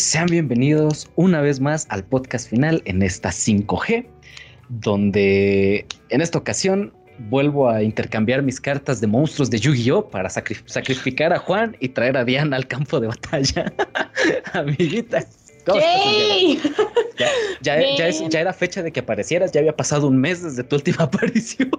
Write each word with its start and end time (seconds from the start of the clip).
Sean 0.00 0.26
bienvenidos 0.26 1.10
una 1.16 1.42
vez 1.42 1.60
más 1.60 1.86
al 1.90 2.02
podcast 2.04 2.48
final 2.48 2.82
en 2.86 3.02
esta 3.02 3.28
5G, 3.28 4.06
donde 4.68 5.86
en 6.08 6.20
esta 6.22 6.38
ocasión 6.38 6.92
vuelvo 7.28 7.68
a 7.68 7.82
intercambiar 7.82 8.42
mis 8.42 8.58
cartas 8.60 9.02
de 9.02 9.06
monstruos 9.06 9.50
de 9.50 9.58
Yu-Gi-Oh 9.58 10.08
para 10.08 10.30
sacrificar 10.30 11.34
a 11.34 11.38
Juan 11.38 11.76
y 11.80 11.90
traer 11.90 12.16
a 12.16 12.24
Diana 12.24 12.56
al 12.56 12.66
campo 12.66 12.98
de 12.98 13.08
batalla. 13.08 13.72
Amiguita. 14.54 15.26
Ya, 17.60 17.78
ya, 18.30 18.40
era 18.40 18.54
fecha 18.54 18.82
de 18.82 18.90
que 18.90 19.00
aparecieras, 19.00 19.52
ya 19.52 19.60
había 19.60 19.76
pasado 19.76 20.08
un 20.08 20.16
mes 20.16 20.42
desde 20.42 20.64
tu 20.64 20.76
última 20.76 21.04
aparición. 21.04 21.70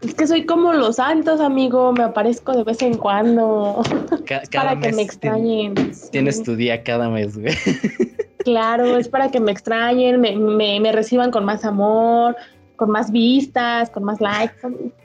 Es 0.00 0.14
que 0.14 0.26
soy 0.26 0.46
como 0.46 0.72
los 0.72 0.96
santos, 0.96 1.40
amigo. 1.40 1.92
Me 1.92 2.04
aparezco 2.04 2.52
de 2.52 2.64
vez 2.64 2.80
en 2.82 2.96
cuando. 2.96 3.82
para 4.52 4.78
que 4.78 4.92
me 4.92 5.02
extrañen. 5.02 5.74
Tienes 6.12 6.42
tu 6.42 6.54
día 6.54 6.82
cada 6.82 7.08
mes, 7.08 7.36
güey. 7.38 7.54
Claro, 8.44 8.96
es 8.96 9.08
para 9.08 9.30
que 9.30 9.40
me 9.40 9.52
extrañen, 9.52 10.20
me, 10.20 10.34
me, 10.80 10.92
reciban 10.92 11.30
con 11.30 11.44
más 11.44 11.66
amor, 11.66 12.34
con 12.76 12.88
más 12.88 13.10
vistas, 13.10 13.90
con 13.90 14.04
más 14.04 14.22
likes. 14.22 14.56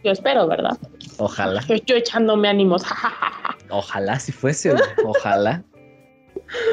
Yo 0.03 0.11
espero, 0.11 0.47
¿verdad? 0.47 0.77
Ojalá. 1.17 1.61
Yo, 1.85 1.95
echándome 1.95 2.47
ánimos. 2.47 2.83
Ojalá 3.69 4.17
si 4.19 4.31
fuese, 4.31 4.73
ojalá. 5.03 5.63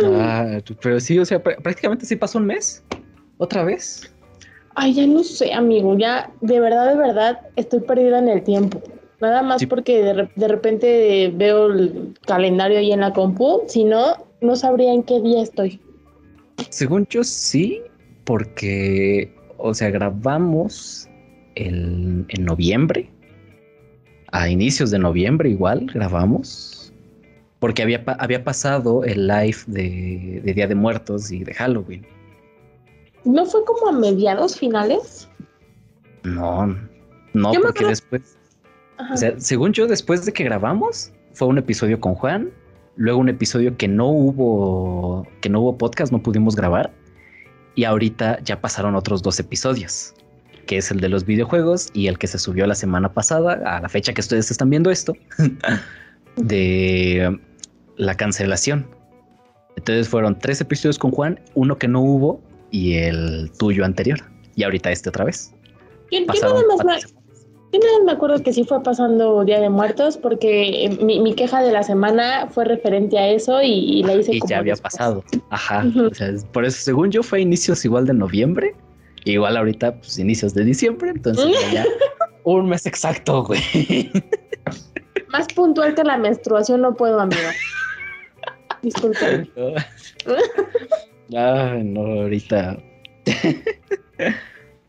Ah, 0.04 0.58
pero 0.82 1.00
sí, 1.00 1.18
o 1.18 1.24
sea, 1.24 1.42
prácticamente 1.42 2.04
sí 2.04 2.14
pasó 2.14 2.38
un 2.38 2.46
mes. 2.46 2.84
¿Otra 3.38 3.64
vez? 3.64 4.14
Ay, 4.74 4.94
ya 4.94 5.06
no 5.06 5.24
sé, 5.24 5.52
amigo, 5.52 5.96
ya 5.98 6.30
de 6.40 6.60
verdad, 6.60 6.88
de 6.88 6.96
verdad 6.96 7.40
estoy 7.56 7.80
perdida 7.80 8.18
en 8.18 8.28
el 8.28 8.42
tiempo. 8.42 8.80
Nada 9.20 9.42
más 9.42 9.66
porque 9.66 10.02
de, 10.02 10.48
repente 10.48 11.30
veo 11.34 11.66
el 11.66 12.14
calendario 12.26 12.78
ahí 12.78 12.92
en 12.92 13.00
la 13.00 13.12
compu, 13.12 13.62
si 13.66 13.84
no, 13.84 14.26
no 14.40 14.56
sabría 14.56 14.94
en 14.94 15.02
qué 15.02 15.20
día 15.20 15.42
estoy. 15.42 15.78
Según 16.70 17.06
yo 17.10 17.22
sí, 17.22 17.82
porque, 18.24 19.34
o 19.58 19.74
sea, 19.74 19.90
grabamos 19.90 21.06
el, 21.54 22.24
en 22.28 22.44
noviembre, 22.44 23.10
a 24.32 24.48
inicios 24.48 24.90
de 24.90 24.98
noviembre 24.98 25.50
igual 25.50 25.86
grabamos, 25.92 26.92
porque 27.58 27.82
había, 27.82 28.02
había 28.18 28.42
pasado 28.42 29.04
el 29.04 29.26
live 29.26 29.58
de, 29.66 30.40
de 30.42 30.54
Día 30.54 30.66
de 30.66 30.74
Muertos 30.74 31.30
y 31.30 31.44
de 31.44 31.52
Halloween. 31.52 32.06
¿No 33.24 33.46
fue 33.46 33.64
como 33.64 33.88
a 33.88 33.92
mediados 33.92 34.56
finales? 34.56 35.28
No, 36.22 36.66
no, 37.34 37.52
porque 37.62 37.86
después. 37.86 38.36
O 39.12 39.16
sea, 39.16 39.38
según 39.38 39.72
yo, 39.72 39.86
después 39.86 40.24
de 40.26 40.32
que 40.32 40.44
grabamos, 40.44 41.12
fue 41.32 41.48
un 41.48 41.58
episodio 41.58 42.00
con 42.00 42.14
Juan, 42.14 42.50
luego 42.96 43.18
un 43.18 43.28
episodio 43.28 43.76
que 43.76 43.88
no 43.88 44.08
hubo, 44.08 45.26
que 45.40 45.48
no 45.48 45.60
hubo 45.60 45.78
podcast, 45.78 46.12
no 46.12 46.22
pudimos 46.22 46.54
grabar, 46.54 46.92
y 47.74 47.84
ahorita 47.84 48.40
ya 48.42 48.60
pasaron 48.60 48.94
otros 48.94 49.22
dos 49.22 49.40
episodios, 49.40 50.14
que 50.66 50.78
es 50.78 50.90
el 50.90 51.00
de 51.00 51.08
los 51.08 51.24
videojuegos 51.24 51.88
y 51.94 52.08
el 52.08 52.18
que 52.18 52.26
se 52.26 52.38
subió 52.38 52.66
la 52.66 52.74
semana 52.74 53.12
pasada, 53.12 53.54
a 53.64 53.80
la 53.80 53.88
fecha 53.88 54.12
que 54.12 54.20
ustedes 54.20 54.50
están 54.50 54.68
viendo 54.68 54.90
esto, 54.90 55.14
de 56.36 57.40
la 57.96 58.14
cancelación. 58.16 58.86
Entonces 59.76 60.08
fueron 60.08 60.38
tres 60.38 60.60
episodios 60.60 60.98
con 60.98 61.10
Juan, 61.10 61.40
uno 61.54 61.78
que 61.78 61.88
no 61.88 62.02
hubo 62.02 62.42
y 62.70 62.94
el 62.94 63.50
tuyo 63.58 63.84
anterior. 63.84 64.20
Y 64.56 64.64
ahorita 64.64 64.90
este 64.90 65.08
otra 65.08 65.24
vez. 65.24 65.54
Yo, 66.10 66.20
nada 66.20 66.64
más 66.68 67.14
me, 68.04 68.12
acuerdo 68.12 68.42
que 68.42 68.52
sí 68.52 68.64
fue 68.64 68.82
pasando 68.82 69.44
Día 69.44 69.60
de 69.60 69.70
Muertos 69.70 70.16
porque 70.16 70.86
eh, 70.86 70.90
mi, 71.00 71.34
queja 71.34 71.62
de 71.62 71.70
la 71.70 71.84
semana 71.84 72.48
fue 72.50 72.64
referente 72.64 73.16
a 73.16 73.28
eso 73.28 73.62
y, 73.62 74.02
la 74.02 74.14
hice 74.14 74.34
y 74.34 74.40
ya 74.48 74.58
había 74.58 74.74
pasado. 74.76 75.22
Ajá. 75.50 75.84
por 76.52 76.64
eso, 76.64 76.78
según 76.80 77.10
yo, 77.10 77.22
fue 77.22 77.40
inicios 77.40 77.84
igual 77.84 78.06
de 78.06 78.14
noviembre. 78.14 78.74
Igual 79.24 79.56
ahorita, 79.56 79.96
pues 79.98 80.18
inicios 80.18 80.54
de 80.54 80.64
diciembre. 80.64 81.10
Entonces 81.10 81.46
ya 81.72 81.84
un 82.44 82.68
mes 82.68 82.86
exacto, 82.86 83.44
güey. 83.44 84.10
Más 85.28 85.46
puntual 85.48 85.94
que 85.94 86.02
la 86.02 86.18
menstruación 86.18 86.80
no 86.80 86.94
puedo, 86.94 87.20
amigo. 87.20 87.40
Disculpe. 88.82 89.48
Ay, 91.36 91.84
no, 91.84 92.00
ahorita. 92.22 92.78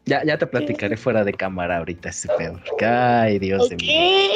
ya, 0.05 0.23
ya 0.23 0.37
te 0.37 0.47
platicaré 0.47 0.97
fuera 0.97 1.23
de 1.23 1.33
cámara 1.33 1.77
ahorita 1.77 2.09
ese 2.09 2.27
pedo. 2.37 2.59
Ay, 2.81 3.39
Dios 3.39 3.69
mío. 3.79 4.31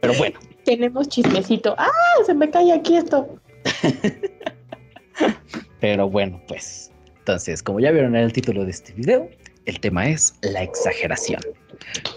Pero 0.00 0.14
bueno. 0.14 0.38
Tenemos 0.64 1.08
chismecito. 1.08 1.74
¡Ah! 1.78 1.90
Se 2.24 2.34
me 2.34 2.48
cae 2.48 2.72
aquí 2.72 2.96
esto. 2.96 3.36
Pero 5.80 6.08
bueno, 6.08 6.40
pues. 6.46 6.92
Entonces, 7.18 7.62
como 7.62 7.80
ya 7.80 7.90
vieron 7.90 8.14
en 8.14 8.22
el 8.22 8.32
título 8.32 8.64
de 8.64 8.70
este 8.70 8.92
video, 8.92 9.28
el 9.66 9.80
tema 9.80 10.08
es 10.08 10.34
la 10.42 10.62
exageración. 10.62 11.40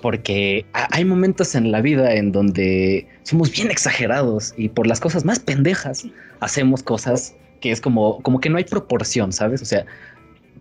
Porque 0.01 0.65
hay 0.73 1.05
momentos 1.05 1.55
en 1.55 1.71
la 1.71 1.81
vida 1.81 2.13
en 2.13 2.31
donde 2.31 3.07
somos 3.23 3.51
bien 3.51 3.71
exagerados 3.71 4.53
y 4.57 4.69
por 4.69 4.85
las 4.85 4.99
cosas 4.99 5.25
más 5.25 5.39
pendejas 5.39 6.05
hacemos 6.39 6.83
cosas 6.83 7.35
que 7.61 7.71
es 7.71 7.81
como, 7.81 8.21
como 8.21 8.39
que 8.39 8.49
no 8.49 8.57
hay 8.57 8.63
proporción, 8.63 9.31
¿sabes? 9.31 9.61
O 9.61 9.65
sea, 9.65 9.85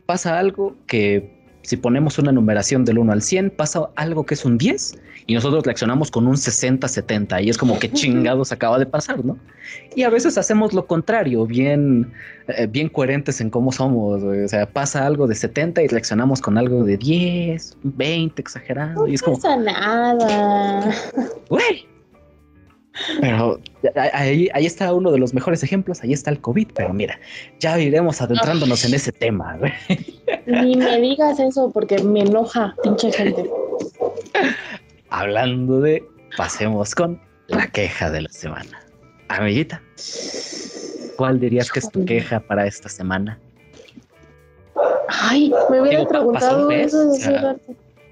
pasa 0.06 0.38
algo 0.38 0.76
que 0.86 1.34
si 1.64 1.78
ponemos 1.78 2.18
una 2.18 2.30
numeración 2.30 2.84
del 2.84 2.98
1 2.98 3.12
al 3.12 3.22
100, 3.22 3.50
pasa 3.50 3.88
algo 3.96 4.26
que 4.26 4.34
es 4.34 4.44
un 4.44 4.58
10 4.58 4.98
y 5.26 5.34
nosotros 5.34 5.64
reaccionamos 5.64 6.10
con 6.10 6.26
un 6.26 6.36
60, 6.36 6.86
70 6.86 7.40
y 7.40 7.48
es 7.48 7.56
como 7.56 7.78
que 7.78 7.90
chingados 7.92 8.52
acaba 8.52 8.78
de 8.78 8.84
pasar, 8.84 9.24
¿no? 9.24 9.38
Y 9.96 10.02
a 10.02 10.10
veces 10.10 10.36
hacemos 10.36 10.74
lo 10.74 10.86
contrario, 10.86 11.46
bien, 11.46 12.12
eh, 12.48 12.66
bien 12.66 12.90
coherentes 12.90 13.40
en 13.40 13.48
cómo 13.48 13.72
somos, 13.72 14.22
o 14.22 14.48
sea, 14.48 14.66
pasa 14.66 15.06
algo 15.06 15.26
de 15.26 15.34
70 15.34 15.82
y 15.82 15.88
reaccionamos 15.88 16.42
con 16.42 16.58
algo 16.58 16.84
de 16.84 16.98
10, 16.98 17.78
20, 17.82 18.42
exagerado. 18.42 19.02
No 19.02 19.08
y 19.08 19.14
es 19.14 19.22
pasa 19.22 19.56
nada. 19.56 20.94
Güey, 21.48 21.86
pero 23.20 23.60
ahí, 24.12 24.48
ahí 24.54 24.66
está 24.66 24.92
uno 24.92 25.10
de 25.10 25.18
los 25.18 25.34
mejores 25.34 25.62
ejemplos, 25.62 26.02
ahí 26.02 26.12
está 26.12 26.30
el 26.30 26.40
COVID, 26.40 26.68
pero 26.74 26.92
mira, 26.92 27.18
ya 27.58 27.78
iremos 27.78 28.20
adentrándonos 28.20 28.84
en 28.84 28.94
ese 28.94 29.12
tema. 29.12 29.58
Ni 30.46 30.76
me 30.76 31.00
digas 31.00 31.40
eso 31.40 31.70
porque 31.72 31.98
me 32.02 32.20
enoja, 32.20 32.74
pinche 32.82 33.12
gente. 33.12 33.50
Hablando 35.10 35.80
de, 35.80 36.02
pasemos 36.36 36.94
con 36.94 37.20
la 37.48 37.66
queja 37.68 38.10
de 38.10 38.22
la 38.22 38.28
semana. 38.30 38.80
Amiguita, 39.28 39.82
¿cuál 41.16 41.40
dirías 41.40 41.70
que 41.70 41.80
es 41.80 41.90
tu 41.90 42.04
queja 42.04 42.40
para 42.40 42.66
esta 42.66 42.88
semana? 42.88 43.38
Ay, 45.08 45.52
me 45.70 45.80
hubiera 45.80 46.06
preguntado 46.06 46.70
eso 46.70 47.12
de 47.12 47.56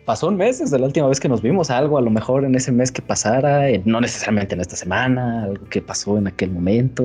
pasó 0.05 0.29
un 0.29 0.37
mes 0.37 0.59
desde 0.59 0.79
la 0.79 0.87
última 0.87 1.07
vez 1.09 1.21
que 1.21 1.29
nos 1.29 1.43
vimos, 1.43 1.71
algo 1.71 1.99
a 1.99 2.01
lo 2.01 2.11
mejor 2.11 2.45
en 2.45 2.55
ese 2.55 2.73
mes 2.73 2.91
que 2.91 3.03
pasara, 3.03 3.67
no 3.85 4.01
necesariamente 4.01 4.55
en 4.55 4.61
esta 4.61 4.77
semana, 4.77 5.45
algo 5.45 5.65
que 5.67 5.81
pasó 5.81 6.19
en 6.19 6.27
aquel 6.27 6.51
momento. 6.51 7.03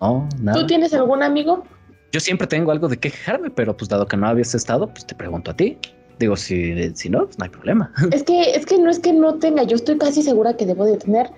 No, 0.00 0.28
nada. 0.40 0.58
¿Tú 0.58 0.66
tienes 0.66 0.92
algún 0.94 1.22
amigo? 1.22 1.64
Yo 2.12 2.20
siempre 2.20 2.46
tengo 2.46 2.72
algo 2.72 2.88
de 2.88 2.96
que 2.96 3.10
quejarme, 3.10 3.50
pero 3.50 3.76
pues 3.76 3.88
dado 3.88 4.06
que 4.06 4.16
no 4.16 4.26
habías 4.26 4.54
estado, 4.54 4.86
pues 4.88 5.06
te 5.06 5.14
pregunto 5.14 5.52
a 5.52 5.56
ti. 5.56 5.78
Digo, 6.18 6.36
si, 6.36 6.94
si 6.94 7.08
no, 7.08 7.24
pues 7.24 7.38
no 7.38 7.44
hay 7.44 7.50
problema. 7.50 7.92
Es 8.12 8.22
que, 8.22 8.50
es 8.50 8.66
que 8.66 8.78
no 8.78 8.90
es 8.90 8.98
que 8.98 9.12
no 9.12 9.38
tenga, 9.38 9.62
yo 9.62 9.76
estoy 9.76 9.96
casi 9.98 10.22
segura 10.22 10.56
que 10.56 10.66
debo 10.66 10.84
de 10.84 10.98
tener 10.98 11.30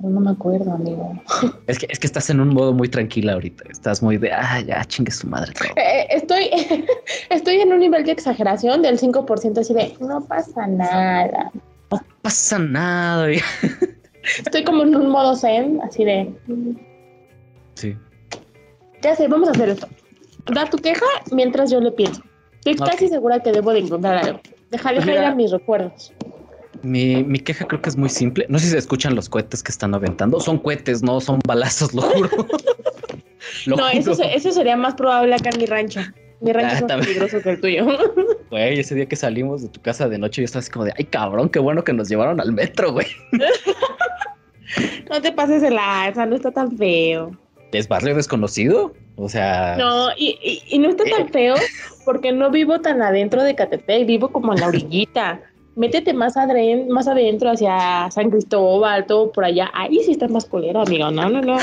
no 0.00 0.20
me 0.20 0.30
acuerdo, 0.30 0.72
amigo. 0.72 1.12
Es 1.66 1.78
que, 1.78 1.86
es 1.88 1.98
que 1.98 2.06
estás 2.06 2.28
en 2.30 2.40
un 2.40 2.48
modo 2.48 2.72
muy 2.72 2.88
tranquila 2.88 3.34
ahorita. 3.34 3.64
Estás 3.70 4.02
muy 4.02 4.16
de, 4.16 4.32
ah, 4.32 4.60
ya, 4.60 4.84
chingue 4.84 5.12
su 5.12 5.26
madre. 5.26 5.52
Eh, 5.76 6.06
estoy, 6.10 6.50
estoy 7.30 7.60
en 7.60 7.72
un 7.72 7.78
nivel 7.78 8.04
de 8.04 8.12
exageración 8.12 8.82
del 8.82 8.98
5% 8.98 9.58
así 9.58 9.74
de, 9.74 9.94
no 10.00 10.24
pasa 10.24 10.66
nada. 10.66 11.50
No 11.90 12.00
pasa 12.22 12.58
nada. 12.58 13.28
Estoy 14.38 14.62
como 14.64 14.82
en 14.82 14.94
un 14.94 15.10
modo 15.10 15.34
zen, 15.34 15.80
así 15.82 16.04
de... 16.04 16.32
Sí. 17.74 17.96
Ya 19.02 19.16
sé, 19.16 19.26
vamos 19.26 19.48
a 19.48 19.52
hacer 19.52 19.70
esto. 19.70 19.88
Da 20.52 20.64
tu 20.66 20.78
queja 20.78 21.04
mientras 21.32 21.70
yo 21.70 21.80
le 21.80 21.90
pienso. 21.90 22.22
Estoy 22.64 22.76
casi 22.76 23.08
segura 23.08 23.40
que 23.40 23.50
debo 23.50 23.72
de 23.72 23.80
encontrar 23.80 24.24
algo. 24.24 24.40
Deja, 24.70 24.92
deja 24.92 25.12
ir 25.12 25.18
a 25.18 25.34
mis 25.34 25.50
recuerdos. 25.50 26.12
Mi, 26.82 27.22
mi, 27.22 27.38
queja 27.38 27.66
creo 27.66 27.80
que 27.80 27.88
es 27.90 27.96
muy 27.96 28.08
simple. 28.08 28.46
No 28.48 28.58
sé 28.58 28.66
si 28.66 28.70
se 28.72 28.78
escuchan 28.78 29.14
los 29.14 29.28
cohetes 29.28 29.62
que 29.62 29.70
están 29.70 29.94
aventando. 29.94 30.40
Son 30.40 30.58
cohetes, 30.58 31.02
no 31.02 31.20
son 31.20 31.38
balazos, 31.46 31.94
lo 31.94 32.02
juro. 32.02 32.28
Lo 33.66 33.76
No, 33.76 33.88
eso, 33.88 34.14
se- 34.14 34.34
eso 34.34 34.50
sería 34.52 34.76
más 34.76 34.94
probable 34.94 35.34
acá 35.34 35.50
en 35.52 35.58
mi 35.58 35.66
rancho. 35.66 36.00
Mi 36.40 36.52
rancho 36.52 36.68
Ah, 36.72 36.78
es 36.78 36.82
más 36.82 37.06
peligroso 37.06 37.40
que 37.42 37.50
el 37.50 37.60
tuyo. 37.60 37.86
Güey, 38.50 38.78
ese 38.80 38.94
día 38.94 39.06
que 39.06 39.16
salimos 39.16 39.62
de 39.62 39.68
tu 39.68 39.80
casa 39.80 40.08
de 40.08 40.18
noche, 40.18 40.42
yo 40.42 40.44
estaba 40.44 40.60
así 40.60 40.70
como 40.70 40.84
de, 40.84 40.92
ay, 40.98 41.04
cabrón, 41.06 41.48
qué 41.48 41.58
bueno 41.58 41.82
que 41.84 41.92
nos 41.92 42.08
llevaron 42.08 42.40
al 42.40 42.52
metro, 42.52 42.92
güey. 42.92 43.06
No 45.10 45.20
te 45.20 45.32
pases 45.32 45.62
el 45.62 45.74
lanza, 45.74 46.24
no 46.26 46.36
está 46.36 46.50
tan 46.50 46.76
feo. 46.76 47.36
¿Es 47.72 47.88
barrio 47.88 48.14
desconocido? 48.14 48.94
O 49.16 49.28
sea, 49.28 49.76
No, 49.78 50.08
y, 50.16 50.38
y- 50.42 50.62
y 50.74 50.78
no 50.78 50.88
está 50.90 51.04
tan 51.04 51.28
feo 51.28 51.54
porque 52.04 52.32
no 52.32 52.50
vivo 52.50 52.80
tan 52.80 53.02
adentro 53.02 53.42
de 53.42 53.54
Catepec, 53.54 54.06
vivo 54.06 54.30
como 54.32 54.52
en 54.54 54.60
la 54.60 54.68
orillita. 54.68 55.40
Métete 55.74 56.12
más, 56.12 56.36
adren- 56.36 56.88
más 56.88 57.08
adentro 57.08 57.50
hacia 57.50 58.10
San 58.10 58.30
Cristóbal, 58.30 59.06
todo 59.06 59.32
por 59.32 59.44
allá. 59.44 59.70
Ahí 59.74 59.98
sí 60.04 60.12
está 60.12 60.28
más 60.28 60.44
culero, 60.44 60.80
amigo. 60.82 61.10
No, 61.10 61.28
no, 61.30 61.40
no. 61.40 61.56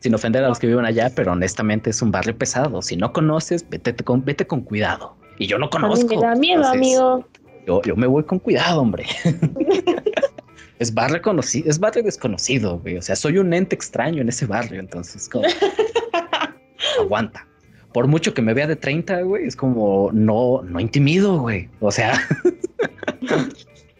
sin 0.00 0.14
ofender 0.14 0.44
a 0.44 0.48
los 0.48 0.58
que 0.60 0.68
viven 0.68 0.84
allá, 0.84 1.10
pero 1.14 1.32
honestamente 1.32 1.90
es 1.90 2.00
un 2.02 2.10
barrio 2.12 2.36
pesado. 2.38 2.82
Si 2.82 2.96
no 2.96 3.12
conoces, 3.12 3.68
vete 3.68 3.94
con, 3.96 4.24
vete 4.24 4.46
con 4.46 4.60
cuidado. 4.60 5.16
Y 5.38 5.46
yo 5.46 5.58
no 5.58 5.64
A 5.66 5.68
mí 5.68 5.70
conozco. 5.72 6.06
me 6.08 6.16
da 6.20 6.34
miedo, 6.36 6.62
entonces, 6.62 6.76
amigo. 6.98 7.26
Yo, 7.66 7.82
yo 7.82 7.96
me 7.96 8.06
voy 8.06 8.22
con 8.24 8.38
cuidado, 8.38 8.80
hombre. 8.80 9.06
es 10.78 10.94
barrio 10.94 11.20
conocido, 11.22 11.68
es 11.68 11.78
barrio 11.80 12.02
desconocido, 12.04 12.78
güey. 12.78 12.96
O 12.96 13.02
sea, 13.02 13.16
soy 13.16 13.38
un 13.38 13.52
ente 13.52 13.74
extraño 13.74 14.22
en 14.22 14.28
ese 14.28 14.46
barrio, 14.46 14.78
entonces 14.80 15.28
como 15.28 15.44
aguanta. 17.00 17.46
Por 17.92 18.06
mucho 18.06 18.34
que 18.34 18.42
me 18.42 18.54
vea 18.54 18.66
de 18.66 18.76
30, 18.76 19.22
güey, 19.22 19.46
es 19.46 19.56
como 19.56 20.10
no, 20.12 20.62
no 20.62 20.78
intimido, 20.80 21.38
güey. 21.40 21.68
O 21.80 21.90
sea, 21.90 22.20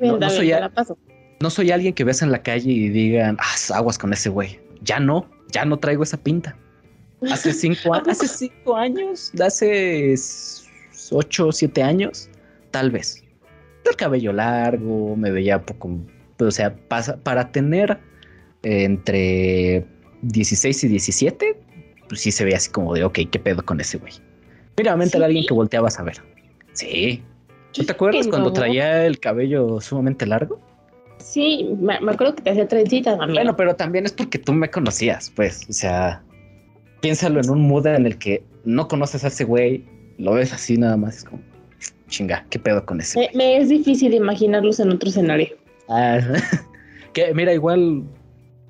Bien, 0.00 0.18
no 0.18 0.30
soy 0.30 0.48
te 0.48 0.54
a- 0.54 0.60
la 0.60 0.68
paso. 0.70 0.96
no 1.40 1.50
soy 1.50 1.70
alguien 1.70 1.94
que 1.94 2.04
ves 2.04 2.22
en 2.22 2.30
la 2.30 2.42
calle 2.42 2.70
y 2.70 2.88
digan, 2.88 3.36
ah, 3.40 3.74
aguas 3.74 3.98
con 3.98 4.12
ese 4.12 4.28
güey. 4.28 4.60
Ya 4.82 5.00
no, 5.00 5.28
ya 5.52 5.64
no 5.64 5.78
traigo 5.78 6.02
esa 6.02 6.16
pinta. 6.16 6.56
Hace 7.30 7.52
cinco, 7.54 7.94
hace 7.94 8.28
cinco 8.28 8.76
años, 8.76 9.32
hace 9.40 10.14
ocho 11.10 11.48
o 11.48 11.52
siete 11.52 11.82
años, 11.82 12.28
tal 12.70 12.90
vez. 12.90 13.24
El 13.88 13.96
cabello 13.96 14.32
largo, 14.32 15.16
me 15.16 15.30
veía 15.30 15.56
un 15.56 15.64
poco, 15.64 15.98
o 16.38 16.50
sea, 16.50 16.76
pasa- 16.88 17.16
para 17.16 17.50
tener 17.50 17.98
eh, 18.62 18.84
entre 18.84 19.84
16 20.22 20.84
y 20.84 20.88
17, 20.88 21.56
pues 22.08 22.20
sí 22.20 22.30
se 22.32 22.44
veía 22.44 22.56
así 22.56 22.70
como 22.70 22.94
de, 22.94 23.04
ok, 23.04 23.18
¿qué 23.30 23.38
pedo 23.38 23.64
con 23.64 23.80
ese 23.80 23.98
güey? 23.98 24.12
Míramente 24.76 25.16
era 25.16 25.26
Sí. 25.26 25.30
alguien 25.30 25.46
que 25.46 25.54
volteabas 25.54 25.98
a 25.98 26.02
ver. 26.04 26.16
Sí. 26.72 27.22
¿Tú 27.72 27.84
te 27.84 27.92
acuerdas 27.92 28.26
cuando 28.28 28.48
no. 28.48 28.52
traía 28.54 29.04
el 29.06 29.18
cabello 29.20 29.80
sumamente 29.80 30.26
largo? 30.26 30.60
Sí, 31.18 31.68
me, 31.80 32.00
me 32.00 32.12
acuerdo 32.12 32.34
que 32.36 32.42
te 32.42 32.50
hacía 32.50 32.66
trencitas, 32.68 33.14
amigo. 33.20 33.34
Bueno, 33.34 33.56
pero 33.56 33.74
también 33.76 34.06
es 34.06 34.12
porque 34.12 34.38
tú 34.38 34.52
me 34.52 34.70
conocías, 34.70 35.30
pues, 35.34 35.66
o 35.68 35.72
sea, 35.72 36.22
piénsalo 37.00 37.40
en 37.40 37.50
un 37.50 37.60
mood 37.68 37.86
en 37.86 38.06
el 38.06 38.16
que 38.18 38.42
no 38.64 38.88
conoces 38.88 39.24
a 39.24 39.28
ese 39.28 39.44
güey, 39.44 39.84
lo 40.16 40.32
ves 40.34 40.52
así 40.52 40.76
nada 40.76 40.96
más, 40.96 41.18
es 41.18 41.24
como, 41.24 41.42
chinga, 42.08 42.46
¿qué 42.50 42.58
pedo 42.58 42.84
con 42.86 43.00
ese? 43.00 43.18
me, 43.18 43.24
güey? 43.26 43.36
me 43.36 43.56
es 43.58 43.68
difícil 43.68 44.14
imaginarlos 44.14 44.80
en 44.80 44.90
otro 44.92 45.08
escenario. 45.10 45.48
Ah, 45.88 46.20
que 47.12 47.34
mira, 47.34 47.52
igual 47.52 48.04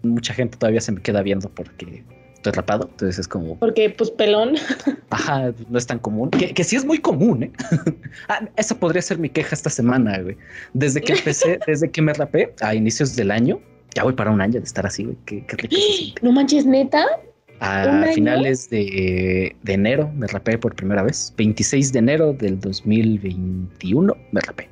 mucha 0.02 0.34
gente 0.34 0.56
todavía 0.58 0.80
se 0.80 0.92
me 0.92 1.00
queda 1.00 1.22
viendo 1.22 1.48
porque 1.50 2.02
estoy 2.48 2.56
rapado, 2.56 2.88
entonces 2.90 3.18
es 3.18 3.28
como, 3.28 3.58
Porque, 3.58 3.90
pues, 3.90 4.10
pelón. 4.10 4.54
ajá, 5.10 5.52
no 5.68 5.78
es 5.78 5.86
tan 5.86 5.98
común, 5.98 6.30
que, 6.30 6.54
que 6.54 6.64
sí 6.64 6.76
es 6.76 6.84
muy 6.84 6.98
común, 6.98 7.44
¿eh? 7.44 7.52
ah, 8.28 8.48
esa 8.56 8.78
podría 8.78 9.02
ser 9.02 9.18
mi 9.18 9.28
queja 9.28 9.54
esta 9.54 9.70
semana, 9.70 10.18
güey. 10.18 10.36
Desde 10.72 11.00
que 11.00 11.12
empecé, 11.12 11.58
desde 11.66 11.90
que 11.90 12.02
me 12.02 12.12
rapé 12.12 12.54
a 12.60 12.74
inicios 12.74 13.16
del 13.16 13.30
año, 13.30 13.60
ya 13.94 14.04
voy 14.04 14.12
para 14.12 14.30
un 14.30 14.40
año 14.40 14.60
de 14.60 14.66
estar 14.66 14.86
así, 14.86 15.04
güey, 15.04 15.16
qué, 15.26 15.44
qué 15.46 15.56
rico. 15.56 16.20
No 16.22 16.32
manches, 16.32 16.66
neta. 16.66 17.04
¿Un 17.60 18.04
A 18.04 18.12
finales 18.14 18.70
de, 18.70 19.56
de 19.64 19.72
enero 19.72 20.08
me 20.14 20.28
rapé 20.28 20.56
por 20.56 20.76
primera 20.76 21.02
vez. 21.02 21.34
26 21.36 21.92
de 21.92 21.98
enero 21.98 22.32
del 22.32 22.60
2021 22.60 24.16
me 24.30 24.40
rapé. 24.40 24.68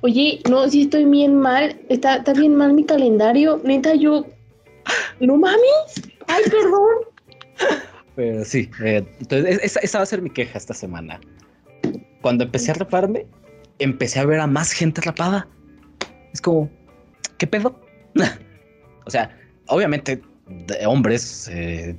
Oye, 0.00 0.40
no, 0.50 0.68
sí 0.68 0.82
estoy 0.82 1.04
bien 1.04 1.36
mal. 1.36 1.78
Está, 1.88 2.16
está 2.16 2.32
bien 2.32 2.56
mal 2.56 2.72
mi 2.72 2.84
calendario. 2.84 3.60
Neta, 3.64 3.94
yo. 3.94 4.26
No 5.20 5.36
mames. 5.36 6.02
Ay, 6.28 6.42
perdón. 6.50 7.78
Pero 8.16 8.44
sí, 8.44 8.70
eh, 8.84 9.04
entonces 9.20 9.60
esa, 9.62 9.80
esa 9.80 9.98
va 9.98 10.02
a 10.04 10.06
ser 10.06 10.22
mi 10.22 10.30
queja 10.30 10.56
esta 10.58 10.74
semana. 10.74 11.20
Cuando 12.22 12.44
empecé 12.44 12.70
a 12.70 12.74
raparme, 12.74 13.26
empecé 13.78 14.20
a 14.20 14.24
ver 14.26 14.40
a 14.40 14.46
más 14.46 14.72
gente 14.72 15.00
rapada. 15.00 15.48
Es 16.32 16.40
como, 16.40 16.70
¿qué 17.38 17.46
pedo? 17.46 17.78
o 19.06 19.10
sea, 19.10 19.36
obviamente, 19.68 20.22
de 20.66 20.86
hombres, 20.86 21.48
eh, 21.52 21.96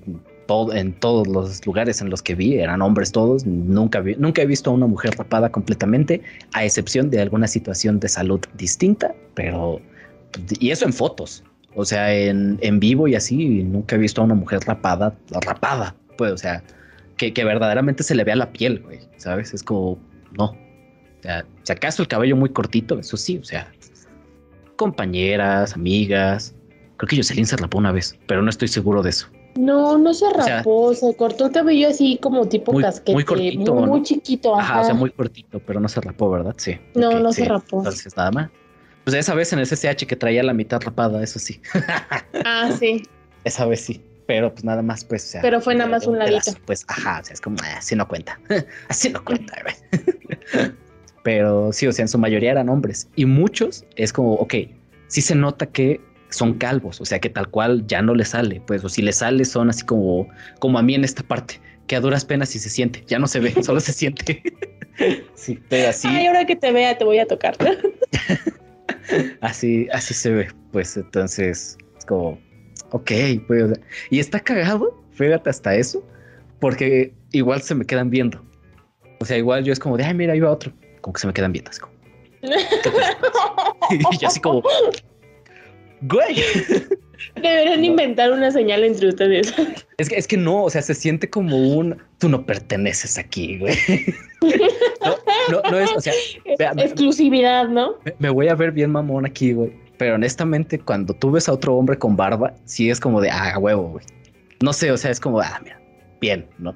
todo, 0.47 0.73
en 0.73 0.93
todos 0.93 1.27
los 1.27 1.65
lugares 1.65 1.99
en 2.01 2.09
los 2.09 2.21
que 2.21 2.35
vi, 2.35 2.59
eran 2.59 2.81
hombres 2.81 3.11
todos. 3.11 3.45
Nunca, 3.45 3.99
vi- 3.99 4.15
nunca 4.17 4.41
he 4.41 4.45
visto 4.45 4.69
a 4.69 4.73
una 4.73 4.87
mujer 4.87 5.15
rapada 5.17 5.51
completamente, 5.51 6.21
a 6.53 6.63
excepción 6.63 7.09
de 7.09 7.19
alguna 7.19 7.47
situación 7.47 7.99
de 7.99 8.07
salud 8.07 8.39
distinta, 8.55 9.13
pero, 9.33 9.81
y 10.59 10.71
eso 10.71 10.85
en 10.85 10.93
fotos. 10.93 11.43
O 11.75 11.83
sea, 11.85 12.13
en, 12.13 12.57
en 12.61 12.79
vivo 12.79 13.07
y 13.07 13.15
así, 13.15 13.63
nunca 13.63 13.95
he 13.95 13.99
visto 13.99 14.21
a 14.21 14.25
una 14.25 14.33
mujer 14.35 14.61
rapada, 14.65 15.15
rapada, 15.41 15.95
pues, 16.17 16.31
o 16.31 16.37
sea, 16.37 16.63
que, 17.17 17.33
que 17.33 17.43
verdaderamente 17.43 18.01
se 18.03 18.15
le 18.15 18.23
vea 18.23 18.35
la 18.37 18.51
piel, 18.53 18.81
güey, 18.81 18.99
¿sabes? 19.17 19.53
Es 19.53 19.61
como, 19.63 19.97
no. 20.37 20.45
O 20.45 21.21
sea, 21.21 21.45
si 21.63 21.73
acaso 21.73 22.01
el 22.01 22.07
cabello 22.07 22.35
muy 22.37 22.49
cortito, 22.49 22.97
eso 22.99 23.17
sí, 23.17 23.37
o 23.39 23.43
sea, 23.43 23.69
compañeras, 24.75 25.73
amigas. 25.73 26.55
Creo 26.97 27.07
que 27.09 27.17
Jocelyn 27.17 27.45
se 27.45 27.57
rapó 27.57 27.77
una 27.77 27.91
vez, 27.91 28.17
pero 28.27 28.41
no 28.41 28.49
estoy 28.49 28.67
seguro 28.67 29.01
de 29.03 29.09
eso. 29.09 29.27
No, 29.57 29.97
no 29.97 30.13
se 30.13 30.29
sea, 30.31 30.57
rapó. 30.57 30.93
se 30.93 31.15
cortó 31.15 31.45
el 31.47 31.51
cabello 31.53 31.87
así 31.89 32.19
como 32.21 32.45
tipo 32.47 32.73
muy- 32.73 32.83
casquete. 32.83 33.13
muy 33.13 33.23
cortito, 33.23 33.73
Muy, 33.73 33.81
¿no? 33.83 33.87
muy 33.87 34.03
chiquito. 34.03 34.55
Ajá, 34.57 34.73
Ajá. 34.73 34.81
o 34.81 34.85
sea, 34.85 34.93
muy 34.93 35.11
cortito, 35.11 35.59
pero 35.65 35.79
no 35.79 35.87
se 35.87 36.01
rapó, 36.01 36.29
¿verdad? 36.29 36.53
Sí. 36.57 36.77
No, 36.93 37.19
no 37.19 37.31
sí. 37.31 37.43
se 37.43 37.47
rapó. 37.49 37.77
Entonces, 37.79 38.15
nada 38.17 38.31
más. 38.31 38.49
Pues 39.05 39.15
esa 39.15 39.35
vez 39.35 39.53
en 39.53 39.59
el 39.59 39.67
CCH 39.67 40.07
que 40.07 40.15
traía 40.15 40.43
la 40.43 40.53
mitad 40.53 40.81
rapada, 40.81 41.23
eso 41.23 41.39
sí. 41.39 41.61
Ah, 42.43 42.71
sí. 42.77 43.07
Esa 43.43 43.65
vez 43.65 43.81
sí. 43.81 44.01
Pero 44.27 44.51
pues 44.51 44.63
nada 44.63 44.81
más, 44.81 45.05
pues. 45.05 45.23
o 45.23 45.27
sea, 45.27 45.41
Pero 45.41 45.61
fue 45.61 45.75
nada 45.75 45.89
más 45.89 46.07
un 46.07 46.17
ladito. 46.17 46.51
Pues 46.65 46.83
ajá, 46.87 47.19
o 47.21 47.25
sea, 47.25 47.33
es 47.33 47.41
como, 47.41 47.57
ah, 47.63 47.77
así 47.77 47.95
no 47.95 48.07
cuenta. 48.07 48.39
así 48.89 49.09
no 49.09 49.23
cuenta. 49.23 49.55
Pero 51.23 51.71
sí, 51.71 51.85
o 51.85 51.91
sea, 51.91 52.03
en 52.03 52.09
su 52.09 52.17
mayoría 52.17 52.51
eran 52.51 52.67
hombres. 52.67 53.07
Y 53.15 53.25
muchos 53.25 53.85
es 53.95 54.11
como, 54.11 54.33
ok, 54.33 54.55
sí 55.07 55.21
se 55.21 55.35
nota 55.35 55.67
que 55.67 56.01
son 56.29 56.55
calvos, 56.55 56.99
o 56.99 57.05
sea, 57.05 57.19
que 57.19 57.29
tal 57.29 57.49
cual 57.49 57.85
ya 57.87 58.01
no 58.01 58.15
le 58.15 58.25
sale, 58.25 58.61
pues, 58.65 58.83
o 58.83 58.89
si 58.89 59.01
le 59.01 59.13
sale 59.13 59.45
son 59.45 59.69
así 59.69 59.85
como, 59.85 60.27
como 60.59 60.79
a 60.79 60.81
mí 60.81 60.95
en 60.95 61.03
esta 61.03 61.23
parte, 61.23 61.61
que 61.87 61.95
a 61.95 61.99
duras 62.01 62.25
penas 62.25 62.49
sí 62.49 62.59
se 62.59 62.69
siente, 62.69 63.03
ya 63.07 63.19
no 63.19 63.27
se 63.27 63.39
ve, 63.39 63.63
solo 63.63 63.79
se 63.79 63.93
siente. 63.93 64.41
sí, 65.35 65.59
pero 65.69 65.89
así. 65.89 66.07
Ay, 66.07 66.25
ahora 66.27 66.45
que 66.45 66.55
te 66.55 66.71
vea, 66.71 66.97
te 66.97 67.05
voy 67.05 67.19
a 67.19 67.27
tocar. 67.27 67.55
Así, 69.41 69.87
así 69.91 70.13
se 70.13 70.31
ve, 70.31 70.47
pues 70.71 70.97
entonces 70.97 71.77
es 71.97 72.05
como, 72.05 72.39
ok, 72.91 73.11
pues, 73.47 73.79
y 74.09 74.19
está 74.19 74.39
cagado, 74.39 75.01
fíjate 75.11 75.49
hasta 75.49 75.75
eso, 75.75 76.05
porque 76.59 77.13
igual 77.31 77.61
se 77.61 77.75
me 77.75 77.85
quedan 77.85 78.09
viendo. 78.09 78.43
O 79.19 79.25
sea, 79.25 79.37
igual 79.37 79.63
yo 79.63 79.73
es 79.73 79.79
como 79.79 79.97
de, 79.97 80.03
ay, 80.03 80.13
mira, 80.13 80.33
ahí 80.33 80.39
va 80.39 80.51
otro, 80.51 80.71
como 81.01 81.13
que 81.13 81.21
se 81.21 81.27
me 81.27 81.33
quedan 81.33 81.51
viendo, 81.51 81.71
es 81.71 81.79
como, 81.79 81.93
y 83.91 84.17
yo 84.17 84.27
así 84.27 84.39
como, 84.39 84.63
güey, 86.01 86.43
Deberían 87.35 87.83
inventar 87.85 88.31
una 88.31 88.51
señal 88.51 88.83
entre 88.83 89.09
ustedes. 89.09 89.53
es 89.97 90.09
que, 90.09 90.15
es 90.15 90.27
que 90.27 90.37
no, 90.37 90.63
o 90.63 90.69
sea, 90.69 90.81
se 90.81 90.93
siente 90.93 91.29
como 91.29 91.57
un, 91.57 91.97
tú 92.19 92.29
no 92.29 92.45
perteneces 92.45 93.17
aquí, 93.17 93.57
güey. 93.59 93.75
No, 95.51 95.61
no, 95.63 95.71
no 95.71 95.79
es, 95.79 95.91
o 95.95 96.01
sea, 96.01 96.13
vea, 96.59 96.73
me- 96.73 96.83
Exclusividad, 96.83 97.67
¿no? 97.67 97.95
Me, 98.03 98.13
me 98.19 98.29
voy 98.29 98.47
a 98.47 98.55
ver 98.55 98.71
bien 98.71 98.91
mamón 98.91 99.25
aquí, 99.25 99.53
güey. 99.53 99.73
Pero 99.97 100.15
honestamente, 100.15 100.77
cuando 100.79 101.13
tú 101.13 101.31
ves 101.31 101.47
a 101.49 101.53
otro 101.53 101.75
hombre 101.75 101.97
con 101.97 102.15
barba, 102.15 102.53
sí 102.65 102.89
es 102.89 102.99
como 102.99 103.21
de, 103.21 103.29
ah, 103.29 103.57
huevo, 103.57 103.89
güey. 103.89 104.05
No 104.61 104.73
sé, 104.73 104.91
o 104.91 104.97
sea, 104.97 105.11
es 105.11 105.19
como, 105.19 105.39
ah, 105.39 105.59
mira, 105.63 105.79
bien, 106.21 106.47
¿no? 106.57 106.75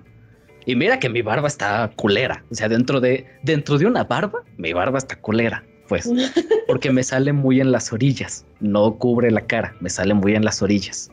Y 0.66 0.76
mira 0.76 1.00
que 1.00 1.10
mi 1.10 1.22
barba 1.22 1.48
está 1.48 1.92
culera. 1.96 2.44
O 2.52 2.56
sea, 2.56 2.70
dentro 2.70 3.00
de, 3.00 3.26
dentro 3.44 3.78
de 3.78 3.86
una 3.86 4.04
barba, 4.04 4.44
mi 4.58 4.74
barba 4.74 4.98
está 4.98 5.16
culera, 5.16 5.64
pues. 5.90 6.10
Porque 6.68 6.92
me 6.92 7.04
sale 7.04 7.34
muy 7.34 7.60
en 7.60 7.74
las 7.74 7.92
orillas. 7.92 8.46
No 8.62 8.96
cubre 8.98 9.30
la 9.32 9.42
cara, 9.42 9.76
me 9.82 9.90
sale 9.90 10.14
muy 10.14 10.36
en 10.36 10.46
las 10.46 10.62
orillas. 10.62 11.12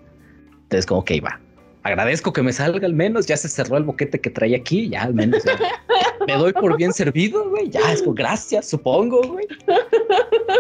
Entonces, 0.53 0.87
como, 0.87 1.01
ok, 1.01 1.13
va. 1.25 1.41
Agradezco 1.83 2.33
que 2.33 2.43
me 2.43 2.53
salga 2.53 2.87
al 2.87 2.93
menos. 2.95 3.27
Ya 3.27 3.37
se 3.37 3.49
cerró 3.49 3.77
el 3.77 3.85
boquete 3.85 4.21
que 4.21 4.31
traía 4.31 4.59
aquí, 4.59 4.89
ya 4.89 5.03
al 5.03 5.15
menos. 5.15 5.43
ya. 5.45 5.59
Me 6.27 6.35
doy 6.35 6.53
por 6.53 6.77
bien 6.77 6.93
servido, 6.93 7.49
güey. 7.51 7.71
Ya, 7.71 7.93
es 7.93 8.03
como, 8.03 8.15
gracias, 8.15 8.69
supongo, 8.69 9.23
güey. 9.23 9.47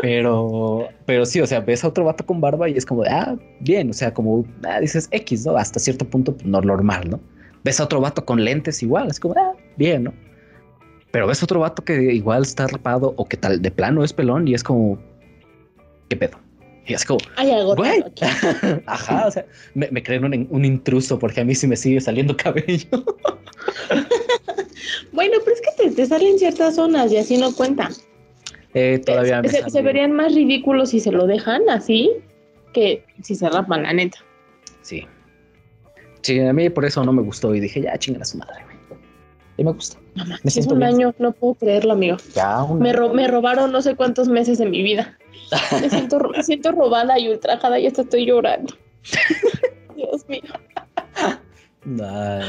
Pero, 0.02 0.88
pero 1.04 1.26
sí, 1.26 1.40
o 1.40 1.46
sea, 1.46 1.60
ves 1.60 1.84
a 1.84 1.88
otro 1.88 2.04
vato 2.04 2.24
con 2.24 2.40
barba 2.40 2.68
y 2.68 2.76
es 2.76 2.86
como, 2.86 3.02
de, 3.02 3.10
ah, 3.10 3.36
bien, 3.60 3.90
o 3.90 3.92
sea, 3.92 4.14
como, 4.14 4.44
ah, 4.64 4.80
dices 4.80 5.08
X, 5.10 5.44
¿no? 5.46 5.56
Hasta 5.56 5.80
cierto 5.80 6.08
punto, 6.08 6.34
pues, 6.34 6.46
no 6.46 6.60
normal, 6.60 7.10
¿no? 7.10 7.20
Ves 7.64 7.80
a 7.80 7.84
otro 7.84 8.00
vato 8.00 8.24
con 8.24 8.44
lentes 8.44 8.82
igual, 8.82 9.08
es 9.08 9.18
como, 9.18 9.34
ah, 9.36 9.54
bien, 9.76 10.04
¿no? 10.04 10.14
Pero 11.16 11.26
ves 11.26 11.42
otro 11.42 11.60
vato 11.60 11.82
que 11.82 12.12
igual 12.12 12.42
está 12.42 12.66
rapado 12.66 13.14
o 13.16 13.26
que 13.26 13.38
tal 13.38 13.62
de 13.62 13.70
plano 13.70 14.04
es 14.04 14.12
pelón 14.12 14.46
y 14.46 14.52
es 14.52 14.62
como, 14.62 14.98
¿qué 16.10 16.16
pedo? 16.16 16.38
Y 16.84 16.92
es 16.92 17.06
como, 17.06 17.20
Hay 17.36 17.50
algo 17.52 17.74
Güey. 17.74 18.04
ajá, 18.86 19.26
o 19.26 19.30
sea, 19.30 19.46
me, 19.72 19.90
me 19.90 20.02
creen 20.02 20.26
un, 20.26 20.46
un 20.50 20.64
intruso 20.66 21.18
porque 21.18 21.40
a 21.40 21.44
mí 21.46 21.54
sí 21.54 21.66
me 21.66 21.76
sigue 21.76 22.02
saliendo 22.02 22.36
cabello. 22.36 22.86
Bueno, 25.12 25.38
pero 25.42 25.56
es 25.56 25.62
que 25.62 25.84
te, 25.84 25.90
te 25.92 26.04
salen 26.04 26.38
ciertas 26.38 26.74
zonas 26.74 27.10
y 27.10 27.16
así 27.16 27.38
no 27.38 27.50
cuenta. 27.54 27.88
Eh, 28.74 29.00
todavía 29.06 29.40
me 29.40 29.48
se, 29.48 29.70
se 29.70 29.80
verían 29.80 30.12
más 30.12 30.34
ridículos 30.34 30.90
si 30.90 31.00
se 31.00 31.12
lo 31.12 31.26
dejan 31.26 31.62
así 31.70 32.10
que 32.74 33.02
si 33.22 33.34
se 33.34 33.48
rapan, 33.48 33.84
la 33.84 33.94
neta. 33.94 34.18
Sí. 34.82 35.06
Sí, 36.20 36.40
a 36.40 36.52
mí 36.52 36.68
por 36.68 36.84
eso 36.84 37.02
no 37.02 37.12
me 37.14 37.22
gustó 37.22 37.54
y 37.54 37.60
dije, 37.60 37.80
ya 37.80 37.96
chingan 37.96 38.20
a 38.20 38.26
su 38.26 38.36
madre. 38.36 38.75
Y 39.58 39.64
me 39.64 39.72
gusta. 39.72 39.98
No 40.14 40.24
Me 40.26 40.34
un 40.66 40.78
bien. 40.78 40.82
año, 40.84 41.14
no 41.18 41.32
puedo 41.32 41.54
creerlo, 41.54 41.94
amigo. 41.94 42.18
Ya, 42.34 42.62
un- 42.62 42.78
Me, 42.78 42.92
ro- 42.92 43.14
me 43.14 43.26
robaron 43.26 43.72
no 43.72 43.80
sé 43.80 43.96
cuántos 43.96 44.28
meses 44.28 44.58
de 44.58 44.66
mi 44.66 44.82
vida. 44.82 45.16
Me 45.80 45.88
siento, 45.88 46.18
me 46.18 46.42
siento 46.42 46.72
robada 46.72 47.18
y 47.18 47.28
ultrajada 47.28 47.78
y 47.78 47.86
hasta 47.86 48.02
estoy 48.02 48.26
llorando. 48.26 48.74
Dios 49.96 50.28
mío. 50.28 50.42
Ay, 52.02 52.42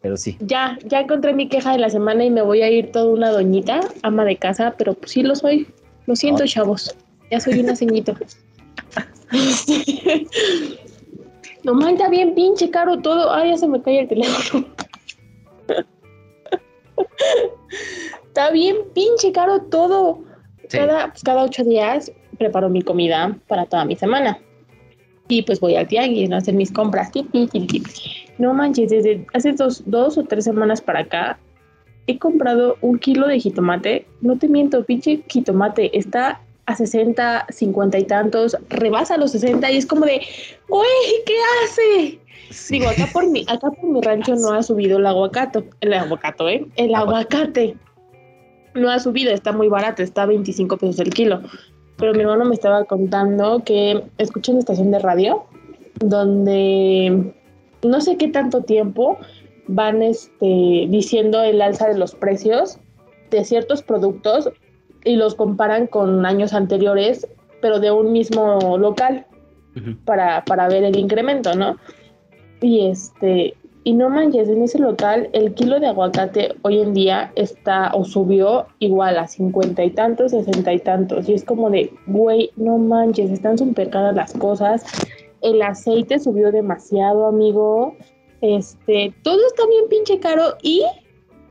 pero 0.00 0.16
sí. 0.16 0.36
Ya, 0.40 0.78
ya 0.84 1.00
encontré 1.00 1.32
mi 1.34 1.48
queja 1.48 1.72
de 1.72 1.78
la 1.78 1.90
semana 1.90 2.24
y 2.24 2.30
me 2.30 2.42
voy 2.42 2.62
a 2.62 2.70
ir 2.70 2.92
toda 2.92 3.06
una 3.06 3.30
doñita, 3.30 3.80
ama 4.02 4.24
de 4.24 4.36
casa, 4.36 4.74
pero 4.78 4.94
pues 4.94 5.12
sí 5.12 5.22
lo 5.22 5.34
soy. 5.34 5.66
Lo 6.06 6.14
siento, 6.14 6.46
chavos. 6.46 6.94
Ya 7.30 7.40
soy 7.40 7.58
una 7.58 7.74
ceñito. 7.74 8.14
no 11.64 11.88
está 11.88 12.08
bien 12.10 12.34
pinche 12.34 12.70
caro 12.70 12.98
todo. 13.00 13.32
Ay, 13.32 13.50
ya 13.50 13.56
se 13.56 13.66
me 13.66 13.80
cae 13.82 14.00
el 14.00 14.08
teléfono. 14.08 14.66
Está 18.24 18.50
bien 18.50 18.76
pinche 18.94 19.32
caro 19.32 19.60
todo. 19.62 20.22
Sí. 20.68 20.78
Cada, 20.78 21.10
pues, 21.10 21.22
cada 21.22 21.44
ocho 21.44 21.64
días 21.64 22.10
preparo 22.38 22.68
mi 22.68 22.82
comida 22.82 23.36
para 23.48 23.66
toda 23.66 23.84
mi 23.84 23.96
semana. 23.96 24.38
Y 25.28 25.42
pues 25.42 25.60
voy 25.60 25.76
al 25.76 25.88
tianguis 25.88 26.28
¿no? 26.28 26.36
a 26.36 26.38
hacer 26.38 26.54
mis 26.54 26.72
compras. 26.72 27.10
Tip, 27.10 27.30
tip, 27.32 27.50
tip, 27.50 27.66
tip. 27.66 27.86
No 28.38 28.52
manches, 28.52 28.90
desde 28.90 29.26
hace 29.32 29.52
dos, 29.52 29.82
dos 29.86 30.18
o 30.18 30.24
tres 30.24 30.44
semanas 30.44 30.80
para 30.80 31.00
acá 31.00 31.38
he 32.06 32.18
comprado 32.18 32.76
un 32.80 32.98
kilo 32.98 33.26
de 33.26 33.40
jitomate. 33.40 34.06
No 34.20 34.38
te 34.38 34.48
miento, 34.48 34.84
pinche 34.84 35.22
jitomate. 35.28 35.96
Está 35.96 36.40
a 36.66 36.74
60, 36.74 37.46
50 37.48 37.98
y 37.98 38.04
tantos, 38.04 38.56
rebasa 38.68 39.16
los 39.16 39.32
60 39.32 39.70
y 39.70 39.76
es 39.76 39.86
como 39.86 40.06
de, 40.06 40.22
güey, 40.68 40.88
¿qué 41.26 41.34
hace? 41.64 42.20
Sí. 42.50 42.78
Digo, 42.78 42.90
acá 42.90 43.08
por 43.12 43.28
mi, 43.28 43.44
acá 43.48 43.70
por 43.70 43.84
mi 43.84 44.00
rancho 44.00 44.34
no 44.36 44.52
ha 44.52 44.62
subido 44.62 44.98
el 44.98 45.06
aguacato, 45.06 45.64
el 45.80 45.92
aguacato, 45.92 46.48
¿eh? 46.48 46.66
El 46.76 46.94
aguacate. 46.94 47.76
No 48.74 48.90
ha 48.90 48.98
subido, 48.98 49.32
está 49.32 49.52
muy 49.52 49.68
barato, 49.68 50.02
está 50.02 50.22
a 50.22 50.26
25 50.26 50.76
pesos 50.76 50.98
el 51.00 51.10
kilo. 51.10 51.42
Pero 51.96 52.12
mi 52.12 52.20
hermano 52.20 52.44
me 52.44 52.54
estaba 52.54 52.84
contando 52.84 53.62
que 53.64 54.02
escucha 54.18 54.52
una 54.52 54.60
estación 54.60 54.90
de 54.90 54.98
radio 54.98 55.44
donde 56.00 57.34
no 57.82 58.00
sé 58.00 58.16
qué 58.16 58.28
tanto 58.28 58.62
tiempo 58.62 59.18
van 59.68 60.02
este, 60.02 60.86
diciendo 60.88 61.42
el 61.42 61.62
alza 61.62 61.88
de 61.88 61.98
los 61.98 62.14
precios 62.14 62.78
de 63.30 63.44
ciertos 63.44 63.82
productos 63.82 64.50
y 65.04 65.16
los 65.16 65.34
comparan 65.34 65.86
con 65.86 66.24
años 66.26 66.54
anteriores, 66.54 67.26
pero 67.60 67.80
de 67.80 67.90
un 67.90 68.12
mismo 68.12 68.78
local 68.78 69.26
para, 70.04 70.44
para 70.44 70.68
ver 70.68 70.84
el 70.84 70.96
incremento, 70.96 71.54
¿no? 71.54 71.76
Y 72.60 72.86
este, 72.86 73.54
y 73.86 73.92
no 73.92 74.08
manches, 74.08 74.48
en 74.48 74.62
ese 74.62 74.78
local 74.78 75.28
el 75.32 75.52
kilo 75.52 75.78
de 75.78 75.88
aguacate 75.88 76.54
hoy 76.62 76.80
en 76.80 76.94
día 76.94 77.30
está 77.36 77.90
o 77.92 78.04
subió 78.04 78.66
igual 78.78 79.18
a 79.18 79.26
cincuenta 79.26 79.84
y 79.84 79.90
tantos, 79.90 80.30
sesenta 80.30 80.72
y 80.72 80.78
tantos. 80.78 81.28
Y 81.28 81.34
es 81.34 81.44
como 81.44 81.68
de, 81.68 81.92
güey, 82.06 82.50
no 82.56 82.78
manches, 82.78 83.30
están 83.30 83.58
súper 83.58 83.90
caras 83.90 84.14
las 84.14 84.32
cosas. 84.32 84.84
El 85.42 85.60
aceite 85.60 86.18
subió 86.18 86.50
demasiado, 86.50 87.26
amigo. 87.26 87.94
Este, 88.40 89.12
todo 89.22 89.46
está 89.46 89.66
bien 89.66 89.84
pinche 89.90 90.18
caro 90.18 90.54
y 90.62 90.82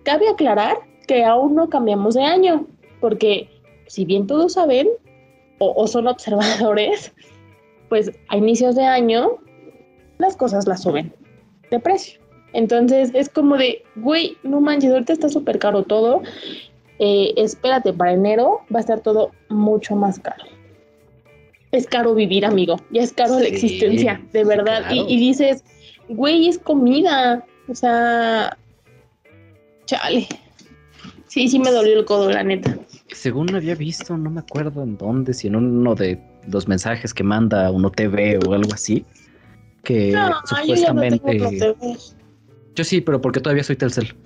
cabe 0.01 0.27
aclarar 0.27 0.77
que 1.07 1.23
aún 1.23 1.53
no 1.53 1.69
cambiamos 1.69 2.15
de 2.15 2.23
año, 2.23 2.65
porque 3.03 3.49
si 3.87 4.05
bien 4.05 4.27
todos 4.27 4.53
saben 4.53 4.87
o, 5.59 5.73
o 5.75 5.87
son 5.87 6.07
observadores, 6.07 7.11
pues 7.89 8.09
a 8.29 8.37
inicios 8.37 8.77
de 8.77 8.85
año 8.85 9.39
las 10.19 10.37
cosas 10.37 10.65
las 10.67 10.83
suben 10.83 11.13
de 11.69 11.81
precio. 11.81 12.21
Entonces 12.53 13.11
es 13.13 13.27
como 13.27 13.57
de, 13.57 13.83
güey, 13.97 14.37
no 14.43 14.61
manches, 14.61 14.89
ahorita 14.89 15.11
está 15.11 15.27
súper 15.27 15.59
caro 15.59 15.83
todo. 15.83 16.21
Eh, 16.97 17.33
espérate, 17.35 17.91
para 17.91 18.13
enero 18.13 18.61
va 18.73 18.77
a 18.77 18.79
estar 18.79 19.01
todo 19.01 19.31
mucho 19.49 19.97
más 19.97 20.17
caro. 20.17 20.45
Es 21.73 21.87
caro 21.87 22.15
vivir, 22.15 22.45
amigo. 22.45 22.77
Ya 22.91 23.01
es 23.01 23.11
caro 23.11 23.37
la 23.37 23.47
existencia, 23.47 24.25
de 24.31 24.45
verdad. 24.45 24.85
claro. 24.87 24.95
Y, 24.95 25.13
y 25.13 25.17
dices, 25.17 25.65
güey, 26.07 26.47
es 26.47 26.57
comida. 26.57 27.45
O 27.67 27.75
sea, 27.75 28.57
chale. 29.87 30.25
Sí, 31.27 31.49
sí 31.49 31.59
me 31.59 31.71
dolió 31.71 31.99
el 31.99 32.05
codo, 32.05 32.29
la 32.29 32.43
neta. 32.43 32.77
Según 33.13 33.55
había 33.55 33.75
visto, 33.75 34.17
no 34.17 34.29
me 34.29 34.41
acuerdo 34.41 34.83
en 34.83 34.97
dónde, 34.97 35.33
si 35.33 35.47
en 35.47 35.55
uno 35.55 35.95
de 35.95 36.19
los 36.47 36.67
mensajes 36.67 37.13
que 37.13 37.23
manda 37.23 37.71
uno 37.71 37.91
TV 37.91 38.39
o 38.45 38.53
algo 38.53 38.73
así, 38.73 39.05
que 39.83 40.11
No, 40.11 40.29
yo 40.65 40.75
ya 40.75 40.93
no 40.93 41.01
tengo 41.01 41.17
supuestamente... 41.17 41.39
TV. 41.39 41.97
Yo 42.75 42.83
sí, 42.83 43.01
pero 43.01 43.21
porque 43.21 43.39
todavía 43.39 43.63
soy 43.63 43.75
Telcel. 43.75 44.15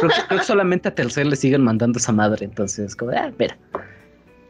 creo, 0.00 0.10
que, 0.10 0.22
creo 0.28 0.40
que 0.40 0.44
solamente 0.44 0.88
a 0.88 0.94
Telcel 0.94 1.30
le 1.30 1.36
siguen 1.36 1.62
mandando 1.62 1.98
esa 1.98 2.12
madre, 2.12 2.46
entonces, 2.46 2.96
como, 2.96 3.10
ah, 3.12 3.30
mira. 3.38 3.58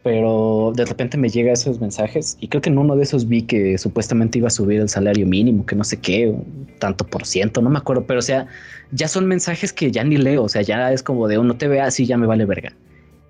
Pero 0.05 0.73
de 0.77 0.85
repente 0.85 1.19
me 1.19 1.29
llega 1.29 1.53
esos 1.53 1.81
mensajes 1.81 2.37
y 2.41 2.47
creo 2.47 2.63
que 2.63 2.71
en 2.71 2.79
uno 2.79 2.95
de 2.95 3.03
esos 3.03 3.27
vi 3.27 3.43
que 3.43 3.77
supuestamente 3.77 4.39
iba 4.39 4.47
a 4.47 4.53
subir 4.53 4.81
el 4.81 4.89
salario 4.89 5.27
mínimo, 5.27 5.67
que 5.67 5.75
no 5.75 5.83
sé 5.83 5.97
qué, 5.97 6.29
un 6.29 6.69
tanto 6.79 7.05
por 7.05 7.27
ciento, 7.27 7.61
no 7.61 7.71
me 7.71 7.79
acuerdo, 7.79 8.07
pero 8.07 8.21
o 8.21 8.23
sea, 8.23 8.47
ya 8.93 9.09
son 9.09 9.27
mensajes 9.27 9.73
que 9.73 9.91
ya 9.91 10.05
ni 10.05 10.17
leo, 10.17 10.45
o 10.45 10.49
sea, 10.49 10.63
ya 10.63 10.93
es 10.93 11.03
como 11.03 11.27
de 11.27 11.39
uno 11.39 11.57
te 11.57 11.67
ve 11.67 11.81
así, 11.81 12.07
ya 12.07 12.17
me 12.17 12.27
vale 12.29 12.45
verga. 12.45 12.73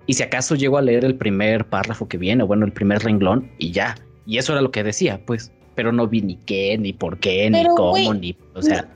Y 0.07 0.13
si 0.13 0.23
acaso 0.23 0.55
llego 0.55 0.77
a 0.77 0.81
leer 0.81 1.05
el 1.05 1.15
primer 1.15 1.65
párrafo 1.65 2.07
que 2.07 2.17
viene, 2.17 2.43
o 2.43 2.47
bueno, 2.47 2.65
el 2.65 2.71
primer 2.71 3.03
renglón 3.03 3.51
y 3.59 3.71
ya. 3.71 3.95
Y 4.25 4.37
eso 4.37 4.53
era 4.53 4.61
lo 4.61 4.71
que 4.71 4.83
decía, 4.83 5.21
pues, 5.25 5.51
pero 5.75 5.91
no 5.91 6.07
vi 6.07 6.21
ni 6.21 6.37
qué, 6.37 6.77
ni 6.77 6.93
por 6.93 7.19
qué, 7.19 7.49
ni 7.49 7.63
cómo, 7.75 8.13
ni, 8.13 8.35
o 8.55 8.61
sea, 8.61 8.87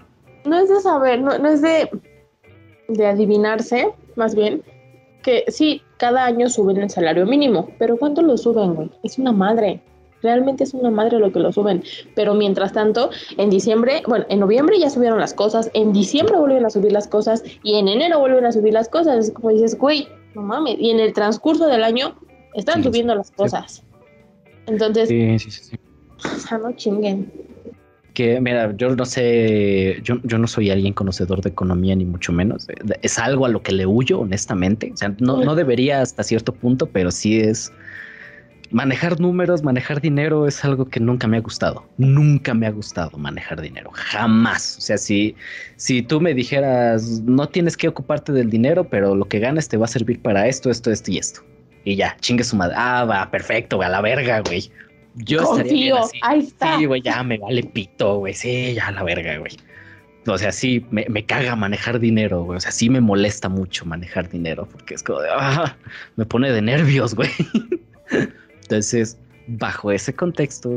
no 0.46 0.60
es 0.60 0.70
de 0.70 0.80
saber, 0.80 1.22
no, 1.22 1.38
no 1.38 1.50
es 1.50 1.62
de, 1.62 1.90
de 2.88 3.06
adivinarse, 3.06 3.90
más 4.16 4.36
bien, 4.36 4.64
que 5.24 5.46
sí, 5.48 5.82
cada 5.98 6.26
año 6.26 6.50
suben 6.50 6.78
el 6.78 6.90
salario 6.90 7.26
mínimo, 7.26 7.70
pero 7.78 7.98
¿cuánto 7.98 8.22
lo 8.22 8.38
suben, 8.38 8.74
güey? 8.74 8.90
Es 9.04 9.18
una 9.18 9.32
madre. 9.32 9.82
Realmente 10.24 10.64
es 10.64 10.74
una 10.76 10.92
madre 10.92 11.18
lo 11.18 11.32
que 11.32 11.40
lo 11.40 11.52
suben. 11.52 11.84
Pero 12.16 12.36
mientras 12.36 12.74
tanto, 12.74 13.10
en 13.38 13.50
diciembre, 13.50 14.04
bueno, 14.08 14.26
en 14.30 14.40
noviembre 14.40 14.80
ya 14.80 14.90
subieron 14.90 15.20
las 15.20 15.34
cosas, 15.34 15.72
en 15.74 15.94
diciembre 15.94 16.38
vuelven 16.38 16.66
a 16.66 16.70
subir 16.70 16.92
las 16.92 17.08
cosas 17.08 17.44
y 17.64 17.76
en 17.76 17.88
enero 17.88 18.20
vuelven 18.20 18.46
a 18.46 18.52
subir 18.52 18.74
las 18.74 18.88
cosas. 18.88 19.28
Es 19.28 19.32
como 19.32 19.50
dices, 19.50 19.78
güey, 19.78 20.08
no 20.36 20.42
mames. 20.42 20.78
Y 20.80 20.90
en 20.90 21.00
el 21.00 21.14
transcurso 21.14 21.68
del 21.68 21.84
año 21.84 22.16
están 22.54 22.78
Sí, 22.78 22.84
subiendo 22.84 23.16
las 23.16 23.32
cosas. 23.32 23.84
Entonces, 24.68 25.10
sí, 25.10 25.40
sí, 25.40 25.52
sí, 25.52 25.76
o 26.24 26.40
sea, 26.40 26.58
no 26.58 26.72
chinguen. 26.74 27.32
Que 28.14 28.42
mira, 28.42 28.76
yo 28.76 28.94
no 28.96 29.06
sé, 29.06 30.00
yo, 30.04 30.16
yo 30.24 30.38
no 30.38 30.46
soy 30.46 30.70
alguien 30.70 30.94
conocedor 30.94 31.42
de 31.42 31.50
economía 31.50 31.96
ni 31.96 32.04
mucho 32.04 32.34
menos. 32.34 32.68
Es 33.02 33.18
algo 33.18 33.46
a 33.46 33.50
lo 33.50 33.64
que 33.64 33.72
le 33.72 33.86
huyo, 33.86 34.20
honestamente. 34.20 34.92
O 34.94 34.98
sea, 34.98 35.16
no, 35.20 35.44
no 35.44 35.56
debería 35.56 36.02
hasta 36.02 36.22
cierto 36.24 36.54
punto, 36.54 36.88
pero 36.88 37.10
sí 37.10 37.40
es 37.40 37.72
manejar 38.72 39.20
números, 39.20 39.64
manejar 39.64 40.02
dinero 40.02 40.48
es 40.48 40.64
algo 40.64 40.88
que 40.88 41.00
nunca 41.00 41.28
me 41.28 41.38
ha 41.38 41.42
gustado. 41.42 41.86
Nunca 41.98 42.54
me 42.54 42.68
ha 42.68 42.72
gustado 42.72 43.18
manejar 43.18 43.62
dinero, 43.62 43.92
jamás. 43.94 44.78
O 44.78 44.82
sea, 44.82 44.98
si, 44.98 45.36
si 45.76 46.02
tú 46.02 46.20
me 46.22 46.34
dijeras, 46.34 47.22
no 47.22 47.48
tienes 47.48 47.78
que 47.78 47.88
ocuparte 47.88 48.32
del 48.32 48.50
dinero, 48.50 48.86
pero 48.90 49.16
lo 49.16 49.26
que 49.26 49.40
ganes 49.40 49.68
te 49.68 49.78
va 49.78 49.86
a 49.86 49.90
servir 49.90 50.22
para 50.22 50.48
esto, 50.48 50.70
esto, 50.70 50.92
esto 50.92 51.12
y 51.12 51.18
esto. 51.18 51.42
Y 51.84 51.96
ya, 51.96 52.16
chingue 52.20 52.44
su 52.44 52.56
madre. 52.56 52.76
Ah, 52.78 53.06
va, 53.06 53.30
perfecto, 53.30 53.82
a 53.82 53.90
la 53.90 54.02
verga, 54.02 54.42
güey. 54.42 54.72
Yo 55.16 55.42
estaría 55.42 55.74
bien 55.74 55.92
Confío, 55.92 55.98
así. 55.98 56.20
ahí 56.22 56.40
está. 56.40 56.78
Sí, 56.78 56.86
güey, 56.86 57.02
ya 57.02 57.24
me 57.24 57.38
vale 57.38 57.64
pito, 57.64 58.20
güey. 58.20 58.34
Sí, 58.34 58.74
ya 58.74 58.92
la 58.92 59.04
verga, 59.04 59.38
güey. 59.38 59.52
O 60.28 60.38
sea, 60.38 60.52
sí, 60.52 60.86
me, 60.92 61.06
me 61.10 61.26
caga 61.26 61.56
manejar 61.56 62.00
dinero, 62.00 62.44
güey. 62.44 62.58
O 62.58 62.60
sea, 62.62 62.72
sí 62.72 62.90
me 62.90 63.02
molesta 63.02 63.50
mucho 63.50 63.86
manejar 63.86 64.30
dinero 64.30 64.68
porque 64.72 64.94
es 64.94 65.04
como 65.04 65.20
de, 65.20 65.30
ah, 65.34 65.76
me 66.16 66.26
pone 66.26 66.52
de 66.52 66.62
nervios, 66.62 67.16
güey. 67.16 67.30
Entonces, 68.72 69.18
bajo 69.48 69.92
ese 69.92 70.14
contexto, 70.14 70.72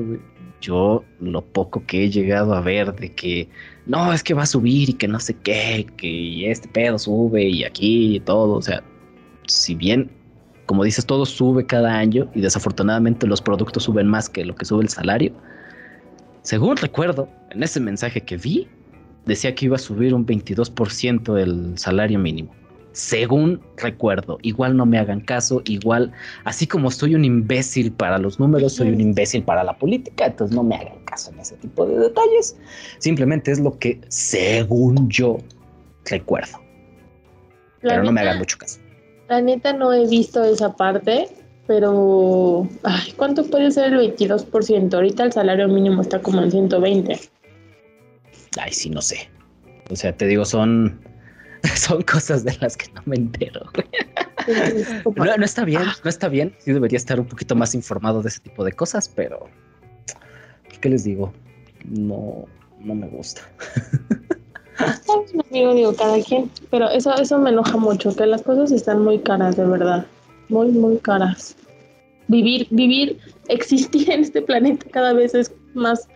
yo 0.60 1.04
lo 1.20 1.42
poco 1.42 1.84
que 1.86 2.02
he 2.02 2.10
llegado 2.10 2.52
a 2.52 2.60
ver 2.60 2.92
de 2.96 3.12
que 3.12 3.48
no, 3.86 4.12
es 4.12 4.24
que 4.24 4.34
va 4.34 4.42
a 4.42 4.46
subir 4.46 4.90
y 4.90 4.94
que 4.94 5.06
no 5.06 5.20
sé 5.20 5.34
qué, 5.44 5.86
que 5.96 6.50
este 6.50 6.66
pedo 6.66 6.98
sube 6.98 7.44
y 7.44 7.62
aquí 7.62 8.16
y 8.16 8.20
todo. 8.20 8.54
O 8.54 8.62
sea, 8.62 8.82
si 9.46 9.76
bien, 9.76 10.10
como 10.66 10.82
dices, 10.82 11.06
todo 11.06 11.24
sube 11.24 11.66
cada 11.66 11.96
año 11.96 12.28
y 12.34 12.40
desafortunadamente 12.40 13.28
los 13.28 13.40
productos 13.40 13.84
suben 13.84 14.08
más 14.08 14.28
que 14.28 14.44
lo 14.44 14.56
que 14.56 14.64
sube 14.64 14.82
el 14.82 14.88
salario. 14.88 15.32
Según 16.42 16.76
recuerdo, 16.76 17.28
en 17.50 17.62
ese 17.62 17.78
mensaje 17.78 18.22
que 18.22 18.36
vi, 18.36 18.66
decía 19.24 19.54
que 19.54 19.66
iba 19.66 19.76
a 19.76 19.78
subir 19.78 20.14
un 20.14 20.26
22% 20.26 21.38
el 21.38 21.78
salario 21.78 22.18
mínimo. 22.18 22.52
Según 22.94 23.60
recuerdo. 23.76 24.38
Igual 24.42 24.76
no 24.76 24.86
me 24.86 24.98
hagan 24.98 25.20
caso, 25.20 25.60
igual, 25.66 26.12
así 26.44 26.66
como 26.66 26.90
soy 26.90 27.14
un 27.14 27.24
imbécil 27.24 27.92
para 27.92 28.18
los 28.18 28.40
números, 28.40 28.72
soy 28.72 28.88
un 28.88 29.00
imbécil 29.00 29.42
para 29.42 29.62
la 29.64 29.76
política, 29.76 30.26
entonces 30.26 30.56
no 30.56 30.62
me 30.62 30.76
hagan 30.76 31.04
caso 31.04 31.30
en 31.32 31.40
ese 31.40 31.56
tipo 31.56 31.84
de 31.86 31.98
detalles. 31.98 32.56
Simplemente 32.98 33.50
es 33.50 33.60
lo 33.60 33.78
que, 33.78 34.00
según 34.08 35.10
yo, 35.10 35.38
recuerdo. 36.06 36.58
La 37.82 37.94
pero 37.94 38.04
no 38.04 38.12
me 38.12 38.20
hagan 38.22 38.38
mucho 38.38 38.56
caso. 38.56 38.80
La 39.28 39.40
neta 39.40 39.72
no 39.72 39.92
he 39.92 40.06
visto 40.06 40.44
esa 40.44 40.74
parte, 40.74 41.28
pero 41.66 42.68
ay, 42.84 43.12
¿cuánto 43.16 43.44
puede 43.44 43.70
ser 43.72 43.92
el 43.92 44.16
22%? 44.16 44.94
Ahorita 44.94 45.24
el 45.24 45.32
salario 45.32 45.66
mínimo 45.66 46.00
está 46.00 46.20
como 46.20 46.42
en 46.42 46.50
120. 46.50 47.20
Ay, 48.58 48.72
sí, 48.72 48.88
no 48.88 49.02
sé. 49.02 49.28
O 49.90 49.96
sea, 49.96 50.16
te 50.16 50.26
digo, 50.26 50.44
son, 50.44 51.00
son 51.76 52.02
cosas 52.02 52.44
de 52.44 52.56
las 52.60 52.76
que 52.76 52.92
no 52.92 53.02
me 53.06 53.16
entero. 53.16 53.60
No, 55.16 55.36
no 55.38 55.44
está 55.46 55.64
bien, 55.64 55.84
no 56.02 56.10
está 56.10 56.28
bien. 56.28 56.54
Sí 56.58 56.70
debería 56.70 56.98
estar 56.98 57.18
un 57.18 57.24
poquito 57.24 57.54
más 57.54 57.74
informado 57.74 58.20
de 58.20 58.28
ese 58.28 58.40
tipo 58.40 58.62
de 58.62 58.72
cosas, 58.72 59.08
pero 59.08 59.48
¿qué 60.82 60.90
les 60.90 61.04
digo? 61.04 61.32
No, 61.88 62.44
no 62.78 62.94
me 62.94 63.08
gusta. 63.08 63.40
Bien, 65.50 65.68
amigo, 65.68 65.74
digo, 65.74 65.96
cada 65.96 66.20
quien. 66.20 66.50
Pero 66.70 66.90
eso, 66.90 67.14
eso 67.14 67.38
me 67.38 67.48
enoja 67.48 67.78
mucho, 67.78 68.14
que 68.14 68.26
las 68.26 68.42
cosas 68.42 68.70
están 68.70 69.02
muy 69.02 69.18
caras, 69.18 69.56
de 69.56 69.64
verdad. 69.64 70.04
Muy, 70.50 70.68
muy 70.72 70.98
caras. 70.98 71.56
Vivir, 72.28 72.66
vivir, 72.70 73.18
existir 73.48 74.10
en 74.10 74.20
este 74.20 74.42
planeta 74.42 74.84
cada 74.90 75.14
vez 75.14 75.34
es 75.34 75.54
más, 75.72 76.06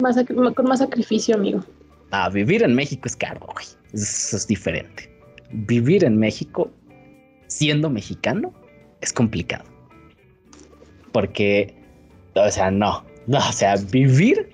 más 0.00 0.16
con 0.54 0.66
más 0.66 0.80
sacrificio, 0.80 1.36
amigo. 1.36 1.64
Vivir 2.32 2.62
en 2.62 2.74
México 2.74 3.02
es 3.06 3.16
caro. 3.16 3.46
Eso 3.92 4.36
es 4.36 4.46
diferente. 4.46 5.10
Vivir 5.50 6.04
en 6.04 6.16
México 6.18 6.70
siendo 7.46 7.90
mexicano 7.90 8.52
es 9.00 9.12
complicado. 9.12 9.64
Porque, 11.12 11.74
o 12.34 12.50
sea, 12.50 12.70
no, 12.70 13.04
no, 13.26 13.38
o 13.38 13.52
sea, 13.52 13.76
vivir 13.76 14.50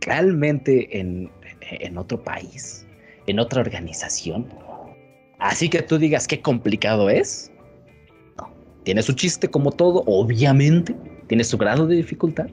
realmente 0.00 0.98
en, 0.98 1.30
en 1.60 1.98
otro 1.98 2.22
país, 2.22 2.86
en 3.26 3.38
otra 3.38 3.60
organización. 3.60 4.46
Así 5.38 5.68
que 5.68 5.82
tú 5.82 5.98
digas 5.98 6.28
qué 6.28 6.40
complicado 6.40 7.10
es. 7.10 7.50
No, 8.38 8.52
tiene 8.84 9.02
su 9.02 9.12
chiste 9.14 9.48
como 9.48 9.72
todo, 9.72 10.04
obviamente, 10.06 10.94
tiene 11.26 11.44
su 11.44 11.58
grado 11.58 11.86
de 11.86 11.96
dificultad. 11.96 12.48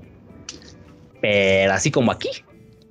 Pero 1.22 1.74
así 1.74 1.92
como 1.92 2.12
aquí, 2.12 2.30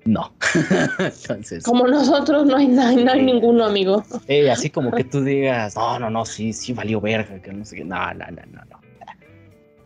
no. 0.07 0.33
Entonces, 0.99 1.65
Como 1.65 1.87
nosotros 1.87 2.47
no 2.47 2.57
hay, 2.57 2.69
no 2.69 2.83
hay, 2.83 2.97
no 3.05 3.13
hay 3.13 3.23
ninguno, 3.23 3.65
amigo. 3.65 4.05
eh, 4.29 4.51
así 4.51 4.71
como 4.71 4.91
que 4.93 5.05
tú 5.05 5.23
digas, 5.23 5.77
no, 5.77 5.99
no, 5.99 6.11
no, 6.11 6.25
sí, 6.25 6.53
sí 6.53 6.73
valió 6.73 7.01
verga, 7.01 7.41
que 7.41 7.53
no 7.53 7.65
sé 7.65 7.77
qué. 7.77 7.85
No, 7.85 8.13
no, 8.15 8.27
no, 8.27 8.43
no, 8.53 8.65
no. 8.71 8.81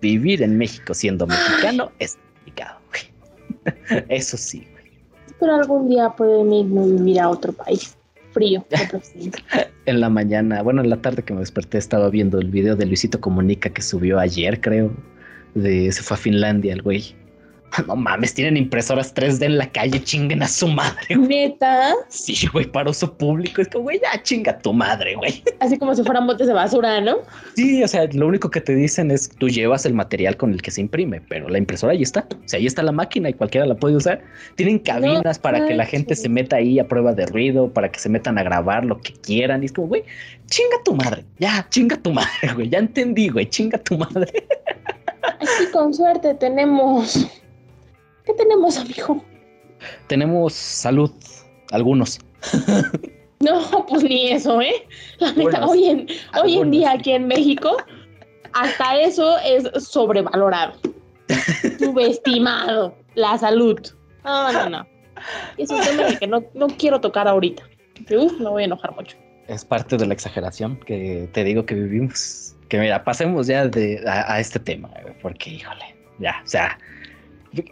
Vivir 0.01 0.43
en 0.43 0.57
México 0.57 0.95
siendo 0.95 1.27
mexicano 1.27 1.91
es 1.99 2.17
complicado, 2.35 2.79
güey. 2.91 4.05
Eso 4.09 4.37
sí, 4.37 4.67
güey. 4.73 4.91
Pero 5.39 5.55
algún 5.57 5.89
día 5.89 6.11
pueden 6.11 6.53
irme 6.53 6.81
a 6.81 6.85
vivir 6.85 7.21
a 7.21 7.29
otro 7.29 7.53
país. 7.53 7.97
Frío. 8.33 8.65
En 9.87 10.01
la 10.01 10.09
mañana, 10.09 10.63
bueno, 10.63 10.83
en 10.83 10.91
la 10.91 10.99
tarde 11.03 11.23
que 11.25 11.33
me 11.33 11.41
desperté 11.41 11.79
estaba 11.79 12.11
viendo 12.11 12.39
el 12.39 12.49
video 12.49 12.77
de 12.77 12.87
Luisito 12.87 13.21
Comunica 13.21 13.71
que 13.71 13.83
subió 13.83 14.21
ayer, 14.21 14.61
creo. 14.61 14.93
De 15.55 15.91
se 15.91 16.03
fue 16.03 16.17
a 16.17 16.19
Finlandia 16.19 16.73
el 16.73 16.83
güey. 16.83 17.17
No 17.87 17.97
mames, 17.97 18.35
tienen 18.35 18.57
impresoras 18.57 19.15
3D 19.15 19.45
en 19.45 19.59
la 19.59 19.67
calle, 19.71 20.03
chinguen 20.03 20.43
a 20.43 20.49
su 20.49 20.69
madre, 20.69 21.15
güey. 21.15 21.29
Neta, 21.29 21.95
Sí, 22.09 22.47
güey, 22.53 22.67
para 22.67 22.91
uso 22.91 23.17
público. 23.17 23.63
Es 23.63 23.69
que, 23.69 23.79
güey, 23.79 24.01
ya 24.01 24.23
chinga 24.23 24.59
tu 24.59 24.73
madre, 24.73 25.15
güey. 25.15 25.43
así 25.61 25.79
como 25.79 25.95
si 25.95 26.03
fueran 26.03 26.27
botes 26.27 26.47
de 26.47 26.53
basura, 26.53 27.01
¿no? 27.01 27.19
Sí, 27.57 27.83
o 27.83 27.89
sea, 27.89 28.07
lo 28.13 28.27
único 28.27 28.51
que 28.51 28.61
te 28.61 28.75
dicen 28.75 29.11
es 29.11 29.29
tú 29.29 29.49
llevas 29.49 29.87
el 29.87 29.95
material 29.95 30.37
con 30.37 30.53
el 30.53 30.63
que 30.63 30.71
se 30.71 30.81
imprime, 30.81 31.21
pero 31.29 31.49
la 31.49 31.59
impresora 31.59 31.93
ahí 31.93 32.03
está. 32.03 32.27
O 32.31 32.49
sea, 32.49 32.59
ahí 32.59 32.67
está 32.67 32.83
la 32.83 32.93
máquina 32.93 33.31
y 33.31 33.35
cualquiera 33.35 33.67
la 33.67 33.75
puede 33.75 33.97
usar. 33.97 34.23
Tienen 34.57 34.79
cabinas 34.79 35.39
para 35.39 35.67
que 35.67 35.75
la 35.75 35.87
gente 35.87 36.15
se 36.15 36.29
meta 36.29 36.57
ahí 36.57 36.79
a 36.79 36.87
prueba 36.89 37.13
de 37.13 37.27
ruido, 37.27 37.73
para 37.73 37.91
que 37.91 37.99
se 37.99 38.09
metan 38.09 38.39
a 38.39 38.43
grabar 38.43 38.85
lo 38.85 39.01
que 39.01 39.13
quieran. 39.15 39.63
Y 39.63 39.67
es 39.67 39.73
como, 39.73 39.89
güey, 39.89 40.05
chinga 40.47 40.77
tu 40.85 40.95
madre. 40.95 41.25
Ya, 41.39 41.67
chinga 41.71 41.97
tu 41.97 42.13
madre, 42.13 42.53
güey. 42.55 42.69
Ya 42.69 42.79
entendí, 42.79 43.29
güey. 43.29 43.47
Chinga 43.47 43.79
tu 43.79 43.97
madre. 43.97 44.31
Aquí 45.23 45.71
con 45.73 45.95
suerte 45.95 46.35
tenemos. 46.35 47.29
¿Qué 48.25 48.35
tenemos, 48.35 48.79
amigo? 48.79 49.25
Tenemos 50.07 50.53
salud, 50.53 51.13
algunos. 51.71 52.19
No, 53.41 53.87
pues 53.87 54.03
ni 54.03 54.29
eso, 54.33 54.61
¿eh? 54.61 54.87
La 55.19 55.33
neta, 55.33 55.67
hoy 55.67 55.87
en, 55.87 56.07
hoy 56.43 56.59
en 56.59 56.71
día 56.71 56.93
aquí 56.93 57.13
en 57.13 57.27
México, 57.27 57.79
hasta 58.53 59.01
eso 59.01 59.39
es 59.39 59.83
sobrevalorado, 59.83 60.75
subestimado, 61.79 62.95
la 63.15 63.39
salud. 63.39 63.81
No, 64.25 64.53
no, 64.53 64.69
no. 64.69 64.87
Es 65.57 65.71
un 65.71 65.81
tema 65.81 66.19
que 66.19 66.27
no, 66.27 66.45
no 66.53 66.67
quiero 66.67 67.01
tocar 67.01 67.27
ahorita. 67.27 67.63
Uf, 68.15 68.39
me 68.39 68.51
voy 68.51 68.63
a 68.63 68.67
enojar 68.67 68.95
mucho. 68.95 69.17
Es 69.49 69.65
parte 69.65 69.97
de 69.97 70.07
la 70.07 70.13
exageración 70.13 70.79
que 70.81 71.27
te 71.33 71.43
digo 71.43 71.65
que 71.65 71.77
vivimos. 71.77 72.55
Que 72.69 72.79
mira, 72.79 73.03
pasemos 73.03 73.47
ya 73.47 73.67
de, 73.67 74.05
a, 74.07 74.35
a 74.35 74.41
este 74.41 74.59
tema, 74.59 74.91
porque 75.23 75.49
híjole, 75.49 75.97
ya, 76.19 76.43
o 76.45 76.47
sea, 76.47 76.79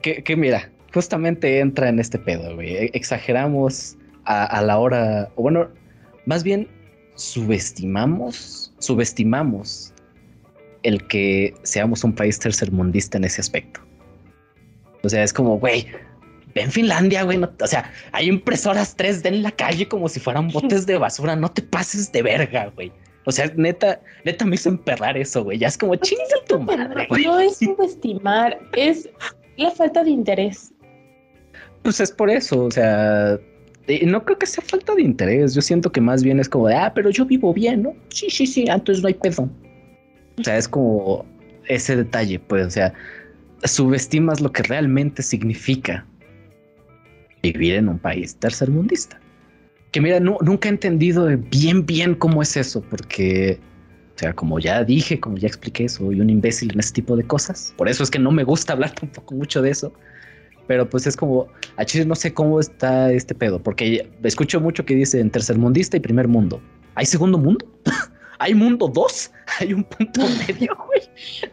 que, 0.02 0.22
que 0.22 0.36
mira, 0.36 0.70
justamente 0.92 1.60
entra 1.60 1.88
en 1.88 1.98
este 1.98 2.18
pedo, 2.18 2.54
güey. 2.54 2.74
e- 2.76 2.90
Exageramos 2.94 3.96
a, 4.24 4.44
a 4.44 4.62
la 4.62 4.78
hora, 4.78 5.30
o 5.36 5.42
bueno, 5.42 5.68
más 6.26 6.42
bien 6.44 6.68
subestimamos, 7.14 8.72
subestimamos 8.78 9.92
el 10.82 11.06
que 11.08 11.54
seamos 11.62 12.04
un 12.04 12.12
país 12.14 12.38
tercermundista 12.38 13.18
en 13.18 13.24
ese 13.24 13.40
aspecto. 13.40 13.80
O 15.02 15.08
sea, 15.08 15.22
es 15.24 15.32
como, 15.32 15.58
güey, 15.58 15.86
ven 16.54 16.70
Finlandia, 16.70 17.22
güey, 17.24 17.38
no- 17.38 17.50
o 17.60 17.66
sea, 17.66 17.90
hay 18.12 18.28
impresoras 18.28 18.96
3D 18.96 19.26
en 19.26 19.42
la 19.42 19.50
calle 19.52 19.86
como 19.88 20.08
si 20.08 20.20
fueran 20.20 20.48
botes 20.52 20.86
de 20.86 20.98
basura, 20.98 21.36
no 21.36 21.50
te 21.50 21.62
pases 21.62 22.10
de 22.12 22.22
verga, 22.22 22.70
güey. 22.74 22.92
O 23.26 23.32
sea, 23.32 23.50
neta, 23.56 24.00
neta 24.24 24.44
me 24.46 24.54
hizo 24.54 24.70
emperrar 24.70 25.16
eso, 25.18 25.44
güey. 25.44 25.58
Ya 25.58 25.68
es 25.68 25.76
como 25.76 25.94
chinga 25.96 26.22
tu 26.48 26.60
madre, 26.60 27.06
güey. 27.10 27.24
No 27.24 27.38
es 27.40 27.58
subestimar, 27.58 28.58
es 28.74 29.06
la 29.58 29.70
falta 29.70 30.04
de 30.04 30.10
interés. 30.10 30.72
Pues 31.82 32.00
es 32.00 32.10
por 32.10 32.30
eso, 32.30 32.64
o 32.64 32.70
sea, 32.70 33.38
eh, 33.88 34.06
no 34.06 34.24
creo 34.24 34.38
que 34.38 34.46
sea 34.46 34.62
falta 34.64 34.94
de 34.94 35.02
interés. 35.02 35.54
Yo 35.54 35.62
siento 35.62 35.90
que 35.90 36.00
más 36.00 36.22
bien 36.22 36.38
es 36.40 36.48
como 36.48 36.68
de, 36.68 36.74
ah, 36.74 36.92
pero 36.94 37.10
yo 37.10 37.24
vivo 37.24 37.52
bien, 37.54 37.82
¿no? 37.82 37.94
Sí, 38.10 38.28
sí, 38.30 38.46
sí, 38.46 38.64
entonces 38.68 39.02
no 39.02 39.08
hay 39.08 39.14
pedo. 39.14 39.48
O 40.38 40.44
sea, 40.44 40.56
es 40.56 40.68
como 40.68 41.24
ese 41.66 41.96
detalle, 41.96 42.38
pues, 42.38 42.66
o 42.66 42.70
sea, 42.70 42.92
subestimas 43.64 44.40
lo 44.40 44.52
que 44.52 44.62
realmente 44.62 45.22
significa 45.22 46.06
vivir 47.42 47.74
en 47.74 47.88
un 47.88 47.98
país 47.98 48.36
tercermundista. 48.36 49.18
Que 49.92 50.00
mira, 50.00 50.20
nunca 50.20 50.68
he 50.68 50.72
entendido 50.72 51.26
bien, 51.50 51.86
bien 51.86 52.14
cómo 52.14 52.42
es 52.42 52.56
eso, 52.56 52.82
porque, 52.82 53.58
o 54.18 54.20
sea, 54.20 54.32
como 54.32 54.58
ya 54.58 54.82
dije, 54.82 55.20
como 55.20 55.36
ya 55.36 55.46
expliqué, 55.46 55.88
soy 55.88 56.20
un 56.20 56.28
imbécil 56.28 56.72
en 56.72 56.80
ese 56.80 56.92
tipo 56.92 57.14
de 57.14 57.22
cosas. 57.22 57.72
Por 57.76 57.88
eso 57.88 58.02
es 58.02 58.10
que 58.10 58.18
no 58.18 58.32
me 58.32 58.42
gusta 58.42 58.72
hablar 58.72 58.90
tampoco 59.00 59.36
mucho 59.36 59.62
de 59.62 59.70
eso. 59.70 59.92
Pero 60.66 60.90
pues 60.90 61.06
es 61.06 61.16
como, 61.16 61.46
a 61.76 61.84
Chile 61.84 62.04
no 62.04 62.16
sé 62.16 62.34
cómo 62.34 62.58
está 62.58 63.12
este 63.12 63.32
pedo, 63.32 63.62
porque 63.62 64.10
escucho 64.24 64.60
mucho 64.60 64.84
que 64.84 64.96
dicen 64.96 65.30
tercermundista 65.30 65.96
y 65.96 66.00
primer 66.00 66.26
mundo. 66.26 66.60
¿Hay 66.96 67.06
segundo 67.06 67.38
mundo? 67.38 67.64
¿Hay 68.40 68.54
mundo 68.54 68.88
2? 68.88 69.30
¿Hay 69.60 69.72
un 69.72 69.84
punto 69.84 70.22
medio, 70.48 70.76
güey? 70.88 71.02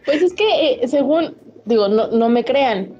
Pues 0.04 0.22
es 0.22 0.34
que 0.34 0.72
eh, 0.72 0.88
según, 0.88 1.36
digo, 1.66 1.86
no, 1.86 2.08
no 2.08 2.28
me 2.28 2.44
crean, 2.44 2.92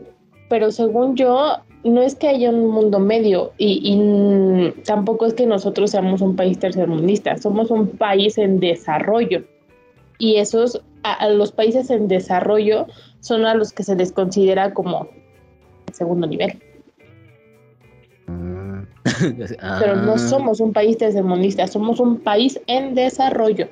pero 0.48 0.70
según 0.70 1.16
yo, 1.16 1.56
no 1.82 2.02
es 2.02 2.14
que 2.14 2.28
haya 2.28 2.50
un 2.50 2.68
mundo 2.68 3.00
medio 3.00 3.52
y, 3.58 3.80
y, 3.82 4.82
tampoco 4.82 5.26
es 5.26 5.34
que 5.34 5.44
nosotros 5.44 5.90
seamos 5.90 6.20
un 6.20 6.36
país 6.36 6.56
tercermundista, 6.56 7.36
somos 7.36 7.72
un 7.72 7.88
país 7.88 8.38
en 8.38 8.60
desarrollo. 8.60 9.42
Y 10.18 10.36
esos, 10.36 10.82
a, 11.02 11.12
a 11.12 11.28
los 11.28 11.52
países 11.52 11.90
en 11.90 12.08
desarrollo 12.08 12.86
son 13.20 13.44
a 13.44 13.54
los 13.54 13.72
que 13.72 13.82
se 13.82 13.96
les 13.96 14.12
considera 14.12 14.72
como 14.72 15.08
segundo 15.92 16.26
nivel. 16.26 16.58
Pero 19.80 19.96
no 19.96 20.14
Ah, 20.14 20.18
somos 20.18 20.60
un 20.60 20.72
país 20.72 20.98
tercermundista, 20.98 21.66
somos 21.66 22.00
un 22.00 22.20
país 22.20 22.60
en 22.66 22.94
desarrollo. 22.94 23.68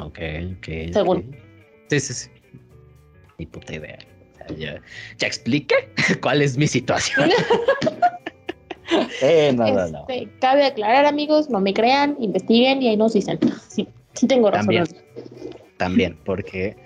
Ok, 0.00 0.18
ok. 0.58 0.92
Según. 0.92 1.36
Sí, 1.88 2.00
sí, 2.00 2.14
sí. 2.14 2.30
Ni 3.38 3.46
puta 3.46 3.74
idea. 3.74 3.98
O 4.32 4.36
sea, 4.36 4.56
ya, 4.56 4.82
ya 5.18 5.26
expliqué 5.26 5.74
cuál 6.20 6.42
es 6.42 6.56
mi 6.56 6.66
situación. 6.66 7.30
eh, 9.22 9.52
no, 9.54 9.70
no, 9.72 9.88
no. 9.88 10.06
Este, 10.08 10.28
cabe 10.40 10.64
aclarar, 10.64 11.06
amigos, 11.06 11.48
no 11.50 11.60
me 11.60 11.72
crean, 11.72 12.16
investiguen 12.20 12.82
y 12.82 12.88
ahí 12.88 12.96
nos 12.96 13.12
dicen. 13.12 13.38
Sí 13.68 13.88
tengo 14.26 14.50
razón. 14.50 14.66
También. 14.66 14.86
También, 15.76 16.16
porque 16.24 16.76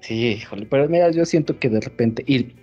sí, 0.00 0.28
híjole, 0.28 0.66
pero 0.66 0.88
mira, 0.88 1.10
yo 1.10 1.24
siento 1.24 1.58
que 1.58 1.68
de 1.68 1.80
repente, 1.80 2.24
y 2.26 2.54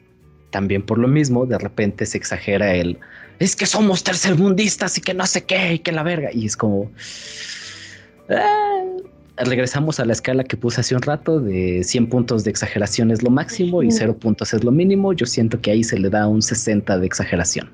también 0.49 0.81
por 0.83 0.97
lo 0.97 1.07
mismo, 1.07 1.45
de 1.45 1.57
repente 1.57 2.05
se 2.05 2.17
exagera 2.17 2.73
el, 2.73 2.97
es 3.39 3.55
que 3.55 3.65
somos 3.65 4.03
tercermundistas 4.03 4.97
y 4.97 5.01
que 5.01 5.13
no 5.13 5.25
sé 5.25 5.43
qué, 5.43 5.73
y 5.73 5.79
que 5.79 5.91
la 5.91 6.03
verga. 6.03 6.29
Y 6.31 6.45
es 6.45 6.55
como... 6.55 6.89
ah, 8.29 8.83
regresamos 9.37 9.99
a 9.99 10.05
la 10.05 10.13
escala 10.13 10.43
que 10.43 10.57
puse 10.57 10.81
hace 10.81 10.95
un 10.95 11.01
rato 11.01 11.39
de 11.39 11.83
100 11.83 12.07
puntos 12.07 12.43
de 12.43 12.49
exageración 12.49 13.11
es 13.11 13.21
lo 13.21 13.29
máximo 13.29 13.83
y 13.83 13.91
0 13.91 14.17
puntos 14.17 14.53
es 14.53 14.63
lo 14.63 14.71
mínimo. 14.71 15.13
Yo 15.13 15.25
siento 15.25 15.61
que 15.61 15.71
ahí 15.71 15.83
se 15.83 15.99
le 15.99 16.09
da 16.09 16.27
un 16.27 16.41
60 16.41 16.97
de 16.97 17.05
exageración 17.05 17.69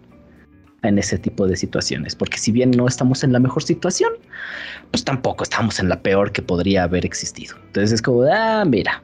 en 0.83 0.99
ese 0.99 1.17
tipo 1.17 1.47
de 1.47 1.55
situaciones, 1.55 2.15
porque 2.15 2.37
si 2.37 2.51
bien 2.51 2.71
no 2.71 2.87
estamos 2.87 3.23
en 3.23 3.33
la 3.33 3.39
mejor 3.39 3.63
situación, 3.63 4.11
pues 4.91 5.03
tampoco 5.03 5.43
estamos 5.43 5.79
en 5.79 5.89
la 5.89 6.01
peor 6.01 6.31
que 6.31 6.41
podría 6.41 6.83
haber 6.83 7.05
existido. 7.05 7.55
Entonces 7.67 7.93
es 7.93 8.01
como, 8.01 8.23
ah, 8.23 8.63
mira. 8.65 9.01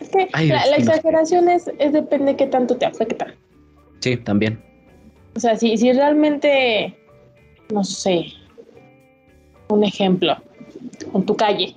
Es 0.00 0.08
que 0.08 0.28
Ay, 0.32 0.48
la, 0.48 0.76
exageración 0.76 1.48
es, 1.48 1.70
es 1.78 1.92
depende 1.92 2.32
de 2.32 2.36
qué 2.36 2.46
tanto 2.46 2.76
te 2.76 2.86
afecta. 2.86 3.26
Sí, 4.00 4.16
también. 4.16 4.62
O 5.36 5.40
sea, 5.40 5.56
si, 5.56 5.76
si 5.76 5.92
realmente, 5.92 6.96
no 7.72 7.84
sé, 7.84 8.26
un 9.68 9.84
ejemplo, 9.84 10.36
en 11.14 11.24
tu 11.24 11.36
calle 11.36 11.74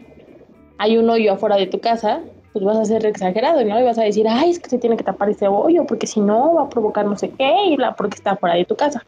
hay 0.78 0.98
un 0.98 1.10
hoyo 1.10 1.34
afuera 1.34 1.56
de 1.56 1.68
tu 1.68 1.80
casa, 1.80 2.22
pues 2.54 2.64
vas 2.64 2.78
a 2.78 2.86
ser 2.86 3.06
exagerado, 3.06 3.64
¿no? 3.64 3.80
Y 3.80 3.84
vas 3.84 3.98
a 3.98 4.04
decir, 4.04 4.28
ay, 4.28 4.52
es 4.52 4.60
que 4.60 4.70
se 4.70 4.78
tiene 4.78 4.98
que 4.98 5.04
tapar 5.04 5.30
ese 5.30 5.48
hoyo, 5.48 5.86
porque 5.86 6.08
si 6.08 6.20
no 6.20 6.56
va 6.56 6.64
a 6.64 6.70
provocar 6.70 7.06
no 7.06 7.18
sé 7.18 7.30
qué, 7.30 7.52
y 7.68 7.76
bla, 7.76 7.96
porque 7.96 8.16
está 8.16 8.36
fuera 8.36 8.56
de 8.56 8.66
tu 8.66 8.76
casa. 8.76 9.06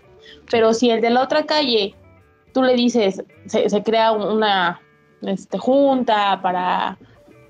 Pero 0.49 0.73
si 0.73 0.89
el 0.89 1.01
de 1.01 1.09
la 1.09 1.23
otra 1.23 1.43
calle, 1.45 1.95
tú 2.53 2.63
le 2.63 2.75
dices, 2.75 3.23
se, 3.45 3.69
se 3.69 3.83
crea 3.83 4.11
una 4.11 4.81
este, 5.21 5.57
junta 5.57 6.39
para 6.41 6.97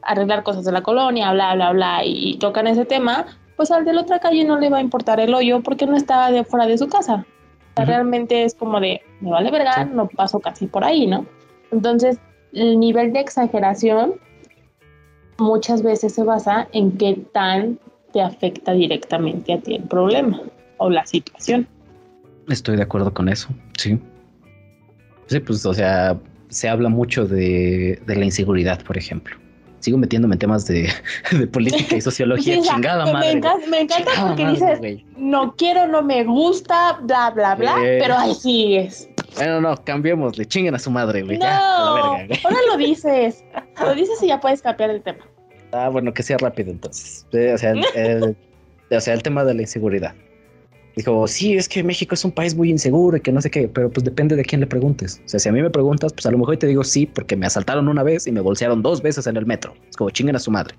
arreglar 0.01 0.43
cosas 0.43 0.65
de 0.65 0.71
la 0.71 0.81
colonia, 0.81 1.31
bla, 1.33 1.55
bla, 1.55 1.71
bla, 1.71 2.01
y, 2.03 2.37
tocan 2.37 2.67
ese 2.67 2.85
tema, 2.85 3.25
pues 3.55 3.71
al 3.71 3.85
de 3.85 3.93
la 3.93 4.01
otra 4.01 4.19
calle 4.19 4.43
no 4.43 4.59
le 4.59 4.69
va 4.69 4.77
a 4.77 4.81
importar 4.81 5.19
el 5.19 5.33
hoyo 5.33 5.61
porque 5.61 5.85
no 5.85 5.95
está 5.95 6.31
de 6.31 6.43
fuera 6.43 6.65
de 6.65 6.77
su 6.77 6.87
casa. 6.87 7.25
O 7.25 7.73
sea, 7.75 7.83
Ujú. 7.83 7.91
realmente 7.91 8.43
es 8.43 8.55
como 8.55 8.79
de, 8.79 9.01
me 9.21 9.31
vale 9.31 9.51
verga, 9.51 9.85
no 9.85 10.07
paso 10.07 10.39
casi 10.39 10.67
por 10.67 10.83
ahí, 10.83 11.05
¿no? 11.05 11.25
Entonces, 11.71 12.19
el 12.53 12.79
nivel 12.79 13.13
de 13.13 13.19
exageración 13.19 14.15
muchas 15.37 15.83
veces 15.83 16.13
se 16.13 16.23
basa 16.23 16.67
en 16.73 16.97
qué 16.97 17.17
tan 17.31 17.79
te 18.11 18.21
afecta 18.21 18.73
directamente 18.73 19.53
a 19.53 19.59
ti 19.59 19.75
el 19.75 19.83
problema 19.83 20.41
o 20.77 20.89
la 20.89 21.05
situación. 21.05 21.67
Estoy 22.49 22.77
de 22.77 22.83
acuerdo 22.83 23.13
con 23.13 23.29
eso, 23.29 23.49
sí. 23.77 23.99
Sí, 25.27 25.39
pues, 25.39 25.65
o 25.65 25.73
sea, 25.73 26.17
se 26.49 26.67
habla 26.67 26.89
mucho 26.89 27.25
de, 27.27 28.01
de 28.05 28.15
la 28.15 28.25
inseguridad, 28.25 28.81
por 28.83 28.97
ejemplo. 28.97 29.35
Sigo 29.79 29.97
metiéndome 29.97 30.35
en 30.35 30.39
temas 30.39 30.65
de, 30.65 30.89
de 31.31 31.47
política 31.47 31.95
y 31.95 32.01
sociología, 32.01 32.55
Sí, 32.61 32.67
chingada 32.67 33.05
me, 33.05 33.13
madre. 33.13 33.31
encanta, 33.31 33.67
me 33.69 33.81
encanta 33.81 34.11
Chingada 34.11 34.27
porque 34.27 34.43
madre, 34.45 34.79
dices, 34.89 35.05
no 35.17 35.55
quiero, 35.55 35.87
no 35.87 36.01
me 36.01 36.23
gusta, 36.23 36.99
bla, 37.03 37.29
bla, 37.31 37.55
bla, 37.55 37.75
Eh. 37.83 37.99
pero 38.01 38.17
ahí 38.17 38.33
sigues. 38.33 39.07
Bueno, 39.35 39.61
no, 39.61 39.75
cambiémosle, 39.83 40.45
chinguen 40.47 40.73
a 40.75 40.79
su 40.79 40.89
madre, 40.89 41.21
güey. 41.21 41.37
No, 41.37 41.45
Ya, 41.45 41.57
a 41.59 41.85
la 41.85 41.93
verga, 42.11 42.25
güey. 42.27 42.39
ahora 42.43 42.57
lo 42.71 42.77
dices. 42.77 43.43
Lo 43.79 43.93
dices 43.95 44.21
y 44.23 44.27
ya 44.27 44.39
puedes 44.39 44.61
cambiar 44.63 44.89
el 44.89 45.01
tema. 45.03 45.19
Ah, 45.71 45.87
bueno, 45.89 46.11
que 46.13 46.23
sea 46.23 46.37
rápido 46.39 46.71
entonces. 46.71 47.25
O 47.31 47.57
sea, 47.57 47.71
el, 47.71 47.85
el- 47.93 48.35
o 48.91 48.99
sea, 48.99 49.13
el 49.13 49.21
tema 49.21 49.43
de 49.45 49.53
la 49.53 49.61
inseguridad. 49.61 50.15
Dijo, 50.99 51.27
sí, 51.27 51.55
es 51.55 51.69
que 51.69 51.81
México 51.81 52.13
es 52.13 52.25
un 52.25 52.31
país 52.33 52.53
muy 52.53 52.69
inseguro 52.69 53.15
y 53.15 53.21
que 53.21 53.31
no 53.31 53.39
sé 53.39 53.49
qué, 53.49 53.69
pero 53.69 53.89
pues 53.89 54.03
depende 54.03 54.35
de 54.35 54.43
quién 54.43 54.59
le 54.59 54.67
preguntes. 54.67 55.21
O 55.23 55.29
sea, 55.29 55.39
si 55.39 55.47
a 55.47 55.53
mí 55.53 55.61
me 55.61 55.69
preguntas, 55.69 56.11
pues 56.11 56.25
a 56.25 56.31
lo 56.31 56.37
mejor 56.37 56.57
te 56.57 56.67
digo 56.67 56.83
sí, 56.83 57.05
porque 57.05 57.37
me 57.37 57.45
asaltaron 57.45 57.87
una 57.87 58.03
vez 58.03 58.27
y 58.27 58.33
me 58.33 58.41
bolsearon 58.41 58.81
dos 58.81 59.01
veces 59.01 59.25
en 59.25 59.37
el 59.37 59.45
metro. 59.45 59.73
Es 59.89 59.95
como 59.95 60.09
chinguen 60.09 60.35
a 60.35 60.39
su 60.39 60.51
madre. 60.51 60.75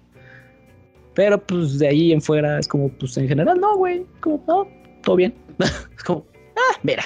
Pero 1.15 1.39
pues 1.39 1.79
de 1.79 1.89
ahí 1.89 2.13
en 2.13 2.21
fuera 2.21 2.59
es 2.59 2.69
como, 2.69 2.91
pues 2.91 3.17
en 3.17 3.29
general, 3.29 3.59
no, 3.59 3.79
güey. 3.79 4.05
Como, 4.21 4.45
no, 4.47 4.69
todo 5.03 5.17
bien. 5.17 5.35
es 5.97 6.05
como, 6.05 6.27
ah, 6.55 6.79
mira, 6.83 7.05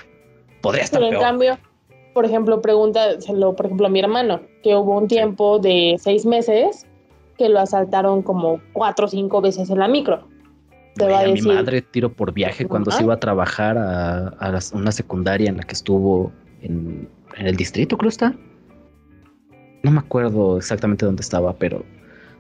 podría 0.60 0.82
estar 0.82 0.98
Pero 0.98 1.06
en 1.06 1.12
peor. 1.12 1.22
cambio, 1.22 1.58
por 2.14 2.24
ejemplo, 2.24 2.60
pregúntaselo, 2.60 3.54
por 3.54 3.66
ejemplo, 3.66 3.86
a 3.86 3.90
mi 3.90 4.00
hermano, 4.00 4.40
que 4.64 4.74
hubo 4.74 4.98
un 4.98 5.06
tiempo 5.06 5.60
de 5.60 5.94
seis 6.00 6.26
meses 6.26 6.84
que 7.38 7.48
lo 7.48 7.60
asaltaron 7.60 8.22
como 8.22 8.60
cuatro 8.72 9.06
o 9.06 9.08
cinco 9.08 9.40
veces 9.40 9.70
en 9.70 9.78
la 9.78 9.86
micro. 9.86 10.26
Te 10.94 11.02
Güey, 11.04 11.14
va 11.14 11.20
a 11.20 11.24
a 11.24 11.28
mi 11.28 11.42
madre 11.42 11.82
tiro 11.82 12.12
por 12.12 12.32
viaje 12.32 12.66
cuando 12.66 12.90
se 12.90 13.02
iba 13.02 13.14
a 13.14 13.20
trabajar 13.20 13.76
a, 13.78 14.28
a 14.28 14.52
las- 14.52 14.72
una 14.72 14.92
secundaria 14.92 15.48
en 15.50 15.56
la 15.56 15.64
que 15.64 15.72
estuvo 15.72 16.32
en, 16.62 17.08
en 17.36 17.46
el 17.46 17.56
distrito, 17.56 17.98
creo 17.98 18.08
está. 18.08 18.34
No 19.82 19.90
me 19.90 19.98
acuerdo 19.98 20.56
exactamente 20.58 21.04
dónde 21.04 21.20
estaba, 21.22 21.56
pero 21.58 21.84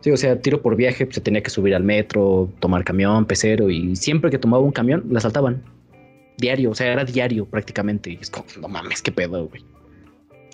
sí, 0.00 0.10
o 0.10 0.16
sea, 0.16 0.40
tiro 0.40 0.62
por 0.62 0.76
viaje, 0.76 1.06
se 1.10 1.20
tenía 1.20 1.42
que 1.42 1.50
subir 1.50 1.74
al 1.74 1.82
metro, 1.82 2.48
tomar 2.60 2.84
camión, 2.84 3.26
pecero, 3.26 3.70
y 3.70 3.96
siempre 3.96 4.30
que 4.30 4.38
tomaba 4.38 4.62
un 4.62 4.72
camión, 4.72 5.04
la 5.10 5.18
asaltaban. 5.18 5.62
Diario, 6.38 6.70
o 6.70 6.74
sea, 6.74 6.92
era 6.92 7.04
diario 7.04 7.44
prácticamente. 7.46 8.10
Y 8.10 8.18
es 8.20 8.30
como, 8.30 8.46
no 8.60 8.68
mames, 8.68 9.02
qué 9.02 9.12
pedo, 9.12 9.46
güey. 9.48 9.64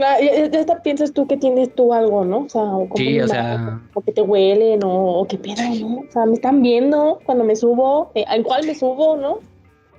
Claro, 0.01 0.25
ya- 0.25 0.47
ya 0.47 0.61
hasta 0.61 0.83
piensas 0.83 1.13
tú 1.13 1.27
que 1.27 1.37
tienes 1.37 1.75
tú 1.75 1.93
algo, 1.93 2.25
¿no? 2.25 2.39
O 2.45 2.49
sea, 2.49 2.63
o 2.63 2.89
como 2.89 2.97
Sí, 2.97 3.21
o 3.21 3.29
sea, 3.29 3.81
o 3.93 4.01
que 4.01 4.13
te 4.13 4.23
huelen, 4.23 4.83
o, 4.83 5.21
o 5.21 5.27
qué 5.27 5.37
pedo, 5.37 5.57
¿no? 5.79 5.99
O 5.99 6.07
sea, 6.11 6.25
me 6.25 6.33
están 6.33 6.63
viendo 6.63 7.21
cuando 7.27 7.45
me 7.45 7.55
subo, 7.55 8.11
eh, 8.15 8.25
al 8.27 8.43
cual 8.43 8.67
me 8.67 8.75
subo, 8.75 9.19
¿no? 9.19 9.41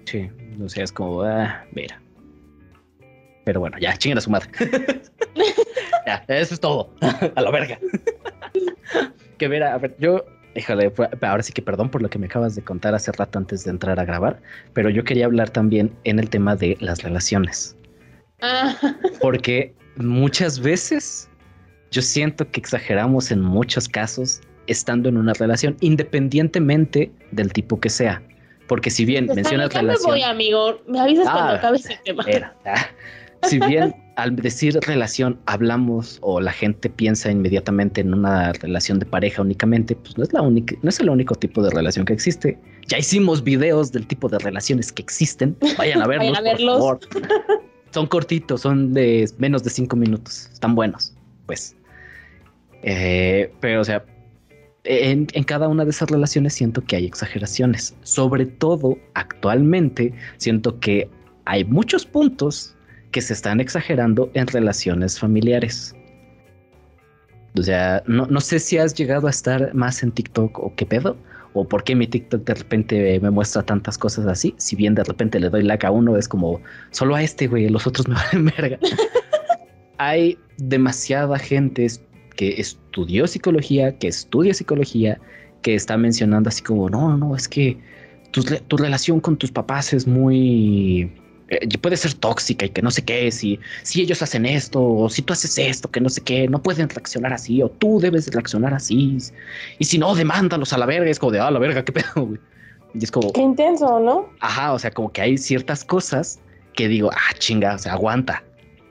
sí, 0.06 0.28
o 0.60 0.68
sea, 0.68 0.84
es 0.86 0.92
como, 0.92 1.22
ah, 1.22 1.64
mira. 1.74 2.02
Pero 3.44 3.60
bueno, 3.60 3.78
ya, 3.80 3.96
chinguen 3.96 4.18
a 4.18 4.22
su 4.22 4.32
madre. 4.32 4.50
ya, 6.08 6.26
eso 6.30 6.56
es 6.56 6.60
todo. 6.60 6.90
a 7.36 7.40
la 7.42 7.52
verga. 7.52 7.78
que 9.38 9.50
mira, 9.50 9.76
a 9.76 9.78
ver, 9.78 9.96
yo, 10.00 10.26
híjole, 10.56 10.92
ahora 11.22 11.44
sí 11.44 11.54
que 11.54 11.62
perdón 11.62 11.90
por 11.92 12.02
lo 12.02 12.10
que 12.10 12.18
me 12.18 12.26
acabas 12.26 12.56
de 12.56 12.64
contar 12.64 12.96
hace 12.96 13.12
rato 13.12 13.38
antes 13.38 13.64
de 13.66 13.70
entrar 13.70 14.00
a 14.00 14.06
grabar, 14.06 14.42
pero 14.74 14.90
yo 14.90 15.04
quería 15.04 15.26
hablar 15.28 15.52
también 15.52 15.96
en 16.06 16.18
el 16.18 16.28
tema 16.32 16.56
de 16.56 16.76
las 16.80 17.04
relaciones, 17.04 17.78
Ah, 18.42 18.76
porque 19.22 19.76
muchas 19.98 20.60
veces 20.60 21.30
yo 21.92 22.02
siento 22.02 22.50
que 22.50 22.60
exageramos 22.60 23.32
en 23.32 23.42
muchos 23.42 23.88
casos 23.88 24.42
estando 24.68 25.10
en 25.10 25.18
una 25.18 25.34
relación, 25.34 25.76
independientemente 25.82 27.12
del 27.32 27.52
tipo 27.52 27.80
que 27.80 27.90
sea. 27.90 28.22
Porque 28.68 28.90
si 28.90 29.04
bien 29.04 29.26
Está 29.26 29.36
mencionas 29.36 29.70
bien, 29.70 29.74
ya 29.74 29.82
me 29.82 29.88
relación... 29.90 30.12
voy, 30.12 30.22
amigo. 30.24 30.82
Me 30.88 31.00
avisas 31.00 31.28
Ah, 31.28 31.34
cuando 31.34 31.54
acabes 31.56 31.90
el 31.90 32.00
tema. 32.06 32.24
Era, 32.28 32.56
ah. 32.66 32.88
Si 33.44 33.60
bien 33.60 33.94
al 34.18 34.36
decir 34.36 34.78
relación 34.86 35.40
hablamos 35.48 36.20
o 36.22 36.40
la 36.40 36.52
gente 36.52 36.90
piensa 36.90 37.32
inmediatamente 37.32 38.02
en 38.02 38.14
una 38.14 38.54
relación 38.54 39.00
de 39.00 39.06
pareja 39.08 39.42
únicamente, 39.42 39.96
pues 39.96 40.16
no 40.18 40.24
es 40.24 40.32
la 40.32 40.42
única, 40.44 40.76
no 40.84 40.90
es 40.90 41.00
el 41.00 41.10
único 41.10 41.34
tipo 41.36 41.62
de 41.64 41.72
relación 41.72 42.06
que 42.06 42.14
existe. 42.14 42.58
Ya 42.88 43.00
hicimos 43.00 43.44
videos 43.44 43.92
del 43.92 44.06
tipo 44.06 44.30
de 44.30 44.38
relaciones 44.40 44.92
que 44.92 45.02
existen. 45.02 45.58
Vayan 45.78 46.02
a 46.04 46.08
verlos, 46.08 46.28
Vayan 46.38 46.38
a 46.38 46.42
verlos. 46.52 46.80
por 46.80 47.10
favor. 47.10 47.62
Son 47.92 48.08
cortitos, 48.08 48.62
son 48.62 48.94
de 48.94 49.30
menos 49.38 49.64
de 49.64 49.70
cinco 49.70 49.96
minutos. 49.96 50.50
Están 50.52 50.76
buenos, 50.76 51.14
pues. 51.46 51.76
Eh, 52.84 53.54
pero, 53.60 53.82
o 53.82 53.84
sea, 53.84 54.04
en, 54.84 55.28
en 55.34 55.44
cada 55.44 55.68
una 55.68 55.84
de 55.84 55.92
esas 55.92 56.10
relaciones 56.10 56.54
siento 56.54 56.82
que 56.82 56.96
hay 56.96 57.06
exageraciones. 57.06 57.96
Sobre 58.04 58.46
todo, 58.46 58.98
actualmente, 59.14 60.14
siento 60.38 60.80
que 60.80 61.10
hay 61.46 61.64
muchos 61.66 62.06
puntos 62.06 62.76
que 63.12 63.22
se 63.22 63.34
están 63.34 63.60
exagerando 63.60 64.32
en 64.34 64.48
relaciones 64.48 65.20
familiares. 65.20 65.96
O 67.58 67.62
sea, 67.62 68.02
no, 68.08 68.26
no 68.28 68.40
sé 68.40 68.60
si 68.60 68.78
has 68.78 68.94
llegado 68.96 69.28
a 69.28 69.30
estar 69.30 69.74
más 69.74 70.02
en 70.04 70.12
TikTok 70.12 70.58
o 70.60 70.74
qué 70.76 70.86
pedo, 70.86 71.18
o 71.54 71.68
por 71.68 71.84
qué 71.84 71.96
mi 71.96 72.08
TikTok 72.08 72.44
de 72.46 72.54
repente 72.54 73.20
me 73.20 73.30
muestra 73.30 73.64
tantas 73.64 73.98
cosas 73.98 74.26
así. 74.28 74.54
Si 74.58 74.76
bien 74.76 74.96
de 74.96 75.04
repente 75.04 75.40
le 75.40 75.50
doy 75.50 75.64
like 75.64 75.86
a 75.86 75.92
uno, 75.92 76.18
es 76.18 76.28
como 76.28 76.62
solo 76.92 77.16
a 77.16 77.24
este, 77.24 77.48
güey, 77.48 77.68
los 77.70 77.86
otros 77.88 78.08
me 78.08 78.16
valen 78.32 78.46
verga. 78.46 78.80
hay 79.98 80.38
demasiada 80.58 81.38
gente 81.38 81.88
que 82.36 82.60
estudió 82.60 83.28
psicología, 83.28 83.98
que 83.98 84.08
estudia 84.08 84.54
psicología, 84.54 85.20
que 85.62 85.76
está 85.76 85.98
mencionando 85.98 86.50
así 86.50 86.64
como, 86.64 86.90
no, 86.90 87.10
no, 87.10 87.18
no, 87.18 87.36
es 87.36 87.48
que 87.48 87.78
tu, 88.32 88.42
tu 88.44 88.78
relación 88.78 89.20
con 89.20 89.38
tus 89.38 89.52
papás 89.52 89.94
es 89.94 90.08
muy... 90.08 91.12
eh, 91.52 91.78
puede 91.80 91.98
ser 91.98 92.14
tóxica 92.14 92.66
y 92.66 92.70
que 92.70 92.82
no 92.82 92.90
sé 92.90 93.04
qué, 93.04 93.30
si, 93.30 93.60
si 93.84 94.02
ellos 94.02 94.22
hacen 94.22 94.46
esto, 94.46 94.82
o 94.82 95.10
si 95.10 95.22
tú 95.22 95.34
haces 95.34 95.58
esto, 95.58 95.92
que 95.92 96.00
no 96.00 96.08
sé 96.08 96.22
qué, 96.22 96.48
no 96.48 96.64
pueden 96.64 96.88
reaccionar 96.88 97.34
así, 97.34 97.62
o 97.62 97.68
tú 97.68 98.00
debes 98.00 98.34
reaccionar 98.34 98.74
así, 98.74 99.18
y 99.78 99.84
si 99.84 99.98
no, 99.98 100.16
demándalos 100.16 100.72
a 100.72 100.78
la 100.78 100.86
verga, 100.86 101.12
es 101.12 101.20
como 101.20 101.34
de, 101.34 101.42
ah, 101.42 101.52
la 101.52 101.60
verga, 101.60 101.84
qué 101.84 101.92
pedo, 101.92 102.26
güey. 102.26 102.40
Y 102.94 103.04
es 103.04 103.12
como, 103.12 103.34
Qué 103.34 103.42
intenso, 103.42 104.00
¿no? 104.00 104.30
Ajá, 104.40 104.72
o 104.74 104.80
sea, 104.80 104.92
como 104.92 105.12
que 105.12 105.22
hay 105.22 105.38
ciertas 105.38 105.84
cosas 105.84 106.40
que 106.74 106.88
digo, 106.88 107.10
ah, 107.12 107.34
chinga, 107.38 107.76
o 107.76 107.78
sea, 107.78 107.94
aguanta. 107.94 108.44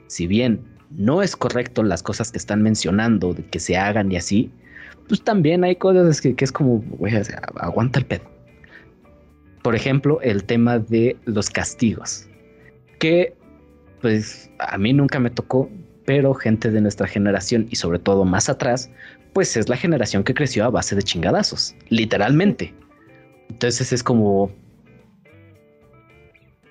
Si 0.09 0.27
bien 0.27 0.63
no 0.91 1.23
es 1.23 1.37
correcto 1.37 1.83
las 1.83 2.03
cosas 2.03 2.31
que 2.31 2.39
están 2.39 2.63
mencionando 2.63 3.33
de 3.33 3.45
que 3.47 3.59
se 3.59 3.77
hagan 3.79 4.13
y 4.13 4.17
así, 4.17 4.51
pues 5.09 5.23
también 5.23 5.65
hay 5.65 5.77
cosas 5.77 6.21
que, 6.21 6.35
que 6.35 6.45
es 6.45 6.53
como, 6.53 6.83
güey, 6.99 7.17
o 7.17 7.25
sea, 7.25 7.41
aguanta 7.57 8.01
el 8.01 8.07
pedo. 8.07 8.31
Por 9.63 9.75
ejemplo, 9.75 10.21
el 10.23 10.45
tema 10.45 10.79
de 10.79 11.17
los 11.27 11.51
castigos, 11.51 12.30
que 13.01 13.35
pues 14.01 14.49
a 14.61 14.79
mí 14.79 14.93
nunca 14.93 15.19
me 15.19 15.31
tocó, 15.31 15.69
pero 16.07 16.33
gente 16.35 16.71
de 16.71 16.81
nuestra 16.81 17.07
generación 17.07 17.67
y 17.71 17.77
sobre 17.77 17.99
todo 17.99 18.25
más 18.25 18.49
atrás, 18.49 18.91
pues 19.33 19.57
es 19.57 19.69
la 19.69 19.77
generación 19.77 20.23
que 20.23 20.35
creció 20.35 20.65
a 20.65 20.71
base 20.71 20.95
de 20.95 21.03
chingadazos, 21.03 21.75
literalmente. 21.89 22.73
Entonces 23.49 23.93
es 23.93 24.03
como, 24.03 24.51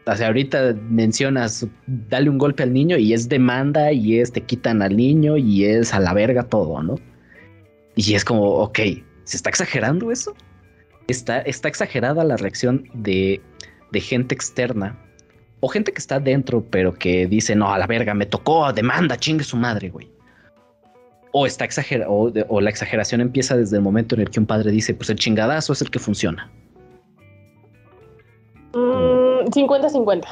O 0.06 0.24
ahorita 0.26 0.76
mencionas, 0.90 1.68
dale 1.88 2.30
un 2.30 2.38
golpe 2.38 2.64
al 2.64 2.74
niño 2.74 2.98
y 2.98 3.14
es 3.14 3.28
demanda 3.30 3.92
y 3.92 4.20
es 4.20 4.32
te 4.32 4.42
quitan 4.42 4.82
al 4.82 4.96
niño 4.96 5.38
y 5.38 5.66
es 5.66 5.94
a 5.94 6.00
la 6.00 6.14
verga 6.14 6.44
todo, 6.44 6.82
¿no? 6.82 6.96
Y 7.96 8.14
es 8.14 8.24
como, 8.24 8.44
ok, 8.44 8.80
¿se 9.26 9.38
está 9.38 9.50
exagerando 9.50 10.12
eso? 10.12 10.34
Está, 11.08 11.42
está 11.42 11.68
exagerada 11.68 12.24
la 12.24 12.38
reacción 12.38 12.86
de, 12.94 13.42
de 13.92 14.00
gente 14.00 14.34
externa 14.36 14.98
o 15.62 15.68
gente 15.68 15.92
que 15.92 16.00
está 16.00 16.20
dentro, 16.20 16.64
pero 16.70 16.94
que 16.94 17.28
dice, 17.28 17.56
no, 17.56 17.72
a 17.74 17.78
la 17.78 17.88
verga, 17.88 18.14
me 18.14 18.26
tocó, 18.26 18.72
demanda, 18.74 19.18
chingue 19.18 19.44
su 19.44 19.58
madre, 19.58 19.90
güey. 19.90 20.10
O 21.32 21.46
está 21.46 21.66
exagerado, 21.66 22.12
o, 22.12 22.32
de- 22.32 22.46
o 22.48 22.60
la 22.62 22.70
exageración 22.70 23.22
empieza 23.22 23.56
desde 23.58 23.76
el 23.78 23.84
momento 23.84 24.16
en 24.16 24.22
el 24.22 24.30
que 24.30 24.40
un 24.40 24.46
padre 24.46 24.72
dice, 24.72 24.94
pues 24.94 25.10
el 25.10 25.18
chingadazo 25.18 25.74
es 25.74 25.82
el 25.82 25.92
que 25.92 26.00
funciona. 26.00 26.50
Mm, 28.74 29.50
50-50. 29.52 30.24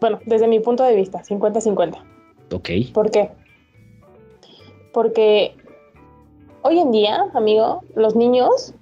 Bueno, 0.00 0.20
desde 0.26 0.46
mi 0.48 0.60
punto 0.60 0.84
de 0.84 0.94
vista, 0.94 1.22
50-50. 1.22 1.98
Ok. 2.52 2.68
¿Por 2.92 3.10
qué? 3.10 3.30
Porque 4.92 5.54
hoy 6.62 6.78
en 6.78 6.90
día, 6.92 7.26
amigo, 7.34 7.82
los 7.94 8.14
niños 8.16 8.74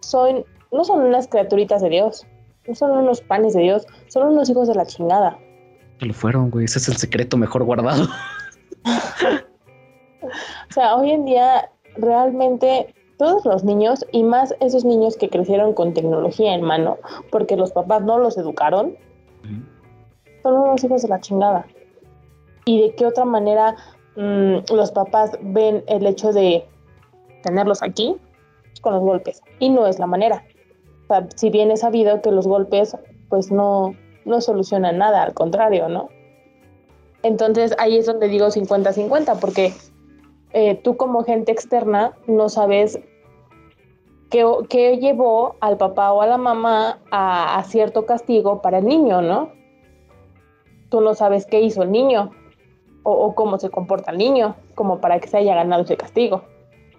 son, 0.00 0.44
no 0.72 0.84
son 0.84 1.00
unas 1.02 1.28
criaturitas 1.28 1.82
de 1.82 1.88
Dios, 1.90 2.26
no 2.68 2.74
son 2.74 2.90
unos 2.90 3.20
panes 3.22 3.54
de 3.54 3.62
Dios, 3.62 3.86
son 4.08 4.28
unos 4.28 4.48
hijos 4.50 4.68
de 4.68 4.74
la 4.74 4.86
chingada. 4.86 5.38
Lo 6.00 6.12
fueron, 6.14 6.50
güey. 6.50 6.66
Ese 6.66 6.78
es 6.78 6.88
el 6.88 6.96
secreto 6.96 7.36
mejor 7.36 7.64
guardado. 7.64 8.04
O 10.70 10.72
sea, 10.72 10.96
hoy 10.96 11.10
en 11.10 11.24
día 11.24 11.70
realmente 11.96 12.94
todos 13.18 13.44
los 13.44 13.64
niños, 13.64 14.06
y 14.12 14.22
más 14.22 14.54
esos 14.60 14.84
niños 14.84 15.16
que 15.16 15.28
crecieron 15.28 15.74
con 15.74 15.92
tecnología 15.92 16.54
en 16.54 16.62
mano, 16.62 16.98
porque 17.30 17.56
los 17.56 17.72
papás 17.72 18.02
no 18.02 18.18
los 18.18 18.38
educaron, 18.38 18.96
son 20.42 20.54
unos 20.54 20.84
hijos 20.84 21.02
de 21.02 21.08
la 21.08 21.20
chingada. 21.20 21.66
¿Y 22.64 22.80
de 22.80 22.94
qué 22.94 23.06
otra 23.06 23.24
manera 23.24 23.74
mm, 24.16 24.72
los 24.72 24.92
papás 24.92 25.36
ven 25.40 25.82
el 25.88 26.06
hecho 26.06 26.32
de 26.32 26.64
tenerlos 27.42 27.82
aquí? 27.82 28.16
Con 28.82 28.94
los 28.94 29.02
golpes. 29.02 29.42
Y 29.58 29.70
no 29.70 29.86
es 29.86 29.98
la 29.98 30.06
manera. 30.06 30.44
Si 31.36 31.50
bien 31.50 31.70
es 31.70 31.80
sabido 31.80 32.20
que 32.20 32.30
los 32.30 32.46
golpes 32.46 32.96
pues 33.28 33.50
no, 33.50 33.94
no 34.24 34.40
solucionan 34.40 34.98
nada, 34.98 35.22
al 35.22 35.34
contrario, 35.34 35.88
¿no? 35.88 36.08
Entonces 37.22 37.74
ahí 37.78 37.96
es 37.96 38.06
donde 38.06 38.28
digo 38.28 38.46
50-50, 38.46 39.38
porque 39.40 39.72
eh, 40.52 40.76
tú 40.76 40.96
como 40.96 41.24
gente 41.24 41.52
externa 41.52 42.12
no 42.26 42.48
sabes 42.48 43.00
qué, 44.30 44.46
qué 44.68 44.98
llevó 44.98 45.56
al 45.60 45.76
papá 45.76 46.12
o 46.12 46.22
a 46.22 46.26
la 46.26 46.38
mamá 46.38 47.00
a, 47.10 47.62
cierto 47.64 48.06
castigo 48.06 48.62
para 48.62 48.78
el 48.78 48.86
niño, 48.86 49.20
¿no? 49.22 49.50
Tú 50.90 51.00
no 51.00 51.14
sabes 51.14 51.44
qué 51.46 51.60
hizo 51.60 51.82
el 51.82 51.90
niño 51.90 52.30
o, 53.02 53.12
o 53.12 53.34
cómo 53.34 53.58
se 53.58 53.70
comporta 53.70 54.10
el 54.10 54.18
niño, 54.18 54.56
como 54.74 55.00
para 55.00 55.18
que 55.18 55.28
se 55.28 55.38
haya 55.38 55.54
ganado 55.54 55.82
ese 55.82 55.96
castigo. 55.96 56.42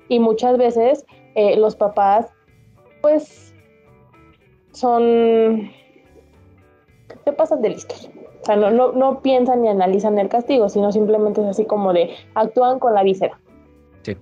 Y 0.10 0.20
muchas 0.20 0.58
veces 0.58 1.06
eh, 1.36 1.56
los 1.56 1.76
papás, 1.76 2.28
pues, 3.02 3.49
son... 4.80 5.72
se 7.24 7.32
pasan 7.34 7.62
de 7.62 7.70
listos. 7.70 8.10
O 8.42 8.46
sea, 8.46 8.56
no, 8.56 8.72
no, 8.72 8.94
no 8.94 9.22
piensan 9.22 9.62
ni 9.62 9.68
analizan 9.68 10.18
el 10.18 10.30
castigo, 10.30 10.70
sino 10.70 10.92
simplemente 10.92 11.42
es 11.42 11.48
así 11.48 11.66
como 11.66 11.92
de 11.94 12.12
actúan 12.36 12.80
con 12.80 12.94
la 12.94 13.04
víscera. 13.04 13.40
Sí. 14.04 14.16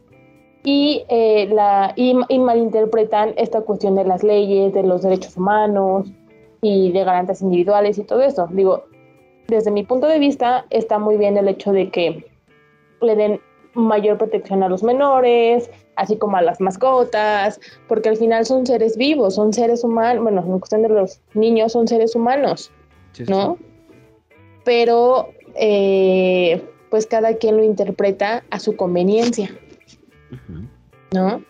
Y, 0.63 1.06
eh, 1.10 1.48
la, 1.52 1.93
y, 1.96 2.15
y 2.28 2.39
malinterpretan 2.39 3.34
esta 3.38 3.62
cuestión 3.62 3.96
de 3.96 4.06
las 4.06 4.24
leyes, 4.24 4.74
de 4.74 4.84
los 4.84 5.04
derechos 5.04 5.38
humanos 5.38 6.12
y 6.62 6.91
de 6.91 7.04
garantías 7.04 7.41
individuales 7.41 8.00
y 8.00 8.04
todo 8.04 8.22
eso. 8.24 8.48
Digo, 8.52 8.86
desde 9.48 9.72
mi 9.72 9.84
punto 9.84 10.08
de 10.08 10.20
vista 10.20 10.65
está 10.72 10.98
muy 10.98 11.17
bien 11.17 11.38
el 11.38 11.48
hecho 11.48 11.72
de 11.72 11.89
que 11.89 12.26
le 13.02 13.15
den 13.15 13.39
mayor 13.76 14.17
protección 14.17 14.63
a 14.63 14.70
los 14.70 14.82
menores, 14.82 15.70
así 15.97 16.15
como 16.17 16.38
a 16.38 16.41
las 16.41 16.62
mascotas, 16.62 17.60
porque 17.88 18.10
al 18.10 18.17
final 18.17 18.45
son 18.45 18.65
seres 18.65 18.95
vivos, 18.95 19.36
son 19.36 19.51
seres 19.51 19.83
humanos, 19.83 20.23
bueno, 20.23 20.41
en 20.41 20.60
cuestión 20.60 20.83
de 20.83 20.89
los 20.89 21.19
niños 21.33 21.73
son 21.73 21.88
seres 21.88 22.15
humanos, 22.15 22.71
¿no? 23.27 23.57
Pero 24.63 25.29
eh, 25.55 26.63
pues 26.89 27.07
cada 27.07 27.36
quien 27.36 27.57
lo 27.57 27.63
interpreta 27.63 28.43
a 28.49 28.60
su 28.60 28.75
conveniencia. 28.75 29.49
¿no? 31.12 31.43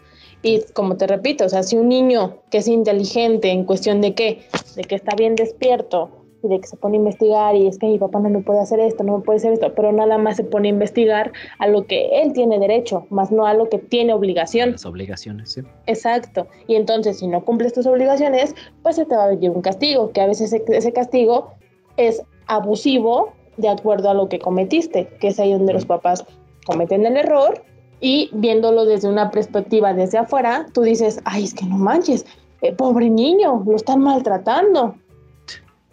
Y 0.43 0.61
como 0.73 0.97
te 0.97 1.07
repito, 1.07 1.45
o 1.45 1.49
sea, 1.49 1.63
si 1.63 1.77
un 1.77 1.89
niño 1.89 2.37
que 2.51 2.59
es 2.59 2.67
inteligente 2.67 3.49
en 3.49 3.65
cuestión 3.65 4.01
de 4.01 4.13
qué, 4.13 4.47
de 4.75 4.83
que 4.83 4.95
está 4.95 5.15
bien 5.15 5.35
despierto 5.35 6.16
y 6.43 6.47
de 6.47 6.59
que 6.59 6.67
se 6.67 6.77
pone 6.77 6.97
a 6.97 6.99
investigar 6.99 7.55
y 7.55 7.67
es 7.67 7.77
que 7.77 7.87
mi 7.87 7.97
papá 7.97 8.19
no 8.19 8.29
me 8.29 8.41
puede 8.41 8.59
hacer 8.59 8.79
esto, 8.79 9.03
no 9.03 9.17
me 9.17 9.23
puede 9.23 9.37
hacer 9.37 9.53
esto, 9.53 9.73
pero 9.75 9.91
nada 9.91 10.17
más 10.17 10.37
se 10.37 10.43
pone 10.43 10.69
a 10.69 10.71
investigar 10.71 11.31
a 11.59 11.67
lo 11.67 11.85
que 11.85 12.21
él 12.21 12.33
tiene 12.33 12.59
derecho, 12.59 13.05
más 13.09 13.31
no 13.31 13.45
a 13.45 13.53
lo 13.53 13.69
que 13.69 13.77
tiene 13.79 14.13
obligación. 14.13 14.71
Las 14.71 14.85
obligaciones, 14.85 15.51
sí. 15.53 15.61
Exacto. 15.87 16.47
Y 16.67 16.75
entonces, 16.75 17.19
si 17.19 17.27
no 17.27 17.43
cumples 17.43 17.73
tus 17.73 17.85
obligaciones, 17.85 18.55
pues 18.83 18.95
se 18.95 19.05
te 19.05 19.15
va 19.15 19.25
a 19.25 19.27
venir 19.29 19.51
un 19.51 19.61
castigo, 19.61 20.11
que 20.11 20.21
a 20.21 20.27
veces 20.27 20.53
ese, 20.53 20.63
ese 20.69 20.93
castigo 20.93 21.51
es 21.97 22.21
abusivo 22.47 23.33
de 23.57 23.69
acuerdo 23.69 24.09
a 24.09 24.13
lo 24.13 24.29
que 24.29 24.39
cometiste, 24.39 25.07
que 25.19 25.29
es 25.29 25.39
ahí 25.39 25.51
donde 25.51 25.73
los 25.73 25.85
papás 25.85 26.25
cometen 26.65 27.05
el 27.05 27.17
error 27.17 27.63
y 27.99 28.29
viéndolo 28.33 28.85
desde 28.85 29.07
una 29.07 29.31
perspectiva 29.31 29.93
desde 29.93 30.19
afuera, 30.19 30.67
tú 30.73 30.81
dices, 30.81 31.19
ay, 31.25 31.45
es 31.45 31.53
que 31.53 31.65
no 31.65 31.77
manches, 31.77 32.25
eh, 32.61 32.73
pobre 32.73 33.09
niño, 33.09 33.63
lo 33.65 33.75
están 33.75 34.01
maltratando. 34.01 34.95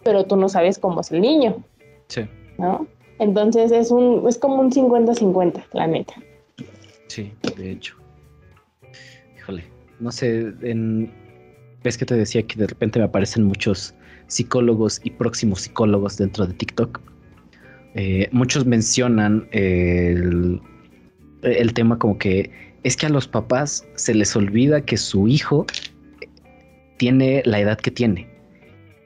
Pero 0.05 0.23
tú 0.23 0.35
no 0.37 0.47
sabes 0.49 0.77
cómo 0.77 1.01
es 1.01 1.11
el 1.11 1.19
niño, 1.21 1.63
Sí, 2.07 2.21
¿no? 2.59 2.87
Entonces 3.17 3.71
es, 3.71 3.89
un, 3.89 4.23
es 4.29 4.37
como 4.37 4.57
un 4.57 4.71
50-50, 4.71 5.63
la 5.73 5.87
neta. 5.87 6.13
sí, 7.07 7.31
de 7.57 7.71
hecho. 7.71 7.95
Híjole, 9.35 9.63
no 9.99 10.11
sé, 10.11 10.53
en... 10.61 11.11
ves 11.83 11.97
que 11.97 12.05
te 12.05 12.13
decía 12.13 12.43
que 12.43 12.55
de 12.55 12.67
repente 12.67 12.99
me 12.99 13.05
aparecen 13.05 13.45
muchos 13.45 13.95
psicólogos 14.27 15.01
y 15.03 15.09
próximos 15.09 15.61
psicólogos 15.61 16.17
dentro 16.17 16.45
de 16.45 16.53
TikTok. 16.53 17.01
Eh, 17.95 18.29
muchos 18.31 18.65
mencionan 18.65 19.47
el, 19.51 20.61
el 21.41 21.73
tema 21.73 21.97
como 21.97 22.17
que 22.19 22.51
es 22.83 22.95
que 22.95 23.07
a 23.07 23.09
los 23.09 23.27
papás 23.27 23.87
se 23.95 24.13
les 24.13 24.35
olvida 24.35 24.81
que 24.81 24.97
su 24.97 25.27
hijo 25.27 25.65
tiene 26.97 27.41
la 27.45 27.59
edad 27.59 27.79
que 27.79 27.89
tiene 27.89 28.34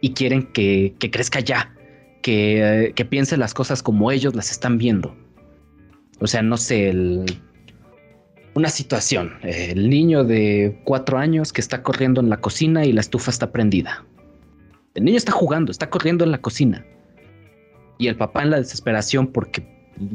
y 0.01 0.13
quieren 0.13 0.43
que, 0.53 0.93
que 0.99 1.11
crezca 1.11 1.39
ya, 1.39 1.73
que, 2.21 2.85
eh, 2.85 2.93
que 2.93 3.05
piense 3.05 3.37
las 3.37 3.53
cosas 3.53 3.81
como 3.83 4.11
ellos 4.11 4.35
las 4.35 4.51
están 4.51 4.77
viendo. 4.77 5.15
O 6.19 6.27
sea, 6.27 6.41
no 6.41 6.57
sé, 6.57 6.89
el- 6.89 7.25
una 8.55 8.69
situación, 8.69 9.33
eh, 9.43 9.69
el 9.71 9.89
niño 9.89 10.23
de 10.23 10.79
cuatro 10.83 11.17
años 11.17 11.53
que 11.53 11.61
está 11.61 11.81
corriendo 11.83 12.19
en 12.19 12.29
la 12.29 12.37
cocina 12.37 12.85
y 12.85 12.91
la 12.91 13.01
estufa 13.01 13.31
está 13.31 13.51
prendida. 13.51 14.05
El 14.95 15.05
niño 15.05 15.17
está 15.17 15.31
jugando, 15.31 15.71
está 15.71 15.89
corriendo 15.89 16.25
en 16.25 16.31
la 16.31 16.39
cocina. 16.39 16.85
Y 17.97 18.07
el 18.07 18.15
papá 18.15 18.43
en 18.43 18.49
la 18.49 18.57
desesperación 18.57 19.27
porque, 19.27 19.63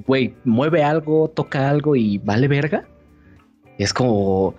güey, 0.06 0.34
mueve 0.44 0.82
algo, 0.82 1.28
toca 1.30 1.70
algo 1.70 1.96
y 1.96 2.18
vale 2.18 2.48
verga. 2.48 2.86
Es 3.78 3.92
como, 3.92 4.54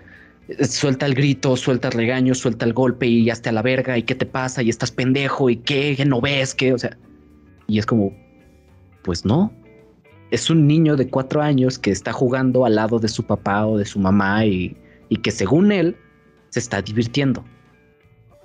suelta 0.68 1.06
el 1.06 1.16
grito, 1.16 1.56
suelta 1.56 1.88
el 1.88 1.94
regaño, 1.94 2.34
suelta 2.36 2.66
el 2.66 2.74
golpe 2.74 3.08
y 3.08 3.26
ya 3.26 3.34
está 3.34 3.50
a 3.50 3.54
la 3.54 3.62
verga. 3.62 3.98
¿Y 3.98 4.04
qué 4.04 4.16
te 4.16 4.26
pasa? 4.26 4.62
Y 4.62 4.70
estás 4.70 4.92
pendejo. 4.92 5.50
¿Y? 5.50 5.58
¿Qué 5.58 6.04
no 6.06 6.22
ves? 6.22 6.54
¿Qué? 6.54 6.74
O 6.74 6.78
sea, 6.78 6.98
y 7.68 7.80
es 7.80 7.86
como, 7.86 8.14
pues 9.04 9.26
no. 9.26 9.52
Es 10.32 10.50
un 10.50 10.68
niño 10.68 10.96
de 10.96 11.08
cuatro 11.08 11.42
años 11.42 11.80
que 11.80 11.92
está 11.92 12.12
jugando 12.12 12.66
al 12.66 12.76
lado 12.76 13.00
de 13.00 13.08
su 13.08 13.24
papá 13.24 13.66
o 13.66 13.78
de 13.78 13.86
su 13.86 14.00
mamá 14.00 14.46
y, 14.46 14.76
y 15.10 15.18
que 15.18 15.32
según 15.32 15.72
él 15.72 15.96
se 16.50 16.60
está 16.60 16.82
divirtiendo. 16.82 17.44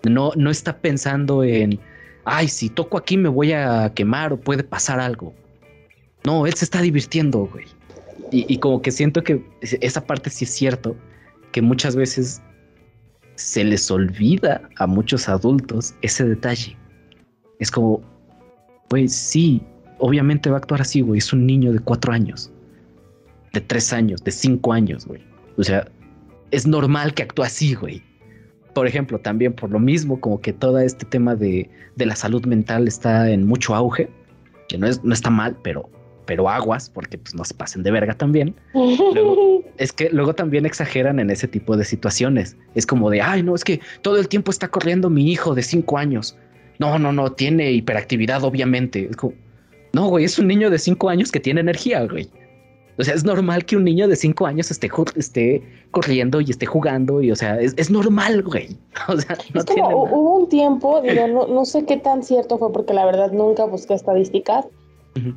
No, 0.05 0.33
no 0.37 0.51
está 0.51 0.79
pensando 0.79 1.43
en, 1.45 1.79
ay, 2.25 2.49
si 2.49 2.69
toco 2.69 2.97
aquí 2.97 3.17
me 3.17 3.29
voy 3.29 3.53
a 3.53 3.93
quemar 3.95 4.33
o 4.33 4.41
puede 4.41 4.63
pasar 4.63 5.01
algo. 5.01 5.35
No, 6.25 6.47
él 6.47 6.55
se 6.55 6.65
está 6.65 6.81
divirtiendo, 6.81 7.47
güey. 7.47 7.67
Y, 8.31 8.47
y 8.53 8.59
como 8.59 8.81
que 8.83 8.91
siento 8.91 9.25
que 9.25 9.45
esa 9.61 10.05
parte 10.07 10.31
sí 10.31 10.45
es 10.45 10.51
cierto, 10.51 10.97
que 11.53 11.63
muchas 11.63 11.97
veces 11.97 12.43
se 13.37 13.65
les 13.65 13.91
olvida 13.91 14.61
a 14.77 14.87
muchos 14.87 15.29
adultos 15.29 15.95
ese 16.03 16.25
detalle. 16.25 16.77
Es 17.59 17.71
como, 17.71 18.03
pues 18.89 19.15
sí, 19.15 19.63
obviamente 19.99 20.51
va 20.51 20.57
a 20.57 20.59
actuar 20.59 20.83
así, 20.83 21.01
güey. 21.01 21.19
Es 21.19 21.33
un 21.33 21.47
niño 21.47 21.73
de 21.73 21.79
cuatro 21.79 22.13
años, 22.13 22.51
de 23.53 23.61
tres 23.61 23.93
años, 23.93 24.23
de 24.23 24.31
cinco 24.31 24.73
años, 24.73 25.07
güey. 25.07 25.23
O 25.57 25.65
sea, 25.65 25.91
es 26.51 26.67
normal 26.67 27.15
que 27.15 27.23
actúe 27.23 27.43
así, 27.43 27.75
güey. 27.75 28.03
Por 28.75 28.87
ejemplo, 28.87 29.19
también 29.19 29.53
por 29.53 29.71
lo 29.71 29.79
mismo, 29.79 30.21
como 30.21 30.41
que 30.41 30.53
todo 30.53 30.79
este 30.79 31.05
tema 31.07 31.35
de, 31.35 31.69
de 31.97 32.07
la 32.07 32.17
salud 32.17 32.45
mental 32.47 32.87
está 32.87 33.31
en 33.31 33.47
mucho 33.47 33.75
auge, 33.75 34.09
que 34.69 34.79
no, 34.79 34.87
es, 34.87 35.03
no 35.03 35.13
está 35.13 35.31
mal, 35.31 35.57
pero, 35.63 35.89
pero 36.31 36.49
aguas, 36.49 36.89
porque 36.89 37.19
pues 37.19 37.35
no 37.35 37.45
se 37.45 37.55
pasen 37.55 37.83
de 37.83 37.91
verga 37.91 38.15
también. 38.15 38.55
Luego- 38.73 39.65
Es 39.79 39.93
que 39.93 40.11
luego 40.11 40.33
también 40.33 40.65
exageran 40.65 41.19
en 41.19 41.29
ese 41.29 41.49
tipo 41.49 41.77
de 41.77 41.85
situaciones. 41.85 42.57
Es 42.77 42.87
como 42.87 43.11
de, 43.11 43.21
ay, 43.21 43.43
no, 43.43 43.57
es 43.57 43.65
que 43.65 43.81
todo 44.03 44.17
el 44.17 44.29
tiempo 44.29 44.53
está 44.53 44.69
corriendo 44.69 45.11
mi 45.11 45.29
hijo 45.33 45.57
de 45.57 45.63
cinco 45.65 45.99
años. 45.99 46.37
no, 46.79 47.01
no, 47.01 47.11
no, 47.13 47.33
tiene 47.33 47.73
hiperactividad, 47.73 48.45
obviamente. 48.45 49.09
Es 49.11 49.17
como, 49.17 49.33
no, 49.93 50.07
güey, 50.09 50.25
es 50.25 50.39
un 50.39 50.47
niño 50.47 50.71
de 50.71 50.79
cinco 50.79 51.09
años 51.09 51.33
que 51.33 51.41
tiene 51.41 51.63
energía, 51.63 52.07
güey. 52.07 52.29
O 52.97 53.03
sea, 53.03 53.15
es 53.15 53.25
normal 53.25 53.65
que 53.65 53.77
un 53.77 53.83
niño 53.83 54.07
de 54.07 54.15
cinco 54.15 54.47
años 54.47 54.71
esté, 54.71 54.89
esté 55.17 55.63
corriendo 55.91 56.41
y 56.41 56.51
esté 56.51 56.67
jugando 56.67 57.21
y, 57.23 57.33
o 57.33 57.37
sea, 57.37 57.59
es, 57.61 57.91
normal, 57.91 58.45
güey. 58.45 58.77
O 59.09 59.17
sea, 59.17 59.37
no 59.53 59.61
es 59.61 59.67
como 59.67 60.05
hubo 60.05 60.39
un 60.43 60.49
tiempo, 60.49 61.01
digo, 61.03 61.27
no, 61.27 61.49
no 61.49 61.65
sé 61.65 61.85
qué 61.87 61.97
tan 61.97 62.23
cierto 62.23 62.59
fue 62.59 62.73
porque 62.73 62.95
la 62.95 63.05
verdad 63.05 63.33
nunca 63.33 63.65
busqué 63.65 63.95
estadísticas, 63.95 64.67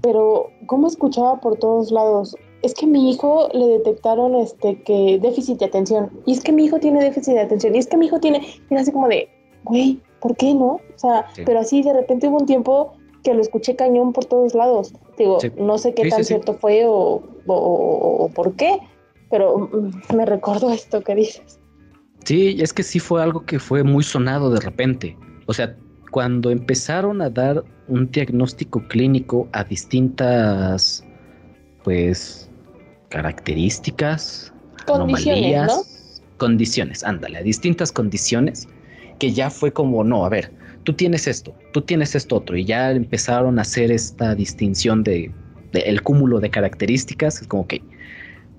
pero 0.01 0.49
como 0.67 0.87
escuchaba 0.87 1.39
por 1.39 1.57
todos 1.57 1.91
lados, 1.91 2.35
es 2.61 2.73
que 2.73 2.87
mi 2.87 3.11
hijo 3.11 3.49
le 3.53 3.67
detectaron 3.67 4.35
este 4.35 4.81
que 4.83 5.19
déficit 5.21 5.59
de 5.59 5.65
atención 5.65 6.09
y 6.25 6.33
es 6.33 6.41
que 6.41 6.51
mi 6.51 6.65
hijo 6.65 6.79
tiene 6.79 7.03
déficit 7.03 7.33
de 7.33 7.41
atención 7.41 7.75
y 7.75 7.79
es 7.79 7.87
que 7.87 7.97
mi 7.97 8.05
hijo 8.05 8.19
tiene, 8.19 8.41
y 8.69 8.75
así 8.75 8.91
como 8.91 9.07
de, 9.07 9.29
güey, 9.63 9.99
¿por 10.21 10.35
qué 10.37 10.53
no? 10.53 10.75
O 10.75 10.97
sea, 10.97 11.25
pero 11.45 11.59
así 11.59 11.81
de 11.83 11.93
repente 11.93 12.27
hubo 12.27 12.37
un 12.37 12.45
tiempo 12.45 12.93
que 13.23 13.33
lo 13.33 13.41
escuché 13.41 13.75
cañón 13.75 14.13
por 14.13 14.25
todos 14.25 14.53
lados. 14.53 14.93
Digo, 15.17 15.39
no 15.57 15.77
sé 15.77 15.93
qué 15.93 16.09
tan 16.09 16.23
cierto 16.23 16.53
fue 16.53 16.85
o, 16.85 17.23
o, 17.47 18.29
por 18.33 18.55
qué, 18.55 18.79
pero 19.29 19.57
mm, 19.57 20.15
me 20.15 20.25
recuerdo 20.25 20.71
esto 20.71 21.01
que 21.01 21.15
dices. 21.15 21.59
Sí, 22.25 22.57
es 22.61 22.71
que 22.71 22.83
sí 22.83 22.99
fue 22.99 23.21
algo 23.21 23.45
que 23.45 23.59
fue 23.59 23.83
muy 23.83 24.03
sonado 24.03 24.49
de 24.49 24.59
repente. 24.59 25.17
O 25.45 25.53
sea, 25.53 25.75
cuando 26.13 26.51
empezaron 26.51 27.23
a 27.23 27.29
dar 27.31 27.63
un 27.87 28.11
diagnóstico 28.11 28.87
clínico 28.87 29.49
a 29.51 29.63
distintas, 29.63 31.03
pues, 31.83 32.51
características, 33.09 34.53
condiciones, 34.85 35.65
¿no? 35.65 35.81
condiciones, 36.37 37.03
ándale, 37.03 37.39
a 37.39 37.41
distintas 37.41 37.91
condiciones, 37.91 38.67
que 39.17 39.33
ya 39.33 39.49
fue 39.49 39.73
como, 39.73 40.03
no, 40.03 40.23
a 40.23 40.29
ver, 40.29 40.53
tú 40.83 40.93
tienes 40.93 41.25
esto, 41.25 41.51
tú 41.71 41.81
tienes 41.81 42.13
esto 42.13 42.35
otro, 42.35 42.55
y 42.57 42.65
ya 42.65 42.91
empezaron 42.91 43.57
a 43.57 43.63
hacer 43.63 43.91
esta 43.91 44.35
distinción 44.35 45.03
de, 45.03 45.31
el 45.73 46.03
cúmulo 46.03 46.39
de 46.39 46.51
características, 46.51 47.41
es 47.41 47.47
como 47.47 47.65
que 47.65 47.81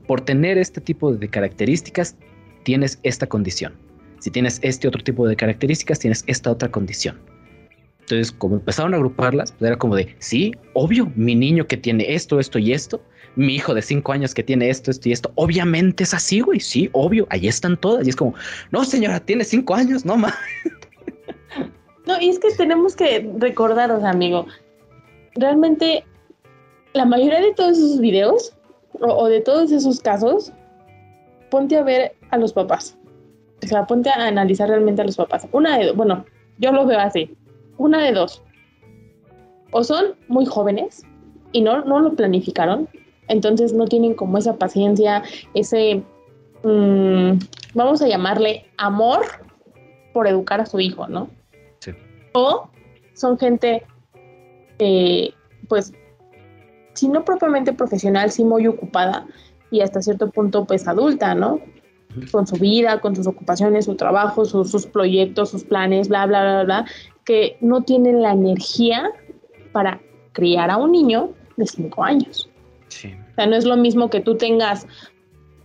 por 0.08 0.22
tener 0.22 0.58
este 0.58 0.80
tipo 0.80 1.14
de 1.14 1.28
características 1.28 2.16
tienes 2.64 2.98
esta 3.04 3.28
condición. 3.28 3.74
Si 4.18 4.32
tienes 4.32 4.58
este 4.62 4.88
otro 4.88 5.04
tipo 5.04 5.28
de 5.28 5.36
características, 5.36 6.00
tienes 6.00 6.24
esta 6.26 6.50
otra 6.50 6.68
condición. 6.68 7.16
Entonces, 8.04 8.32
como 8.32 8.56
empezaron 8.56 8.92
a 8.92 8.98
agruparlas, 8.98 9.52
pues 9.52 9.62
era 9.62 9.78
como 9.78 9.96
de, 9.96 10.14
sí, 10.18 10.52
obvio, 10.74 11.10
mi 11.16 11.34
niño 11.34 11.66
que 11.66 11.78
tiene 11.78 12.14
esto, 12.14 12.38
esto 12.38 12.58
y 12.58 12.74
esto, 12.74 13.00
mi 13.34 13.54
hijo 13.54 13.72
de 13.72 13.80
cinco 13.80 14.12
años 14.12 14.34
que 14.34 14.42
tiene 14.42 14.68
esto, 14.68 14.90
esto 14.90 15.08
y 15.08 15.12
esto, 15.12 15.32
obviamente 15.36 16.04
es 16.04 16.12
así, 16.12 16.40
güey, 16.40 16.60
sí, 16.60 16.90
obvio, 16.92 17.26
ahí 17.30 17.48
están 17.48 17.78
todas. 17.78 18.06
Y 18.06 18.10
es 18.10 18.16
como, 18.16 18.34
no, 18.70 18.84
señora, 18.84 19.20
tiene 19.20 19.42
cinco 19.44 19.74
años, 19.74 20.04
no 20.04 20.16
más. 20.16 20.34
No, 22.06 22.20
y 22.20 22.28
es 22.28 22.38
que 22.38 22.50
tenemos 22.50 22.94
que 22.94 23.26
recordaros, 23.38 24.04
amigo, 24.04 24.46
realmente 25.36 26.04
la 26.92 27.06
mayoría 27.06 27.40
de 27.40 27.54
todos 27.54 27.78
esos 27.78 27.98
videos 27.98 28.54
o, 29.00 29.26
de 29.26 29.40
todos 29.40 29.72
esos 29.72 30.00
casos, 30.00 30.52
ponte 31.50 31.78
a 31.78 31.82
ver 31.82 32.14
a 32.30 32.36
los 32.36 32.52
papás. 32.52 32.96
O 33.62 33.66
sea, 33.66 33.86
ponte 33.86 34.10
a 34.10 34.26
analizar 34.26 34.68
realmente 34.68 35.00
a 35.00 35.06
los 35.06 35.16
papás. 35.16 35.48
Una 35.52 35.78
de, 35.78 35.92
bueno, 35.92 36.26
yo 36.58 36.72
lo 36.72 36.84
veo 36.86 37.00
así. 37.00 37.34
Una 37.76 38.02
de 38.02 38.12
dos. 38.12 38.42
O 39.72 39.82
son 39.82 40.14
muy 40.28 40.46
jóvenes 40.46 41.04
y 41.52 41.62
no, 41.62 41.84
no 41.84 42.00
lo 42.00 42.14
planificaron, 42.14 42.88
entonces 43.28 43.72
no 43.72 43.86
tienen 43.86 44.14
como 44.14 44.38
esa 44.38 44.56
paciencia, 44.56 45.22
ese, 45.54 46.02
mm, 46.62 47.38
vamos 47.74 48.02
a 48.02 48.08
llamarle 48.08 48.66
amor 48.76 49.22
por 50.12 50.26
educar 50.26 50.60
a 50.60 50.66
su 50.66 50.80
hijo, 50.80 51.06
¿no? 51.08 51.28
O 52.34 52.68
son 53.14 53.38
gente, 53.38 53.84
eh, 54.78 55.32
pues, 55.68 55.92
si 56.94 57.08
no 57.08 57.24
propiamente 57.24 57.72
profesional, 57.72 58.30
sí 58.30 58.44
muy 58.44 58.66
ocupada 58.66 59.26
y 59.70 59.80
hasta 59.80 60.02
cierto 60.02 60.30
punto, 60.30 60.64
pues, 60.64 60.86
adulta, 60.88 61.34
¿no? 61.34 61.60
Con 62.32 62.46
su 62.46 62.56
vida, 62.56 63.00
con 63.00 63.14
sus 63.14 63.26
ocupaciones, 63.26 63.86
su 63.86 63.94
trabajo, 63.96 64.44
sus 64.44 64.86
proyectos, 64.86 65.50
sus 65.50 65.64
planes, 65.64 66.08
bla, 66.08 66.26
bla, 66.26 66.42
bla, 66.42 66.64
bla, 66.64 66.86
que 67.24 67.56
no 67.60 67.82
tienen 67.82 68.22
la 68.22 68.32
energía 68.32 69.10
para 69.72 70.00
criar 70.32 70.70
a 70.70 70.76
un 70.76 70.92
niño 70.92 71.30
de 71.56 71.66
5 71.66 72.04
años. 72.04 72.48
Sí. 72.88 73.14
O 73.32 73.34
sea, 73.34 73.46
no 73.46 73.56
es 73.56 73.64
lo 73.64 73.76
mismo 73.76 74.10
que 74.10 74.20
tú 74.20 74.36
tengas 74.36 74.86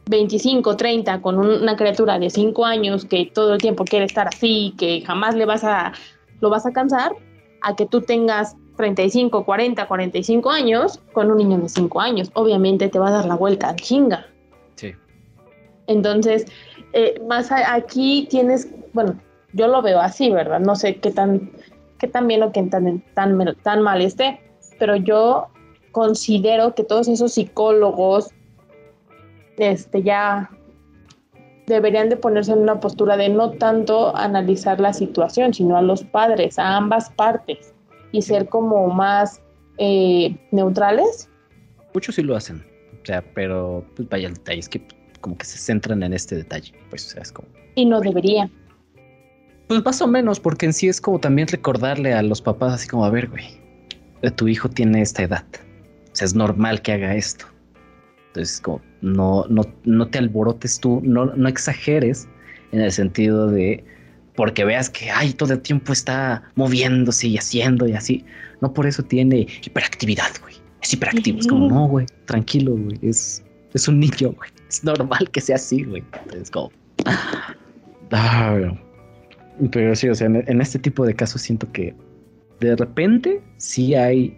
25, 0.09 0.75
30 0.75 1.21
con 1.21 1.37
una 1.37 1.75
criatura 1.75 2.17
de 2.17 2.29
5 2.29 2.65
años 2.65 3.05
que 3.05 3.29
todo 3.31 3.53
el 3.53 3.61
tiempo 3.61 3.85
quiere 3.85 4.05
estar 4.05 4.27
así, 4.27 4.73
que 4.77 5.01
jamás 5.01 5.35
le 5.35 5.45
vas 5.45 5.63
a 5.63 5.93
lo 6.41 6.49
vas 6.49 6.65
a 6.65 6.71
cansar 6.71 7.11
a 7.61 7.75
que 7.75 7.85
tú 7.85 8.01
tengas 8.01 8.55
35, 8.77 9.43
40, 9.43 9.87
45 9.87 10.49
años 10.49 10.99
con 11.11 11.29
un 11.29 11.37
niño 11.37 11.57
de 11.57 11.69
5 11.69 11.99
años. 11.99 12.31
Obviamente 12.33 12.87
te 12.87 12.97
va 12.97 13.09
a 13.09 13.11
dar 13.11 13.25
la 13.25 13.35
vuelta 13.35 13.75
chinga. 13.75 14.25
Sí. 14.75 14.93
Entonces, 15.87 16.45
eh, 16.93 17.21
más 17.27 17.51
aquí 17.51 18.27
tienes, 18.29 18.69
bueno, 18.93 19.19
yo 19.53 19.67
lo 19.67 19.81
veo 19.81 19.99
así, 19.99 20.29
¿verdad? 20.29 20.59
No 20.59 20.75
sé 20.75 20.97
qué 20.97 21.11
tan, 21.11 21.51
qué 21.97 22.07
tan 22.07 22.27
bien 22.27 22.43
o 22.43 22.51
qué 22.51 22.63
tan, 22.63 23.01
tan, 23.13 23.55
tan 23.63 23.81
mal 23.81 24.01
esté, 24.01 24.39
pero 24.77 24.95
yo 24.95 25.47
considero 25.91 26.75
que 26.75 26.83
todos 26.83 27.07
esos 27.07 27.33
psicólogos 27.33 28.31
este, 29.57 30.03
ya 30.03 30.49
deberían 31.67 32.09
de 32.09 32.17
ponerse 32.17 32.51
en 32.51 32.59
una 32.59 32.79
postura 32.79 33.15
de 33.15 33.29
no 33.29 33.51
tanto 33.51 34.15
analizar 34.15 34.79
la 34.79 34.93
situación, 34.93 35.53
sino 35.53 35.77
a 35.77 35.81
los 35.81 36.03
padres, 36.03 36.57
a 36.57 36.75
ambas 36.75 37.09
partes, 37.11 37.73
y 38.11 38.21
ser 38.21 38.49
como 38.49 38.87
más 38.87 39.41
eh, 39.77 40.35
neutrales. 40.51 41.29
Muchos 41.93 42.15
sí 42.15 42.23
lo 42.23 42.35
hacen, 42.35 42.65
o 43.01 43.05
sea, 43.05 43.23
pero 43.33 43.85
pues 43.95 44.09
vaya 44.09 44.27
el 44.27 44.33
detalle, 44.33 44.59
es 44.59 44.69
que 44.69 44.85
como 45.21 45.37
que 45.37 45.45
se 45.45 45.57
centran 45.57 46.01
en 46.01 46.13
este 46.13 46.35
detalle, 46.35 46.73
pues 46.89 47.05
o 47.07 47.09
sea, 47.11 47.21
es 47.21 47.31
como... 47.31 47.47
Y 47.75 47.85
no 47.85 47.99
deberían. 47.99 48.51
Pues 49.69 49.85
más 49.85 50.01
o 50.01 50.07
menos, 50.07 50.39
porque 50.39 50.65
en 50.65 50.73
sí 50.73 50.87
es 50.87 50.99
como 50.99 51.19
también 51.19 51.47
recordarle 51.47 52.11
a 52.15 52.23
los 52.23 52.41
papás 52.41 52.73
así 52.73 52.87
como, 52.87 53.05
a 53.05 53.11
ver, 53.11 53.29
güey, 53.29 53.45
tu 54.35 54.47
hijo 54.47 54.67
tiene 54.67 54.99
esta 54.99 55.21
edad, 55.21 55.45
o 56.11 56.15
sea, 56.15 56.25
es 56.25 56.33
normal 56.33 56.81
que 56.81 56.93
haga 56.93 57.15
esto. 57.15 57.45
Entonces, 58.29 58.59
como 58.61 58.81
no, 59.01 59.45
no, 59.47 59.61
no 59.83 60.07
te 60.07 60.17
alborotes 60.17 60.79
tú, 60.79 61.01
no, 61.03 61.27
no 61.27 61.47
exageres 61.47 62.27
en 62.71 62.81
el 62.81 62.91
sentido 62.91 63.45
de 63.45 63.83
porque 64.35 64.65
veas 64.65 64.89
que 64.89 65.11
ay, 65.11 65.33
todo 65.33 65.53
el 65.53 65.61
tiempo 65.61 65.93
está 65.93 66.41
moviéndose 66.55 67.27
y 67.27 67.37
haciendo 67.37 67.87
y 67.87 67.93
así. 67.93 68.25
No 68.61 68.73
por 68.73 68.87
eso 68.87 69.03
tiene 69.03 69.45
hiperactividad, 69.63 70.31
güey. 70.41 70.55
Es 70.81 70.93
hiperactivo. 70.93 71.41
Es 71.41 71.47
como, 71.47 71.69
no, 71.69 71.87
güey, 71.87 72.07
tranquilo, 72.25 72.75
güey. 72.75 72.97
Es, 73.03 73.43
es 73.75 73.87
un 73.87 73.99
niño, 73.99 74.31
güey. 74.31 74.49
Es 74.67 74.83
normal 74.83 75.29
que 75.29 75.41
sea 75.41 75.57
así, 75.57 75.83
güey. 75.83 76.03
Es 76.33 76.49
como. 76.49 76.71
Ah, 78.11 78.73
pero 79.71 79.95
sí, 79.95 80.09
o 80.09 80.15
sea, 80.15 80.27
en, 80.27 80.61
este 80.61 80.79
tipo 80.79 81.05
de 81.05 81.13
casos 81.13 81.41
siento 81.41 81.71
que 81.71 81.93
de 82.59 82.75
repente 82.75 83.41
sí 83.57 83.95
hay 83.95 84.37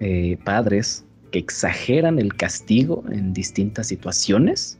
eh, 0.00 0.36
padres 0.44 1.04
que 1.30 1.38
exageran 1.38 2.18
el 2.18 2.34
castigo 2.34 3.04
en 3.10 3.32
distintas 3.32 3.88
situaciones. 3.88 4.78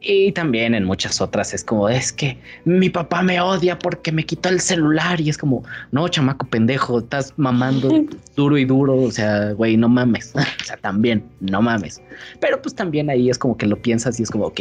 Y 0.00 0.30
también 0.30 0.74
en 0.74 0.84
muchas 0.84 1.20
otras 1.20 1.52
es 1.52 1.64
como, 1.64 1.88
es 1.88 2.12
que 2.12 2.38
mi 2.64 2.88
papá 2.88 3.20
me 3.22 3.40
odia 3.40 3.76
porque 3.78 4.12
me 4.12 4.24
quitó 4.24 4.48
el 4.48 4.60
celular 4.60 5.20
y 5.20 5.28
es 5.28 5.36
como, 5.36 5.64
no, 5.90 6.06
chamaco 6.08 6.46
pendejo, 6.46 7.00
estás 7.00 7.34
mamando 7.36 8.04
duro 8.36 8.56
y 8.58 8.64
duro, 8.64 8.96
o 8.96 9.10
sea, 9.10 9.52
güey, 9.52 9.76
no 9.76 9.88
mames, 9.88 10.32
o 10.36 10.64
sea, 10.64 10.76
también, 10.76 11.24
no 11.40 11.60
mames. 11.60 12.00
Pero 12.40 12.62
pues 12.62 12.76
también 12.76 13.10
ahí 13.10 13.28
es 13.28 13.38
como 13.38 13.56
que 13.56 13.66
lo 13.66 13.80
piensas 13.82 14.20
y 14.20 14.22
es 14.22 14.30
como, 14.30 14.46
ok, 14.46 14.60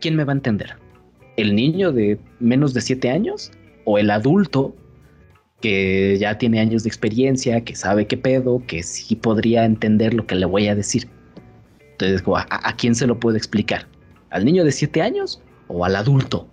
¿quién 0.00 0.16
me 0.16 0.24
va 0.24 0.32
a 0.32 0.36
entender? 0.36 0.74
¿El 1.36 1.54
niño 1.54 1.92
de 1.92 2.18
menos 2.40 2.74
de 2.74 2.80
siete 2.80 3.10
años 3.10 3.50
o 3.84 3.98
el 3.98 4.10
adulto 4.10 4.74
que 5.62 6.18
ya 6.18 6.36
tiene 6.36 6.60
años 6.60 6.82
de 6.82 6.88
experiencia, 6.88 7.62
que 7.62 7.74
sabe 7.74 8.06
qué 8.06 8.18
pedo, 8.18 8.62
que 8.66 8.82
sí 8.82 9.16
podría 9.16 9.64
entender 9.64 10.12
lo 10.12 10.26
que 10.26 10.34
le 10.34 10.44
voy 10.44 10.68
a 10.68 10.74
decir. 10.74 11.08
Entonces, 11.92 12.22
¿a, 12.50 12.76
quién 12.76 12.94
se 12.94 13.06
lo 13.06 13.18
puedo 13.18 13.36
explicar? 13.36 13.86
¿Al 14.30 14.44
niño 14.44 14.64
de 14.64 14.72
siete 14.72 15.00
años 15.00 15.40
o 15.68 15.84
al 15.84 15.96
adulto? 15.96 16.48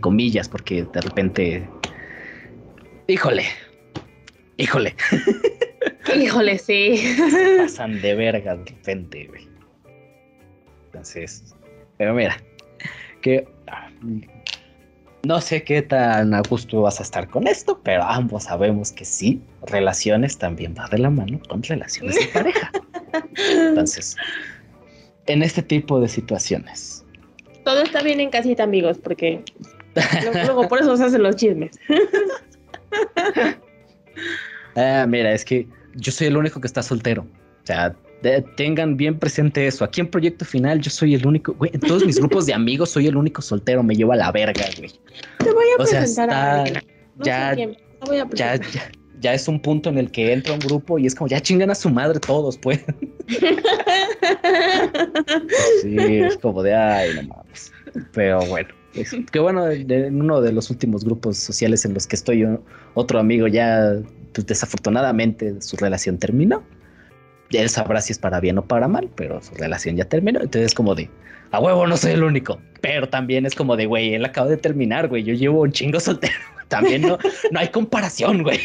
Comillas, 0.00 0.48
porque 0.48 0.84
de 0.92 1.00
repente... 1.00 1.68
Híjole, 3.06 3.44
híjole. 4.58 4.94
Híjole, 6.16 6.58
sí. 6.58 7.16
pasan 7.58 8.00
de 8.00 8.14
verga 8.14 8.56
de 8.56 8.64
repente, 8.64 9.26
güey. 9.26 9.48
Entonces, 10.86 11.54
pero 11.98 12.14
mira, 12.14 12.36
que 13.26 13.44
no 15.24 15.40
sé 15.40 15.64
qué 15.64 15.82
tan 15.82 16.32
a 16.32 16.42
gusto 16.48 16.82
vas 16.82 17.00
a 17.00 17.02
estar 17.02 17.28
con 17.28 17.48
esto, 17.48 17.80
pero 17.82 18.04
ambos 18.04 18.44
sabemos 18.44 18.92
que 18.92 19.04
sí, 19.04 19.42
relaciones 19.66 20.38
también 20.38 20.76
va 20.78 20.86
de 20.86 20.98
la 20.98 21.10
mano 21.10 21.40
con 21.48 21.60
relaciones 21.64 22.14
de 22.14 22.26
pareja. 22.26 22.70
Entonces, 23.36 24.16
en 25.26 25.42
este 25.42 25.60
tipo 25.60 25.98
de 25.98 26.06
situaciones. 26.06 27.04
Todo 27.64 27.82
está 27.82 28.00
bien 28.02 28.20
en 28.20 28.30
casita, 28.30 28.62
amigos, 28.62 28.98
porque 28.98 29.42
luego 30.44 30.68
por 30.68 30.80
eso 30.80 30.96
se 30.96 31.04
hacen 31.04 31.22
los 31.22 31.34
chismes. 31.36 31.78
Ah, 34.78 35.06
mira, 35.08 35.32
es 35.32 35.42
que 35.42 35.66
yo 35.94 36.12
soy 36.12 36.26
el 36.26 36.36
único 36.36 36.60
que 36.60 36.66
está 36.66 36.82
soltero. 36.82 37.22
O 37.22 37.66
sea, 37.66 37.96
de- 38.22 38.42
tengan 38.56 38.96
bien 38.96 39.18
presente 39.18 39.66
eso. 39.66 39.84
Aquí 39.84 40.00
en 40.00 40.08
Proyecto 40.08 40.44
Final 40.44 40.80
yo 40.80 40.90
soy 40.90 41.14
el 41.14 41.26
único, 41.26 41.54
güey, 41.54 41.70
en 41.74 41.80
todos 41.80 42.04
mis 42.06 42.18
grupos 42.18 42.46
de 42.46 42.54
amigos 42.54 42.90
soy 42.90 43.06
el 43.06 43.16
único 43.16 43.42
soltero, 43.42 43.82
me 43.82 43.94
lleva 43.94 44.14
a 44.14 44.16
la 44.18 44.32
verga, 44.32 44.64
güey. 44.78 44.90
Te 45.38 45.52
voy 45.52 45.64
a 45.78 45.82
O 45.82 45.86
sea, 45.86 46.00
presentar 46.00 46.30
a 46.30 46.64
está- 46.64 46.70
alguien. 46.70 46.82
No 47.16 47.24
ya- 47.24 47.50
sé 47.50 47.56
quién, 47.56 47.74
te 47.74 48.06
voy 48.06 48.18
a 48.18 48.28
Ya, 48.34 48.56
ya, 48.56 48.90
ya 49.20 49.34
es 49.34 49.48
un 49.48 49.60
punto 49.60 49.88
en 49.90 49.98
el 49.98 50.10
que 50.10 50.32
entra 50.32 50.52
un 50.54 50.60
grupo 50.60 50.98
y 50.98 51.06
es 51.06 51.14
como, 51.14 51.28
ya 51.28 51.40
chingan 51.40 51.70
a 51.70 51.74
su 51.74 51.88
madre 51.90 52.20
todos, 52.20 52.58
pues. 52.58 52.80
Sí, 55.82 55.96
es 55.98 56.36
como 56.38 56.62
de, 56.62 56.74
ay, 56.74 57.10
no 57.16 57.22
mames. 57.28 57.72
Pero 58.12 58.40
bueno, 58.46 58.68
es- 58.94 59.14
que 59.30 59.38
bueno, 59.38 59.68
en 59.70 60.20
uno 60.20 60.40
de 60.40 60.52
los 60.52 60.70
últimos 60.70 61.04
grupos 61.04 61.38
sociales 61.38 61.84
en 61.84 61.94
los 61.94 62.06
que 62.06 62.16
estoy, 62.16 62.46
otro 62.94 63.18
amigo 63.18 63.46
ya, 63.46 63.96
pues 64.32 64.46
desafortunadamente 64.46 65.60
su 65.60 65.76
relación 65.76 66.18
terminó. 66.18 66.62
Él 67.52 67.68
sabrá 67.68 68.00
si 68.00 68.12
es 68.12 68.18
para 68.18 68.40
bien 68.40 68.58
o 68.58 68.64
para 68.64 68.88
mal, 68.88 69.08
pero 69.14 69.40
su 69.40 69.54
relación 69.54 69.96
ya 69.96 70.04
terminó. 70.04 70.40
Entonces 70.40 70.66
es 70.66 70.74
como 70.74 70.94
de, 70.94 71.08
a 71.50 71.60
huevo, 71.60 71.86
no 71.86 71.96
soy 71.96 72.12
el 72.12 72.24
único. 72.24 72.60
Pero 72.80 73.08
también 73.08 73.46
es 73.46 73.54
como 73.54 73.76
de, 73.76 73.86
güey, 73.86 74.14
él 74.14 74.24
acaba 74.24 74.48
de 74.48 74.56
terminar, 74.56 75.08
güey. 75.08 75.22
Yo 75.22 75.34
llevo 75.34 75.62
un 75.62 75.72
chingo 75.72 76.00
soltero. 76.00 76.34
También 76.68 77.02
no, 77.02 77.16
no 77.52 77.60
hay 77.60 77.68
comparación, 77.68 78.42
güey. 78.42 78.58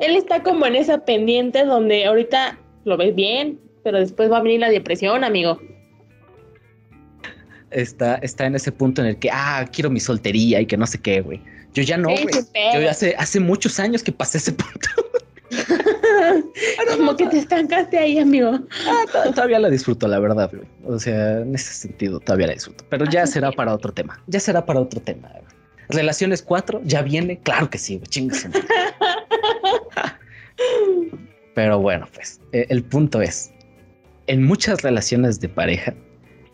Él 0.00 0.16
está 0.16 0.42
como 0.42 0.66
en 0.66 0.76
esa 0.76 1.04
pendiente 1.06 1.64
donde 1.64 2.04
ahorita 2.04 2.58
lo 2.84 2.98
ves 2.98 3.14
bien, 3.14 3.58
pero 3.82 3.98
después 3.98 4.30
va 4.30 4.36
a 4.36 4.42
venir 4.42 4.60
la 4.60 4.68
depresión, 4.68 5.24
amigo. 5.24 5.58
Está, 7.70 8.16
está 8.16 8.44
en 8.44 8.54
ese 8.54 8.70
punto 8.70 9.00
en 9.00 9.08
el 9.08 9.18
que, 9.18 9.30
ah, 9.32 9.66
quiero 9.72 9.88
mi 9.88 9.98
soltería 9.98 10.60
y 10.60 10.66
que 10.66 10.76
no 10.76 10.86
sé 10.86 11.00
qué, 11.00 11.22
güey. 11.22 11.40
Yo 11.72 11.82
ya 11.82 11.96
no, 11.96 12.08
güey. 12.08 12.26
Yo 12.74 12.90
hace, 12.90 13.14
hace 13.18 13.40
muchos 13.40 13.80
años 13.80 14.02
que 14.02 14.12
pasé 14.12 14.38
ese 14.38 14.52
punto. 14.52 14.88
como 16.96 17.16
que 17.16 17.26
te 17.26 17.38
estancaste 17.38 17.98
ahí, 17.98 18.18
amigo. 18.18 18.58
Ah, 18.86 19.04
to- 19.12 19.32
todavía 19.32 19.58
la 19.58 19.70
disfruto, 19.70 20.06
la 20.08 20.18
verdad. 20.18 20.50
O 20.84 20.98
sea, 20.98 21.40
en 21.40 21.54
ese 21.54 21.72
sentido 21.72 22.20
todavía 22.20 22.48
la 22.48 22.52
disfruto. 22.54 22.84
Pero 22.88 23.04
ya 23.06 23.22
Así 23.22 23.34
será 23.34 23.52
para 23.52 23.74
otro 23.74 23.92
tema. 23.92 24.20
Ya 24.26 24.40
será 24.40 24.64
para 24.64 24.80
otro 24.80 25.00
tema. 25.00 25.30
Relaciones 25.88 26.42
4, 26.42 26.82
ya 26.84 27.02
viene. 27.02 27.38
Claro 27.38 27.70
que 27.70 27.78
sí, 27.78 27.98
madre. 27.98 28.60
Pero 31.54 31.80
bueno, 31.80 32.06
pues 32.14 32.40
eh, 32.52 32.66
el 32.68 32.84
punto 32.84 33.20
es, 33.22 33.52
en 34.26 34.44
muchas 34.44 34.82
relaciones 34.82 35.40
de 35.40 35.48
pareja 35.48 35.94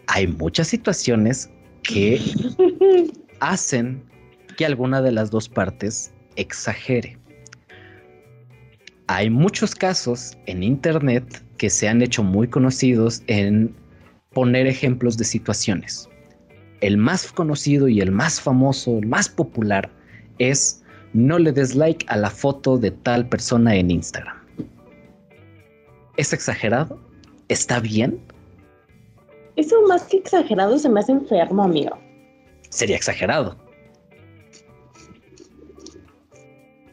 hay 0.07 0.27
muchas 0.27 0.69
situaciones 0.69 1.51
que 1.83 2.21
hacen 3.41 4.03
que 4.57 4.65
alguna 4.67 5.03
de 5.03 5.13
las 5.13 5.31
dos 5.31 5.49
partes 5.49 6.13
exagere. 6.37 7.19
Hay 9.07 9.29
muchos 9.29 9.75
casos 9.75 10.37
en 10.47 10.63
internet 10.63 11.43
que 11.59 11.69
se 11.69 11.89
han 11.89 12.01
hecho 12.01 12.23
muy 12.23 12.49
conocidos 12.49 13.23
en 13.27 13.75
poner 14.33 14.67
ejemplos 14.67 15.19
de 15.19 15.25
situaciones. 15.25 16.09
El 16.81 16.97
más 16.97 17.31
conocido 17.31 17.89
y 17.89 18.01
el 18.01 18.11
más 18.11 18.41
famoso, 18.41 18.99
el 18.99 19.07
más 19.07 19.29
popular 19.29 19.91
es 20.39 20.83
no 21.13 21.39
le 21.39 21.53
des 21.53 21.75
like 21.75 22.05
a 22.09 22.17
la 22.17 22.31
foto 22.31 22.79
de 22.79 22.91
tal 22.91 23.29
persona 23.29 23.77
en 23.77 23.91
Instagram. 23.91 24.37
¿Es 26.17 26.33
exagerado? 26.33 26.99
¿Está 27.49 27.81
bien? 27.81 28.19
Eso 29.57 29.81
más 29.87 30.05
que 30.05 30.17
exagerado 30.17 30.79
se 30.79 30.89
me 30.89 31.01
hace 31.01 31.13
enfermo, 31.13 31.63
amigo. 31.63 31.97
Sería 32.71 32.97
exagerado. 32.97 33.57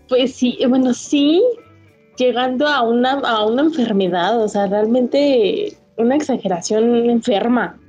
Pues 0.10 0.36
sí, 0.36 0.58
eh, 0.60 0.68
bueno, 0.68 0.94
sí, 0.94 1.42
llegando 2.18 2.68
a 2.68 2.82
una, 2.82 3.14
a 3.14 3.46
una 3.46 3.64
enfermedad, 3.64 4.42
o 4.42 4.48
sea, 4.48 4.68
realmente 4.68 5.78
una 5.98 6.16
exageración 6.16 7.10
enferma. 7.10 7.80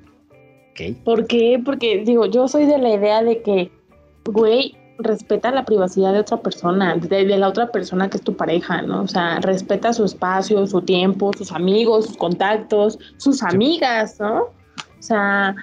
¿Por 1.05 1.27
qué? 1.27 1.61
Porque 1.65 2.03
digo, 2.05 2.27
yo 2.27 2.49
soy 2.49 2.67
de 2.67 2.79
la 2.79 2.95
idea 2.95 3.23
de 3.23 3.43
que, 3.43 3.71
güey, 4.25 4.75
respeta 4.99 5.51
la 5.51 5.65
privacidad 5.65 6.13
de 6.13 6.21
otra 6.21 6.39
persona, 6.39 6.97
de, 6.97 7.25
de 7.25 7.37
la 7.37 7.49
otra 7.49 7.71
persona 7.71 8.09
que 8.09 8.17
es 8.17 8.23
tu 8.23 8.37
pareja, 8.37 8.83
¿no? 8.83 9.03
O 9.03 9.09
sea, 9.09 9.41
respeta 9.41 9.93
su 9.93 10.05
espacio, 10.05 10.67
su 10.67 10.81
tiempo, 10.83 11.31
sus 11.37 11.53
amigos, 11.53 12.07
sus 12.07 12.17
contactos, 12.17 12.99
sus 13.17 13.43
amigas, 13.43 14.19
¿no? 14.21 14.45
O 14.45 15.03
sea, 15.03 15.55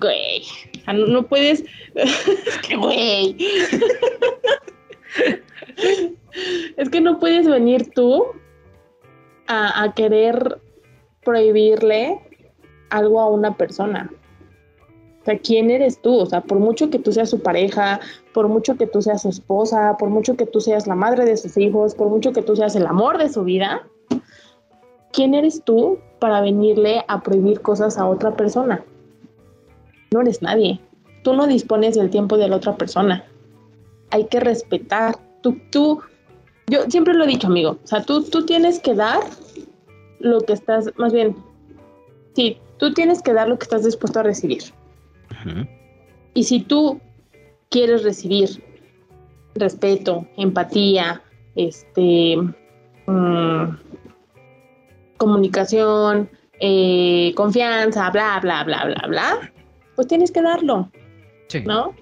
güey, 0.00 0.42
no, 0.86 1.06
no 1.06 1.22
puedes, 1.26 1.64
es 1.94 2.58
que, 2.66 2.76
güey, 2.76 3.36
es 6.76 6.90
que 6.90 7.00
no 7.00 7.18
puedes 7.18 7.46
venir 7.46 7.90
tú 7.90 8.24
a, 9.46 9.92
querer 9.94 10.60
prohibirle 11.24 12.20
algo 12.90 13.20
a 13.20 13.28
una 13.28 13.56
persona. 13.56 14.10
O 15.20 15.24
sea, 15.24 15.38
¿quién 15.38 15.70
eres 15.70 16.00
tú? 16.00 16.18
O 16.18 16.26
sea, 16.26 16.40
por 16.40 16.58
mucho 16.58 16.90
que 16.90 16.98
tú 16.98 17.12
seas 17.12 17.30
su 17.30 17.40
pareja, 17.40 18.00
por 18.32 18.48
mucho 18.48 18.76
que 18.76 18.86
tú 18.86 19.02
seas 19.02 19.22
su 19.22 19.28
esposa, 19.28 19.96
por 19.98 20.08
mucho 20.08 20.36
que 20.36 20.46
tú 20.46 20.60
seas 20.60 20.86
la 20.86 20.94
madre 20.94 21.24
de 21.24 21.36
sus 21.36 21.56
hijos, 21.56 21.94
por 21.94 22.08
mucho 22.08 22.32
que 22.32 22.42
tú 22.42 22.56
seas 22.56 22.74
el 22.74 22.86
amor 22.86 23.18
de 23.18 23.28
su 23.28 23.44
vida, 23.44 23.82
¿quién 25.12 25.34
eres 25.34 25.62
tú 25.64 25.98
para 26.18 26.40
venirle 26.40 27.04
a 27.08 27.22
prohibir 27.22 27.60
cosas 27.60 27.98
a 27.98 28.06
otra 28.06 28.32
persona? 28.36 28.82
No 30.12 30.22
eres 30.22 30.42
nadie. 30.42 30.80
Tú 31.22 31.34
no 31.34 31.46
dispones 31.46 31.94
del 31.94 32.10
tiempo 32.10 32.36
de 32.36 32.48
la 32.48 32.56
otra 32.56 32.76
persona. 32.76 33.24
Hay 34.12 34.26
que 34.28 34.40
respetar. 34.40 35.16
Tú, 35.42 35.58
tú, 35.70 36.00
yo 36.68 36.82
siempre 36.88 37.14
lo 37.14 37.24
he 37.24 37.26
dicho, 37.26 37.48
amigo. 37.48 37.78
O 37.82 37.86
sea, 37.86 38.02
tú, 38.02 38.22
tú 38.22 38.46
tienes 38.46 38.78
que 38.78 38.94
dar 38.94 39.20
lo 40.20 40.40
que 40.40 40.52
estás, 40.52 40.90
más 40.96 41.12
bien, 41.12 41.34
sí, 42.36 42.58
tú 42.78 42.94
tienes 42.94 43.22
que 43.22 43.32
dar 43.32 43.48
lo 43.48 43.58
que 43.58 43.64
estás 43.64 43.84
dispuesto 43.84 44.20
a 44.20 44.22
recibir. 44.22 44.62
Y 46.34 46.44
si 46.44 46.60
tú 46.60 47.00
quieres 47.70 48.04
recibir 48.04 48.62
respeto, 49.54 50.26
empatía, 50.36 51.22
este, 51.56 52.36
mm, 53.06 53.64
comunicación, 55.16 56.30
eh, 56.60 57.32
confianza, 57.34 58.10
bla, 58.10 58.38
bla, 58.40 58.62
bla, 58.64 58.84
bla, 58.84 59.06
bla, 59.08 59.52
pues 59.96 60.06
tienes 60.06 60.30
que 60.30 60.42
darlo, 60.42 60.90
Sí. 61.48 61.62
¿no? 61.66 61.94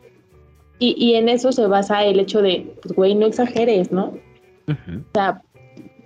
Y, 0.80 0.94
y 0.98 1.14
en 1.14 1.28
eso 1.28 1.52
se 1.52 1.66
basa 1.66 2.04
el 2.04 2.18
hecho 2.18 2.40
de, 2.40 2.74
pues, 2.82 2.94
güey, 2.94 3.14
no 3.14 3.26
exageres, 3.26 3.92
¿no? 3.92 4.14
Ujú. 4.66 5.04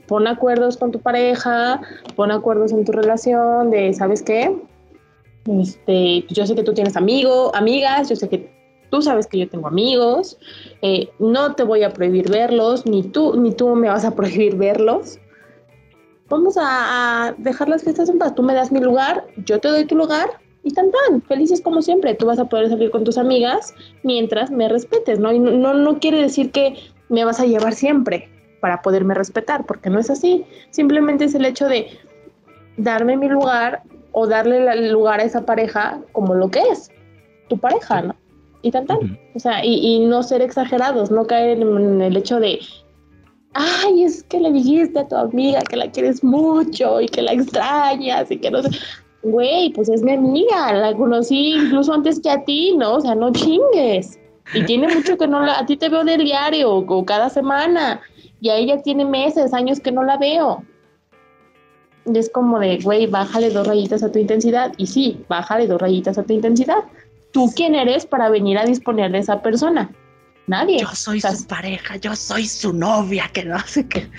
pon 0.08 0.26
acuerdos 0.26 0.76
con 0.76 0.90
tu 0.90 1.00
pareja, 1.00 1.80
pon 2.16 2.30
acuerdos 2.30 2.72
en 2.72 2.84
tu 2.84 2.92
relación 2.92 3.70
de, 3.70 3.94
¿sabes 3.94 4.22
qué? 4.22 4.54
Este, 5.46 6.24
yo 6.28 6.44
sé 6.46 6.54
que 6.56 6.64
tú 6.64 6.74
tienes 6.74 6.96
amigos, 6.96 7.52
amigas, 7.54 8.08
yo 8.08 8.16
sé 8.16 8.28
que 8.28 8.50
tú 8.90 9.00
sabes 9.00 9.26
que 9.28 9.38
yo 9.38 9.48
tengo 9.48 9.68
amigos, 9.68 10.38
eh, 10.82 11.08
no 11.20 11.54
te 11.54 11.62
voy 11.62 11.84
a 11.84 11.92
prohibir 11.92 12.28
verlos, 12.28 12.84
ni 12.84 13.04
tú, 13.04 13.36
ni 13.36 13.52
tú 13.52 13.76
me 13.76 13.88
vas 13.88 14.04
a 14.04 14.14
prohibir 14.16 14.56
verlos. 14.56 15.20
Vamos 16.28 16.56
a, 16.56 17.28
a 17.28 17.32
dejar 17.34 17.68
las 17.68 17.84
fiestas 17.84 18.08
en 18.08 18.18
paz. 18.18 18.34
Tú 18.34 18.42
me 18.42 18.54
das 18.54 18.72
mi 18.72 18.80
lugar, 18.80 19.24
yo 19.44 19.60
te 19.60 19.68
doy 19.68 19.84
tu 19.84 19.94
lugar 19.94 20.43
y 20.64 20.70
tan 20.70 20.90
tan, 20.90 21.22
felices 21.22 21.60
como 21.60 21.82
siempre. 21.82 22.14
Tú 22.14 22.26
vas 22.26 22.38
a 22.38 22.46
poder 22.46 22.70
salir 22.70 22.90
con 22.90 23.04
tus 23.04 23.18
amigas 23.18 23.74
mientras 24.02 24.50
me 24.50 24.68
respetes, 24.68 25.20
¿no? 25.20 25.32
Y 25.32 25.38
no, 25.38 25.52
no, 25.52 25.74
no 25.74 26.00
quiere 26.00 26.20
decir 26.20 26.50
que 26.50 26.74
me 27.10 27.24
vas 27.24 27.38
a 27.38 27.44
llevar 27.44 27.74
siempre 27.74 28.28
para 28.60 28.80
poderme 28.80 29.14
respetar, 29.14 29.66
porque 29.66 29.90
no 29.90 30.00
es 30.00 30.08
así. 30.08 30.44
Simplemente 30.70 31.26
es 31.26 31.34
el 31.34 31.44
hecho 31.44 31.68
de 31.68 31.88
darme 32.78 33.16
mi 33.16 33.28
lugar 33.28 33.82
o 34.12 34.26
darle 34.26 34.66
el 34.72 34.90
lugar 34.90 35.20
a 35.20 35.24
esa 35.24 35.44
pareja 35.44 36.00
como 36.12 36.34
lo 36.34 36.50
que 36.50 36.60
es, 36.72 36.90
tu 37.48 37.58
pareja, 37.58 38.00
¿no? 38.00 38.16
Y 38.62 38.70
tan 38.70 38.86
tan. 38.86 39.18
O 39.34 39.38
sea, 39.38 39.62
y, 39.62 39.74
y 39.74 40.06
no 40.06 40.22
ser 40.22 40.40
exagerados, 40.40 41.10
no 41.10 41.26
caer 41.26 41.60
en, 41.60 41.76
en 41.76 42.00
el 42.00 42.16
hecho 42.16 42.40
de, 42.40 42.60
ay, 43.52 44.04
es 44.04 44.22
que 44.22 44.40
le 44.40 44.50
dijiste 44.50 44.98
a 44.98 45.08
tu 45.08 45.16
amiga 45.16 45.60
que 45.60 45.76
la 45.76 45.90
quieres 45.90 46.24
mucho 46.24 47.02
y 47.02 47.06
que 47.06 47.20
la 47.20 47.32
extrañas 47.32 48.30
y 48.30 48.38
que 48.38 48.50
no 48.50 48.62
sé. 48.62 48.70
Güey, 49.24 49.70
pues 49.72 49.88
es 49.88 50.02
mi 50.02 50.12
amiga, 50.12 50.72
la 50.72 50.94
conocí 50.94 51.54
incluso 51.54 51.92
antes 51.92 52.20
que 52.20 52.30
a 52.30 52.44
ti, 52.44 52.76
¿no? 52.76 52.96
O 52.96 53.00
sea, 53.00 53.14
no 53.14 53.32
chingues. 53.32 54.18
Y 54.52 54.64
tiene 54.64 54.94
mucho 54.94 55.16
que 55.16 55.26
no 55.26 55.40
la, 55.40 55.58
a 55.58 55.66
ti 55.66 55.76
te 55.76 55.88
veo 55.88 56.04
del 56.04 56.22
diario 56.22 56.70
o 56.74 57.04
cada 57.06 57.30
semana 57.30 58.02
y 58.40 58.50
a 58.50 58.56
ella 58.56 58.82
tiene 58.82 59.06
meses, 59.06 59.54
años 59.54 59.80
que 59.80 59.90
no 59.90 60.04
la 60.04 60.18
veo. 60.18 60.62
Y 62.06 62.18
es 62.18 62.28
como 62.28 62.58
de, 62.58 62.78
güey, 62.78 63.06
bájale 63.06 63.48
dos 63.48 63.66
rayitas 63.66 64.02
a 64.02 64.12
tu 64.12 64.18
intensidad. 64.18 64.72
Y 64.76 64.86
sí, 64.86 65.24
bájale 65.28 65.66
dos 65.66 65.80
rayitas 65.80 66.18
a 66.18 66.24
tu 66.24 66.34
intensidad. 66.34 66.84
¿Tú 67.32 67.50
quién 67.56 67.74
eres 67.74 68.04
para 68.04 68.28
venir 68.28 68.58
a 68.58 68.64
disponer 68.66 69.10
de 69.10 69.20
esa 69.20 69.40
persona? 69.40 69.90
Nadie. 70.46 70.80
Yo 70.80 70.88
soy 70.88 71.18
O 71.18 71.20
sea, 71.22 71.34
su 71.34 71.46
pareja, 71.46 71.96
yo 71.96 72.14
soy 72.14 72.46
su 72.46 72.74
novia, 72.74 73.30
que 73.32 73.44
no 73.44 73.58
sé 73.60 73.88
qué. 73.88 74.10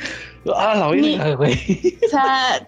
Ah, 0.56 0.76
la 0.76 1.36
güey. 1.36 1.98
O 2.06 2.10
sea, 2.10 2.66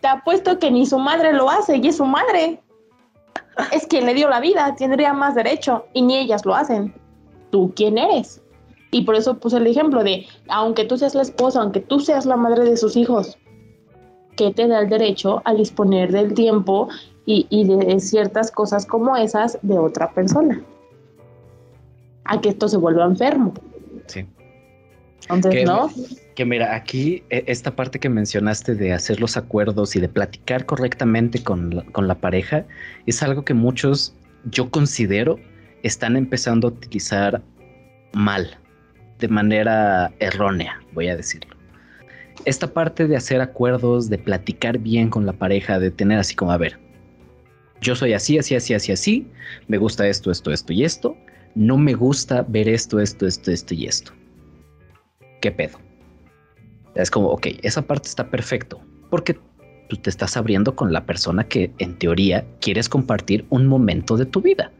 te 0.00 0.08
apuesto 0.08 0.58
que 0.58 0.70
ni 0.70 0.86
su 0.86 0.98
madre 0.98 1.32
lo 1.32 1.50
hace 1.50 1.76
y 1.76 1.88
es 1.88 1.96
su 1.96 2.04
madre. 2.04 2.60
Es 3.72 3.86
quien 3.86 4.06
le 4.06 4.14
dio 4.14 4.28
la 4.28 4.40
vida, 4.40 4.74
tendría 4.76 5.12
más 5.12 5.34
derecho 5.34 5.86
y 5.92 6.02
ni 6.02 6.16
ellas 6.16 6.44
lo 6.44 6.54
hacen. 6.54 6.94
¿Tú 7.50 7.72
quién 7.74 7.98
eres? 7.98 8.40
Y 8.90 9.02
por 9.02 9.16
eso 9.16 9.38
puse 9.38 9.58
el 9.58 9.66
ejemplo 9.66 10.02
de, 10.02 10.26
aunque 10.48 10.84
tú 10.84 10.96
seas 10.96 11.14
la 11.14 11.22
esposa, 11.22 11.60
aunque 11.60 11.80
tú 11.80 12.00
seas 12.00 12.24
la 12.24 12.36
madre 12.36 12.64
de 12.64 12.76
sus 12.76 12.96
hijos, 12.96 13.36
que 14.36 14.52
te 14.52 14.68
da 14.68 14.80
el 14.80 14.88
derecho 14.88 15.42
a 15.44 15.54
disponer 15.54 16.12
del 16.12 16.32
tiempo 16.32 16.88
y, 17.26 17.46
y 17.50 17.64
de 17.64 18.00
ciertas 18.00 18.50
cosas 18.50 18.86
como 18.86 19.16
esas 19.16 19.58
de 19.62 19.78
otra 19.78 20.12
persona? 20.12 20.62
A 22.24 22.40
que 22.40 22.50
esto 22.50 22.68
se 22.68 22.76
vuelva 22.76 23.04
enfermo. 23.04 23.52
Sí. 24.06 24.26
Entonces, 25.28 25.64
¿no? 25.64 25.90
Que 26.38 26.44
mira, 26.44 26.76
aquí 26.76 27.24
e- 27.30 27.42
esta 27.48 27.74
parte 27.74 27.98
que 27.98 28.08
mencionaste 28.08 28.76
de 28.76 28.92
hacer 28.92 29.18
los 29.18 29.36
acuerdos 29.36 29.96
y 29.96 30.00
de 30.00 30.08
platicar 30.08 30.66
correctamente 30.66 31.42
con 31.42 31.74
la, 31.74 31.82
con 31.86 32.06
la 32.06 32.14
pareja 32.14 32.64
es 33.06 33.24
algo 33.24 33.44
que 33.44 33.54
muchos, 33.54 34.14
yo 34.44 34.70
considero, 34.70 35.40
están 35.82 36.16
empezando 36.16 36.68
a 36.68 36.70
utilizar 36.70 37.42
mal, 38.12 38.56
de 39.18 39.26
manera 39.26 40.12
errónea, 40.20 40.80
voy 40.92 41.08
a 41.08 41.16
decirlo. 41.16 41.56
Esta 42.44 42.72
parte 42.72 43.08
de 43.08 43.16
hacer 43.16 43.40
acuerdos, 43.40 44.08
de 44.08 44.18
platicar 44.18 44.78
bien 44.78 45.10
con 45.10 45.26
la 45.26 45.32
pareja, 45.32 45.80
de 45.80 45.90
tener 45.90 46.20
así 46.20 46.36
como, 46.36 46.52
a 46.52 46.56
ver, 46.56 46.78
yo 47.80 47.96
soy 47.96 48.12
así, 48.12 48.38
así, 48.38 48.54
así, 48.54 48.74
así, 48.74 48.92
así, 48.92 49.26
me 49.66 49.76
gusta 49.76 50.06
esto, 50.06 50.30
esto, 50.30 50.52
esto 50.52 50.72
y 50.72 50.84
esto, 50.84 51.16
no 51.56 51.76
me 51.76 51.94
gusta 51.94 52.46
ver 52.46 52.68
esto, 52.68 53.00
esto, 53.00 53.26
esto, 53.26 53.50
esto 53.50 53.74
y 53.74 53.86
esto. 53.86 54.12
¿Qué 55.40 55.50
pedo? 55.50 55.87
Es 57.02 57.10
como, 57.10 57.28
ok, 57.28 57.46
esa 57.62 57.82
parte 57.82 58.08
está 58.08 58.28
perfecto, 58.28 58.80
porque 59.10 59.38
tú 59.88 59.96
te 59.96 60.10
estás 60.10 60.36
abriendo 60.36 60.74
con 60.74 60.92
la 60.92 61.04
persona 61.06 61.44
que 61.44 61.70
en 61.78 61.98
teoría 61.98 62.44
quieres 62.60 62.88
compartir 62.88 63.46
un 63.50 63.66
momento 63.66 64.16
de 64.16 64.26
tu 64.26 64.40
vida. 64.40 64.72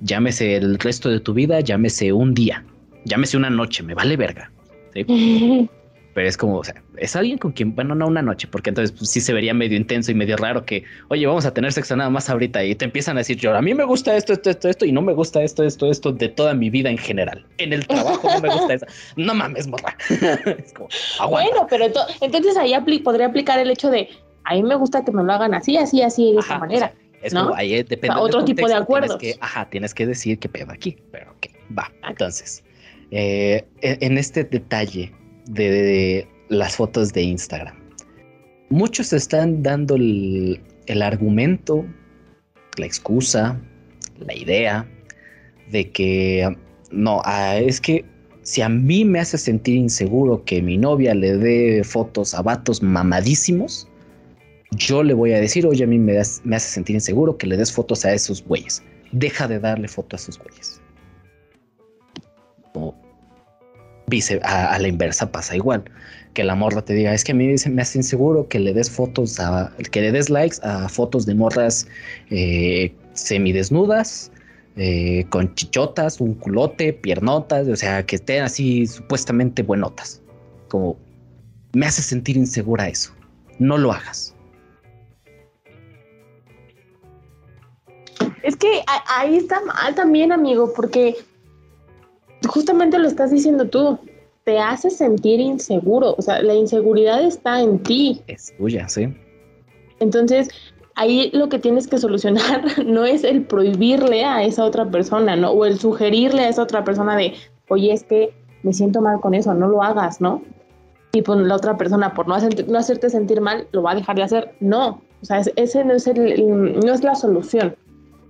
Llámese 0.00 0.56
el 0.56 0.78
resto 0.78 1.10
de 1.10 1.20
tu 1.20 1.34
vida, 1.34 1.60
llámese 1.60 2.12
un 2.12 2.32
día, 2.34 2.64
llámese 3.04 3.36
una 3.36 3.50
noche, 3.50 3.82
me 3.82 3.94
vale 3.94 4.16
verga. 4.16 4.50
Pero 6.20 6.28
es 6.28 6.36
como, 6.36 6.56
o 6.58 6.64
sea, 6.64 6.74
es 6.98 7.16
alguien 7.16 7.38
con 7.38 7.52
quien, 7.52 7.74
bueno, 7.74 7.94
no 7.94 8.06
una 8.06 8.20
noche, 8.20 8.46
porque 8.46 8.68
entonces 8.68 8.94
pues, 8.94 9.08
sí 9.10 9.22
se 9.22 9.32
vería 9.32 9.54
medio 9.54 9.78
intenso 9.78 10.10
y 10.12 10.14
medio 10.14 10.36
raro 10.36 10.66
que, 10.66 10.84
oye, 11.08 11.26
vamos 11.26 11.46
a 11.46 11.54
tener 11.54 11.72
sexo 11.72 11.96
nada 11.96 12.10
más 12.10 12.28
ahorita 12.28 12.62
y 12.62 12.74
te 12.74 12.84
empiezan 12.84 13.16
a 13.16 13.20
decir, 13.20 13.38
yo, 13.38 13.54
a 13.56 13.62
mí 13.62 13.72
me 13.72 13.84
gusta 13.84 14.14
esto, 14.14 14.34
esto, 14.34 14.50
esto, 14.50 14.68
esto, 14.68 14.84
y 14.84 14.92
no 14.92 15.00
me 15.00 15.14
gusta 15.14 15.42
esto, 15.42 15.62
esto, 15.64 15.90
esto 15.90 16.12
de 16.12 16.28
toda 16.28 16.52
mi 16.52 16.68
vida 16.68 16.90
en 16.90 16.98
general. 16.98 17.46
En 17.56 17.72
el 17.72 17.86
trabajo 17.86 18.28
no 18.28 18.38
me 18.38 18.50
gusta 18.50 18.74
eso. 18.74 18.84
No 19.16 19.32
mames, 19.34 19.66
morra. 19.66 19.96
es 20.10 20.74
como. 20.74 20.90
Bueno, 21.30 21.66
pero 21.70 21.86
ento- 21.86 22.04
entonces 22.20 22.54
ahí 22.58 22.74
apli- 22.74 23.02
podría 23.02 23.24
aplicar 23.28 23.58
el 23.58 23.70
hecho 23.70 23.90
de, 23.90 24.10
a 24.44 24.52
mí 24.56 24.62
me 24.62 24.74
gusta 24.74 25.02
que 25.02 25.12
me 25.12 25.24
lo 25.24 25.32
hagan 25.32 25.54
así, 25.54 25.78
así, 25.78 26.02
así, 26.02 26.34
de 26.34 26.40
esa 26.40 26.50
Ajá, 26.56 26.58
manera. 26.58 26.86
o 26.86 26.90
sea, 26.90 27.22
es 27.22 27.32
¿no? 27.32 27.44
como 27.44 27.54
ahí 27.56 27.76
eh, 27.76 27.84
depende 27.84 28.10
O 28.10 28.18
sea, 28.18 28.22
otro 28.24 28.40
del 28.40 28.46
tipo 28.46 28.60
de 28.66 28.74
tienes 28.74 28.82
acuerdos. 28.82 29.16
que- 29.16 29.36
ajá, 29.40 29.70
tienes 29.70 29.94
que 29.94 30.06
decir 30.06 30.38
qué 30.38 30.50
pedo 30.50 30.70
aquí, 30.70 30.98
pero 31.10 31.30
ok, 31.30 31.46
va. 31.78 31.90
Entonces, 32.06 32.62
eh, 33.10 33.64
en 33.80 34.12
en 34.12 34.18
este 34.18 34.44
detalle 34.44 35.14
de, 35.54 36.28
las 36.48 36.76
fotos 36.76 37.12
de 37.12 37.22
Instagram, 37.22 37.76
muchos 38.70 39.12
están 39.12 39.62
dando 39.62 39.96
el, 39.96 40.60
el 40.86 41.02
argumento, 41.02 41.84
la 42.76 42.86
excusa, 42.86 43.60
la 44.18 44.34
idea 44.34 44.88
de 45.70 45.90
que 45.90 46.56
no, 46.90 47.22
ah, 47.24 47.56
es 47.56 47.80
que 47.80 48.04
si 48.42 48.62
a 48.62 48.68
mí 48.68 49.04
me 49.04 49.20
hace 49.20 49.38
sentir 49.38 49.76
inseguro 49.76 50.44
que 50.44 50.62
mi 50.62 50.76
novia 50.76 51.14
le 51.14 51.36
dé 51.36 51.84
fotos 51.84 52.34
a 52.34 52.42
vatos 52.42 52.82
mamadísimos, 52.82 53.86
yo 54.72 55.02
le 55.02 55.14
voy 55.14 55.32
a 55.32 55.40
decir, 55.40 55.66
oye, 55.66 55.84
a 55.84 55.86
mí 55.86 55.98
me, 55.98 56.14
me 56.44 56.56
hace 56.56 56.68
sentir 56.68 56.94
inseguro 56.94 57.36
que 57.36 57.46
le 57.46 57.56
des 57.56 57.72
fotos 57.72 58.04
a 58.04 58.12
esos 58.12 58.42
güeyes. 58.44 58.82
Deja 59.12 59.48
de 59.48 59.58
darle 59.58 59.88
fotos 59.88 60.20
a 60.20 60.22
esos 60.22 60.38
güeyes. 60.38 60.80
A, 64.42 64.78
la 64.78 64.88
inversa 64.88 65.30
pasa 65.30 65.56
igual. 65.56 65.84
Que 66.34 66.44
la 66.44 66.54
morra 66.54 66.82
te 66.82 66.94
diga, 66.94 67.12
es 67.12 67.24
que 67.24 67.32
a 67.32 67.34
mí 67.34 67.58
se 67.58 67.70
me 67.70 67.82
hace 67.82 67.98
inseguro 67.98 68.46
que 68.48 68.60
le 68.60 68.72
des 68.72 68.90
fotos 68.90 69.40
a, 69.40 69.72
que 69.90 70.00
le 70.00 70.12
des 70.12 70.30
likes 70.30 70.58
a 70.62 70.88
fotos 70.88 71.26
de 71.26 71.34
morras 71.34 71.86
eh, 72.30 72.92
semidesnudas, 73.14 74.30
eh, 74.76 75.26
con 75.30 75.54
chichotas, 75.54 76.20
un 76.20 76.34
culote, 76.34 76.92
piernotas, 76.92 77.66
o 77.68 77.76
sea, 77.76 78.04
que 78.06 78.16
estén 78.16 78.42
así 78.42 78.86
supuestamente 78.86 79.62
buenotas. 79.62 80.22
Como 80.68 80.96
me 81.72 81.86
hace 81.86 82.02
sentir 82.02 82.36
insegura 82.36 82.88
eso. 82.88 83.12
No 83.58 83.76
lo 83.76 83.92
hagas. 83.92 84.34
Es 88.42 88.56
que 88.56 88.82
ahí 89.06 89.36
está 89.36 89.60
mal 89.62 89.94
también, 89.94 90.32
amigo, 90.32 90.72
porque 90.74 91.16
justamente 92.48 92.98
lo 92.98 93.08
estás 93.08 93.30
diciendo 93.30 93.68
tú. 93.68 93.98
Te 94.44 94.58
hace 94.58 94.90
sentir 94.90 95.38
inseguro. 95.40 96.14
O 96.16 96.22
sea, 96.22 96.42
la 96.42 96.54
inseguridad 96.54 97.22
está 97.22 97.60
en 97.60 97.78
ti. 97.82 98.22
Es 98.26 98.54
tuya, 98.56 98.88
sí. 98.88 99.14
Entonces, 100.00 100.48
ahí 100.94 101.30
lo 101.34 101.48
que 101.48 101.58
tienes 101.58 101.86
que 101.86 101.98
solucionar 101.98 102.62
no 102.86 103.04
es 103.04 103.22
el 103.24 103.44
prohibirle 103.44 104.24
a 104.24 104.42
esa 104.42 104.64
otra 104.64 104.90
persona, 104.90 105.36
¿no? 105.36 105.50
O 105.50 105.64
el 105.64 105.78
sugerirle 105.78 106.42
a 106.44 106.48
esa 106.48 106.62
otra 106.62 106.84
persona 106.84 107.16
de, 107.16 107.34
oye, 107.68 107.92
es 107.92 108.04
que 108.04 108.32
me 108.62 108.72
siento 108.72 109.00
mal 109.00 109.20
con 109.20 109.34
eso, 109.34 109.54
no 109.54 109.68
lo 109.68 109.82
hagas, 109.82 110.20
¿no? 110.20 110.42
Y 111.12 111.22
pues 111.22 111.38
la 111.40 111.56
otra 111.56 111.76
persona, 111.76 112.14
por 112.14 112.28
no, 112.28 112.34
hacer- 112.34 112.68
no 112.68 112.78
hacerte 112.78 113.10
sentir 113.10 113.40
mal, 113.40 113.66
lo 113.72 113.82
va 113.82 113.92
a 113.92 113.94
dejar 113.96 114.16
de 114.16 114.22
hacer. 114.22 114.54
No, 114.60 115.02
o 115.22 115.24
sea, 115.24 115.40
es- 115.40 115.52
ese 115.56 115.84
no 115.84 115.94
es, 115.94 116.06
el- 116.06 116.78
no 116.80 116.92
es 116.92 117.02
la 117.02 117.14
solución. 117.14 117.76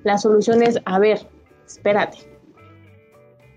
La 0.03 0.19
solución 0.19 0.63
es, 0.63 0.79
a 0.87 0.99
ver, 0.99 1.21
espérate. 1.67 2.19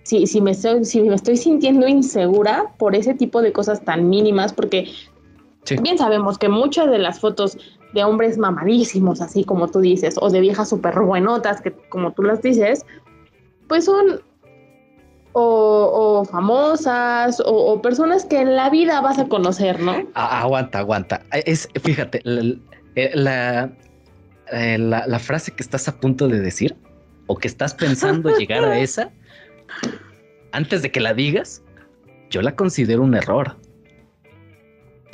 Si, 0.03 0.27
si, 0.27 0.41
me 0.41 0.51
estoy, 0.51 0.83
si 0.85 1.01
me 1.01 1.15
estoy 1.15 1.37
sintiendo 1.37 1.87
insegura 1.87 2.73
por 2.77 2.95
ese 2.95 3.13
tipo 3.13 3.41
de 3.41 3.51
cosas 3.53 3.83
tan 3.83 4.09
mínimas, 4.09 4.53
porque 4.53 4.89
Sí. 5.65 5.77
bien 5.81 5.97
sabemos 5.97 6.37
que 6.37 6.49
muchas 6.49 6.91
de 6.91 6.97
las 6.99 7.21
fotos 7.21 7.57
de 7.93 8.03
hombres 8.03 8.37
mamadísimos, 8.37 9.21
así 9.21 9.45
como 9.45 9.69
tú 9.69 9.79
dices, 9.79 10.15
o 10.19 10.29
de 10.29 10.41
viejas 10.41 10.67
súper 10.67 10.99
buenotas, 10.99 11.61
que 11.61 11.71
como 11.89 12.11
tú 12.11 12.23
las 12.23 12.41
dices, 12.41 12.85
pues 13.69 13.85
son 13.85 14.19
o, 15.31 16.19
o 16.21 16.25
famosas 16.25 17.39
o, 17.39 17.45
o 17.73 17.81
personas 17.81 18.25
que 18.25 18.41
en 18.41 18.55
la 18.55 18.69
vida 18.69 19.01
vas 19.01 19.19
a 19.19 19.27
conocer, 19.27 19.79
¿no? 19.79 20.05
Aguanta, 20.13 20.79
aguanta. 20.79 21.25
Es, 21.31 21.67
fíjate, 21.81 22.19
la, 22.23 22.57
la, 23.13 23.71
eh, 24.51 24.77
la- 24.77 25.07
la 25.07 25.19
frase 25.19 25.51
que 25.55 25.63
estás 25.63 25.87
a 25.87 25.97
punto 25.99 26.27
de 26.27 26.39
decir 26.39 26.75
o 27.27 27.37
que 27.37 27.47
estás 27.47 27.73
pensando 27.73 28.29
llegar 28.37 28.63
a 28.65 28.77
esa, 28.79 29.11
antes 30.51 30.81
de 30.81 30.91
que 30.91 30.99
la 30.99 31.13
digas, 31.13 31.63
yo 32.29 32.41
la 32.41 32.55
considero 32.55 33.01
un 33.01 33.15
error. 33.15 33.55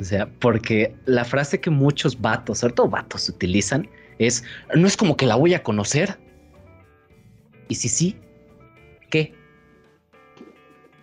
O 0.00 0.04
sea, 0.04 0.26
porque 0.40 0.94
la 1.04 1.24
frase 1.24 1.60
que 1.60 1.70
muchos 1.70 2.20
vatos, 2.20 2.58
sobre 2.58 2.74
todo 2.74 2.88
vatos, 2.88 3.28
utilizan 3.28 3.88
es, 4.18 4.44
no 4.74 4.86
es 4.86 4.96
como 4.96 5.16
que 5.16 5.26
la 5.26 5.36
voy 5.36 5.54
a 5.54 5.62
conocer. 5.62 6.18
Y 7.68 7.74
si 7.74 7.88
sí, 7.88 8.16
¿qué? 9.10 9.34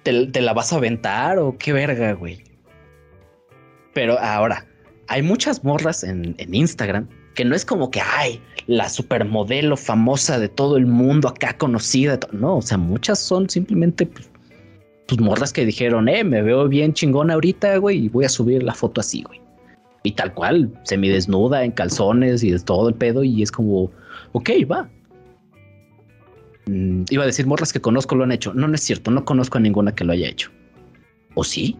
¿Te, 0.03 0.41
la 0.41 0.53
vas 0.53 0.73
a 0.73 0.77
aventar 0.77 1.37
o 1.37 1.57
qué 1.57 1.73
verga, 1.73 2.13
güey? 2.13 2.43
Pero 3.93 4.19
ahora, 4.19 4.65
hay 5.07 5.21
muchas 5.21 5.63
morras 5.63 6.03
en 6.03 6.35
Instagram 6.53 7.07
que 7.37 7.45
no 7.45 7.55
es 7.55 7.63
como 7.63 7.91
que 7.91 8.01
hay 8.01 8.41
la 8.65 8.89
supermodelo 8.89 9.77
famosa 9.77 10.39
de 10.39 10.49
todo 10.49 10.75
el 10.75 10.87
mundo 10.87 11.29
acá 11.29 11.55
conocida. 11.55 12.19
No, 12.31 12.57
o 12.57 12.61
sea, 12.63 12.79
muchas 12.79 13.19
son 13.19 13.47
simplemente 13.47 14.07
pues, 14.07 14.27
pues, 15.07 15.21
morras 15.21 15.53
que 15.53 15.63
dijeron, 15.63 16.09
eh, 16.09 16.23
me 16.23 16.41
veo 16.41 16.67
bien 16.67 16.93
chingona 16.93 17.35
ahorita, 17.35 17.77
güey, 17.77 18.05
y 18.05 18.09
voy 18.09 18.25
a 18.25 18.29
subir 18.29 18.63
la 18.63 18.73
foto 18.73 19.01
así, 19.01 19.21
güey. 19.21 19.39
Y 20.01 20.13
tal 20.13 20.33
cual, 20.33 20.71
semidesnuda, 20.83 21.63
en 21.63 21.71
calzones 21.71 22.43
y 22.43 22.49
de 22.49 22.59
todo 22.59 22.89
el 22.89 22.95
pedo, 22.95 23.23
y 23.23 23.43
es 23.43 23.51
como, 23.51 23.91
ok, 24.31 24.49
va. 24.69 24.89
Mm, 26.65 27.03
iba 27.11 27.21
a 27.21 27.27
decir 27.27 27.45
morras 27.45 27.71
que 27.71 27.79
conozco 27.79 28.15
lo 28.15 28.23
han 28.23 28.31
hecho. 28.31 28.51
No, 28.55 28.67
no 28.67 28.73
es 28.73 28.81
cierto, 28.81 29.11
no 29.11 29.23
conozco 29.25 29.59
a 29.59 29.61
ninguna 29.61 29.93
que 29.93 30.03
lo 30.03 30.13
haya 30.13 30.27
hecho. 30.27 30.49
¿O 31.35 31.43
sí? 31.43 31.77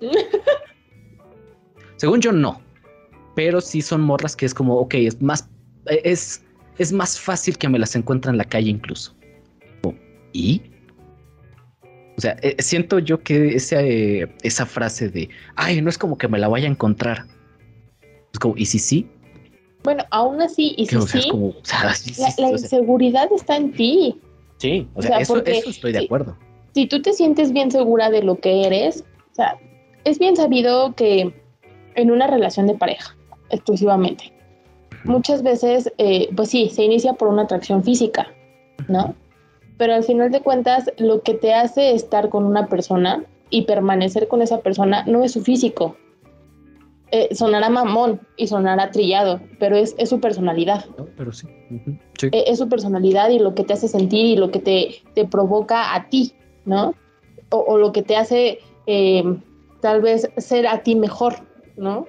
Según 1.96 2.20
yo, 2.20 2.30
no. 2.30 2.67
Pero 3.38 3.60
sí 3.60 3.82
son 3.82 4.00
morras 4.00 4.34
que 4.34 4.46
es 4.46 4.52
como, 4.52 4.74
ok, 4.78 4.94
es 4.94 5.22
más, 5.22 5.48
es, 5.86 6.42
es 6.76 6.92
más 6.92 7.20
fácil 7.20 7.56
que 7.56 7.68
me 7.68 7.78
las 7.78 7.94
encuentre 7.94 8.32
en 8.32 8.36
la 8.36 8.42
calle 8.42 8.68
incluso. 8.68 9.14
¿Y? 10.32 10.60
O 12.16 12.20
sea, 12.20 12.36
eh, 12.42 12.56
siento 12.58 12.98
yo 12.98 13.22
que 13.22 13.54
esa, 13.54 13.80
eh, 13.80 14.28
esa 14.42 14.66
frase 14.66 15.08
de, 15.08 15.28
ay, 15.54 15.80
no 15.80 15.88
es 15.88 15.96
como 15.96 16.18
que 16.18 16.26
me 16.26 16.36
la 16.40 16.48
vaya 16.48 16.66
a 16.66 16.72
encontrar. 16.72 17.26
Es 18.32 18.40
como, 18.40 18.56
¿y 18.56 18.66
si 18.66 18.80
sí? 18.80 19.06
Bueno, 19.84 20.02
aún 20.10 20.42
así, 20.42 20.74
y 20.76 20.86
si 20.86 20.96
o 20.96 21.02
sea, 21.02 21.20
sí, 21.20 21.28
es 21.28 21.30
como, 21.30 21.50
o 21.50 21.60
sea, 21.62 21.94
sí, 21.94 22.14
sí, 22.14 22.20
la, 22.20 22.34
la 22.38 22.54
o 22.56 22.58
sea, 22.58 22.66
inseguridad 22.66 23.28
está 23.32 23.56
en 23.56 23.70
ti. 23.70 24.20
sí, 24.56 24.88
o 24.94 25.00
sea, 25.00 25.12
sea, 25.12 25.20
eso, 25.20 25.44
estoy 25.44 25.92
de 25.92 26.00
acuerdo. 26.00 26.36
si 26.74 26.86
tú 26.86 27.00
te 27.02 27.12
sientes 27.12 27.52
bien 27.52 27.70
segura 27.70 28.10
de 28.10 28.20
lo 28.20 28.40
que 28.40 28.66
eres, 28.66 29.04
o 29.30 29.34
sea, 29.36 29.56
es 30.02 30.18
bien 30.18 30.34
sabido 30.34 30.96
que 30.96 31.32
en 31.94 32.10
una 32.10 32.26
relación 32.26 32.66
de 32.66 32.74
pareja, 32.74 33.14
exclusivamente, 33.50 34.32
muchas 35.04 35.42
veces, 35.42 35.92
eh, 35.98 36.28
pues 36.34 36.50
sí, 36.50 36.70
se 36.70 36.84
inicia 36.84 37.14
por 37.14 37.28
una 37.28 37.42
atracción 37.42 37.82
física, 37.82 38.28
¿no? 38.88 39.14
pero 39.78 39.94
al 39.94 40.04
final 40.04 40.30
de 40.30 40.42
cuentas 40.42 40.90
lo 40.98 41.22
que 41.22 41.34
te 41.34 41.54
hace 41.54 41.94
estar 41.94 42.28
con 42.28 42.44
una 42.44 42.66
persona 42.66 43.24
y 43.48 43.62
permanecer 43.62 44.28
con 44.28 44.42
esa 44.42 44.60
persona 44.60 45.04
no 45.06 45.24
es 45.24 45.32
su 45.32 45.40
físico. 45.40 45.96
Eh, 47.10 47.34
sonará 47.34 47.70
mamón 47.70 48.20
y 48.36 48.48
sonará 48.48 48.90
trillado, 48.90 49.40
pero 49.58 49.76
es, 49.76 49.94
es 49.96 50.10
su 50.10 50.20
personalidad. 50.20 50.84
No, 50.98 51.06
pero 51.16 51.32
sí. 51.32 51.46
Eh, 52.20 52.44
es 52.48 52.58
su 52.58 52.68
personalidad 52.68 53.30
y 53.30 53.38
lo 53.38 53.54
que 53.54 53.64
te 53.64 53.72
hace 53.72 53.88
sentir 53.88 54.26
y 54.26 54.36
lo 54.36 54.50
que 54.50 54.58
te, 54.58 54.96
te 55.14 55.24
provoca 55.24 55.94
a 55.94 56.10
ti, 56.10 56.34
¿no? 56.66 56.94
O, 57.50 57.58
o 57.60 57.78
lo 57.78 57.92
que 57.92 58.02
te 58.02 58.16
hace 58.16 58.58
eh, 58.86 59.24
tal 59.80 60.02
vez 60.02 60.28
ser 60.36 60.66
a 60.66 60.82
ti 60.82 60.96
mejor, 60.96 61.36
¿no? 61.78 62.06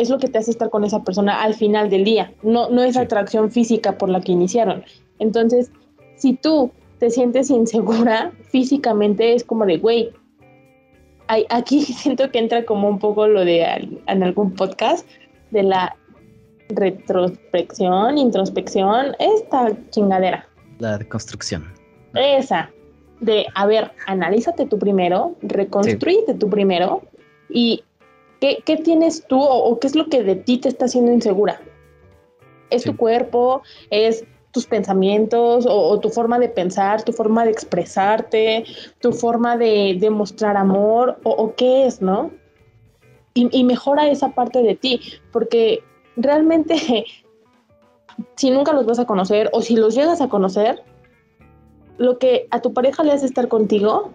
Es 0.00 0.08
lo 0.08 0.18
que 0.18 0.28
te 0.28 0.38
hace 0.38 0.50
estar 0.50 0.70
con 0.70 0.84
esa 0.84 1.04
persona 1.04 1.42
al 1.42 1.54
final 1.54 1.90
del 1.90 2.04
día, 2.04 2.32
no, 2.42 2.70
no 2.70 2.82
es 2.82 2.94
Sí. 2.94 3.00
atracción 3.00 3.50
física 3.50 3.98
por 3.98 4.08
la 4.08 4.20
que 4.20 4.32
iniciaron. 4.32 4.82
Entonces, 5.18 5.70
si 6.16 6.34
tú 6.34 6.70
te 6.98 7.10
sientes 7.10 7.50
insegura 7.50 8.32
físicamente, 8.50 9.34
es 9.34 9.44
como 9.44 9.66
de, 9.66 9.78
güey, 9.78 10.10
aquí 11.48 11.82
siento 12.02 12.30
que 12.30 12.38
entra 12.38 12.64
como 12.64 12.88
un 12.88 12.98
poco 12.98 13.26
lo 13.26 13.44
de 13.44 13.62
en 14.06 14.22
algún 14.22 14.54
podcast 14.54 15.06
de 15.50 15.62
la 15.64 15.96
retrospección, 16.68 18.18
introspección, 18.18 19.14
esta 19.18 19.72
chingadera, 19.90 20.46
La 20.78 20.98
construcción. 21.08 21.64
esa, 22.14 22.70
de, 23.20 23.46
a 23.54 23.66
ver, 23.66 23.90
analízate 24.06 24.66
tú 24.66 24.78
primero, 24.78 25.34
tú 26.38 26.48
primero 26.48 27.02
y 27.48 27.82
¿qué, 28.40 28.62
qué 28.64 28.76
tienes 28.76 29.24
tú 29.26 29.40
o, 29.40 29.64
o 29.70 29.78
qué 29.78 29.86
es 29.86 29.94
lo 29.94 30.08
que 30.08 30.22
de 30.22 30.36
ti 30.36 30.58
te 30.58 30.68
está 30.68 30.86
haciendo 30.86 31.12
insegura? 31.12 31.60
¿Es 32.70 32.82
Sí. 32.82 32.90
tu 32.90 32.96
cuerpo? 32.96 33.62
¿Es 33.90 34.24
tus 34.52 34.66
pensamientos 34.66 35.66
o, 35.66 35.88
o 35.90 36.00
tu 36.00 36.08
forma 36.08 36.38
de 36.38 36.48
pensar, 36.48 37.04
tu 37.04 37.12
forma 37.12 37.44
de 37.44 37.52
expresarte, 37.52 38.64
tu 39.00 39.12
forma 39.12 39.56
de, 39.56 39.96
de 40.00 40.10
mostrar 40.10 40.56
amor 40.56 41.20
o, 41.22 41.30
o 41.30 41.54
qué 41.54 41.86
es, 41.86 42.02
¿no? 42.02 42.32
Y, 43.34 43.48
y 43.56 43.62
mejora 43.62 44.08
esa 44.08 44.30
parte 44.30 44.62
de 44.62 44.74
ti, 44.74 45.00
porque 45.32 45.84
realmente 46.16 46.74
si 48.36 48.50
nunca 48.50 48.72
los 48.72 48.86
vas 48.86 48.98
a 48.98 49.06
conocer 49.06 49.50
o 49.52 49.62
si 49.62 49.76
los 49.76 49.94
llegas 49.94 50.20
a 50.20 50.28
conocer, 50.28 50.82
lo 51.98 52.18
que 52.18 52.48
a 52.50 52.60
tu 52.60 52.72
pareja 52.72 53.04
le 53.04 53.12
hace 53.12 53.26
estar 53.26 53.46
contigo 53.48 54.10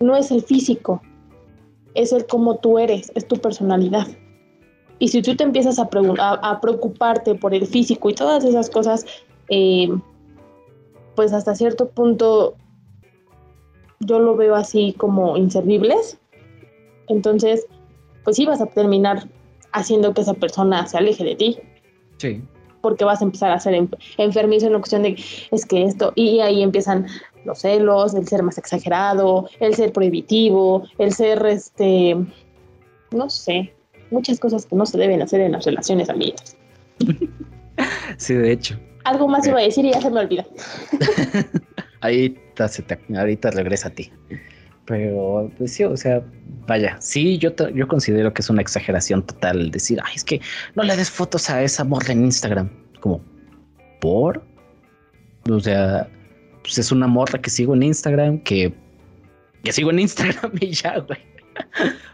no 0.00 0.16
es 0.16 0.30
el 0.30 0.42
físico, 0.42 1.00
es 1.94 2.12
el 2.12 2.26
cómo 2.26 2.56
tú 2.58 2.78
eres, 2.78 3.12
es 3.14 3.26
tu 3.26 3.36
personalidad. 3.36 4.06
Y 4.98 5.08
si 5.08 5.20
tú 5.22 5.34
te 5.36 5.44
empiezas 5.44 5.78
a, 5.78 5.88
a- 6.18 6.50
a 6.50 6.60
preocuparte 6.60 7.34
por 7.34 7.54
el 7.54 7.66
físico 7.66 8.08
y 8.10 8.14
todas 8.14 8.44
esas 8.44 8.70
cosas, 8.70 9.04
eh, 9.48 9.88
pues 11.16 11.32
hasta 11.32 11.54
cierto 11.54 11.88
punto 11.88 12.54
yo 14.00 14.18
lo 14.18 14.36
veo 14.36 14.54
así 14.54 14.94
como 14.96 15.36
inservibles. 15.36 16.18
Entonces, 17.08 17.66
pues 18.24 18.36
sí 18.36 18.46
vas 18.46 18.60
a 18.60 18.66
terminar 18.66 19.28
haciendo 19.72 20.14
que 20.14 20.20
esa 20.22 20.34
persona 20.34 20.86
se 20.86 20.98
aleje 20.98 21.24
de 21.24 21.34
ti 21.34 21.58
Sí. 22.18 22.40
Porque 22.82 23.04
vas 23.06 23.22
a 23.22 23.24
empezar 23.24 23.50
a 23.50 23.58
ser 23.58 23.72
en- 23.74 23.88
enfermizo 24.18 24.66
en 24.66 24.74
la 24.74 24.78
cuestión 24.78 25.02
de 25.02 25.16
es 25.50 25.64
que 25.64 25.84
esto, 25.84 26.12
y 26.14 26.40
ahí 26.40 26.62
empiezan 26.62 27.06
los 27.46 27.60
celos, 27.60 28.14
el 28.14 28.28
ser 28.28 28.42
más 28.42 28.58
exagerado, 28.58 29.48
el 29.60 29.74
ser 29.74 29.92
prohibitivo, 29.92 30.84
el 30.98 31.12
ser 31.14 31.44
este, 31.46 32.16
no 33.12 33.30
sé, 33.30 33.72
muchas 34.10 34.38
cosas 34.38 34.66
que 34.66 34.76
no 34.76 34.84
se 34.84 34.98
deben 34.98 35.22
hacer 35.22 35.40
en 35.40 35.52
las 35.52 35.64
relaciones 35.64 36.10
amiguitas. 36.10 36.56
Sí, 38.18 38.34
de 38.34 38.52
hecho. 38.52 38.78
Algo 39.04 39.26
más 39.26 39.46
iba 39.46 39.58
a 39.58 39.62
decir 39.62 39.84
y 39.84 39.92
ya 39.92 40.00
se 40.00 40.10
me 40.10 40.20
olvida. 40.20 40.44
Ahorita, 42.02 42.68
se 42.68 42.82
te, 42.82 42.98
ahorita 43.16 43.50
regresa 43.50 43.88
a 43.88 43.90
ti. 43.90 44.12
Pero, 44.86 45.50
pues 45.58 45.74
sí, 45.74 45.84
o 45.84 45.96
sea, 45.96 46.22
vaya, 46.66 46.96
sí, 47.00 47.38
yo, 47.38 47.50
yo 47.74 47.86
considero 47.86 48.34
que 48.34 48.42
es 48.42 48.50
una 48.50 48.62
exageración 48.62 49.24
total 49.24 49.70
decir, 49.70 50.00
ay, 50.04 50.14
es 50.16 50.24
que 50.24 50.40
no 50.74 50.82
le 50.82 50.96
des 50.96 51.10
fotos 51.10 51.48
a 51.50 51.62
esa 51.62 51.84
morra 51.84 52.12
en 52.12 52.24
Instagram. 52.24 52.70
Como, 53.00 53.20
¿por? 54.00 54.42
O 55.48 55.60
sea, 55.60 56.08
pues 56.62 56.78
es 56.78 56.90
una 56.92 57.06
morra 57.06 57.40
que 57.40 57.50
sigo 57.50 57.74
en 57.74 57.84
Instagram, 57.84 58.40
que, 58.40 58.74
que 59.62 59.72
sigo 59.72 59.90
en 59.90 60.00
Instagram 60.00 60.52
y 60.60 60.72
ya, 60.72 60.98
güey. 60.98 61.18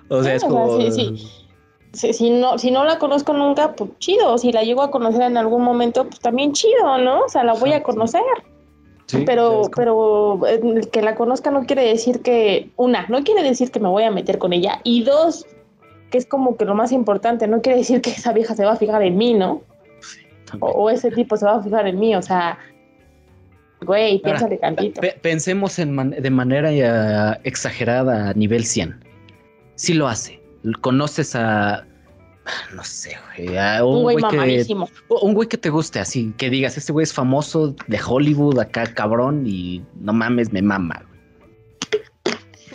O 0.08 0.22
sea, 0.22 0.32
Ah, 0.32 0.36
es 0.36 0.44
o 0.44 0.48
sea, 0.48 0.48
como... 0.48 0.80
sí, 0.80 0.92
sí. 0.92 1.28
Si, 1.92 2.12
si 2.12 2.30
no, 2.30 2.58
si 2.58 2.70
no 2.70 2.84
la 2.84 2.98
conozco 2.98 3.32
nunca, 3.32 3.74
pues 3.74 3.90
chido. 3.98 4.36
Si 4.36 4.52
la 4.52 4.62
llego 4.62 4.82
a 4.82 4.90
conocer 4.90 5.22
en 5.22 5.38
algún 5.38 5.62
momento, 5.62 6.04
pues 6.04 6.20
también 6.20 6.52
chido, 6.52 6.98
¿no? 6.98 7.22
O 7.22 7.28
sea, 7.28 7.44
la 7.44 7.54
voy 7.54 7.72
a 7.72 7.82
conocer. 7.82 8.22
Sí, 9.09 9.24
pero, 9.26 9.62
como- 9.62 9.70
pero 9.70 10.46
eh, 10.46 10.61
el 10.62 10.88
que 10.90 11.02
la 11.02 11.14
conozca 11.16 11.50
no 11.50 11.64
quiere 11.66 11.82
decir 11.82 12.22
que, 12.22 12.70
una, 12.76 13.06
no 13.09 13.24
quiere 13.24 13.42
decir 13.42 13.70
que 13.72 13.80
me 13.80 13.88
voy 13.88 14.04
a 14.04 14.11
meter 14.12 14.38
con 14.38 14.52
ella, 14.52 14.80
y 14.84 15.02
dos, 15.02 15.44
que 16.11 16.18
es 16.18 16.26
como 16.26 16.56
que 16.56 16.64
lo 16.64 16.74
más 16.74 16.92
importante, 16.92 17.46
no 17.48 17.61
quiere 17.61 17.78
decir 17.78 18.00
que 18.00 18.11
esa 18.11 18.32
vieja 18.32 18.54
se 18.54 18.64
va 18.64 18.72
a 18.72 18.76
fijar 18.76 19.02
en 19.02 19.16
mí, 19.18 19.34
¿no? 19.34 19.62
O, 20.61 20.68
o 20.68 20.88
ese 20.90 21.11
tipo 21.11 21.36
se 21.36 21.44
va 21.44 21.56
a 21.56 21.62
fijar 21.62 21.86
en 21.86 21.98
mí, 21.98 22.14
o 22.16 22.22
sea, 22.22 22.59
güey, 23.82 24.18
piénsale 24.20 24.56
tantito. 24.56 25.00
Pe- 25.00 25.18
pensemos 25.20 25.78
en 25.78 25.94
man- 25.94 26.14
de 26.18 26.30
manera 26.30 26.70
eh, 26.72 27.38
exagerada 27.44 28.30
a 28.30 28.34
nivel 28.34 28.64
100. 28.64 28.94
Si 29.74 29.92
lo 29.94 30.09
hace, 30.09 30.40
conoces 30.80 31.36
a, 31.36 31.84
no 32.74 32.84
sé, 32.84 33.16
güey, 33.36 33.49
un 33.49 33.96
Un 33.96 34.03
güey 34.03 34.16
güey 34.16 34.30
que, 34.30 34.36
mamadísimo. 34.36 34.88
un 35.09 35.34
güey 35.34 35.49
que 35.49 35.59
te 35.59 35.70
guste, 35.70 36.01
así, 36.01 36.32
que 36.36 36.51
digas, 36.51 36.76
este 36.76 36.92
güey 36.92 37.05
es 37.05 37.12
famoso 37.12 37.74
de 37.86 38.01
Hollywood, 38.05 38.59
acá 38.59 38.86
cabrón, 38.94 39.44
y 39.46 39.84
no 40.01 40.12
mames, 40.12 40.53
me 40.53 40.62
mama. 40.62 41.05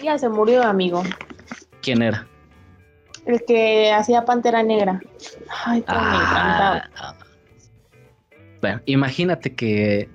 Ya 0.02 0.18
se 0.18 0.30
murió, 0.30 0.64
amigo. 0.64 1.04
¿Quién 1.82 2.02
era? 2.02 2.28
El 3.26 3.44
que 3.46 3.92
hacía 3.92 4.26
Pantera 4.26 4.62
Negra. 4.64 5.02
Ay, 5.66 5.82
cómo 5.84 6.02
me 6.02 6.08
encantaba. 6.08 6.90
Ah, 6.98 7.16
bueno, 8.62 8.82
imagínate 8.86 9.56
que, 9.56 10.10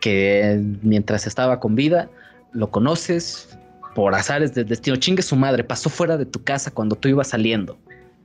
que 0.00 0.60
mientras 0.82 1.26
estaba 1.26 1.60
con 1.60 1.74
vida, 1.74 2.10
lo 2.52 2.70
conoces 2.70 3.56
por 3.94 4.14
azares 4.14 4.54
del 4.54 4.66
destino. 4.66 4.96
Chingue 4.96 5.22
su 5.22 5.36
madre, 5.36 5.64
pasó 5.64 5.90
fuera 5.90 6.16
de 6.16 6.26
tu 6.26 6.42
casa 6.42 6.70
cuando 6.70 6.96
tú 6.96 7.08
ibas 7.08 7.28
saliendo. 7.28 7.78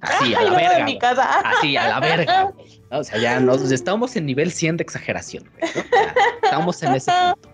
Así, 0.03 0.33
a 0.35 0.41
la 0.43 0.51
verga. 0.55 0.85
mi 0.85 0.99
casa. 0.99 1.39
Así, 1.41 1.75
a 1.77 1.87
la 1.87 1.99
verga. 1.99 2.53
O 2.91 3.03
sea, 3.03 3.17
ya 3.19 3.39
nos, 3.39 3.71
estamos 3.71 4.15
en 4.15 4.25
nivel 4.25 4.51
100 4.51 4.77
de 4.77 4.83
exageración. 4.83 5.49
güey, 5.59 5.71
¿no? 5.75 5.81
Ya, 5.91 6.13
estamos 6.43 6.83
en 6.83 6.93
ese 6.95 7.11
punto. 7.33 7.49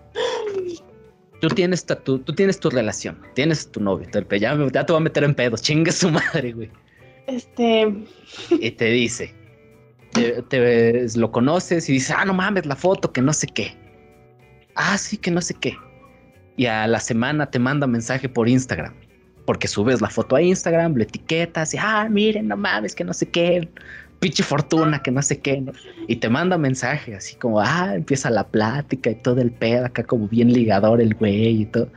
Tú 1.40 1.48
tienes, 1.48 1.86
tu, 1.86 2.18
tú 2.18 2.34
tienes 2.34 2.60
tu 2.60 2.68
relación, 2.68 3.18
tienes 3.34 3.70
tu 3.72 3.80
novio, 3.80 4.06
te- 4.10 4.38
ya, 4.38 4.54
ya 4.72 4.84
te 4.84 4.92
voy 4.92 5.00
a 5.00 5.04
meter 5.04 5.24
en 5.24 5.34
pedos, 5.34 5.62
chingue 5.62 5.90
su 5.90 6.10
madre, 6.10 6.52
güey. 6.52 6.70
Este, 7.26 7.94
Y 8.50 8.70
te 8.72 8.84
dice, 8.86 9.34
te, 10.12 10.42
te- 10.42 11.06
lo 11.16 11.32
conoces 11.32 11.88
y 11.88 11.92
dices, 11.94 12.14
ah, 12.14 12.26
no 12.26 12.34
mames, 12.34 12.66
la 12.66 12.76
foto, 12.76 13.10
que 13.10 13.22
no 13.22 13.32
sé 13.32 13.46
qué. 13.46 13.74
Ah, 14.74 14.98
sí, 14.98 15.16
que 15.16 15.30
no 15.30 15.40
sé 15.40 15.54
qué. 15.54 15.76
Y 16.58 16.66
a 16.66 16.86
la 16.86 17.00
semana 17.00 17.50
te 17.50 17.58
manda 17.58 17.86
mensaje 17.86 18.28
por 18.28 18.46
Instagram, 18.46 18.94
porque 19.50 19.66
subes 19.66 20.00
la 20.00 20.08
foto 20.08 20.36
a 20.36 20.42
Instagram, 20.42 20.94
le 20.94 21.02
etiquetas 21.02 21.74
y, 21.74 21.76
ah, 21.76 22.06
miren, 22.08 22.46
no 22.46 22.56
mames, 22.56 22.94
que 22.94 23.02
no 23.02 23.12
sé 23.12 23.28
qué, 23.28 23.68
pinche 24.20 24.44
fortuna, 24.44 25.02
que 25.02 25.10
no 25.10 25.20
sé 25.22 25.40
qué, 25.40 25.60
¿no? 25.60 25.72
Y 26.06 26.14
te 26.14 26.28
manda 26.28 26.56
mensaje 26.56 27.16
así 27.16 27.34
como, 27.34 27.58
ah, 27.58 27.96
empieza 27.96 28.30
la 28.30 28.46
plática 28.46 29.10
y 29.10 29.16
todo 29.16 29.40
el 29.40 29.50
pedo, 29.50 29.86
acá 29.86 30.04
como 30.04 30.28
bien 30.28 30.52
ligador 30.52 31.00
el 31.00 31.16
güey 31.16 31.62
y 31.62 31.66
todo. 31.66 31.88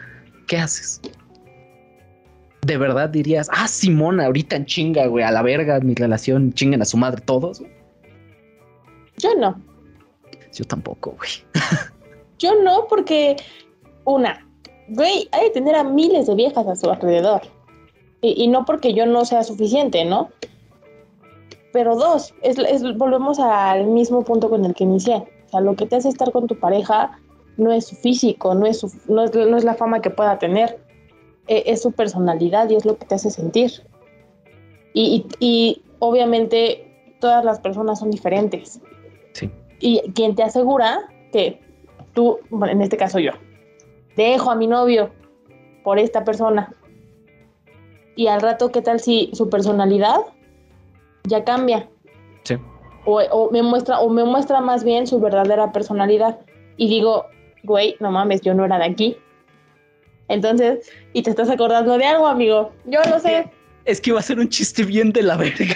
¿Qué 0.48 0.58
haces? 0.58 1.00
¿De 2.66 2.76
verdad 2.76 3.10
dirías, 3.10 3.48
ah, 3.54 3.68
Simón, 3.68 4.20
ahorita 4.20 4.56
en 4.56 4.66
chinga, 4.66 5.06
güey, 5.06 5.24
a 5.24 5.30
la 5.30 5.44
verga, 5.44 5.80
mi 5.80 5.94
relación, 5.94 6.54
chinguen 6.54 6.82
a 6.82 6.86
su 6.86 6.98
madre 6.98 7.22
todos? 7.22 7.60
güey"? 7.60 7.72
yo 9.20 9.30
no. 9.36 9.62
Yo 10.52 10.66
tampoco, 10.66 11.12
güey. 11.12 11.30
Yo 12.40 12.64
no, 12.64 12.88
porque 12.90 13.36
una, 14.06 14.44
güey, 14.90 15.28
hay 15.32 15.46
que 15.48 15.50
tener 15.52 15.76
a 15.76 15.84
miles 15.84 16.28
de 16.28 16.36
viejas 16.36 16.68
a 16.68 16.76
su 16.76 16.90
alrededor. 16.90 17.42
Y, 18.22 18.44
y 18.44 18.48
no 18.48 18.66
porque 18.66 18.94
yo 18.94 19.06
no 19.06 19.26
sea 19.26 19.44
suficiente, 19.44 20.06
¿no? 20.06 20.30
Pero 21.72 21.96
dos, 21.96 22.34
es, 22.42 22.58
es- 22.60 22.98
volvemos 22.98 23.40
al 23.40 23.86
mismo 23.88 24.24
punto 24.24 24.50
con 24.50 24.64
el 24.66 24.74
que 24.74 24.84
inicié. 24.84 25.16
O 25.46 25.50
sea, 25.50 25.60
lo 25.62 25.76
que 25.76 25.86
te 25.86 25.96
hace 25.96 26.10
estar 26.10 26.32
con 26.32 26.48
tu 26.48 26.58
pareja 26.60 27.20
no 27.58 27.72
es 27.72 27.88
su 27.88 27.96
físico, 27.96 28.54
no 28.56 28.66
es, 28.66 28.80
su- 28.80 28.92
no 29.08 29.24
es, 29.24 29.34
no 29.34 29.58
es 29.58 29.64
la 29.64 29.74
fama 29.76 30.02
que 30.02 30.10
pueda 30.10 30.38
tener, 30.40 30.80
e- 31.48 31.64
es 31.68 31.82
su 31.82 31.92
personalidad 31.92 32.70
y 32.70 32.76
es 32.76 32.86
lo 32.86 32.98
que 32.98 33.06
te 33.06 33.16
hace 33.16 33.30
sentir. 33.32 33.72
Y, 34.94 35.26
y- 35.40 35.46
y 35.46 35.82
obviamente 36.00 37.16
todas 37.20 37.44
las 37.44 37.60
personas 37.60 38.00
son 38.00 38.12
diferentes. 38.12 38.80
Sí. 39.34 39.50
Y 39.80 40.00
quien 40.14 40.36
te 40.36 40.44
asegura 40.44 41.00
que 41.32 41.60
tú, 42.14 42.38
bueno, 42.52 42.72
en 42.74 42.82
este 42.82 42.98
caso 42.98 43.18
yo, 43.20 43.32
dejo 44.16 44.52
a 44.52 44.56
mi 44.56 44.68
novio 44.68 45.12
por 45.84 46.00
esta 46.00 46.24
persona. 46.24 46.74
Y 48.16 48.28
al 48.28 48.42
rato, 48.42 48.72
¿qué 48.72 48.82
tal 48.82 49.00
si 49.00 49.32
su 49.34 49.50
personalidad 49.50 50.18
ya 51.24 51.44
cambia? 51.44 51.90
Sí. 52.44 52.56
O, 53.06 53.22
o 53.22 53.52
me 53.52 53.64
muestra, 53.64 54.00
o 54.00 54.10
me 54.10 54.24
muestra 54.24 54.62
más 54.62 54.84
bien 54.84 55.08
su 55.08 55.20
verdadera 55.20 55.72
personalidad. 55.72 56.40
Y 56.78 56.90
digo, 56.90 57.26
güey, 57.64 57.96
no 58.00 58.12
mames, 58.12 58.42
yo 58.42 58.54
no 58.54 58.66
era 58.66 58.78
de 58.78 58.86
aquí. 58.86 59.18
Entonces, 60.28 60.90
y 61.14 61.22
te 61.22 61.30
estás 61.30 61.50
acordando 61.50 61.98
de 61.98 62.06
algo, 62.06 62.28
amigo. 62.28 62.72
Yo 62.86 63.00
lo 63.10 63.20
sé. 63.20 63.50
Es 63.86 64.00
que 64.00 64.12
iba 64.12 64.20
a 64.20 64.24
ser 64.24 64.40
un 64.40 64.48
chiste 64.48 64.84
bien 64.84 65.12
de 65.12 65.24
la 65.24 65.36
verga. 65.36 65.76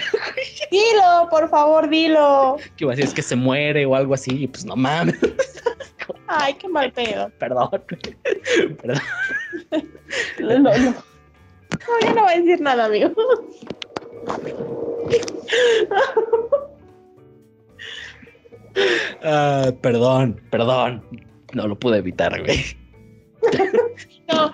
Dilo, 0.70 1.28
por 1.30 1.48
favor, 1.50 1.88
dilo. 1.88 2.56
Que 2.76 2.84
iba 2.84 2.92
a 2.92 2.96
decir 2.96 3.08
es 3.08 3.14
que 3.14 3.22
se 3.22 3.36
muere 3.36 3.84
o 3.84 3.94
algo 3.94 4.14
así. 4.14 4.44
Y 4.44 4.46
pues 4.46 4.64
no 4.64 4.76
mames. 4.76 5.18
Ay, 6.26 6.54
qué 6.54 6.68
mal 6.68 6.92
pedo. 6.92 7.30
Perdón. 7.38 7.70
Perdón. 8.82 9.02
No, 10.40 10.58
no, 10.58 10.78
no. 10.78 10.90
No, 10.90 12.00
ya 12.02 12.14
no 12.14 12.22
voy 12.22 12.32
a 12.32 12.36
decir 12.36 12.60
nada, 12.60 12.84
amigo. 12.86 13.10
Ah, 19.22 19.72
perdón, 19.80 20.40
perdón. 20.50 21.02
No 21.52 21.66
lo 21.66 21.78
pude 21.78 21.98
evitar, 21.98 22.40
güey. 22.42 22.64
No. 24.28 24.52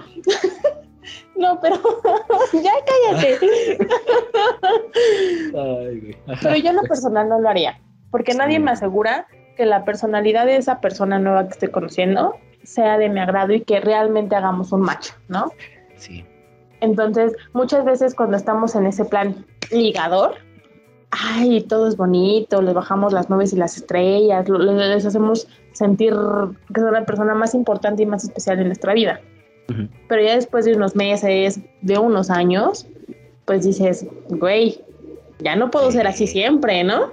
No, 1.37 1.61
pero 1.61 1.77
ya 2.53 2.73
cállate. 2.87 3.79
Ay, 5.55 6.01
güey. 6.01 6.17
Ajá. 6.29 6.41
Pero 6.43 6.57
yo 6.57 6.71
en 6.71 6.77
lo 6.77 6.83
personal 6.83 7.29
no 7.29 7.41
lo 7.41 7.49
haría, 7.49 7.81
porque 8.11 8.35
nadie 8.35 8.61
me 8.61 8.71
asegura 8.71 9.27
que 9.57 9.67
la 9.67 9.85
personalidad 9.85 10.47
de 10.47 10.57
esa 10.57 10.81
persona 10.81 11.19
nueva 11.19 11.45
que 11.45 11.51
estoy 11.51 11.69
conociendo 11.69 12.35
sea 12.63 12.99
de 12.99 13.09
mi 13.09 13.21
agrado 13.21 13.53
y 13.53 13.61
que 13.61 13.81
realmente 13.81 14.35
hagamos 14.35 14.73
un 14.73 14.81
match, 14.81 15.11
¿no? 15.29 15.53
Sí. 15.97 16.25
Entonces, 16.81 17.35
muchas 17.53 17.85
veces 17.85 18.15
cuando 18.15 18.37
estamos 18.37 18.75
en 18.75 18.87
ese 18.87 19.05
plan 19.05 19.45
ligador, 19.71 20.37
ay, 21.11 21.63
todo 21.63 21.89
es 21.89 21.97
bonito, 21.97 22.61
les 22.61 22.75
bajamos 22.75 23.13
las 23.13 23.31
nubes 23.31 23.53
y 23.53 23.57
las 23.57 23.77
estrellas, 23.77 24.49
les 24.49 25.07
hacemos 25.07 25.49
sentir 25.73 26.15
que 26.75 26.81
son 26.81 26.93
la 26.93 27.05
persona 27.05 27.35
más 27.35 27.55
importante 27.55 28.03
y 28.03 28.07
más 28.07 28.25
especial 28.25 28.59
en 28.61 28.67
nuestra 28.67 28.95
vida. 28.95 29.21
Pero 30.09 30.23
ya 30.23 30.35
después 30.35 30.67
de 30.67 30.75
unos 30.75 30.95
meses, 30.95 31.59
de 31.81 31.99
unos 31.99 32.29
años, 32.29 32.87
pues 33.47 33.65
dices, 33.65 34.07
güey, 34.29 34.81
ya 35.39 35.57
no 35.57 35.71
puedo 35.71 35.91
ser 35.91 36.07
así 36.07 36.27
siempre, 36.27 36.85
¿no? 36.85 37.13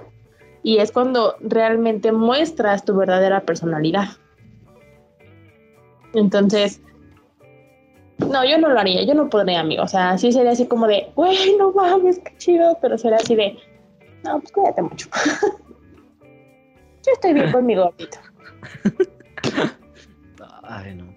Y 0.62 0.78
es 0.78 0.92
cuando 0.92 1.36
realmente 1.40 2.12
muestras 2.12 2.84
tu 2.84 2.96
verdadera 2.96 3.40
personalidad. 3.40 4.08
Entonces, 6.14 6.80
no, 8.18 8.44
yo 8.44 8.58
no 8.58 8.68
lo 8.68 8.78
haría, 8.78 9.02
yo 9.04 9.14
no 9.14 9.28
podría, 9.28 9.60
amigo. 9.60 9.82
O 9.82 9.88
sea, 9.88 10.16
sí 10.18 10.32
sería 10.32 10.52
así 10.52 10.66
como 10.66 10.86
de, 10.86 11.10
güey, 11.14 11.56
no 11.58 11.72
mames, 11.72 12.18
qué 12.20 12.36
chido, 12.38 12.78
pero 12.80 12.96
sería 12.98 13.18
así 13.18 13.34
de, 13.34 13.58
no, 14.24 14.38
pues 14.40 14.52
cuídate 14.52 14.82
mucho. 14.82 15.08
yo 16.22 17.12
estoy 17.12 17.32
bien 17.32 17.50
con 17.50 17.66
mi 17.66 17.74
gordito. 17.74 18.18
Ay, 20.62 20.94
no. 20.94 21.12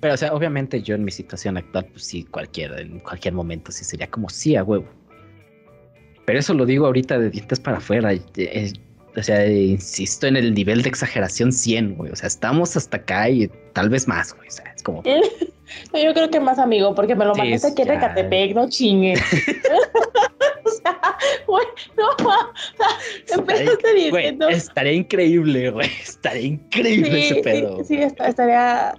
Pero, 0.00 0.14
o 0.14 0.16
sea, 0.16 0.34
obviamente 0.34 0.82
yo 0.82 0.94
en 0.94 1.04
mi 1.04 1.12
situación 1.12 1.56
actual, 1.56 1.86
pues 1.86 2.04
sí, 2.04 2.24
cualquiera, 2.24 2.80
en 2.80 2.98
cualquier 3.00 3.34
momento 3.34 3.70
sí 3.70 3.84
sería 3.84 4.10
como 4.10 4.28
sí 4.28 4.56
a 4.56 4.64
huevo. 4.64 4.86
Pero 6.24 6.38
eso 6.38 6.54
lo 6.54 6.64
digo 6.66 6.86
ahorita 6.86 7.18
de 7.18 7.30
dientes 7.30 7.58
para 7.60 7.78
afuera. 7.78 8.12
eh, 8.12 8.20
eh, 8.36 8.72
o 9.14 9.22
sea, 9.22 9.44
eh, 9.44 9.62
insisto 9.64 10.26
en 10.26 10.36
el 10.36 10.54
nivel 10.54 10.82
de 10.82 10.88
exageración 10.88 11.52
100, 11.52 11.96
güey. 11.96 12.10
O 12.12 12.16
sea, 12.16 12.26
estamos 12.28 12.76
hasta 12.76 12.96
acá 12.96 13.28
y 13.28 13.50
tal 13.74 13.90
vez 13.90 14.08
más, 14.08 14.34
güey. 14.34 14.48
O 14.48 14.50
sea, 14.50 14.72
es 14.74 14.82
como... 14.82 15.02
No, 15.04 16.02
yo 16.02 16.14
creo 16.14 16.30
que 16.30 16.40
más 16.40 16.58
amigo, 16.58 16.94
porque 16.94 17.14
me 17.14 17.24
lo 17.26 17.34
Sí, 17.34 17.40
mandaste 17.40 17.68
aquí 17.68 17.82
en 17.82 17.88
ya. 17.88 17.94
Recatepec, 17.94 18.54
no 18.54 18.68
chingue. 18.70 19.14
o 20.64 20.70
sea, 20.70 21.00
güey, 21.46 21.66
no, 21.98 22.08
o 22.08 22.52
sea, 22.76 23.36
empezaste 23.36 23.92
Güey, 23.92 24.04
diciendo. 24.04 24.48
estaría 24.48 24.92
increíble, 24.92 25.70
güey. 25.70 25.88
Estaría 26.02 26.42
increíble 26.46 27.26
ese 27.26 27.42
pedo. 27.42 27.84
sí, 27.84 27.96
estaría. 27.96 28.94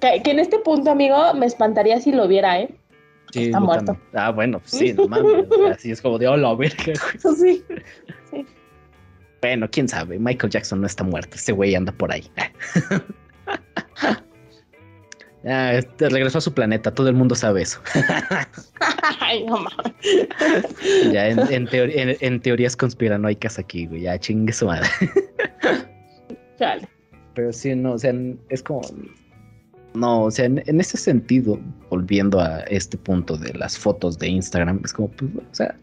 que 0.00 0.30
en 0.30 0.38
este 0.38 0.58
punto, 0.60 0.90
amigo, 0.90 1.34
me 1.34 1.46
espantaría 1.46 2.00
si 2.00 2.12
lo 2.12 2.28
viera, 2.28 2.60
¿eh? 2.60 2.68
Sí, 3.32 3.44
está 3.46 3.60
muerto. 3.60 3.96
Ah, 4.14 4.30
bueno, 4.30 4.58
pues 4.60 4.70
sí, 4.72 4.92
no 4.92 5.06
mames. 5.08 5.46
Así 5.72 5.90
es 5.90 6.00
como 6.02 6.18
de 6.18 6.28
hola, 6.28 6.54
verga, 6.54 6.76
güey. 7.34 7.36
Sí. 7.36 7.64
Bueno, 9.40 9.68
quién 9.70 9.88
sabe. 9.88 10.18
Michael 10.18 10.50
Jackson 10.52 10.80
no 10.80 10.86
está 10.86 11.02
muerto. 11.04 11.36
Ese 11.36 11.52
güey 11.52 11.74
anda 11.74 11.92
por 11.92 12.12
ahí. 12.12 12.30
Ah, 15.42 15.72
este, 15.72 16.10
regresó 16.10 16.36
a 16.36 16.40
su 16.42 16.52
planeta. 16.52 16.92
Todo 16.92 17.08
el 17.08 17.14
mundo 17.14 17.34
sabe 17.34 17.62
eso. 17.62 17.80
Ay, 19.20 19.44
no 19.46 19.56
mames. 19.56 19.94
ya 21.12 21.28
en, 21.28 21.38
en 21.50 21.66
en- 21.72 22.16
en 22.20 22.40
teorías 22.40 22.76
conspiranoicas 22.76 23.58
aquí, 23.58 23.86
güey. 23.86 24.02
Ya 24.02 24.18
chingue 24.18 24.52
su 24.52 24.66
madre. 24.66 24.86
Chale. 26.58 26.86
Pero 27.34 27.54
sí, 27.54 27.74
no, 27.74 27.92
o 27.92 27.98
sea, 27.98 28.12
es 28.50 28.62
como. 28.62 28.82
No, 29.94 30.22
o 30.24 30.30
sea, 30.30 30.44
en, 30.44 30.62
en 30.66 30.80
ese 30.80 30.96
sentido, 30.96 31.58
volviendo 31.90 32.40
a 32.40 32.60
este 32.60 32.96
punto 32.96 33.36
de 33.36 33.52
las 33.54 33.76
fotos 33.76 34.18
de 34.18 34.28
Instagram, 34.28 34.80
es 34.84 34.92
como, 34.92 35.08
pues, 35.08 35.30
o 35.34 35.54
sea. 35.54 35.74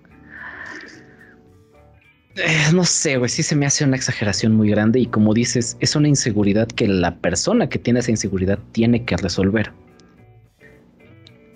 eh, 2.35 2.71
no 2.73 2.83
sé, 2.85 3.17
güey, 3.17 3.29
sí 3.29 3.43
se 3.43 3.55
me 3.55 3.65
hace 3.65 3.83
una 3.83 3.95
exageración 3.97 4.53
muy 4.55 4.69
grande 4.69 4.99
y 4.99 5.07
como 5.07 5.33
dices, 5.33 5.75
es 5.79 5.95
una 5.95 6.07
inseguridad 6.07 6.67
que 6.67 6.87
la 6.87 7.15
persona 7.17 7.67
que 7.67 7.79
tiene 7.79 7.99
esa 7.99 8.11
inseguridad 8.11 8.59
tiene 8.71 9.03
que 9.03 9.17
resolver. 9.17 9.71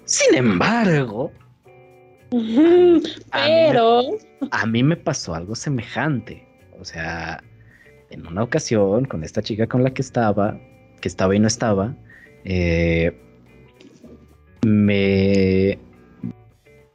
Sin 0.05 0.35
embargo, 0.35 1.31
a 2.31 2.35
mí 2.35 2.53
me- 2.57 3.01
Pero. 3.31 4.01
a 4.51 4.65
mí 4.65 4.83
me 4.83 4.97
pasó 4.97 5.35
algo 5.35 5.55
semejante. 5.55 6.45
O 6.79 6.83
sea, 6.83 7.41
en 8.09 8.25
una 8.27 8.43
ocasión 8.43 9.05
con 9.05 9.23
esta 9.23 9.41
chica 9.41 9.67
con 9.67 9.83
la 9.83 9.91
que 9.93 10.01
estaba, 10.01 10.59
que 10.99 11.07
estaba 11.07 11.33
y 11.35 11.39
no 11.39 11.47
estaba, 11.47 11.95
eh, 12.45 13.11
me, 14.65 15.77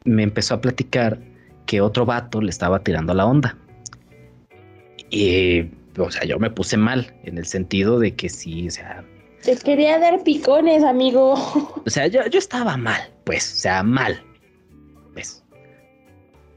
me 0.05 0.22
empezó 0.22 0.55
a 0.55 0.61
platicar 0.61 1.18
que 1.66 1.80
otro 1.80 2.07
vato 2.07 2.40
le 2.40 2.51
estaba 2.51 2.80
tirando 2.82 3.12
la 3.14 3.26
onda. 3.26 3.57
Y, 5.11 5.62
o 5.99 6.11
sea, 6.11 6.24
yo 6.24 6.38
me 6.38 6.51
puse 6.51 6.76
mal 6.76 7.14
en 7.24 7.38
el 7.38 7.47
sentido 7.47 7.99
de 7.99 8.14
que 8.14 8.28
sí, 8.28 8.68
o 8.68 8.70
sea, 8.70 9.05
Te 9.42 9.57
quería 9.57 9.99
dar 9.99 10.22
picones, 10.22 10.84
amigo. 10.84 11.34
o 11.34 11.90
sea, 11.90 12.07
yo, 12.09 12.26
yo 12.26 12.38
estaba 12.38 12.76
mal, 12.76 13.01
pues, 13.24 13.53
o 13.53 13.57
sea, 13.57 13.82
mal. 13.82 14.20
Pues, 15.12 15.44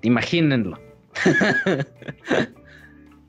imagínenlo. 0.01 0.79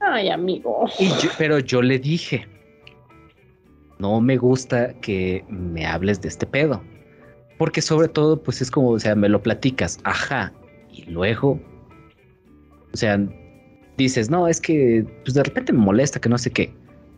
Ay, 0.00 0.30
amigo. 0.30 0.88
Y 0.98 1.08
yo- 1.08 1.30
pero 1.38 1.58
yo 1.58 1.82
le 1.82 1.98
dije, 1.98 2.46
no 4.00 4.20
me 4.20 4.36
gusta 4.36 4.94
que 5.00 5.44
me 5.48 5.86
hables 5.86 6.20
de 6.20 6.28
este 6.28 6.46
pedo. 6.46 6.82
Porque 7.58 7.82
sobre 7.82 8.08
todo, 8.08 8.42
pues 8.42 8.62
es 8.62 8.70
como, 8.70 8.90
o 8.90 8.98
sea, 8.98 9.14
me 9.14 9.28
lo 9.28 9.42
platicas, 9.42 9.98
ajá, 10.04 10.52
y 10.90 11.04
luego, 11.04 11.60
o 12.92 12.96
sea, 12.96 13.20
dices, 13.98 14.30
no, 14.30 14.48
es 14.48 14.60
que, 14.60 15.04
pues 15.24 15.34
de 15.34 15.42
repente 15.42 15.72
me 15.72 15.80
molesta 15.80 16.20
que 16.20 16.30
no 16.30 16.38
sé 16.38 16.50
qué. 16.50 16.72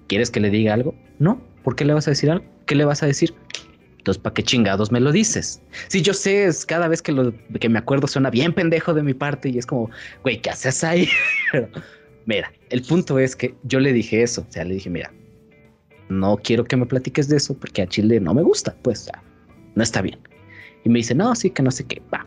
¿Quieres 0.08 0.30
que 0.30 0.40
le 0.40 0.50
diga 0.50 0.74
algo? 0.74 0.94
No, 1.20 1.40
¿por 1.62 1.76
qué 1.76 1.84
le 1.84 1.94
vas 1.94 2.08
a 2.08 2.10
decir 2.10 2.30
algo? 2.30 2.44
¿Qué 2.66 2.74
le 2.74 2.84
vas 2.84 3.02
a 3.02 3.06
decir? 3.06 3.32
Entonces, 3.98 4.20
¿para 4.20 4.34
qué 4.34 4.42
chingados 4.42 4.90
me 4.90 4.98
lo 4.98 5.12
dices? 5.12 5.62
Si 5.86 6.02
yo 6.02 6.12
sé, 6.12 6.46
es 6.46 6.66
cada 6.66 6.88
vez 6.88 7.00
que, 7.00 7.12
lo, 7.12 7.32
que 7.60 7.68
me 7.68 7.78
acuerdo 7.78 8.08
suena 8.08 8.30
bien 8.30 8.52
pendejo 8.52 8.92
de 8.94 9.04
mi 9.04 9.14
parte 9.14 9.48
y 9.48 9.58
es 9.58 9.64
como, 9.64 9.90
güey, 10.24 10.40
¿qué 10.42 10.50
haces 10.50 10.82
ahí? 10.82 11.08
Mira, 12.26 12.52
el 12.70 12.82
punto 12.82 13.20
es 13.20 13.36
que 13.36 13.54
yo 13.62 13.78
le 13.78 13.92
dije 13.92 14.24
eso, 14.24 14.44
o 14.48 14.52
sea, 14.52 14.64
le 14.64 14.74
dije, 14.74 14.90
mira, 14.90 15.12
no 16.12 16.36
quiero 16.36 16.64
que 16.64 16.76
me 16.76 16.86
platiques 16.86 17.28
de 17.28 17.36
eso 17.36 17.54
porque 17.54 17.82
a 17.82 17.86
Chile 17.86 18.20
no 18.20 18.34
me 18.34 18.42
gusta, 18.42 18.74
pues, 18.82 19.10
no 19.74 19.82
está 19.82 20.02
bien. 20.02 20.18
Y 20.84 20.88
me 20.88 20.98
dice, 20.98 21.14
no, 21.14 21.34
sí, 21.34 21.50
que 21.50 21.62
no 21.62 21.70
sé 21.70 21.84
qué, 21.84 22.02
va. 22.12 22.26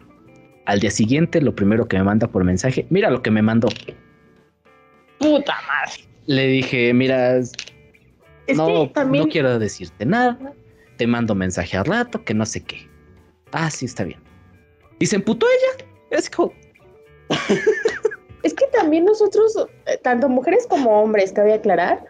Al 0.65 0.79
día 0.79 0.91
siguiente, 0.91 1.41
lo 1.41 1.53
primero 1.55 1.87
que 1.87 1.97
me 1.97 2.03
manda 2.03 2.27
por 2.27 2.43
mensaje, 2.43 2.85
mira 2.89 3.09
lo 3.09 3.21
que 3.21 3.31
me 3.31 3.41
mandó. 3.41 3.67
Puta 5.19 5.53
madre. 5.67 6.03
Le 6.25 6.47
dije, 6.47 6.93
mira, 6.93 7.37
Es 7.37 7.53
no, 8.55 8.89
también. 8.89 9.25
no 9.25 9.29
quiero 9.29 9.59
decirte 9.59 10.05
nada, 10.05 10.37
te 10.97 11.05
mando 11.05 11.35
mensaje 11.35 11.77
al 11.77 11.85
rato, 11.85 12.23
que 12.23 12.33
no 12.33 12.45
sé 12.45 12.61
qué. 12.63 12.87
Ah, 13.51 13.69
sí, 13.69 13.85
está 13.85 14.03
bien. 14.03 14.19
Y 14.99 15.05
se 15.05 15.17
emputó 15.17 15.45
ella. 15.45 15.85
Es 16.09 16.29
como, 16.29 16.51
Es 18.43 18.53
que 18.53 18.65
también 18.67 19.05
nosotros, 19.05 19.67
eh, 19.87 19.97
tanto 20.03 20.29
mujeres 20.29 20.67
como 20.69 21.01
hombres, 21.01 21.31
cabe 21.33 21.53
aclarar, 21.53 22.05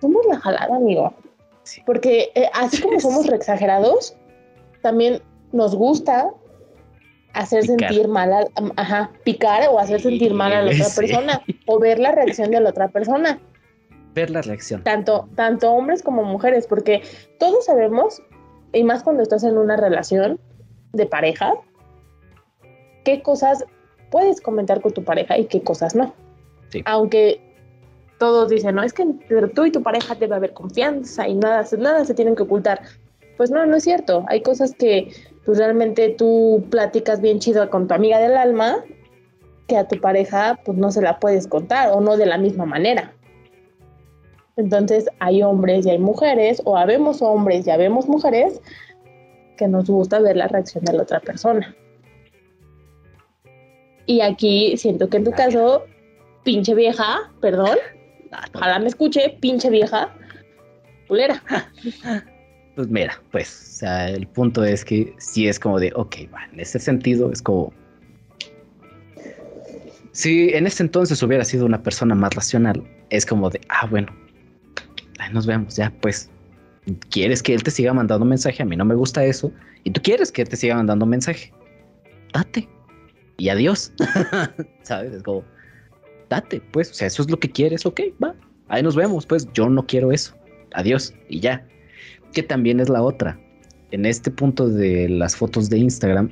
somos 0.00 0.24
la 0.26 0.38
jalada, 0.38 0.76
amigo. 0.76 1.14
Sí. 1.62 1.82
Porque 1.86 2.30
eh, 2.34 2.48
así 2.54 2.80
como 2.82 3.00
somos 3.00 3.26
re 3.26 3.36
exagerados, 3.36 4.16
también 4.82 5.22
nos 5.52 5.74
gusta 5.74 6.30
hacer 7.32 7.62
Picar. 7.62 7.88
sentir 7.88 8.08
mal 8.08 8.32
a, 8.32 8.44
ajá, 8.76 9.10
picar 9.24 9.68
o 9.70 9.78
hacer 9.78 10.00
sentir 10.00 10.34
mal 10.34 10.52
a 10.52 10.62
la 10.62 10.72
otra 10.72 10.86
persona 10.96 11.42
o 11.66 11.78
ver 11.78 11.98
la 11.98 12.12
reacción 12.12 12.50
de 12.50 12.60
la 12.60 12.70
otra 12.70 12.88
persona, 12.88 13.40
ver 14.14 14.30
la 14.30 14.42
reacción. 14.42 14.82
tanto, 14.82 15.28
tanto 15.36 15.70
hombres 15.70 16.02
como 16.02 16.24
mujeres, 16.24 16.66
porque 16.66 17.02
todos 17.38 17.66
sabemos, 17.66 18.22
y 18.72 18.82
más 18.84 19.02
cuando 19.02 19.22
estás 19.22 19.44
en 19.44 19.58
una 19.58 19.76
relación 19.76 20.40
de 20.92 21.06
pareja, 21.06 21.54
qué 23.04 23.22
cosas 23.22 23.64
puedes 24.10 24.40
comentar 24.40 24.80
con 24.80 24.92
tu 24.92 25.04
pareja 25.04 25.38
y 25.38 25.44
qué 25.46 25.62
cosas 25.62 25.94
no. 25.94 26.12
Sí. 26.70 26.82
Aunque 26.84 27.40
todos 28.20 28.50
dicen, 28.50 28.74
no, 28.74 28.82
es 28.82 28.92
que 28.92 29.02
entre 29.02 29.48
tú 29.48 29.64
y 29.64 29.72
tu 29.72 29.82
pareja 29.82 30.14
debe 30.14 30.36
haber 30.36 30.52
confianza 30.52 31.26
y 31.26 31.34
nada, 31.34 31.64
nada 31.78 32.04
se 32.04 32.12
tienen 32.12 32.36
que 32.36 32.42
ocultar. 32.42 32.82
Pues 33.38 33.50
no, 33.50 33.64
no 33.64 33.76
es 33.76 33.82
cierto. 33.82 34.26
Hay 34.28 34.42
cosas 34.42 34.74
que 34.74 35.10
pues 35.46 35.56
realmente 35.56 36.10
tú 36.10 36.62
platicas 36.70 37.22
bien 37.22 37.38
chido 37.38 37.68
con 37.70 37.88
tu 37.88 37.94
amiga 37.94 38.18
del 38.18 38.36
alma 38.36 38.84
que 39.66 39.78
a 39.78 39.88
tu 39.88 39.98
pareja 39.98 40.60
pues 40.66 40.76
no 40.76 40.92
se 40.92 41.00
la 41.00 41.18
puedes 41.18 41.46
contar 41.46 41.92
o 41.92 42.02
no 42.02 42.18
de 42.18 42.26
la 42.26 42.36
misma 42.36 42.66
manera. 42.66 43.14
Entonces 44.56 45.08
hay 45.18 45.42
hombres 45.42 45.86
y 45.86 45.90
hay 45.90 45.98
mujeres, 45.98 46.60
o 46.66 46.76
habemos 46.76 47.22
hombres 47.22 47.66
y 47.66 47.70
habemos 47.70 48.06
mujeres 48.06 48.60
que 49.56 49.66
nos 49.66 49.88
gusta 49.88 50.20
ver 50.20 50.36
la 50.36 50.48
reacción 50.48 50.84
de 50.84 50.92
la 50.92 51.04
otra 51.04 51.20
persona. 51.20 51.74
Y 54.04 54.20
aquí 54.20 54.76
siento 54.76 55.08
que 55.08 55.16
en 55.16 55.24
tu 55.24 55.30
caso, 55.30 55.84
pinche 56.44 56.74
vieja, 56.74 57.32
perdón, 57.40 57.78
ojalá 58.54 58.78
me 58.78 58.88
escuche, 58.88 59.36
pinche 59.40 59.70
vieja, 59.70 60.14
culera. 61.08 61.42
Pues 62.76 62.88
mira, 62.88 63.20
pues, 63.32 63.48
o 63.48 63.78
sea, 63.80 64.08
el 64.08 64.26
punto 64.28 64.64
es 64.64 64.84
que 64.84 65.12
si 65.18 65.48
es 65.48 65.58
como 65.58 65.78
de, 65.80 65.92
ok, 65.96 66.16
va, 66.32 66.44
en 66.52 66.60
ese 66.60 66.78
sentido 66.78 67.30
es 67.32 67.42
como... 67.42 67.72
Si 70.12 70.50
en 70.50 70.66
ese 70.66 70.84
entonces 70.84 71.22
hubiera 71.22 71.44
sido 71.44 71.66
una 71.66 71.82
persona 71.82 72.14
más 72.14 72.32
racional, 72.34 72.82
es 73.10 73.26
como 73.26 73.50
de, 73.50 73.60
ah, 73.68 73.86
bueno, 73.86 74.16
nos 75.32 75.46
vemos, 75.46 75.76
ya, 75.76 75.92
pues, 76.00 76.30
quieres 77.10 77.42
que 77.42 77.54
él 77.54 77.62
te 77.62 77.70
siga 77.70 77.92
mandando 77.92 78.24
mensaje, 78.24 78.62
a 78.62 78.66
mí 78.66 78.76
no 78.76 78.84
me 78.84 78.94
gusta 78.94 79.24
eso, 79.24 79.52
y 79.84 79.90
tú 79.90 80.00
quieres 80.02 80.32
que 80.32 80.42
él 80.42 80.48
te 80.48 80.56
siga 80.56 80.76
mandando 80.76 81.06
mensaje, 81.06 81.52
date, 82.32 82.68
y 83.38 83.48
adiós, 83.48 83.92
¿sabes? 84.82 85.12
Es 85.12 85.22
como, 85.22 85.44
date, 86.30 86.62
pues, 86.72 86.90
o 86.90 86.94
sea, 86.94 87.08
eso 87.08 87.22
es 87.22 87.30
lo 87.30 87.38
que 87.38 87.50
quieres, 87.50 87.84
ok, 87.84 88.00
va, 88.22 88.34
ahí 88.68 88.82
nos 88.82 88.96
vemos, 88.96 89.26
pues, 89.26 89.46
yo 89.52 89.68
no 89.68 89.86
quiero 89.86 90.12
eso, 90.12 90.34
adiós, 90.72 91.12
y 91.28 91.40
ya 91.40 91.66
que 92.32 92.42
también 92.42 92.80
es 92.80 92.88
la 92.88 93.02
otra. 93.02 93.38
En 93.90 94.06
este 94.06 94.30
punto 94.30 94.68
de 94.68 95.08
las 95.08 95.36
fotos 95.36 95.68
de 95.68 95.78
Instagram, 95.78 96.30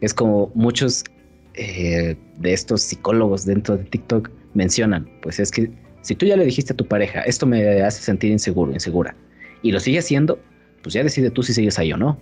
es 0.00 0.12
como 0.12 0.50
muchos 0.54 1.04
eh, 1.54 2.16
de 2.38 2.52
estos 2.52 2.82
psicólogos 2.82 3.46
dentro 3.46 3.76
de 3.76 3.84
TikTok 3.84 4.30
mencionan, 4.54 5.08
pues 5.22 5.38
es 5.38 5.50
que 5.50 5.70
si 6.02 6.14
tú 6.14 6.26
ya 6.26 6.36
le 6.36 6.44
dijiste 6.44 6.72
a 6.72 6.76
tu 6.76 6.86
pareja, 6.86 7.22
esto 7.22 7.46
me 7.46 7.82
hace 7.82 8.02
sentir 8.02 8.30
inseguro, 8.30 8.72
insegura, 8.72 9.16
y 9.62 9.72
lo 9.72 9.80
sigue 9.80 9.98
haciendo, 9.98 10.38
pues 10.82 10.94
ya 10.94 11.02
decide 11.02 11.30
tú 11.30 11.42
si 11.42 11.54
sigues 11.54 11.78
ahí 11.78 11.92
o 11.92 11.96
no. 11.96 12.18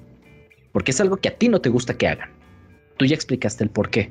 Porque 0.73 0.91
es 0.91 1.01
algo 1.01 1.17
que 1.19 1.29
a 1.29 1.37
ti 1.37 1.49
no 1.49 1.61
te 1.61 1.69
gusta 1.69 1.95
que 1.95 2.09
hagan. 2.09 2.31
Tú 2.97 3.05
ya 3.05 3.15
explicaste 3.15 3.63
el 3.63 3.71
por 3.71 3.91
qué. 3.91 4.11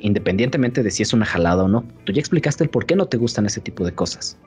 Independientemente 0.00 0.82
de 0.82 0.90
si 0.90 1.02
es 1.02 1.12
una 1.12 1.26
jalada 1.26 1.64
o 1.64 1.68
no, 1.68 1.84
tú 2.04 2.12
ya 2.12 2.20
explicaste 2.20 2.64
el 2.64 2.70
por 2.70 2.86
qué 2.86 2.96
no 2.96 3.06
te 3.06 3.16
gustan 3.16 3.46
ese 3.46 3.60
tipo 3.60 3.84
de 3.84 3.92
cosas 3.92 4.38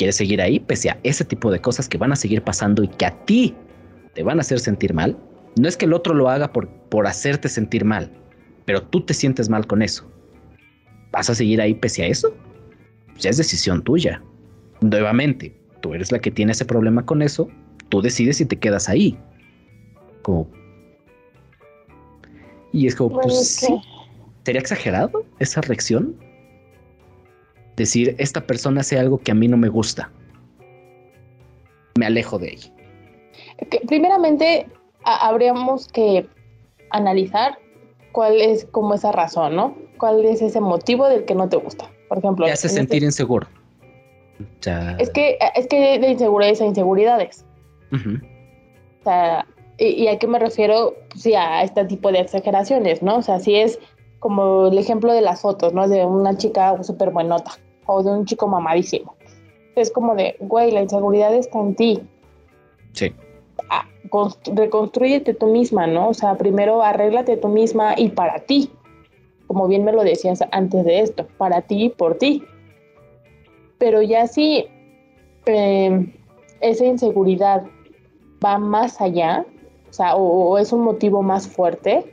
quieres 0.00 0.16
seguir 0.16 0.40
ahí 0.40 0.58
pese 0.58 0.88
a 0.88 0.98
ese 1.02 1.26
tipo 1.26 1.50
de 1.50 1.60
cosas 1.60 1.86
que 1.86 1.98
van 1.98 2.10
a 2.10 2.16
seguir 2.16 2.40
pasando 2.40 2.82
y 2.82 2.88
que 2.88 3.04
a 3.04 3.24
ti 3.26 3.54
te 4.14 4.22
van 4.22 4.38
a 4.38 4.40
hacer 4.40 4.58
sentir 4.58 4.94
mal, 4.94 5.14
no 5.58 5.68
es 5.68 5.76
que 5.76 5.84
el 5.84 5.92
otro 5.92 6.14
lo 6.14 6.30
haga 6.30 6.54
por, 6.54 6.70
por 6.88 7.06
hacerte 7.06 7.50
sentir 7.50 7.84
mal, 7.84 8.10
pero 8.64 8.80
tú 8.82 9.02
te 9.02 9.12
sientes 9.12 9.50
mal 9.50 9.66
con 9.66 9.82
eso. 9.82 10.10
¿Vas 11.12 11.28
a 11.28 11.34
seguir 11.34 11.60
ahí 11.60 11.74
pese 11.74 12.02
a 12.02 12.06
eso? 12.06 12.34
Ya 13.18 13.28
es 13.28 13.36
decisión 13.36 13.84
tuya. 13.84 14.22
Nuevamente, 14.80 15.54
tú 15.82 15.92
eres 15.92 16.10
la 16.10 16.18
que 16.18 16.30
tiene 16.30 16.52
ese 16.52 16.64
problema 16.64 17.04
con 17.04 17.20
eso, 17.20 17.50
tú 17.90 18.00
decides 18.00 18.38
si 18.38 18.46
te 18.46 18.58
quedas 18.58 18.88
ahí. 18.88 19.18
Como... 20.22 20.50
Y 22.72 22.86
es 22.86 22.94
como, 22.94 23.20
pues 23.20 23.48
sí. 23.48 23.80
¿Sería 24.44 24.60
exagerado 24.60 25.24
esa 25.38 25.60
reacción? 25.60 26.16
decir, 27.80 28.14
esta 28.18 28.46
persona 28.46 28.82
hace 28.82 28.98
algo 28.98 29.18
que 29.18 29.32
a 29.32 29.34
mí 29.34 29.48
no 29.48 29.56
me 29.56 29.68
gusta. 29.68 30.10
Me 31.98 32.06
alejo 32.06 32.38
de 32.38 32.52
ella. 32.52 32.72
primeramente, 33.88 34.66
habríamos 35.04 35.88
que 35.88 36.26
analizar 36.90 37.58
cuál 38.12 38.40
es 38.40 38.66
como 38.66 38.94
esa 38.94 39.12
razón, 39.12 39.56
¿no? 39.56 39.76
¿Cuál 39.98 40.24
es 40.24 40.40
ese 40.40 40.60
motivo 40.60 41.08
del 41.08 41.24
que 41.24 41.34
no 41.34 41.48
te 41.48 41.56
gusta? 41.56 41.90
Por 42.08 42.18
ejemplo, 42.18 42.46
te 42.46 42.52
hace 42.52 42.68
este 42.68 42.78
sentir 42.78 43.02
inseguro. 43.02 43.46
Es 44.98 45.10
que 45.10 45.38
es 45.54 45.66
que 45.66 45.98
de 45.98 46.10
inseguridades 46.10 46.60
a 46.60 46.66
inseguridades. 46.66 47.44
O 47.92 49.04
sea, 49.04 49.46
y, 49.80 50.08
a 50.08 50.18
qué 50.18 50.26
me 50.26 50.38
refiero? 50.38 50.94
sí, 51.16 51.34
a 51.34 51.62
este 51.62 51.84
tipo 51.86 52.12
de 52.12 52.20
exageraciones, 52.20 53.02
¿no? 53.02 53.16
O 53.16 53.22
sea, 53.22 53.40
si 53.40 53.56
es 53.56 53.78
como 54.18 54.66
el 54.66 54.78
ejemplo 54.78 55.12
de 55.12 55.22
las 55.22 55.40
fotos, 55.40 55.72
¿no? 55.72 55.88
De 55.88 56.04
una 56.04 56.36
chica 56.36 56.82
súper 56.82 57.10
buenota 57.10 57.52
o 57.86 58.02
de 58.02 58.10
un 58.10 58.26
chico 58.26 58.46
mamadísimo. 58.46 59.16
Es 59.74 59.90
como 59.90 60.14
de, 60.14 60.36
güey, 60.40 60.70
la 60.70 60.82
inseguridad 60.82 61.34
está 61.34 61.58
en 61.58 61.74
ti. 61.74 62.02
Sí. 62.92 63.12
Ah, 63.70 63.86
reconstruyete 64.54 65.34
tú 65.34 65.46
misma, 65.46 65.86
¿no? 65.86 66.10
O 66.10 66.14
sea, 66.14 66.36
primero 66.36 66.82
arréglate 66.82 67.36
tú 67.38 67.48
misma 67.48 67.94
y 67.96 68.10
para 68.10 68.40
ti. 68.40 68.70
Como 69.46 69.66
bien 69.66 69.84
me 69.84 69.92
lo 69.92 70.04
decías 70.04 70.44
antes 70.52 70.84
de 70.84 71.00
esto, 71.00 71.26
para 71.38 71.62
ti 71.62 71.84
y 71.84 71.88
por 71.88 72.16
ti. 72.18 72.44
Pero 73.78 74.02
ya 74.02 74.26
si 74.26 74.66
em, 75.46 76.12
esa 76.60 76.84
inseguridad 76.84 77.64
va 78.44 78.58
más 78.58 79.00
allá, 79.00 79.46
o 79.90 79.92
sea, 79.92 80.16
o 80.16 80.56
es 80.58 80.72
un 80.72 80.82
motivo 80.82 81.22
más 81.22 81.48
fuerte, 81.48 82.04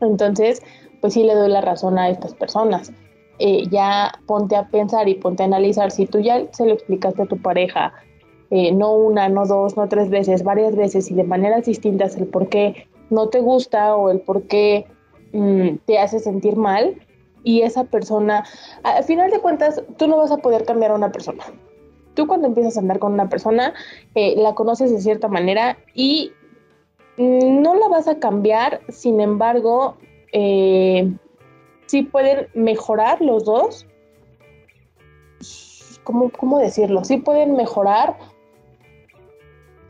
entonces, 0.00 0.62
pues 1.00 1.14
sí 1.14 1.22
le 1.22 1.34
doy 1.34 1.48
la 1.48 1.60
razón 1.60 1.98
a 1.98 2.08
estas 2.08 2.34
personas. 2.34 2.92
Eh, 3.38 3.64
ya 3.68 4.12
ponte 4.26 4.54
a 4.54 4.68
pensar 4.68 5.08
y 5.08 5.14
ponte 5.14 5.42
a 5.42 5.46
analizar 5.46 5.90
si 5.90 6.06
tú 6.06 6.20
ya 6.20 6.46
se 6.52 6.66
lo 6.66 6.74
explicaste 6.74 7.22
a 7.22 7.26
tu 7.26 7.36
pareja, 7.42 7.92
eh, 8.50 8.70
no 8.72 8.92
una, 8.94 9.28
no 9.28 9.44
dos, 9.44 9.76
no 9.76 9.88
tres 9.88 10.08
veces, 10.08 10.44
varias 10.44 10.76
veces 10.76 11.10
y 11.10 11.14
de 11.14 11.24
maneras 11.24 11.64
distintas 11.64 12.16
el 12.16 12.26
por 12.26 12.48
qué 12.48 12.86
no 13.10 13.28
te 13.28 13.40
gusta 13.40 13.96
o 13.96 14.10
el 14.10 14.20
por 14.20 14.44
qué 14.44 14.86
mm, 15.32 15.78
te 15.84 15.98
hace 15.98 16.20
sentir 16.20 16.54
mal 16.54 16.94
y 17.42 17.62
esa 17.62 17.84
persona, 17.84 18.44
al 18.84 19.04
final 19.04 19.30
de 19.30 19.40
cuentas, 19.40 19.82
tú 19.98 20.06
no 20.06 20.16
vas 20.16 20.30
a 20.30 20.38
poder 20.38 20.64
cambiar 20.64 20.92
a 20.92 20.94
una 20.94 21.10
persona. 21.10 21.44
Tú 22.14 22.28
cuando 22.28 22.46
empiezas 22.46 22.76
a 22.76 22.80
andar 22.80 23.00
con 23.00 23.12
una 23.12 23.28
persona, 23.28 23.74
eh, 24.14 24.34
la 24.36 24.54
conoces 24.54 24.92
de 24.92 25.00
cierta 25.00 25.26
manera 25.26 25.76
y 25.92 26.32
no 27.16 27.74
la 27.74 27.88
vas 27.88 28.08
a 28.08 28.18
cambiar, 28.18 28.80
sin 28.88 29.20
embargo, 29.20 29.96
sí 30.32 32.02
pueden 32.10 32.48
mejorar 32.54 33.20
los 33.20 33.44
dos. 33.44 33.86
¿Cómo, 36.02 36.30
¿Cómo 36.30 36.58
decirlo? 36.58 37.04
Sí 37.04 37.16
pueden 37.16 37.56
mejorar 37.56 38.16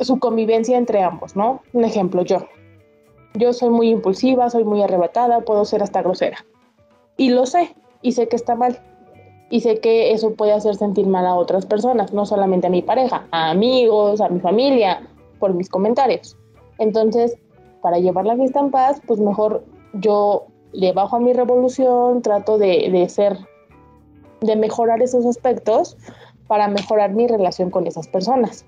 su 0.00 0.18
convivencia 0.18 0.76
entre 0.78 1.02
ambos, 1.02 1.36
¿no? 1.36 1.62
Un 1.72 1.84
ejemplo, 1.84 2.22
yo. 2.22 2.46
Yo 3.34 3.52
soy 3.52 3.70
muy 3.70 3.88
impulsiva, 3.88 4.48
soy 4.50 4.64
muy 4.64 4.82
arrebatada, 4.82 5.40
puedo 5.40 5.64
ser 5.64 5.82
hasta 5.82 6.02
grosera. 6.02 6.44
Y 7.16 7.30
lo 7.30 7.46
sé, 7.46 7.74
y 8.02 8.12
sé 8.12 8.28
que 8.28 8.36
está 8.36 8.54
mal. 8.54 8.80
Y 9.50 9.60
sé 9.60 9.80
que 9.80 10.12
eso 10.12 10.34
puede 10.34 10.52
hacer 10.52 10.76
sentir 10.76 11.06
mal 11.06 11.26
a 11.26 11.34
otras 11.34 11.66
personas, 11.66 12.12
no 12.12 12.26
solamente 12.26 12.68
a 12.68 12.70
mi 12.70 12.82
pareja, 12.82 13.26
a 13.30 13.50
amigos, 13.50 14.20
a 14.20 14.28
mi 14.28 14.40
familia, 14.40 15.08
por 15.38 15.54
mis 15.54 15.68
comentarios. 15.68 16.36
Entonces, 16.78 17.36
para 17.82 17.98
llevar 17.98 18.26
la 18.26 18.36
fiesta 18.36 18.60
en 18.60 18.70
paz, 18.70 19.00
pues 19.06 19.20
mejor 19.20 19.64
yo 19.92 20.46
le 20.72 20.92
bajo 20.92 21.16
a 21.16 21.20
mi 21.20 21.32
revolución, 21.32 22.22
trato 22.22 22.58
de, 22.58 23.06
ser, 23.08 23.38
de 24.40 24.56
mejorar 24.56 25.02
esos 25.02 25.24
aspectos 25.26 25.96
para 26.46 26.68
mejorar 26.68 27.12
mi 27.12 27.26
relación 27.26 27.70
con 27.70 27.86
esas 27.86 28.08
personas. 28.08 28.66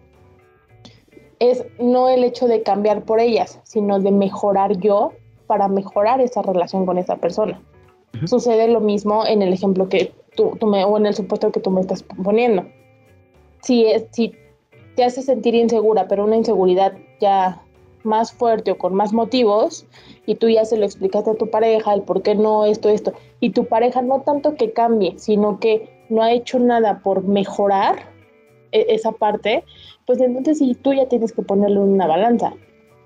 Es 1.39 1.65
no 1.79 2.09
el 2.09 2.25
hecho 2.25 2.47
de 2.47 2.63
cambiar 2.63 3.05
por 3.05 3.21
ellas, 3.21 3.61
sino 3.65 4.01
de 4.01 4.13
mejorar 4.13 4.79
yo 4.79 5.13
para 5.47 5.69
mejorar 5.69 6.21
esa 6.21 6.43
relación 6.43 6.87
con 6.87 6.99
esa 6.99 7.17
persona. 7.17 7.61
Sucede 8.25 8.69
lo 8.69 8.81
mismo 8.81 9.27
en 9.27 9.43
el 9.43 9.53
ejemplo 9.53 9.89
que 9.89 10.15
tú, 10.37 10.57
tú, 10.59 10.67
me, 10.67 10.85
o 10.85 10.97
en 10.97 11.07
el 11.07 11.15
supuesto 11.15 11.53
que 11.53 11.61
tú 11.61 11.71
me 11.71 11.81
estás 11.83 12.03
poniendo. 12.03 12.65
Si, 13.63 13.85
es, 13.85 14.07
si 14.13 14.35
te 14.95 15.05
hace 15.05 15.23
sentir 15.23 15.55
insegura, 15.55 16.09
pero 16.09 16.25
una 16.25 16.37
inseguridad 16.37 16.95
ya 17.21 17.63
más 18.07 18.33
fuerte 18.33 18.71
o 18.71 18.79
con 18.79 18.95
más 18.95 19.13
motivos 19.13 19.85
y 20.25 20.37
tú 20.37 20.49
ya 20.49 20.65
se 20.65 20.79
lo 20.79 20.85
explicaste 20.87 21.31
a 21.31 21.35
tu 21.35 21.51
pareja, 21.51 21.93
el 21.93 22.03
por 22.03 22.23
qué 22.23 22.35
no, 22.35 22.65
esto, 22.65 22.89
esto, 22.89 23.13
y 23.41 23.51
tu 23.51 23.67
pareja 23.67 24.03
no 24.03 24.23
tanto 24.23 24.55
que 24.55 24.73
cambie, 24.73 25.15
sino 25.19 25.61
que 25.61 25.89
no 26.09 26.23
ha 26.23 26.33
hecho 26.33 26.59
nada 26.59 27.01
por 27.03 27.25
mejorar 27.25 28.11
e-, 28.73 28.87
esa 28.89 29.13
parte, 29.13 29.65
pues 30.07 30.21
entonces 30.21 30.59
sí 30.59 30.77
tú 30.81 30.93
ya 30.93 31.07
tienes 31.07 31.33
que 31.33 31.43
ponerlo 31.43 31.83
en 31.83 31.91
una 31.91 32.07
balanza, 32.07 32.55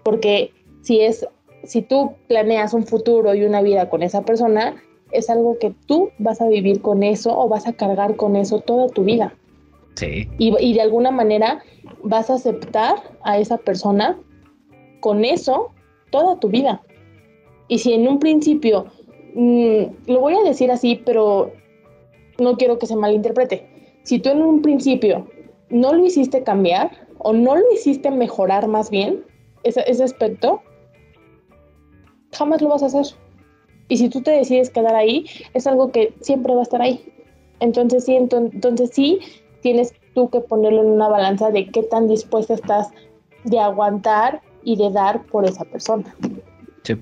porque 0.02 0.52
si 0.82 1.00
es, 1.00 1.26
si 1.64 1.82
tú 1.82 2.12
planeas 2.28 2.74
un 2.74 2.86
futuro 2.86 3.34
y 3.34 3.44
una 3.44 3.62
vida 3.62 3.88
con 3.88 4.02
esa 4.02 4.22
persona, 4.22 4.82
es 5.10 5.28
algo 5.28 5.58
que 5.58 5.74
tú 5.86 6.10
vas 6.18 6.40
a 6.40 6.48
vivir 6.48 6.80
con 6.80 7.02
eso 7.02 7.36
o 7.36 7.48
vas 7.48 7.66
a 7.66 7.72
cargar 7.72 8.16
con 8.16 8.36
eso 8.36 8.60
toda 8.60 8.88
tu 8.88 9.02
vida. 9.02 9.34
Sí. 9.96 10.28
Y, 10.38 10.54
y 10.60 10.74
de 10.74 10.82
alguna 10.82 11.10
manera 11.10 11.62
vas 12.02 12.30
a 12.30 12.34
aceptar 12.34 12.94
a 13.22 13.38
esa 13.38 13.58
persona 13.58 14.16
con 15.00 15.24
eso 15.24 15.72
toda 16.10 16.38
tu 16.38 16.48
vida. 16.48 16.82
Y 17.68 17.78
si 17.78 17.92
en 17.92 18.06
un 18.08 18.18
principio, 18.18 18.86
mm, 19.34 19.82
lo 20.06 20.20
voy 20.20 20.34
a 20.34 20.42
decir 20.42 20.70
así, 20.70 21.00
pero 21.04 21.52
no 22.38 22.56
quiero 22.56 22.78
que 22.78 22.86
se 22.86 22.96
malinterprete. 22.96 23.66
Si 24.02 24.18
tú 24.18 24.30
en 24.30 24.42
un 24.42 24.62
principio 24.62 25.26
no 25.68 25.92
lo 25.92 26.04
hiciste 26.04 26.42
cambiar 26.42 26.90
o 27.18 27.32
no 27.32 27.54
lo 27.56 27.72
hiciste 27.72 28.10
mejorar 28.10 28.66
más 28.66 28.90
bien, 28.90 29.24
ese, 29.62 29.84
ese 29.86 30.02
aspecto, 30.04 30.62
jamás 32.32 32.62
lo 32.62 32.68
vas 32.68 32.82
a 32.82 32.86
hacer. 32.86 33.06
Y 33.88 33.96
si 33.98 34.08
tú 34.08 34.22
te 34.22 34.30
decides 34.30 34.70
quedar 34.70 34.94
ahí, 34.94 35.26
es 35.52 35.66
algo 35.66 35.90
que 35.90 36.14
siempre 36.20 36.54
va 36.54 36.60
a 36.60 36.62
estar 36.62 36.80
ahí. 36.80 37.04
Entonces 37.60 38.04
sí, 38.04 38.16
enton- 38.16 38.50
entonces 38.52 38.90
sí, 38.92 39.18
tienes 39.60 39.92
tú 40.14 40.30
que 40.30 40.40
ponerlo 40.40 40.80
en 40.82 40.88
una 40.90 41.08
balanza 41.08 41.50
de 41.50 41.66
qué 41.70 41.82
tan 41.82 42.08
dispuesta 42.08 42.54
estás 42.54 42.88
de 43.44 43.58
aguantar 43.58 44.40
y 44.62 44.76
de 44.76 44.90
dar 44.90 45.22
por 45.24 45.44
esa 45.44 45.64
persona. 45.64 46.14
Sí. 46.82 46.96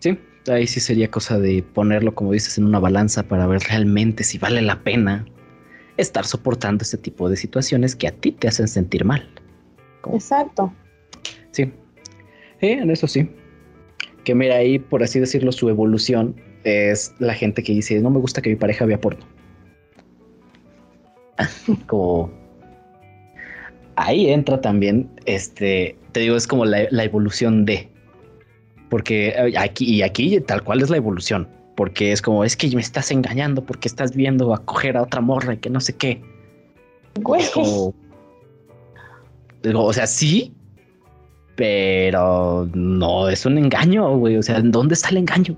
Sí, 0.00 0.18
ahí 0.48 0.66
sí 0.66 0.80
sería 0.80 1.10
cosa 1.10 1.38
de 1.38 1.62
ponerlo, 1.62 2.14
como 2.14 2.32
dices, 2.32 2.58
en 2.58 2.64
una 2.64 2.78
balanza 2.78 3.22
para 3.22 3.46
ver 3.46 3.62
realmente 3.62 4.24
si 4.24 4.38
vale 4.38 4.62
la 4.62 4.82
pena 4.82 5.24
estar 5.96 6.26
soportando 6.26 6.82
este 6.82 6.98
tipo 6.98 7.28
de 7.28 7.36
situaciones 7.36 7.94
que 7.94 8.08
a 8.08 8.12
ti 8.12 8.32
te 8.32 8.48
hacen 8.48 8.68
sentir 8.68 9.04
mal. 9.04 9.28
¿Cómo? 10.00 10.16
Exacto. 10.16 10.72
Sí. 11.52 11.72
Sí, 12.60 12.66
en 12.66 12.90
eso 12.90 13.06
sí. 13.06 13.30
Que 14.24 14.34
mira, 14.34 14.56
ahí, 14.56 14.78
por 14.78 15.02
así 15.02 15.20
decirlo, 15.20 15.52
su 15.52 15.68
evolución 15.68 16.34
es 16.64 17.14
la 17.18 17.34
gente 17.34 17.62
que 17.62 17.72
dice, 17.72 18.00
no 18.00 18.10
me 18.10 18.18
gusta 18.18 18.42
que 18.42 18.50
mi 18.50 18.56
pareja 18.56 18.86
vea 18.86 19.00
porno. 19.00 19.24
como... 21.86 22.43
Ahí 23.96 24.28
entra 24.30 24.60
también, 24.60 25.08
este, 25.24 25.96
te 26.12 26.20
digo, 26.20 26.36
es 26.36 26.46
como 26.46 26.64
la, 26.64 26.86
la 26.90 27.04
evolución 27.04 27.64
de... 27.64 27.88
Porque 28.88 29.28
eh, 29.28 29.54
aquí, 29.58 29.84
y 29.84 30.02
aquí 30.02 30.40
tal 30.40 30.62
cual 30.62 30.82
es 30.82 30.90
la 30.90 30.96
evolución. 30.96 31.48
Porque 31.76 32.12
es 32.12 32.22
como, 32.22 32.44
es 32.44 32.56
que 32.56 32.68
me 32.74 32.80
estás 32.80 33.10
engañando 33.10 33.64
porque 33.64 33.88
estás 33.88 34.14
viendo 34.14 34.54
a 34.54 34.64
coger 34.64 34.96
a 34.96 35.02
otra 35.02 35.20
morra 35.20 35.54
y 35.54 35.58
que 35.58 35.70
no 35.70 35.80
sé 35.80 35.96
qué. 35.96 36.22
Güey. 37.20 37.42
Es 37.42 37.50
como- 37.50 37.94
Digo, 39.62 39.84
o 39.84 39.92
sea, 39.92 40.06
sí, 40.06 40.52
pero 41.56 42.68
no 42.74 43.28
es 43.28 43.46
un 43.46 43.58
engaño, 43.58 44.16
güey. 44.18 44.36
O 44.36 44.42
sea, 44.42 44.58
¿en 44.58 44.70
dónde 44.70 44.94
está 44.94 45.08
el 45.08 45.18
engaño? 45.18 45.56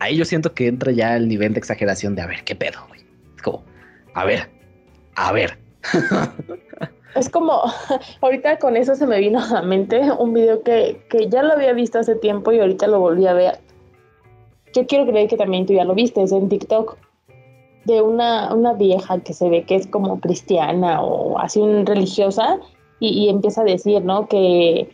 Ahí 0.00 0.16
yo 0.16 0.24
siento 0.24 0.54
que 0.54 0.66
entra 0.68 0.92
ya 0.92 1.16
el 1.16 1.28
nivel 1.28 1.52
de 1.52 1.58
exageración 1.58 2.14
de 2.14 2.22
a 2.22 2.26
ver 2.26 2.44
qué 2.44 2.54
pedo, 2.54 2.78
güey. 2.88 3.00
Es 3.36 3.42
como, 3.42 3.64
a 4.14 4.24
ver, 4.24 4.48
a 5.16 5.32
ver. 5.32 5.58
Es 7.14 7.28
como, 7.28 7.62
ahorita 8.20 8.58
con 8.58 8.76
eso 8.76 8.94
se 8.94 9.06
me 9.06 9.18
vino 9.18 9.40
a 9.40 9.48
la 9.48 9.62
mente 9.62 10.00
un 10.18 10.32
video 10.32 10.62
que, 10.62 11.02
que 11.08 11.28
ya 11.28 11.42
lo 11.42 11.52
había 11.52 11.72
visto 11.72 11.98
hace 11.98 12.14
tiempo 12.16 12.52
y 12.52 12.60
ahorita 12.60 12.86
lo 12.86 13.00
volví 13.00 13.26
a 13.26 13.34
ver. 13.34 13.58
Yo 14.74 14.86
quiero 14.86 15.06
creer 15.06 15.28
que 15.28 15.36
también 15.36 15.66
tú 15.66 15.74
ya 15.74 15.84
lo 15.84 15.94
viste, 15.94 16.22
es 16.22 16.32
en 16.32 16.48
TikTok, 16.48 16.96
de 17.84 18.00
una, 18.00 18.54
una 18.54 18.72
vieja 18.74 19.18
que 19.20 19.34
se 19.34 19.48
ve 19.48 19.64
que 19.64 19.74
es 19.74 19.86
como 19.86 20.20
cristiana 20.20 21.02
o 21.02 21.38
así 21.38 21.60
religiosa 21.84 22.58
y, 23.00 23.08
y 23.08 23.28
empieza 23.28 23.62
a 23.62 23.64
decir, 23.64 24.04
¿no? 24.04 24.28
Que, 24.28 24.88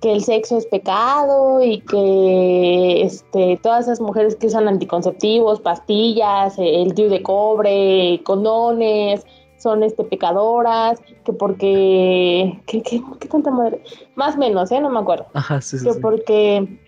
que 0.00 0.12
el 0.12 0.22
sexo 0.22 0.58
es 0.58 0.66
pecado 0.66 1.62
y 1.62 1.80
que 1.80 3.02
este, 3.02 3.58
todas 3.62 3.84
esas 3.84 4.00
mujeres 4.00 4.36
que 4.36 4.46
usan 4.46 4.68
anticonceptivos, 4.68 5.60
pastillas, 5.60 6.58
el 6.58 6.92
DIU 6.94 7.08
de 7.08 7.22
cobre, 7.22 8.20
condones, 8.24 9.26
son 9.58 9.82
este, 9.82 10.04
pecadoras, 10.04 11.00
que 11.24 11.32
porque... 11.32 12.60
¿Qué, 12.66 12.82
qué, 12.82 13.02
qué 13.20 13.28
tanta 13.28 13.50
madre? 13.50 13.82
Más 14.14 14.36
o 14.36 14.38
menos, 14.38 14.70
¿eh? 14.72 14.80
No 14.80 14.90
me 14.90 15.00
acuerdo. 15.00 15.26
Ajá, 15.34 15.60
sí, 15.60 15.78
sí. 15.78 15.84
Que 15.86 15.92
sí. 15.94 15.98
porque 16.00 16.78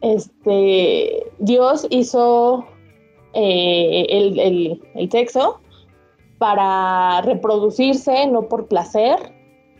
este, 0.00 1.26
Dios 1.38 1.86
hizo 1.90 2.64
eh, 3.32 4.06
el, 4.10 4.38
el- 4.38 4.82
el 4.94 5.10
sexo 5.10 5.60
para 6.38 7.20
reproducirse, 7.22 8.26
no 8.26 8.42
por 8.48 8.66
placer, 8.66 9.16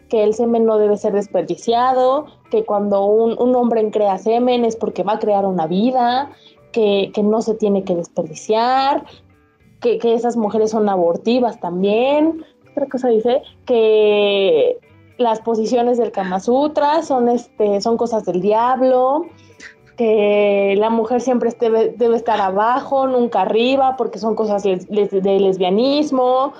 que 0.08 0.22
el 0.22 0.34
semen 0.34 0.64
no 0.64 0.78
debe 0.78 0.96
ser 0.96 1.12
desperdiciado, 1.12 2.26
que 2.50 2.64
cuando 2.64 3.04
un, 3.04 3.36
un 3.38 3.54
hombre 3.56 3.90
crea 3.90 4.18
semen 4.18 4.64
es 4.64 4.76
porque 4.76 5.02
va 5.02 5.14
a 5.14 5.18
crear 5.18 5.44
una 5.44 5.66
vida, 5.66 6.30
que, 6.72 7.10
que 7.14 7.22
no 7.22 7.42
se 7.42 7.54
tiene 7.54 7.84
que 7.84 7.94
desperdiciar, 7.94 9.04
que, 9.84 10.14
esas 10.14 10.36
mujeres 10.36 10.70
son 10.70 10.88
abortivas 10.88 11.60
también. 11.60 12.44
Otra 12.70 12.86
cosa 12.86 13.08
dice 13.08 13.42
que 13.66 14.78
las 15.18 15.40
posiciones 15.40 15.98
del 15.98 16.10
Kama 16.10 16.40
Sutra 16.40 17.02
son, 17.02 17.28
este, 17.28 17.80
son 17.80 17.96
cosas 17.96 18.24
del 18.24 18.40
diablo, 18.40 19.26
que 19.96 20.74
la 20.78 20.90
mujer 20.90 21.20
siempre 21.20 21.50
este- 21.50 21.70
debe, 21.70 22.16
estar 22.16 22.40
abajo, 22.40 23.06
nunca 23.06 23.42
arriba, 23.42 23.96
porque 23.96 24.18
son 24.18 24.34
cosas 24.34 24.62
de 24.64 25.38
lesbianismo, 25.40 26.52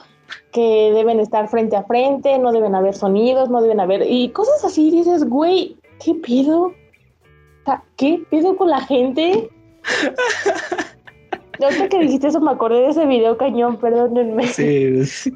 que 0.52 0.92
deben 0.92 1.18
estar 1.18 1.48
frente 1.48 1.76
a 1.76 1.82
frente, 1.82 2.38
no 2.38 2.52
deben 2.52 2.74
haber 2.74 2.94
sonidos, 2.94 3.50
no 3.50 3.60
deben 3.60 3.80
haber... 3.80 4.08
Y 4.08 4.28
cosas 4.30 4.64
así, 4.64 4.90
dices, 4.90 5.28
güey, 5.28 5.76
¿qué 6.02 6.14
pido? 6.14 6.72
¿Qué 7.96 8.22
pido 8.30 8.56
con 8.56 8.70
la 8.70 8.80
gente? 8.80 9.48
Y 11.58 11.64
Ahorita 11.64 11.88
que 11.88 11.98
dijiste 12.00 12.28
eso 12.28 12.40
me 12.40 12.50
acordé 12.50 12.80
de 12.82 12.88
ese 12.88 13.06
video 13.06 13.36
cañón, 13.36 13.78
perdónenme. 13.78 14.46
Sí, 14.48 15.04
sí. 15.06 15.32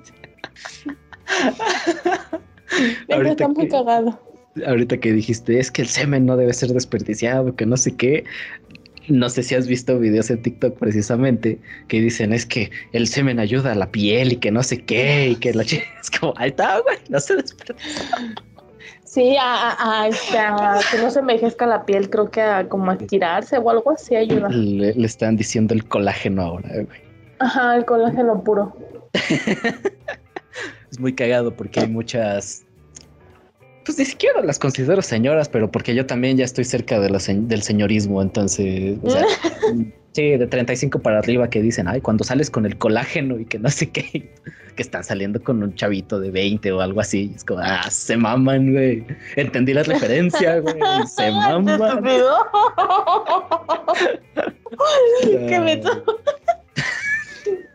Ahorita 3.11 3.31
está 3.33 3.49
muy 3.49 3.65
que- 3.65 3.69
cagado. 3.69 4.21
ahorita 4.67 4.99
que 4.99 5.13
dijiste 5.13 5.59
es 5.59 5.71
que 5.71 5.83
el 5.83 5.89
semen 5.89 6.27
no 6.27 6.37
debe 6.37 6.53
ser 6.53 6.71
desperdiciado, 6.71 7.55
que 7.55 7.67
no 7.67 7.77
sé 7.77 7.97
qué. 7.97 8.25
No 9.09 9.31
sé 9.31 9.43
si 9.43 9.55
has 9.55 9.67
visto 9.67 9.99
videos 9.99 10.29
en 10.31 10.43
TikTok 10.43 10.79
precisamente 10.79 11.59
que 11.89 11.99
dicen 12.01 12.35
es 12.35 12.45
que 12.45 12.71
el 12.93 13.07
semen 13.07 13.39
ayuda 13.39 13.73
a 13.73 13.75
la 13.75 13.91
piel 13.91 14.33
y 14.33 14.37
que 14.37 14.51
no 14.51 14.63
sé 14.63 14.85
qué 14.85 15.31
y 15.31 15.37
que 15.37 15.55
la 15.55 15.63
ch- 15.63 15.83
es 16.03 16.11
como 16.11 16.35
ahí 16.37 16.51
está, 16.51 16.79
güey, 16.81 16.99
no 17.09 17.19
se 17.19 17.37
desperdicia. 17.37 18.05
Sí, 19.19 19.37
a, 19.37 19.71
a- 19.73 20.03
a, 20.03 20.07
este, 20.09 20.39
a 20.39 20.79
que 20.93 20.99
no 21.03 21.11
se 21.11 21.19
envejezca 21.19 21.67
la 21.67 21.85
piel, 21.85 22.09
creo 22.09 22.31
que 22.31 22.41
a 22.41 22.69
como 22.69 22.93
a 22.93 22.95
estirarse 22.95 23.59
o 23.59 23.69
algo 23.69 23.91
así 23.91 24.15
ayuda. 24.15 24.49
Le, 24.49 24.95
le 24.95 25.07
están 25.07 25.37
diciendo 25.37 25.75
el 25.75 25.89
colágeno 25.89 26.43
ahora, 26.43 26.69
güey. 26.75 27.01
Ajá, 27.41 27.75
el 27.77 27.85
colágeno 27.85 28.45
puro. 28.45 28.77
Es 30.93 31.01
muy 31.01 31.15
cagado 31.15 31.55
porque 31.57 31.81
hay 31.81 31.89
muchas. 31.89 32.65
Pues 33.85 33.99
ni 33.99 34.05
siquiera 34.05 34.41
las 34.43 34.59
considero 34.61 35.03
señoras, 35.03 35.49
pero 35.49 35.69
porque 35.71 35.95
yo 35.97 36.07
también 36.07 36.37
ya 36.37 36.45
estoy 36.45 36.65
cerca 36.65 37.01
de 37.01 37.11
la 37.11 37.19
se- 37.19 37.35
del 37.41 37.63
señorismo, 37.63 38.23
entonces, 38.23 38.99
o 39.03 39.11
sea, 39.11 39.25
sí, 40.13 40.37
de 40.37 40.47
35 40.47 41.01
para 41.01 41.19
arriba 41.19 41.49
que 41.51 41.63
dicen, 41.63 41.89
ay, 41.89 42.01
cuando 42.01 42.25
sales 42.25 42.51
con 42.51 42.67
el 42.67 42.77
colágeno 42.79 43.39
y 43.39 43.45
que 43.45 43.59
no 43.59 43.71
sé 43.71 43.91
qué, 43.91 44.33
que 44.77 44.83
están 44.83 45.05
saliendo 45.05 45.43
con 45.43 45.63
un 45.63 45.75
chavito 45.75 46.19
de 46.21 46.31
20 46.31 46.73
o 46.73 46.81
algo 46.81 47.01
así, 47.01 47.33
es 47.35 47.45
como, 47.45 47.61
ah, 47.63 47.89
se 47.91 48.17
maman, 48.17 48.73
güey. 48.73 49.05
Entendí 49.37 49.75
la 49.75 49.83
referencia, 49.83 50.59
güey, 50.61 50.77
se 51.17 51.31
maman. 51.31 51.81
Estúpido. 51.81 52.37
¿Qué 55.49 55.61
me 55.61 55.81
como- 55.81 56.03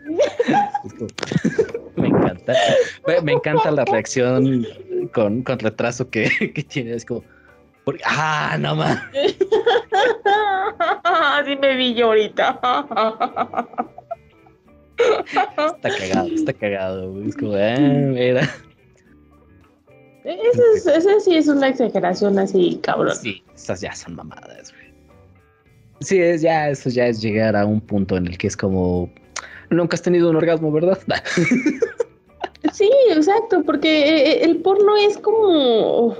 me 1.96 2.08
encanta. 2.08 2.54
Me, 3.08 3.22
me 3.22 3.32
encanta 3.34 3.72
la 3.72 3.86
reacción 3.86 4.66
con, 5.14 5.44
con 5.44 5.60
retraso 5.60 6.10
que, 6.10 6.52
que 6.54 6.64
tiene. 6.64 6.94
Es 6.94 7.06
como, 7.06 7.24
porque- 7.84 8.04
ah, 8.06 8.58
no 8.60 8.76
más. 8.76 9.00
Así 11.04 11.56
me 11.58 11.76
vi 11.76 11.94
yo 11.94 12.08
ahorita. 12.08 12.60
Está 14.98 15.90
cagado, 15.98 16.28
está 16.28 16.54
cagado. 16.54 17.24
Es 17.24 17.36
como, 17.36 17.56
ah, 17.56 17.78
mira. 17.80 18.50
Ese, 20.24 20.98
es- 20.98 21.24
sí 21.26 21.36
es 21.36 21.48
una 21.48 21.68
exageración 21.68 22.40
así, 22.40 22.80
cabrón. 22.82 23.16
Sí, 23.16 23.44
esas 23.54 23.82
ya 23.82 23.94
son 23.94 24.16
mamadas, 24.16 24.72
güey. 24.72 24.84
Sí, 26.00 26.20
es 26.20 26.42
ya, 26.42 26.70
eso 26.70 26.90
ya 26.90 27.08
es 27.08 27.22
llegar 27.22 27.56
a 27.56 27.66
un 27.66 27.82
punto 27.82 28.16
en 28.18 28.28
el 28.28 28.38
que 28.38 28.48
es 28.48 28.56
como, 28.58 29.12
nunca 29.70 29.96
has 29.96 30.02
tenido 30.02 30.30
un 30.30 30.36
orgasmo, 30.38 30.72
¿verdad? 30.72 30.98
Sí, 32.72 32.90
exacto, 33.10 33.62
porque 33.66 33.90
eh, 34.32 34.46
el 34.46 34.58
porno 34.62 34.96
es 34.96 35.18
como, 35.18 36.16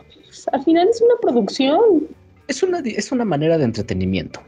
al 0.52 0.64
final 0.64 0.88
es 0.90 1.02
una 1.02 1.16
producción. 1.22 2.08
Es 2.48 2.62
una, 2.64 2.80
es 2.80 3.12
una 3.12 3.26
manera 3.26 3.58
de 3.58 3.64
entretenimiento. 3.66 4.42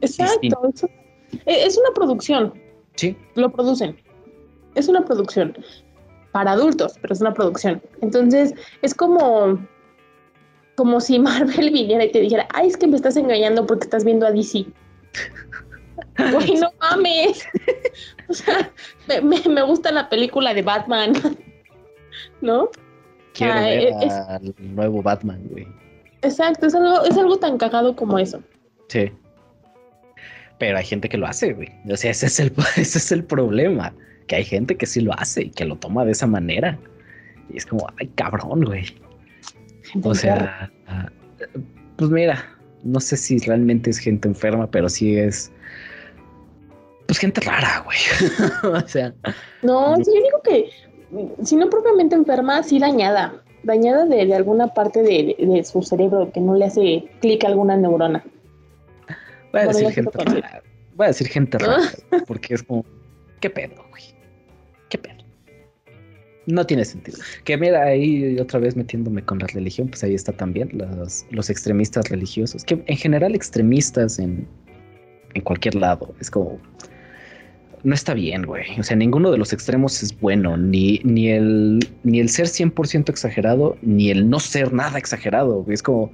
Exacto. 0.00 0.70
Es, 0.74 0.84
eh, 0.84 1.66
es 1.66 1.76
una 1.78 1.90
producción. 1.94 2.52
Sí, 2.96 3.16
Lo 3.34 3.50
producen. 3.50 3.96
Es 4.74 4.88
una 4.88 5.04
producción. 5.04 5.56
Para 6.32 6.52
adultos, 6.52 6.98
pero 7.00 7.14
es 7.14 7.20
una 7.20 7.32
producción. 7.34 7.80
Entonces, 8.02 8.52
es 8.82 8.94
como, 8.94 9.58
como 10.76 11.00
si 11.00 11.18
Marvel 11.18 11.70
viniera 11.70 12.04
y 12.04 12.12
te 12.12 12.20
dijera, 12.20 12.46
ay, 12.54 12.68
es 12.68 12.76
que 12.76 12.86
me 12.86 12.96
estás 12.96 13.16
engañando 13.16 13.66
porque 13.66 13.84
estás 13.84 14.04
viendo 14.04 14.26
a 14.26 14.32
DC. 14.32 14.66
Güey, 16.32 16.54
no 16.56 16.70
mames. 16.80 17.44
O 18.30 18.34
sea, 18.34 18.70
me, 19.08 19.20
me- 19.22 19.48
me 19.48 19.62
gusta 19.62 19.90
la 19.90 20.08
película 20.10 20.52
de 20.52 20.60
Batman. 20.62 21.12
¿No? 22.42 22.68
Quiero 23.38 23.52
Ah, 23.54 23.60
ver 23.60 23.88
es- 24.02 24.12
al 24.12 24.54
nuevo 24.58 25.02
Batman, 25.02 25.40
güey. 25.50 25.66
Exacto, 26.22 26.66
es 26.66 26.74
algo, 26.74 27.04
es 27.04 27.16
algo 27.16 27.38
tan 27.38 27.56
cagado 27.58 27.94
como 27.94 28.18
eso. 28.18 28.42
Sí. 28.88 29.10
Pero 30.58 30.76
hay 30.76 30.84
gente 30.84 31.08
que 31.08 31.16
lo 31.16 31.26
hace, 31.26 31.52
güey. 31.52 31.68
O 31.90 31.96
sea, 31.96 32.10
ese 32.10 32.26
es 32.26 32.40
el, 32.40 32.52
ese 32.76 32.98
es 32.98 33.12
el 33.12 33.24
problema. 33.24 33.94
Que 34.26 34.36
hay 34.36 34.44
gente 34.44 34.76
que 34.76 34.84
sí 34.86 35.00
lo 35.00 35.12
hace 35.14 35.44
y 35.44 35.50
que 35.50 35.64
lo 35.64 35.76
toma 35.76 36.04
de 36.04 36.12
esa 36.12 36.26
manera. 36.26 36.78
Y 37.50 37.56
es 37.56 37.64
como, 37.64 37.86
ay, 37.98 38.08
cabrón, 38.14 38.64
güey. 38.64 38.84
O 40.02 40.14
sea, 40.14 40.70
pues 41.96 42.10
mira, 42.10 42.44
no 42.82 43.00
sé 43.00 43.16
si 43.16 43.38
realmente 43.38 43.88
es 43.88 43.98
gente 43.98 44.28
enferma, 44.28 44.70
pero 44.70 44.88
sí 44.88 45.16
es. 45.16 45.50
Pues 47.06 47.18
gente 47.18 47.40
rara, 47.40 47.84
güey. 47.86 47.98
o 48.84 48.86
sea. 48.86 49.14
No, 49.62 49.96
sí, 49.96 50.10
yo 50.14 50.22
digo 50.22 50.42
que, 50.44 50.70
si 51.42 51.56
no 51.56 51.70
propiamente 51.70 52.14
enferma, 52.14 52.62
sí 52.62 52.78
dañada. 52.78 53.42
Dañada 53.62 54.04
de, 54.04 54.32
alguna 54.34 54.68
parte 54.68 55.02
de, 55.02 55.62
su 55.64 55.82
cerebro 55.82 56.30
que 56.32 56.40
no 56.40 56.54
le 56.54 56.66
hace 56.66 57.04
clic 57.20 57.44
a 57.44 57.48
alguna 57.48 57.76
neurona. 57.76 58.24
Voy 59.52 59.62
a 59.62 59.66
decir 59.66 59.90
gente 59.90 60.24
rara. 60.24 60.62
Voy 60.94 61.04
a 61.04 61.08
decir 61.08 61.28
gente 61.28 61.58
rara, 61.58 61.82
porque 62.26 62.54
es 62.54 62.62
como, 62.62 62.84
¿qué 63.40 63.50
pedo, 63.50 63.74
güey? 63.90 64.02
¿Qué 64.88 64.98
pedo? 64.98 65.16
No 66.46 66.64
tiene 66.64 66.84
sentido. 66.84 67.18
Que 67.44 67.56
mira, 67.56 67.84
ahí 67.84 68.38
otra 68.38 68.60
vez 68.60 68.76
metiéndome 68.76 69.22
con 69.22 69.38
la 69.38 69.46
religión, 69.48 69.88
pues 69.88 70.02
ahí 70.04 70.14
está 70.14 70.32
también 70.32 70.70
los, 70.72 71.26
los 71.30 71.50
extremistas 71.50 72.08
religiosos, 72.08 72.64
que 72.64 72.82
en 72.86 72.96
general 72.96 73.34
extremistas 73.34 74.18
en, 74.18 74.46
en 75.34 75.42
cualquier 75.42 75.74
lado, 75.74 76.14
es 76.20 76.30
como, 76.30 76.58
no 77.84 77.94
está 77.94 78.14
bien, 78.14 78.42
güey. 78.42 78.78
O 78.78 78.82
sea, 78.82 78.96
ninguno 78.96 79.30
de 79.30 79.38
los 79.38 79.52
extremos 79.52 80.02
es 80.02 80.18
bueno, 80.20 80.56
ni, 80.56 81.00
ni, 81.04 81.28
el, 81.28 81.80
ni 82.02 82.20
el 82.20 82.28
ser 82.28 82.46
100% 82.46 83.08
exagerado, 83.08 83.76
ni 83.82 84.10
el 84.10 84.28
no 84.28 84.40
ser 84.40 84.72
nada 84.72 84.98
exagerado. 84.98 85.64
Es 85.68 85.82
como, 85.82 86.12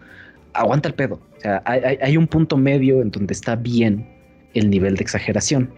aguanta 0.53 0.89
el 0.89 0.95
pedo. 0.95 1.21
O 1.37 1.41
sea, 1.41 1.63
hay, 1.65 2.17
un 2.17 2.27
punto 2.27 2.57
medio 2.57 3.03
en 3.03 3.11
donde 3.11 3.33
está 3.33 3.57
bien 3.57 4.07
el 4.55 4.71
nivel 4.71 4.97
de 4.97 5.03
exageración. 5.03 5.71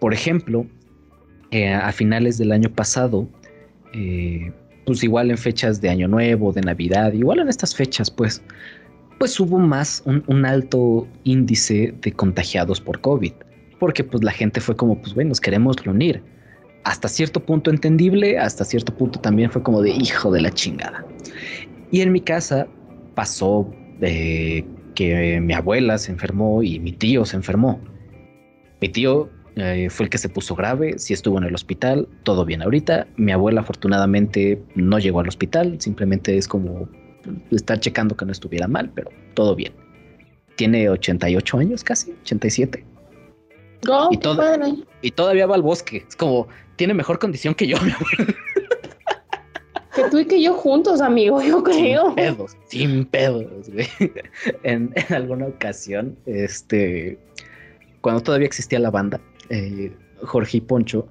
Por 0.00 0.12
ejemplo, 0.12 0.66
eh, 1.50 1.72
a 1.72 1.92
finales 1.92 2.38
del 2.38 2.52
año 2.52 2.70
pasado, 2.70 3.28
eh, 3.92 4.52
pues 4.84 5.02
igual 5.02 5.30
en 5.30 5.38
fechas 5.38 5.80
de 5.80 5.88
Año 5.88 6.08
Nuevo, 6.08 6.52
de 6.52 6.60
Navidad, 6.60 7.12
igual 7.12 7.38
en 7.40 7.48
estas 7.48 7.74
fechas, 7.74 8.10
pues, 8.10 8.42
pues 9.18 9.38
hubo 9.40 9.58
más 9.58 10.02
un, 10.04 10.22
un 10.26 10.44
alto 10.44 11.08
índice 11.24 11.94
de 12.02 12.12
contagiados 12.12 12.80
por 12.80 13.00
COVID 13.00 13.32
porque 13.78 14.04
pues 14.04 14.22
la 14.22 14.32
gente 14.32 14.60
fue 14.60 14.76
como, 14.76 15.00
pues 15.00 15.14
bueno, 15.14 15.30
nos 15.30 15.40
queremos 15.40 15.76
reunir. 15.84 16.22
Hasta 16.84 17.08
cierto 17.08 17.40
punto 17.40 17.70
entendible, 17.70 18.38
hasta 18.38 18.64
cierto 18.64 18.94
punto 18.94 19.18
también 19.18 19.50
fue 19.50 19.62
como 19.62 19.82
de 19.82 19.90
hijo 19.90 20.30
de 20.30 20.40
la 20.40 20.50
chingada. 20.50 21.04
Y 21.90 22.00
en 22.00 22.12
mi 22.12 22.20
casa 22.20 22.66
pasó 23.14 23.68
de 23.98 24.64
que 24.94 25.40
mi 25.40 25.52
abuela 25.52 25.98
se 25.98 26.12
enfermó 26.12 26.62
y 26.62 26.78
mi 26.78 26.92
tío 26.92 27.24
se 27.24 27.36
enfermó. 27.36 27.80
Mi 28.80 28.88
tío 28.88 29.28
eh, 29.56 29.88
fue 29.90 30.04
el 30.04 30.10
que 30.10 30.18
se 30.18 30.28
puso 30.28 30.54
grave, 30.54 30.98
sí 30.98 31.12
estuvo 31.12 31.38
en 31.38 31.44
el 31.44 31.54
hospital, 31.54 32.08
todo 32.22 32.44
bien 32.44 32.62
ahorita. 32.62 33.06
Mi 33.16 33.32
abuela 33.32 33.62
afortunadamente 33.62 34.62
no 34.74 34.98
llegó 34.98 35.20
al 35.20 35.28
hospital, 35.28 35.76
simplemente 35.80 36.36
es 36.36 36.46
como 36.46 36.88
estar 37.50 37.80
checando 37.80 38.16
que 38.16 38.24
no 38.24 38.32
estuviera 38.32 38.68
mal, 38.68 38.90
pero 38.94 39.10
todo 39.34 39.56
bien. 39.56 39.72
Tiene 40.54 40.88
88 40.88 41.58
años 41.58 41.84
casi, 41.84 42.12
87 42.22 42.95
y, 44.10 44.18
y 45.02 45.10
todavía 45.10 45.46
va 45.46 45.54
al 45.54 45.62
bosque. 45.62 46.04
Es 46.08 46.16
como, 46.16 46.48
tiene 46.76 46.94
mejor 46.94 47.18
condición 47.18 47.54
que 47.54 47.66
yo, 47.66 47.76
mi 47.82 47.92
Que 49.94 50.10
tú 50.10 50.18
y 50.18 50.26
que 50.26 50.42
yo 50.42 50.52
juntos, 50.54 51.00
amigo, 51.00 51.40
yo 51.40 51.62
creo. 51.62 52.06
Sin 52.06 52.14
pedos, 52.14 52.56
sin 52.68 53.04
pedos, 53.06 53.70
güey. 53.70 53.88
En, 54.62 54.92
alguna 55.08 55.46
ocasión, 55.46 56.16
este, 56.26 57.18
cuando 58.02 58.22
todavía 58.22 58.46
existía 58.46 58.78
la 58.78 58.90
banda, 58.90 59.20
eh, 59.48 59.92
Jorge 60.22 60.58
y 60.58 60.60
Poncho, 60.60 61.08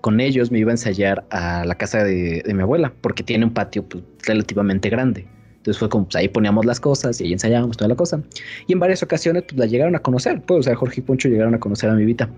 con 0.00 0.20
ellos 0.20 0.50
me 0.50 0.58
iba 0.58 0.70
a 0.70 0.74
ensayar 0.74 1.24
a 1.30 1.64
la 1.64 1.74
casa 1.76 2.02
de, 2.04 2.42
mi 2.46 2.62
abuela, 2.62 2.92
porque 3.00 3.22
tiene 3.22 3.44
un 3.44 3.52
patio 3.52 3.84
pues, 3.84 4.02
relativamente 4.26 4.88
grande. 4.88 5.26
Entonces 5.62 5.78
fue 5.78 5.88
como, 5.88 6.06
pues 6.06 6.16
ahí 6.16 6.26
poníamos 6.26 6.66
las 6.66 6.80
cosas 6.80 7.20
y 7.20 7.24
ahí 7.24 7.32
ensayábamos 7.32 7.76
toda 7.76 7.86
la 7.86 7.94
cosa. 7.94 8.20
Y 8.66 8.72
en 8.72 8.80
varias 8.80 9.00
ocasiones, 9.04 9.44
pues 9.44 9.56
la 9.56 9.66
llegaron 9.66 9.94
a 9.94 10.00
conocer, 10.00 10.42
pues, 10.42 10.58
o 10.58 10.62
sea, 10.64 10.74
Jorge 10.74 11.00
y 11.00 11.04
Poncho 11.04 11.28
llegaron 11.28 11.54
a 11.54 11.60
conocer 11.60 11.88
a 11.88 11.94
mi 11.94 12.04
Vita. 12.04 12.28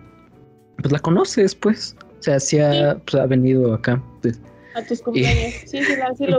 Pues 0.77 0.93
la 0.93 0.99
conoces, 0.99 1.55
pues. 1.55 1.97
O 2.18 2.22
sea, 2.22 2.39
sí 2.39 2.59
ha, 2.59 2.99
pues, 2.99 3.14
ha 3.14 3.25
venido 3.25 3.72
acá. 3.72 4.03
Pues. 4.20 4.39
A 4.75 4.83
tus 4.83 5.01
cumpleaños. 5.01 5.55
sí, 5.66 5.83
sí, 5.83 5.95
sí 6.18 6.27
lo 6.27 6.39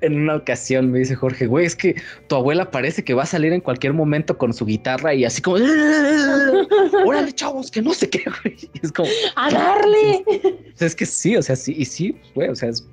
En 0.00 0.20
una 0.22 0.36
ocasión 0.36 0.90
me 0.90 1.00
dice 1.00 1.14
Jorge, 1.14 1.46
güey, 1.46 1.66
es 1.66 1.76
que 1.76 1.96
tu 2.28 2.36
abuela 2.36 2.70
parece 2.70 3.04
que 3.04 3.12
va 3.12 3.24
a 3.24 3.26
salir 3.26 3.52
en 3.52 3.60
cualquier 3.60 3.92
momento 3.92 4.38
con 4.38 4.54
su 4.54 4.64
guitarra 4.64 5.12
y 5.12 5.26
así 5.26 5.42
como, 5.42 5.58
órale, 7.04 7.30
chavos, 7.34 7.70
que 7.70 7.82
no 7.82 7.92
sé 7.92 8.08
qué, 8.08 8.24
güey. 8.42 8.56
es 8.82 8.90
como, 8.90 9.10
a 9.36 9.50
darle. 9.50 10.24
es 10.80 10.96
que 10.96 11.04
sí, 11.04 11.36
o 11.36 11.42
sea, 11.42 11.56
sí, 11.56 11.74
y 11.76 11.84
sí, 11.84 12.18
güey, 12.34 12.48
o 12.48 12.56
sea, 12.56 12.70
es 12.70 12.88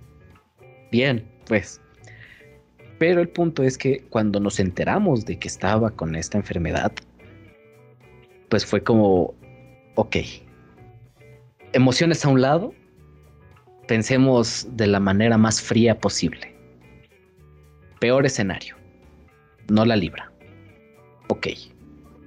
bien, 0.91 1.26
pues. 1.46 1.80
Pero 3.04 3.20
el 3.20 3.28
punto 3.28 3.64
es 3.64 3.78
que 3.78 4.01
cuando 4.10 4.39
nos 4.39 4.62
enteramos 4.62 5.26
de 5.26 5.38
que 5.38 5.49
estaba 5.49 5.91
con 5.91 6.16
esta 6.16 6.38
enfermedad, 6.38 6.93
pues 8.47 8.66
fue 8.66 8.82
como, 8.82 9.36
ok, 9.95 10.16
emociones 11.74 12.24
a 12.24 12.30
un 12.30 12.39
lado, 12.39 12.74
pensemos 13.89 14.66
de 14.78 14.88
la 14.88 15.01
manera 15.01 15.38
más 15.38 15.62
fría 15.62 15.99
posible. 15.99 16.56
Peor 17.99 18.26
escenario, 18.26 18.78
no 19.68 19.84
la 19.84 19.97
libra. 19.97 20.32
Ok, 21.28 21.47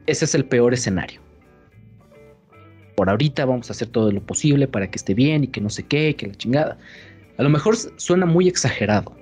ese 0.06 0.26
es 0.26 0.34
el 0.34 0.44
peor 0.44 0.74
escenario. 0.74 1.22
Por 2.96 3.08
ahorita 3.08 3.46
vamos 3.46 3.70
a 3.70 3.72
hacer 3.72 3.88
todo 3.88 4.12
lo 4.12 4.20
posible 4.20 4.68
para 4.68 4.90
que 4.90 4.96
esté 4.96 5.14
bien 5.14 5.44
y 5.44 5.48
que 5.48 5.62
no 5.62 5.70
sé 5.70 5.84
qué, 5.84 6.14
que 6.16 6.26
la 6.26 6.34
chingada. 6.34 6.76
A 7.38 7.42
lo 7.42 7.48
mejor 7.48 7.76
suena 7.96 8.26
muy 8.26 8.46
exagerado 8.46 9.16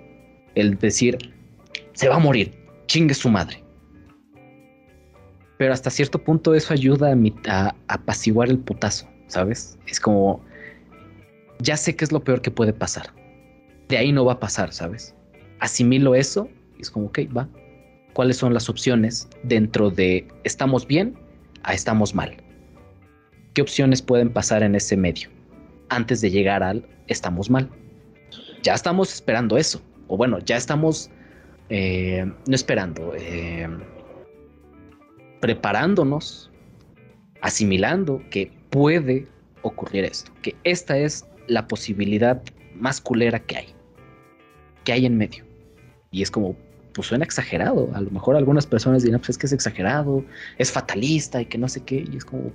el 0.57 0.79
decir, 0.79 1.34
se 1.95 2.09
va 2.09 2.17
a 2.17 2.21
morir, 2.21 2.53
chingue 2.87 3.15
su 3.15 3.31
madre. 3.31 3.63
Pero 5.57 5.73
hasta 5.73 5.91
cierto 5.91 6.23
punto 6.23 6.55
eso 6.55 6.75
ayuda 6.75 7.13
a, 7.13 7.67
a 7.69 7.75
apaciguar 7.89 8.49
el 8.49 8.59
putazo, 8.59 9.09
¿sabes? 9.29 9.79
Es 9.87 10.01
como, 10.01 10.41
ya 11.61 11.77
sé 11.77 11.97
que 11.97 12.05
es 12.05 12.13
lo 12.13 12.23
peor 12.23 12.43
que 12.43 12.51
puede 12.51 12.73
pasar. 12.73 13.07
De 13.89 13.97
ahí 13.97 14.13
no 14.13 14.25
va 14.25 14.35
a 14.35 14.41
pasar, 14.41 14.73
¿sabes? 14.73 15.15
Asimilo 15.61 16.15
eso 16.15 16.49
y 16.79 16.83
es 16.83 16.91
como, 16.91 17.07
ok, 17.07 17.21
va. 17.37 17.49
¿Cuáles 18.13 18.37
son 18.37 18.55
las 18.55 18.69
opciones 18.69 19.29
dentro 19.43 19.91
de 19.91 20.27
estamos 20.45 20.87
bien 20.87 21.17
a 21.63 21.75
estamos 21.75 22.15
mal? 22.15 22.37
¿Qué 23.55 23.63
opciones 23.63 24.03
pueden 24.03 24.33
pasar 24.33 24.63
en 24.63 24.75
ese 24.75 24.97
medio 24.97 25.29
antes 25.89 26.21
de 26.21 26.31
llegar 26.31 26.63
al 26.63 26.87
estamos 27.07 27.51
mal? 27.51 27.69
Ya 28.63 28.75
estamos 28.75 29.13
esperando 29.13 29.57
eso. 29.57 29.81
O 30.09 30.17
bueno, 30.17 30.39
ya 30.41 30.57
estamos 30.57 31.11
eh, 31.77 32.25
no 32.25 32.55
esperando, 32.55 33.15
eh, 33.17 33.67
preparándonos, 35.41 36.49
asimilando 37.41 38.23
que 38.31 38.53
puede 38.71 39.27
ocurrir 39.63 40.05
esto, 40.05 40.31
que 40.41 40.55
esta 40.63 40.97
es 40.97 41.27
la 41.49 41.67
posibilidad 41.67 42.41
más 42.77 43.01
culera 43.01 43.41
que 43.41 43.57
hay, 43.57 43.67
que 44.85 44.93
hay 44.93 45.05
en 45.05 45.17
medio. 45.17 45.45
Y 46.13 46.23
es 46.23 46.31
como, 46.31 46.55
pues 46.93 47.09
suena 47.09 47.25
exagerado. 47.25 47.91
A 47.93 48.03
lo 48.03 48.11
mejor 48.13 48.37
algunas 48.37 48.69
personas 48.69 49.03
dirán, 49.03 49.19
pues 49.19 49.31
es 49.31 49.39
que 49.39 49.47
es 49.47 49.53
exagerado, 49.53 50.25
es 50.59 50.71
fatalista 50.71 51.43
y 51.43 51.47
que 51.47 51.59
no 51.59 51.67
sé 51.67 51.81
qué. 51.81 52.05
Y 52.09 52.19
es 52.19 52.25
como, 52.25 52.53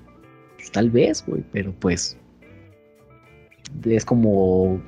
pues 0.56 0.72
tal 0.72 0.89
vez, 0.89 1.26
güey, 1.27 1.44
pero 1.52 1.73
pues 1.73 2.18
es 3.84 4.06
como 4.06 4.81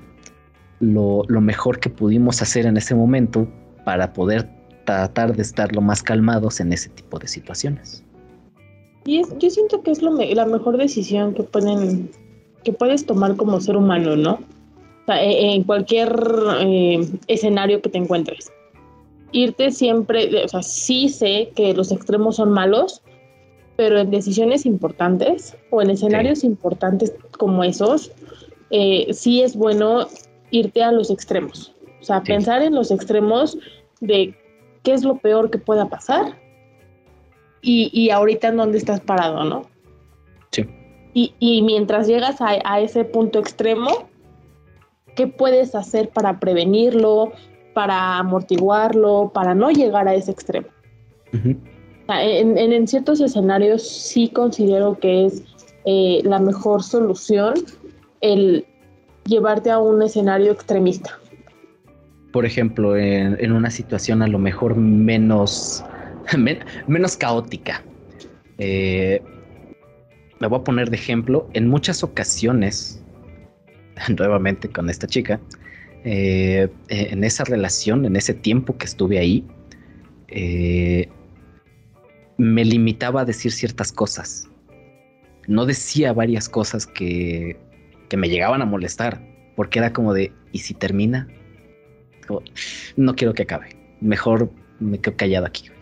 lo, 0.79 1.25
lo, 1.27 1.41
mejor 1.41 1.81
que 1.81 1.89
pudimos 1.89 2.41
hacer 2.41 2.65
en 2.65 2.77
ese 2.77 2.95
momento 2.95 3.45
para 3.83 4.13
poder 4.13 4.47
tratar 4.85 5.35
de 5.35 5.41
estar 5.41 5.73
lo 5.73 5.81
más 5.81 6.03
calmados 6.03 6.59
en 6.59 6.73
ese 6.73 6.89
tipo 6.89 7.19
de 7.19 7.27
situaciones. 7.27 8.03
Y 9.05 9.21
yo 9.39 9.49
siento 9.49 9.81
que 9.81 9.91
es 9.91 10.01
lo 10.01 10.11
la 10.11 10.45
mejor 10.45 10.77
decisión 10.77 11.33
que 11.33 11.43
pueden 11.43 12.09
que 12.63 12.73
puedes 12.73 13.05
tomar 13.05 13.35
como 13.35 13.59
ser 13.59 13.75
humano, 13.75 14.15
¿no? 14.15 14.33
O 14.33 15.05
sea, 15.07 15.23
e, 15.23 15.55
en 15.55 15.63
cualquier 15.63 16.15
eh, 16.59 17.07
escenario 17.27 17.81
que 17.81 17.89
te 17.89 17.97
encuentres. 17.97 18.51
Irte 19.31 19.71
siempre, 19.71 20.43
o 20.43 20.47
sea, 20.47 20.61
sí 20.61 21.09
sé 21.09 21.51
que 21.55 21.73
los 21.73 21.91
extremos 21.91 22.35
son 22.35 22.51
malos, 22.51 23.01
pero 23.77 23.97
en 23.97 24.11
decisiones 24.11 24.65
importantes 24.65 25.55
o 25.71 25.81
en 25.81 25.89
escenarios 25.89 26.43
importantes 26.43 27.13
como 27.37 27.63
esos, 27.63 28.11
eh, 28.69 29.07
sí 29.11 29.41
es 29.41 29.55
bueno 29.55 30.07
irte 30.51 30.83
a 30.83 30.91
los 30.91 31.09
extremos. 31.09 31.73
O 32.01 32.03
sea, 32.03 32.21
pensar 32.23 32.61
en 32.63 32.73
los 32.73 32.91
extremos 32.91 33.57
de 33.99 34.35
qué 34.83 34.93
es 34.93 35.03
lo 35.03 35.17
peor 35.17 35.51
que 35.51 35.59
pueda 35.59 35.87
pasar 35.87 36.35
y, 37.61 38.09
ahorita 38.09 38.47
en 38.47 38.57
dónde 38.57 38.79
estás 38.79 38.99
parado, 39.01 39.43
¿no? 39.43 39.67
Sí. 40.51 40.65
Y, 41.13 41.61
mientras 41.61 42.07
llegas 42.07 42.37
a, 42.41 42.79
ese 42.79 43.05
punto 43.05 43.37
extremo, 43.37 44.07
¿qué 45.15 45.27
puedes 45.27 45.75
hacer 45.75 46.09
para 46.09 46.39
prevenirlo, 46.39 47.33
para 47.75 48.17
amortiguarlo, 48.17 49.31
para 49.33 49.53
no 49.53 49.69
llegar 49.69 50.07
a 50.07 50.15
ese 50.15 50.31
extremo? 50.31 50.67
sea, 52.07 52.23
en, 52.23 52.57
en- 52.57 52.73
en 52.73 52.87
ciertos 52.87 53.21
escenarios 53.21 53.87
sí 53.87 54.29
considero 54.29 54.97
que 54.97 55.25
es 55.25 55.43
eh, 55.85 56.21
la 56.23 56.39
mejor 56.39 56.83
solución 56.83 57.53
el 58.21 58.65
llevarte 59.25 59.69
a 59.69 59.79
un 59.79 60.01
escenario 60.01 60.51
extremista. 60.51 61.19
Por 62.31 62.45
ejemplo, 62.45 62.95
en, 62.97 63.51
una 63.51 63.69
situación 63.69 64.21
a 64.21 64.27
lo 64.27 64.39
mejor 64.39 64.75
menos, 64.75 65.83
men- 66.37 66.63
menos 66.87 67.17
caótica. 67.17 67.83
Eh, 68.57 69.21
me 70.39 70.47
voy 70.47 70.59
a 70.59 70.63
poner 70.63 70.89
de 70.89 70.95
ejemplo, 70.95 71.49
en 71.53 71.67
muchas 71.67 72.03
ocasiones, 72.03 73.03
nuevamente 74.17 74.69
con 74.69 74.89
esta 74.89 75.07
chica, 75.07 75.39
eh, 76.03 76.69
en 76.87 77.23
esa 77.23 77.43
relación, 77.43 78.05
en 78.05 78.15
ese 78.15 78.33
tiempo 78.33 78.77
que 78.77 78.85
estuve 78.85 79.19
ahí, 79.19 79.45
eh, 80.29 81.09
me 82.37 82.65
limitaba 82.65 83.21
a 83.21 83.25
decir 83.25 83.51
ciertas 83.51 83.91
cosas. 83.91 84.47
No 85.47 85.65
decía 85.65 86.13
varias 86.13 86.49
cosas 86.49 86.87
que, 86.87 87.57
que 88.09 88.17
me 88.17 88.29
llegaban 88.29 88.61
a 88.61 88.65
molestar, 88.65 89.21
porque 89.55 89.79
era 89.79 89.93
como 89.93 90.13
de, 90.13 90.33
¿y 90.51 90.59
si 90.59 90.73
termina? 90.73 91.27
No 92.95 93.15
quiero 93.15 93.33
que 93.33 93.43
acabe. 93.43 93.75
Mejor 94.01 94.49
me 94.79 94.99
quedo 94.99 95.15
callado 95.17 95.45
aquí. 95.45 95.67
güey". 95.67 95.79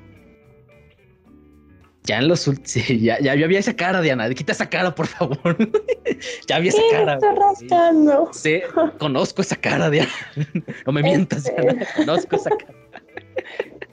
Ya 2.04 2.18
en 2.20 2.28
los 2.28 2.48
últimos, 2.48 2.88
ya, 3.02 3.20
ya, 3.20 3.36
ya 3.36 3.46
había 3.46 3.60
esa 3.60 3.76
cara, 3.76 4.02
Diana. 4.02 4.28
Quita 4.34 4.52
esa 4.54 4.70
cara, 4.70 4.96
por 4.96 5.08
favor. 5.08 5.56
ya 6.48 6.56
había 6.56 6.70
esa 6.70 6.82
¿Qué 6.90 6.96
cara. 6.98 7.18
güey. 7.18 7.36
rascando? 7.36 8.30
Sí, 8.34 8.62
conozco 8.98 9.42
esa 9.42 9.56
cara, 9.56 9.90
Diana. 9.90 10.10
No 10.86 10.92
me 10.94 11.04
mientas, 11.04 11.46
Este. 11.46 11.62
Diana. 11.62 11.86
Conozco 11.96 12.36
esa 12.36 12.50
cara. 12.50 12.74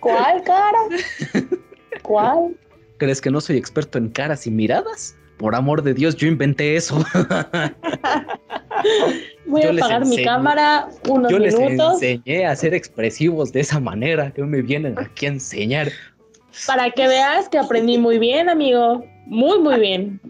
¿Cuál 0.00 0.42
cara? 0.44 0.78
¿Cuál? 2.02 2.56
¿Crees 2.98 3.20
que 3.20 3.30
no 3.30 3.40
soy 3.40 3.56
experto 3.58 3.98
en 3.98 4.08
caras 4.08 4.46
y 4.46 4.50
miradas? 4.50 5.16
Por 5.38 5.54
amor 5.54 5.82
de 5.82 5.94
Dios, 5.94 6.16
yo 6.16 6.28
inventé 6.28 6.76
eso. 6.76 6.96
Voy 9.46 9.62
Yo 9.62 9.70
a 9.70 9.72
apagar 9.72 10.06
mi 10.06 10.24
cámara 10.24 10.88
unos 11.08 11.30
Yo 11.30 11.38
les 11.38 11.58
minutos 11.58 12.02
enseñé 12.02 12.46
a 12.46 12.56
ser 12.56 12.74
expresivos 12.74 13.52
de 13.52 13.60
esa 13.60 13.78
manera. 13.78 14.30
Que 14.30 14.42
me 14.42 14.62
vienen 14.62 14.98
aquí 14.98 15.26
a 15.26 15.30
enseñar. 15.30 15.92
para 16.66 16.90
que 16.90 17.06
veas 17.06 17.48
que 17.48 17.58
aprendí 17.58 17.98
muy 17.98 18.18
bien, 18.18 18.48
amigo. 18.48 19.04
Muy, 19.26 19.58
muy 19.58 19.78
bien. 19.78 20.20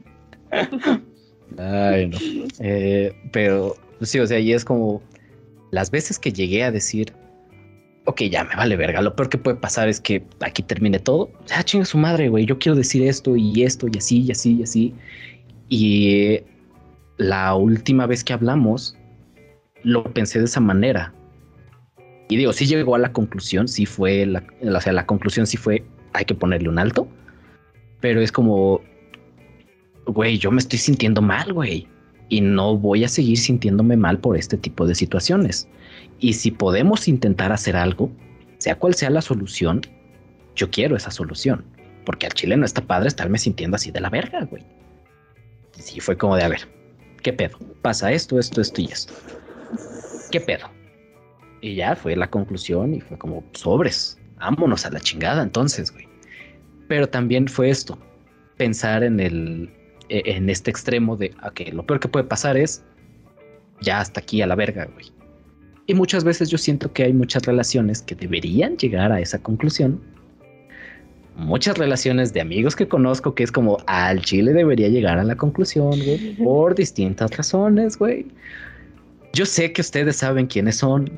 Ay, 1.59 2.09
no. 2.09 2.19
Eh, 2.61 3.13
pero 3.33 3.77
sí, 4.03 4.19
o 4.19 4.27
sea, 4.27 4.39
y 4.39 4.53
es 4.53 4.65
como 4.65 5.01
las 5.71 5.91
veces 5.91 6.19
que 6.19 6.33
llegué 6.33 6.65
a 6.65 6.71
decir, 6.71 7.13
ok, 8.07 8.23
ya 8.23 8.45
me 8.45 8.57
vale 8.57 8.77
verga. 8.77 9.03
Lo 9.03 9.15
peor 9.15 9.29
que 9.29 9.39
puede 9.39 9.57
pasar 9.57 9.89
es 9.89 10.01
que 10.01 10.25
aquí 10.41 10.63
termine 10.63 10.99
todo. 10.99 11.31
Ya 11.47 11.63
chinga 11.63 11.85
su 11.85 11.99
madre, 11.99 12.29
güey. 12.29 12.47
Yo 12.47 12.59
quiero 12.59 12.77
decir 12.77 13.07
esto 13.07 13.37
y 13.37 13.63
esto 13.63 13.87
y 13.93 13.99
así 13.99 14.23
y 14.23 14.31
así 14.31 14.57
y 14.57 14.63
así. 14.63 14.95
Y 15.69 16.11
eh, 16.11 16.45
la 17.19 17.55
última 17.55 18.07
vez 18.07 18.25
que 18.25 18.33
hablamos, 18.33 18.97
lo 19.83 20.05
pensé 20.05 20.39
de 20.39 20.47
esa 20.47 20.61
manera. 20.61 21.13
Y 22.29 22.37
digo, 22.37 22.53
sí 22.53 22.67
llegó 22.67 22.95
a 22.95 22.99
la 22.99 23.13
conclusión, 23.13 23.69
sí 23.69 23.87
fue 23.87 24.27
la, 24.27 24.43
o 24.63 24.81
sea, 24.81 24.93
la 24.93 25.07
conclusión 25.07 25.47
sí 25.47 25.57
fue, 25.57 25.85
hay 26.13 26.25
que 26.25 26.35
ponerle 26.35 26.69
un 26.69 26.79
alto. 26.79 27.09
Pero 28.01 28.21
es 28.21 28.33
como, 28.33 28.81
güey, 30.07 30.39
yo 30.39 30.51
me 30.51 30.59
estoy 30.59 30.79
sintiendo 30.79 31.23
mal, 31.23 31.53
güey. 31.53 31.89
Y 32.29 32.41
no 32.41 32.77
voy 32.77 33.05
a 33.05 33.09
seguir 33.09 33.39
sintiéndome 33.39 33.97
mal 33.97 34.19
por 34.19 34.37
este 34.37 34.57
tipo 34.57 34.87
de 34.87 34.95
situaciones. 34.95 35.69
Y 36.19 36.35
si 36.35 36.51
podemos 36.51 37.09
intentar 37.09 37.53
hacer 37.53 37.77
algo, 37.77 38.11
sea 38.59 38.79
cual 38.79 38.95
sea 38.95 39.11
la 39.11 39.23
solución, 39.23 39.83
yo 40.55 40.71
quiero 40.71 40.97
esa 40.97 41.11
solución. 41.11 41.65
Porque 42.05 42.27
al 42.27 42.33
chile 42.33 42.57
no 42.57 42.65
está 42.65 42.81
padre 42.83 43.09
estarme 43.09 43.39
sintiendo 43.39 43.77
así 43.77 43.91
de 43.91 44.01
la 44.01 44.11
verga, 44.11 44.45
güey. 44.45 44.65
Y 45.77 45.83
sí, 45.83 46.01
fue 46.01 46.17
como 46.17 46.37
de, 46.37 46.45
a 46.45 46.49
ver, 46.49 46.69
¿qué 47.23 47.33
pedo? 47.33 47.59
Pasa 47.83 48.13
esto, 48.13 48.39
esto, 48.39 48.61
esto 48.61 48.81
y 48.81 48.87
esto. 48.87 49.13
¿Qué 50.31 50.41
pedo? 50.41 50.71
Y 51.61 51.75
ya 51.75 51.97
fue 51.97 52.17
la 52.17 52.31
conclusión 52.31 52.95
y 52.95 53.01
fue 53.01 53.19
como, 53.19 53.45
sobres, 53.53 54.19
vámonos 54.37 54.87
a 54.87 54.91
la 54.91 55.01
chingada 55.01 55.43
entonces, 55.43 55.93
güey. 55.93 56.09
Pero 56.89 57.09
también 57.09 57.49
fue 57.49 57.69
esto, 57.71 57.99
pensar 58.57 59.03
en 59.03 59.19
el, 59.19 59.71
e- 60.09 60.23
en 60.27 60.49
este 60.49 60.71
extremo 60.71 61.17
de, 61.17 61.35
ok, 61.45 61.73
lo 61.73 61.85
peor 61.85 62.01
que 62.01 62.09
puede 62.09 62.25
pasar 62.25 62.57
es 62.57 62.85
ya 63.81 64.01
hasta 64.01 64.21
aquí 64.21 64.41
a 64.43 64.47
la 64.47 64.55
verga, 64.55 64.87
güey. 64.87 65.16
Y 65.87 65.95
muchas 65.95 66.25
veces 66.25 66.51
yo 66.51 66.59
siento 66.59 66.93
que 66.93 67.05
hay 67.05 67.13
muchas 67.13 67.45
relaciones 67.47 68.03
que 68.03 68.15
deberían 68.15 68.77
llegar 68.77 69.13
a 69.13 69.21
esa 69.21 69.39
conclusión. 69.39 70.01
Muchas 71.37 71.79
relaciones 71.79 72.33
de 72.33 72.41
amigos 72.41 72.75
que 72.75 72.89
conozco 72.89 73.35
que 73.35 73.45
es 73.45 73.53
como 73.53 73.79
al 73.87 74.23
chile 74.23 74.53
debería 74.53 74.89
llegar 74.89 75.19
a 75.19 75.25
la 75.25 75.37
conclusión, 75.37 75.91
güey, 75.91 76.35
por 76.43 76.75
distintas 76.75 77.37
razones, 77.37 77.99
güey. 77.99 78.27
Yo 79.33 79.47
sé 79.47 79.73
que 79.73 79.83
ustedes 79.83 80.17
saben 80.17 80.47
quiénes 80.47 80.77
son, 80.77 81.11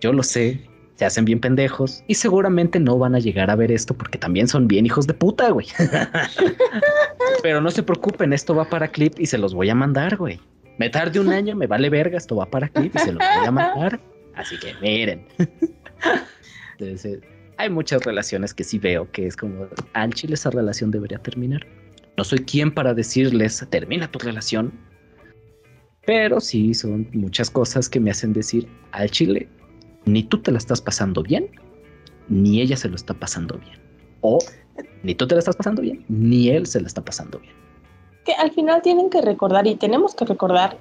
yo 0.00 0.12
lo 0.12 0.22
sé, 0.22 0.60
se 0.96 1.04
hacen 1.04 1.24
bien 1.24 1.40
pendejos 1.40 2.04
y 2.06 2.14
seguramente 2.14 2.78
no 2.78 2.98
van 2.98 3.14
a 3.14 3.18
llegar 3.18 3.50
a 3.50 3.56
ver 3.56 3.72
esto 3.72 3.94
porque 3.94 4.18
también 4.18 4.46
son 4.46 4.68
bien 4.68 4.86
hijos 4.86 5.06
de 5.06 5.14
puta, 5.14 5.50
güey. 5.50 5.66
Pero 7.42 7.60
no 7.60 7.70
se 7.70 7.82
preocupen, 7.82 8.32
esto 8.32 8.54
va 8.54 8.68
para 8.68 8.88
clip 8.88 9.14
y 9.18 9.26
se 9.26 9.38
los 9.38 9.54
voy 9.54 9.70
a 9.70 9.74
mandar, 9.74 10.16
güey. 10.16 10.38
Me 10.78 10.90
tarde 10.90 11.20
un 11.20 11.30
año, 11.30 11.56
me 11.56 11.66
vale 11.66 11.88
verga, 11.88 12.18
esto 12.18 12.36
va 12.36 12.46
para 12.46 12.68
clip 12.68 12.94
y 12.94 12.98
se 12.98 13.12
los 13.12 13.18
voy 13.36 13.46
a 13.46 13.50
mandar. 13.50 14.00
Así 14.34 14.58
que 14.58 14.74
miren. 14.80 15.26
Hay 17.58 17.70
muchas 17.70 18.04
relaciones 18.04 18.52
que 18.52 18.64
sí 18.64 18.78
veo 18.78 19.10
que 19.10 19.26
es 19.26 19.36
como, 19.36 19.66
al 19.94 20.12
chile 20.12 20.34
esa 20.34 20.50
relación 20.50 20.90
debería 20.90 21.18
terminar. 21.18 21.66
No 22.18 22.24
soy 22.24 22.40
quien 22.40 22.70
para 22.72 22.92
decirles, 22.92 23.66
termina 23.70 24.10
tu 24.10 24.18
relación. 24.18 24.72
Pero 26.04 26.40
sí 26.40 26.74
son 26.74 27.08
muchas 27.12 27.50
cosas 27.50 27.88
que 27.88 27.98
me 27.98 28.10
hacen 28.10 28.32
decir, 28.32 28.68
al 28.92 29.10
chile, 29.10 29.48
ni 30.04 30.22
tú 30.22 30.40
te 30.40 30.52
la 30.52 30.58
estás 30.58 30.80
pasando 30.80 31.22
bien, 31.22 31.50
ni 32.28 32.60
ella 32.60 32.76
se 32.76 32.88
lo 32.88 32.96
está 32.96 33.14
pasando 33.14 33.58
bien. 33.58 33.78
O 34.20 34.38
ni 35.02 35.14
tú 35.14 35.26
te 35.26 35.34
la 35.34 35.38
estás 35.38 35.56
pasando 35.56 35.82
bien, 35.82 36.04
ni 36.08 36.50
él 36.50 36.66
se 36.66 36.80
la 36.80 36.86
está 36.86 37.04
pasando 37.04 37.38
bien. 37.38 37.54
Que 38.26 38.34
al 38.34 38.50
final 38.50 38.82
tienen 38.82 39.08
que 39.08 39.22
recordar 39.22 39.66
y 39.66 39.76
tenemos 39.76 40.14
que 40.14 40.24
recordar 40.24 40.76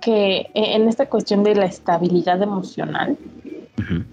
que 0.00 0.50
e- 0.54 0.74
en 0.74 0.88
esta 0.88 1.06
cuestión 1.08 1.44
de 1.44 1.54
la 1.54 1.64
estabilidad 1.66 2.42
emocional, 2.42 3.16
Ujú. 3.78 4.04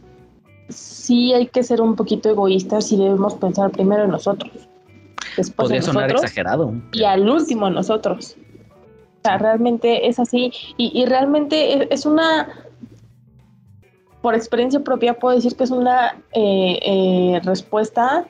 sí 0.69 1.33
hay 1.33 1.47
que 1.47 1.63
ser 1.63 1.81
un 1.81 1.95
poquito 1.95 2.29
egoístas 2.29 2.91
y 2.91 2.97
debemos 2.97 3.33
pensar 3.35 3.71
primero 3.71 4.03
en 4.03 4.11
nosotros. 4.11 4.51
Después 5.35 5.55
Podría 5.67 5.77
en 5.77 5.83
sonar 5.83 6.03
nosotros 6.03 6.23
exagerado. 6.23 6.73
y 6.93 7.03
al 7.03 7.27
último 7.29 7.67
en 7.67 7.73
nosotros. 7.73 8.37
O 8.37 9.27
sea, 9.27 9.37
realmente 9.39 10.07
es 10.07 10.19
así. 10.19 10.51
Y, 10.77 10.91
y 11.01 11.05
realmente 11.07 11.73
es, 11.73 11.87
es 11.89 12.05
una, 12.05 12.47
por 14.21 14.35
experiencia 14.35 14.79
propia 14.81 15.15
puedo 15.15 15.35
decir 15.35 15.55
que 15.55 15.63
es 15.63 15.71
una 15.71 16.21
eh, 16.33 16.79
eh, 16.83 17.41
respuesta 17.43 18.25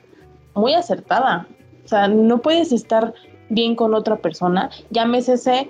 muy 0.54 0.72
acertada. 0.72 1.46
O 1.84 1.88
sea, 1.88 2.08
no 2.08 2.38
puedes 2.38 2.72
estar 2.72 3.12
bien 3.48 3.76
con 3.76 3.94
otra 3.94 4.16
persona, 4.16 4.70
llámese 4.90 5.68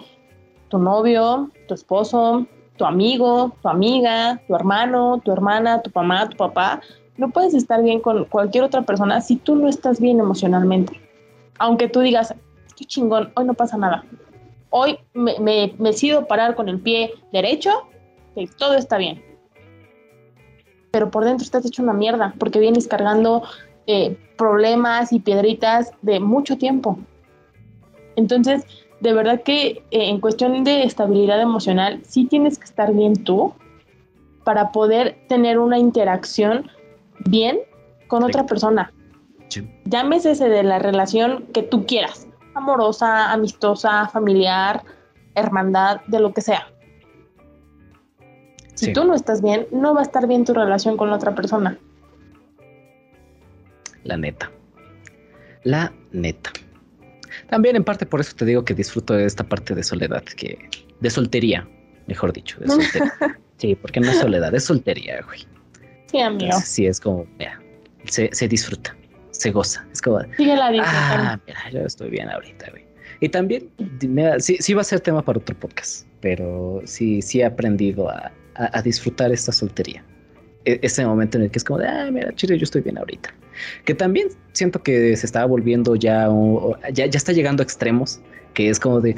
tu 0.68 0.78
novio, 0.78 1.50
tu 1.68 1.74
esposo, 1.74 2.46
tu 2.76 2.84
amigo, 2.84 3.52
tu 3.62 3.68
amiga, 3.68 4.40
tu 4.46 4.54
hermano, 4.54 5.20
tu 5.24 5.32
hermana, 5.32 5.82
tu 5.82 5.90
mamá, 5.94 6.28
tu 6.28 6.36
papá. 6.36 6.80
No 7.16 7.30
puedes 7.30 7.54
estar 7.54 7.82
bien 7.82 8.00
con 8.00 8.24
cualquier 8.26 8.64
otra 8.64 8.82
persona 8.82 9.20
si 9.20 9.36
tú 9.36 9.56
no 9.56 9.68
estás 9.68 10.00
bien 10.00 10.20
emocionalmente. 10.20 11.00
Aunque 11.58 11.88
tú 11.88 12.00
digas, 12.00 12.34
estoy 12.66 12.86
chingón, 12.86 13.32
hoy 13.36 13.44
no 13.46 13.54
pasa 13.54 13.78
nada. 13.78 14.04
Hoy 14.70 14.98
me, 15.14 15.38
me, 15.38 15.74
me 15.78 15.90
decido 15.90 16.26
parar 16.26 16.54
con 16.54 16.68
el 16.68 16.80
pie 16.80 17.12
derecho 17.32 17.70
y 18.34 18.46
todo 18.46 18.74
está 18.74 18.98
bien. 18.98 19.22
Pero 20.90 21.10
por 21.10 21.24
dentro 21.24 21.44
estás 21.44 21.64
hecho 21.64 21.82
una 21.82 21.94
mierda 21.94 22.34
porque 22.38 22.60
vienes 22.60 22.86
cargando 22.86 23.42
eh, 23.86 24.18
problemas 24.36 25.12
y 25.12 25.20
piedritas 25.20 25.92
de 26.02 26.20
mucho 26.20 26.58
tiempo. 26.58 26.98
Entonces, 28.16 28.64
de 29.00 29.12
verdad 29.12 29.42
que 29.42 29.82
eh, 29.90 30.08
en 30.08 30.20
cuestión 30.20 30.64
de 30.64 30.82
estabilidad 30.82 31.40
emocional, 31.40 32.00
sí 32.06 32.24
tienes 32.24 32.58
que 32.58 32.64
estar 32.64 32.92
bien 32.92 33.24
tú 33.24 33.52
para 34.44 34.72
poder 34.72 35.16
tener 35.28 35.58
una 35.58 35.78
interacción 35.78 36.70
bien 37.26 37.58
con 38.08 38.22
otra 38.22 38.46
persona. 38.46 38.92
Sí. 39.48 39.68
Llámese 39.84 40.32
ese 40.32 40.48
de 40.48 40.62
la 40.62 40.78
relación 40.78 41.46
que 41.52 41.62
tú 41.62 41.86
quieras, 41.86 42.26
amorosa, 42.54 43.32
amistosa, 43.32 44.08
familiar, 44.08 44.82
hermandad, 45.34 46.00
de 46.06 46.20
lo 46.20 46.32
que 46.32 46.40
sea. 46.40 46.68
Si 48.74 48.86
Sí. 48.86 48.92
tú 48.92 49.04
no 49.04 49.14
estás 49.14 49.42
bien, 49.42 49.66
no 49.70 49.94
va 49.94 50.00
a 50.00 50.02
estar 50.04 50.26
bien 50.26 50.44
tu 50.44 50.52
relación 50.54 50.96
con 50.96 51.10
la 51.10 51.16
otra 51.16 51.34
persona. 51.34 51.78
La 54.04 54.16
neta. 54.16 54.50
La 55.64 55.92
neta. 56.12 56.50
También 57.48 57.76
en 57.76 57.84
parte 57.84 58.06
por 58.06 58.20
eso 58.20 58.34
te 58.36 58.44
digo 58.44 58.64
que 58.64 58.74
disfruto 58.74 59.14
de 59.14 59.24
esta 59.24 59.44
parte 59.44 59.74
de 59.74 59.82
soledad, 59.82 60.22
que 60.24 60.58
de 61.00 61.10
soltería, 61.10 61.68
mejor 62.06 62.32
dicho, 62.32 62.58
de 62.60 62.68
soltería. 62.68 63.12
Sí, 63.58 63.74
porque 63.74 64.00
no 64.00 64.10
es 64.10 64.18
soledad, 64.18 64.54
es 64.54 64.64
soltería, 64.64 65.22
güey. 65.24 65.40
Sí, 66.10 66.20
amigo. 66.20 66.44
Entonces, 66.44 66.68
sí, 66.68 66.86
es 66.86 67.00
como, 67.00 67.24
mira, 67.38 67.58
se, 68.04 68.28
se 68.30 68.46
disfruta. 68.48 68.94
se 69.30 69.50
goza. 69.50 69.86
Es 69.92 70.02
como, 70.02 70.20
Sigue 70.36 70.54
la 70.56 70.66
ah, 70.84 71.40
mira, 71.46 71.70
yo 71.72 71.80
estoy 71.86 72.10
bien 72.10 72.28
ahorita, 72.28 72.68
güey. 72.70 72.84
Y 73.20 73.30
también, 73.30 73.70
mira, 74.06 74.38
sí, 74.40 74.58
sí 74.60 74.74
va 74.74 74.82
a 74.82 74.84
ser 74.84 75.00
tema 75.00 75.24
para 75.24 75.38
otro 75.38 75.58
podcast, 75.58 76.06
pero 76.20 76.82
sí, 76.84 77.22
sí 77.22 77.40
he 77.40 77.46
aprendido 77.46 78.10
a, 78.10 78.30
a- 78.56 78.78
a 78.78 78.82
disfrutar 78.82 79.32
esta 79.32 79.52
soltería. 79.52 80.04
E- 80.66 80.80
Ese 80.82 81.06
momento 81.06 81.38
en 81.38 81.44
el 81.44 81.50
que 81.50 81.58
es 81.58 81.64
como 81.64 81.78
de, 81.78 81.88
ah, 81.88 82.08
mira, 82.12 82.34
chile, 82.34 82.58
yo 82.58 82.64
estoy 82.64 82.82
bien 82.82 82.98
ahorita. 82.98 83.32
Que 83.84 83.94
también 83.94 84.28
siento 84.52 84.82
que 84.82 85.16
se 85.16 85.24
está 85.26 85.44
volviendo 85.46 85.96
ya, 85.96 86.28
ya, 86.92 87.06
ya 87.06 87.16
está 87.16 87.32
llegando 87.32 87.62
a 87.62 87.64
extremos, 87.64 88.20
que 88.52 88.68
es 88.68 88.78
como 88.78 89.00
de, 89.00 89.14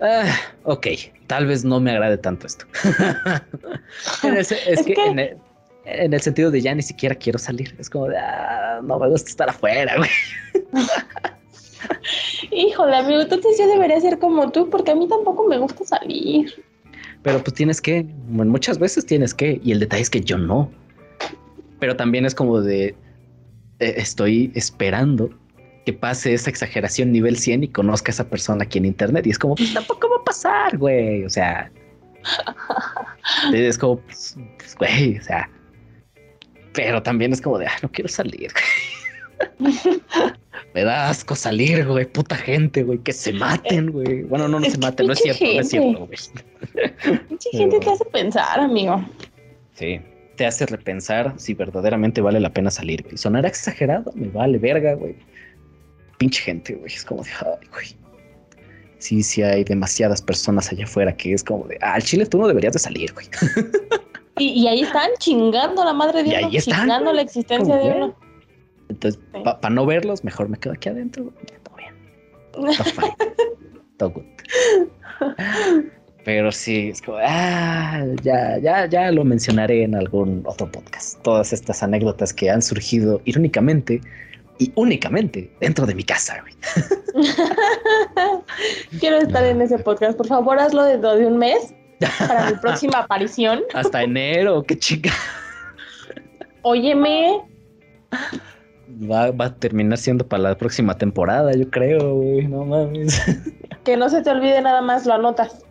ah, 0.00 0.32
ok, 0.64 0.86
tal 1.26 1.46
vez 1.46 1.64
no 1.64 1.78
me 1.80 1.90
agrade 1.90 2.16
tanto 2.18 2.46
esto. 2.46 2.64
En 4.22 4.30
el 4.34 4.38
es, 4.38 4.52
Es 4.52 4.82
que, 4.86 4.94
que- 4.94 5.06
En, 5.06 5.18
el, 5.18 5.36
en 5.84 6.14
el 6.14 6.20
sentido 6.20 6.50
de 6.50 6.60
ya 6.60 6.74
ni 6.74 6.82
siquiera 6.82 7.14
quiero 7.14 7.38
salir, 7.38 7.74
es 7.78 7.90
como 7.90 8.06
de, 8.08 8.16
ah, 8.18 8.80
no 8.82 8.98
me 8.98 9.08
gusta 9.08 9.28
estar 9.28 9.48
afuera, 9.50 9.96
güey. 9.98 10.10
Híjole, 12.52 12.96
amigo, 12.96 13.20
entonces 13.22 13.56
yo 13.58 13.66
debería 13.68 14.00
ser 14.00 14.18
como 14.18 14.50
tú, 14.50 14.68
porque 14.70 14.90
a 14.90 14.94
mí 14.94 15.08
tampoco 15.08 15.46
me 15.46 15.58
gusta 15.58 15.84
salir. 15.84 16.62
Pero 17.22 17.42
pues 17.42 17.54
tienes 17.54 17.80
que, 17.80 18.04
muchas 18.28 18.78
veces 18.78 19.04
tienes 19.04 19.34
que, 19.34 19.60
y 19.62 19.72
el 19.72 19.80
detalle 19.80 20.02
es 20.02 20.10
que 20.10 20.20
yo 20.20 20.38
no. 20.38 20.70
Pero 21.78 21.96
también 21.96 22.24
es 22.24 22.34
como 22.34 22.60
de, 22.60 22.94
eh, 23.78 23.94
estoy 23.96 24.50
esperando 24.54 25.30
que 25.84 25.92
pase 25.92 26.34
esa 26.34 26.50
exageración 26.50 27.12
nivel 27.12 27.36
100 27.36 27.64
y 27.64 27.68
conozca 27.68 28.10
a 28.10 28.14
esa 28.14 28.28
persona 28.28 28.64
aquí 28.64 28.78
en 28.78 28.86
internet. 28.86 29.26
Y 29.26 29.30
es 29.30 29.38
como, 29.38 29.54
pues 29.54 29.72
tampoco 29.72 30.08
va 30.08 30.16
a 30.16 30.24
pasar, 30.24 30.76
güey. 30.78 31.24
O 31.24 31.30
sea, 31.30 31.70
es 33.52 33.78
como, 33.78 34.00
pues, 34.00 34.36
güey, 34.78 35.18
o 35.18 35.22
sea. 35.22 35.48
Pero 36.72 37.02
también 37.02 37.32
es 37.32 37.40
como 37.40 37.58
de, 37.58 37.66
ah, 37.66 37.76
no 37.82 37.90
quiero 37.90 38.08
salir. 38.08 38.50
Güey". 39.58 39.74
Me 40.74 40.84
da 40.84 41.08
asco 41.08 41.34
salir, 41.34 41.86
güey. 41.86 42.04
Puta 42.06 42.36
gente, 42.36 42.82
güey. 42.84 42.98
Que 42.98 43.12
se 43.12 43.32
maten, 43.32 43.90
güey. 43.90 44.22
Bueno, 44.22 44.46
no, 44.46 44.60
no 44.60 44.66
Es 44.66 44.74
se 44.74 44.78
maten, 44.78 45.06
no 45.06 45.12
es 45.12 45.18
cierto, 45.20 45.44
no 45.44 45.60
es 45.60 45.68
cierto, 45.68 46.06
güey. 46.06 46.18
Mucha 47.28 47.50
gente 47.50 47.80
te 47.80 47.90
hace 47.90 48.04
pensar, 48.06 48.60
amigo. 48.60 49.04
Sí, 49.74 50.00
te 50.36 50.46
hace 50.46 50.66
repensar 50.66 51.34
si 51.38 51.54
verdaderamente 51.54 52.20
vale 52.20 52.38
la 52.40 52.52
pena 52.52 52.70
salir, 52.70 53.02
güey. 53.02 53.16
Sonará 53.16 53.48
exagerado, 53.48 54.12
me 54.14 54.28
vale 54.28 54.58
verga, 54.58 54.94
güey. 54.94 55.16
Pinche 56.18 56.42
gente, 56.42 56.74
güey. 56.74 56.92
Es 56.92 57.04
como 57.04 57.24
de, 57.24 57.30
ay, 57.30 57.66
güey. 57.72 57.86
Sí, 58.98 59.22
sí 59.22 59.42
hay 59.42 59.64
demasiadas 59.64 60.20
personas 60.20 60.70
allá 60.70 60.84
afuera 60.84 61.16
que 61.16 61.32
es 61.32 61.42
como 61.42 61.66
de, 61.66 61.78
ah, 61.80 61.94
al 61.94 62.02
chile 62.02 62.26
tú 62.26 62.38
no 62.38 62.46
deberías 62.46 62.74
de 62.74 62.78
salir, 62.78 63.12
güey. 63.14 63.26
Y, 64.38 64.62
y 64.62 64.68
ahí 64.68 64.80
están 64.80 65.10
chingando 65.18 65.82
a 65.82 65.84
la 65.84 65.92
madre 65.92 66.22
de 66.22 66.30
Y 66.30 66.34
uno, 66.34 66.46
ahí 66.46 66.56
están, 66.56 66.80
chingando 66.80 67.04
güey. 67.06 67.16
la 67.16 67.22
existencia 67.22 67.76
de 67.76 67.90
uno. 67.90 68.16
Entonces, 69.00 69.18
Sí. 69.32 69.40
para 69.42 69.70
no 69.74 69.86
verlos, 69.86 70.24
mejor 70.24 70.50
me 70.50 70.58
quedo 70.58 70.74
aquí 70.74 70.90
adentro. 70.90 71.32
Ya, 71.50 71.56
Todo 71.62 71.76
bien. 71.76 71.94
Todo 72.52 72.66
fine. 72.84 73.16
Todo 73.96 74.10
good. 74.10 74.24
Pero 76.24 76.52
sí, 76.52 76.90
es 76.90 77.00
como, 77.00 77.16
ah, 77.22 78.04
ya, 78.22 78.58
ya, 78.58 78.84
ya 78.86 79.10
lo 79.10 79.24
mencionaré 79.24 79.84
en 79.84 79.94
algún 79.94 80.42
otro 80.46 80.70
podcast. 80.70 81.18
Todas 81.22 81.54
estas 81.54 81.82
anécdotas 81.82 82.34
que 82.34 82.50
han 82.50 82.60
surgido 82.60 83.22
irónicamente 83.24 84.02
y 84.58 84.70
únicamente 84.74 85.50
dentro 85.60 85.86
de 85.86 85.94
mi 85.94 86.04
casa. 86.04 86.44
Quiero 89.00 89.16
estar 89.16 89.44
en 89.46 89.62
ese 89.62 89.78
podcast. 89.78 90.18
Por 90.18 90.26
favor, 90.26 90.58
hazlo 90.58 90.82
dentro 90.84 91.16
de 91.16 91.24
un 91.26 91.38
mes 91.38 91.72
para 92.18 92.50
mi 92.50 92.56
próxima 92.58 92.98
aparición. 93.04 93.62
Hasta 93.72 94.02
enero, 94.02 94.62
qué 94.62 94.78
chica. 94.78 95.10
Óyeme, 96.62 97.40
Va, 99.00 99.30
va 99.30 99.46
a 99.46 99.54
terminar 99.54 99.98
siendo 99.98 100.26
para 100.26 100.42
la 100.42 100.58
próxima 100.58 100.96
temporada, 100.96 101.52
yo 101.54 101.70
creo, 101.70 102.16
güey. 102.16 102.46
No 102.46 102.64
mames. 102.64 103.20
que 103.84 103.96
no 103.96 104.08
se 104.10 104.22
te 104.22 104.30
olvide 104.30 104.60
nada 104.60 104.82
más, 104.82 105.06
lo 105.06 105.14
anotas. 105.14 105.64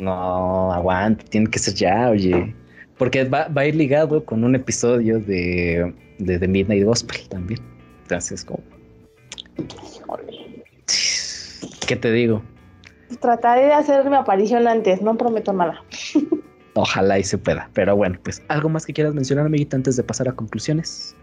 No, 0.00 0.72
aguanta, 0.72 1.24
tiene 1.24 1.48
que 1.48 1.58
ser 1.58 1.74
ya, 1.74 2.10
oye. 2.10 2.54
Porque 2.98 3.24
va, 3.24 3.48
va 3.48 3.62
a 3.62 3.66
ir 3.66 3.76
ligado 3.76 4.24
con 4.24 4.44
un 4.44 4.54
episodio 4.54 5.20
de, 5.20 5.94
de 6.18 6.38
The 6.38 6.48
Midnight 6.48 6.84
Gospel 6.84 7.28
también. 7.28 7.60
Entonces, 8.02 8.44
como. 8.44 8.62
¿qué 11.86 11.96
te 11.96 12.10
digo? 12.10 12.42
Trataré 13.20 13.66
de 13.66 13.72
hacer 13.72 14.08
mi 14.08 14.16
aparición 14.16 14.66
antes, 14.66 15.00
no 15.00 15.16
prometo 15.16 15.52
nada. 15.52 15.82
Ojalá 16.74 17.18
y 17.18 17.24
se 17.24 17.38
pueda. 17.38 17.70
Pero 17.72 17.94
bueno, 17.96 18.18
pues, 18.24 18.42
¿algo 18.48 18.68
más 18.68 18.84
que 18.84 18.92
quieras 18.92 19.14
mencionar, 19.14 19.46
amiguita, 19.46 19.76
antes 19.76 19.96
de 19.96 20.02
pasar 20.02 20.28
a 20.28 20.32
conclusiones? 20.32 21.14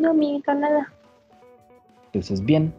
No, 0.00 0.10
amiguita, 0.10 0.54
nada. 0.54 0.90
Entonces, 2.06 2.42
bien, 2.42 2.72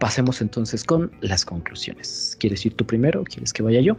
pasemos 0.00 0.40
entonces 0.40 0.82
con 0.82 1.12
las 1.20 1.44
conclusiones. 1.44 2.36
¿Quieres 2.40 2.66
ir 2.66 2.74
tú 2.74 2.84
primero 2.84 3.20
o 3.20 3.24
quieres 3.24 3.52
que 3.52 3.62
vaya 3.62 3.80
yo? 3.80 3.96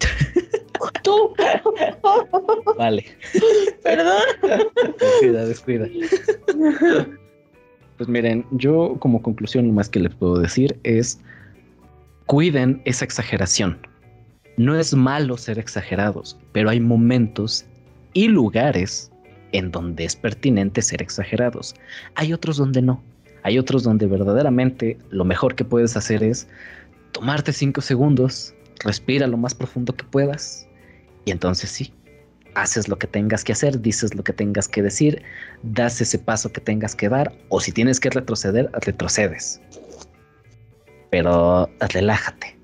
Tú, 1.02 1.34
Vale, 2.78 3.04
perdón. 3.82 4.22
descuida, 5.00 5.46
descuida. 5.46 5.88
Pues 7.96 8.08
miren, 8.08 8.44
yo 8.52 8.96
como 8.98 9.22
conclusión 9.22 9.66
lo 9.68 9.72
más 9.72 9.88
que 9.88 10.00
les 10.00 10.14
puedo 10.14 10.38
decir 10.38 10.78
es 10.82 11.20
cuiden 12.26 12.82
esa 12.84 13.04
exageración. 13.04 13.78
No 14.56 14.78
es 14.78 14.94
malo 14.94 15.36
ser 15.36 15.58
exagerados, 15.58 16.36
pero 16.52 16.70
hay 16.70 16.80
momentos 16.80 17.64
y 18.12 18.28
lugares 18.28 19.11
en 19.52 19.70
donde 19.70 20.04
es 20.04 20.16
pertinente 20.16 20.82
ser 20.82 21.02
exagerados. 21.02 21.74
Hay 22.14 22.32
otros 22.32 22.56
donde 22.56 22.82
no. 22.82 23.02
Hay 23.42 23.58
otros 23.58 23.82
donde 23.82 24.06
verdaderamente 24.06 24.98
lo 25.10 25.24
mejor 25.24 25.54
que 25.54 25.64
puedes 25.64 25.96
hacer 25.96 26.22
es 26.22 26.48
tomarte 27.12 27.52
cinco 27.52 27.80
segundos, 27.80 28.54
respira 28.84 29.26
lo 29.26 29.36
más 29.36 29.54
profundo 29.54 29.94
que 29.94 30.04
puedas 30.04 30.66
y 31.24 31.30
entonces 31.30 31.70
sí, 31.70 31.92
haces 32.54 32.88
lo 32.88 32.98
que 32.98 33.06
tengas 33.06 33.44
que 33.44 33.52
hacer, 33.52 33.80
dices 33.80 34.14
lo 34.14 34.22
que 34.22 34.32
tengas 34.32 34.68
que 34.68 34.82
decir, 34.82 35.22
das 35.62 36.00
ese 36.00 36.18
paso 36.18 36.52
que 36.52 36.60
tengas 36.60 36.94
que 36.94 37.08
dar, 37.08 37.32
o 37.48 37.60
si 37.60 37.72
tienes 37.72 38.00
que 38.00 38.10
retroceder, 38.10 38.70
retrocedes. 38.72 39.60
Pero 41.10 41.68
relájate. 41.80 42.56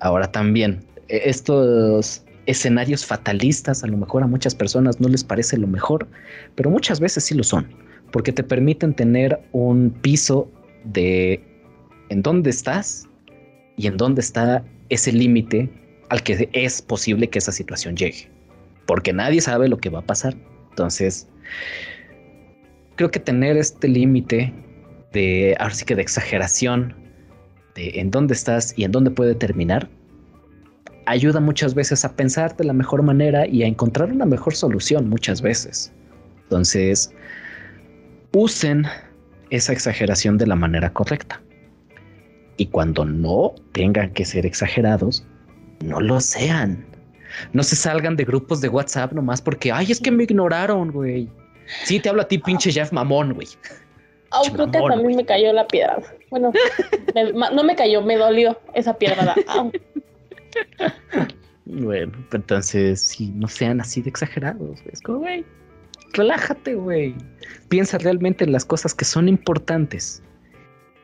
Ahora 0.00 0.30
también, 0.30 0.84
e- 1.08 1.22
estos 1.24 2.22
escenarios 2.46 3.04
fatalistas 3.06 3.84
a 3.84 3.86
lo 3.86 3.96
mejor 3.96 4.22
a 4.22 4.26
muchas 4.26 4.54
personas 4.54 5.00
no 5.00 5.08
les 5.08 5.24
parece 5.24 5.56
lo 5.56 5.66
mejor, 5.66 6.08
pero 6.54 6.70
muchas 6.70 7.00
veces 7.00 7.24
sí 7.24 7.34
lo 7.34 7.44
son, 7.44 7.66
porque 8.10 8.32
te 8.32 8.42
permiten 8.42 8.94
tener 8.94 9.40
un 9.52 9.90
piso 9.90 10.50
de 10.84 11.42
en 12.08 12.22
dónde 12.22 12.50
estás 12.50 13.08
y 13.76 13.86
en 13.86 13.96
dónde 13.96 14.20
está 14.20 14.64
ese 14.88 15.12
límite 15.12 15.70
al 16.10 16.22
que 16.22 16.48
es 16.52 16.82
posible 16.82 17.28
que 17.28 17.38
esa 17.38 17.52
situación 17.52 17.96
llegue 17.96 18.32
porque 18.86 19.12
nadie 19.12 19.40
sabe 19.40 19.68
lo 19.68 19.78
que 19.78 19.88
va 19.88 20.00
a 20.00 20.06
pasar. 20.06 20.34
Entonces, 20.70 21.28
creo 22.96 23.10
que 23.10 23.20
tener 23.20 23.56
este 23.56 23.88
límite 23.88 24.52
de, 25.12 25.56
ahora 25.58 25.74
sí 25.74 25.84
que 25.84 25.94
de 25.94 26.02
exageración, 26.02 26.94
de 27.74 28.00
en 28.00 28.10
dónde 28.10 28.34
estás 28.34 28.74
y 28.76 28.84
en 28.84 28.92
dónde 28.92 29.10
puede 29.10 29.34
terminar, 29.34 29.88
ayuda 31.06 31.40
muchas 31.40 31.74
veces 31.74 32.04
a 32.04 32.14
pensar 32.14 32.56
de 32.56 32.64
la 32.64 32.72
mejor 32.72 33.02
manera 33.02 33.46
y 33.46 33.62
a 33.62 33.66
encontrar 33.66 34.10
una 34.12 34.24
mejor 34.26 34.54
solución 34.54 35.08
muchas 35.08 35.42
veces. 35.42 35.92
Entonces, 36.44 37.12
usen 38.32 38.86
esa 39.50 39.72
exageración 39.72 40.38
de 40.38 40.46
la 40.46 40.56
manera 40.56 40.92
correcta. 40.92 41.40
Y 42.56 42.66
cuando 42.66 43.04
no 43.04 43.54
tengan 43.72 44.10
que 44.10 44.24
ser 44.24 44.46
exagerados, 44.46 45.26
no 45.84 46.00
lo 46.00 46.20
sean. 46.20 46.84
No 47.52 47.62
se 47.62 47.76
salgan 47.76 48.16
de 48.16 48.24
grupos 48.24 48.60
de 48.60 48.68
WhatsApp 48.68 49.12
nomás 49.12 49.40
porque, 49.40 49.72
ay, 49.72 49.90
es 49.90 50.00
que 50.00 50.10
me 50.10 50.24
ignoraron, 50.24 50.92
güey. 50.92 51.28
Sí, 51.84 51.98
te 51.98 52.08
hablo 52.08 52.22
a 52.22 52.28
ti, 52.28 52.38
pinche 52.38 52.70
Jeff 52.70 52.92
Mamón, 52.92 53.32
güey. 53.32 53.48
Au, 54.30 54.42
creo 54.52 54.70
que 54.70 54.78
también 54.78 55.16
me 55.16 55.24
cayó 55.24 55.52
la 55.52 55.66
piedra. 55.66 55.98
Bueno, 56.30 56.52
me- 57.14 57.32
no 57.32 57.64
me 57.64 57.74
cayó, 57.76 58.02
me 58.02 58.16
dolió 58.16 58.58
esa 58.74 58.94
piedra. 58.96 59.34
Bueno, 61.64 62.12
entonces, 62.32 63.00
sí, 63.00 63.30
no 63.34 63.46
sean 63.48 63.80
así 63.80 64.02
de 64.02 64.10
exagerados. 64.10 64.80
Es 64.92 65.00
como, 65.00 65.20
güey, 65.20 65.44
relájate, 66.12 66.74
güey. 66.74 67.14
Piensa 67.68 67.98
realmente 67.98 68.44
en 68.44 68.52
las 68.52 68.64
cosas 68.64 68.94
que 68.94 69.04
son 69.04 69.28
importantes. 69.28 70.22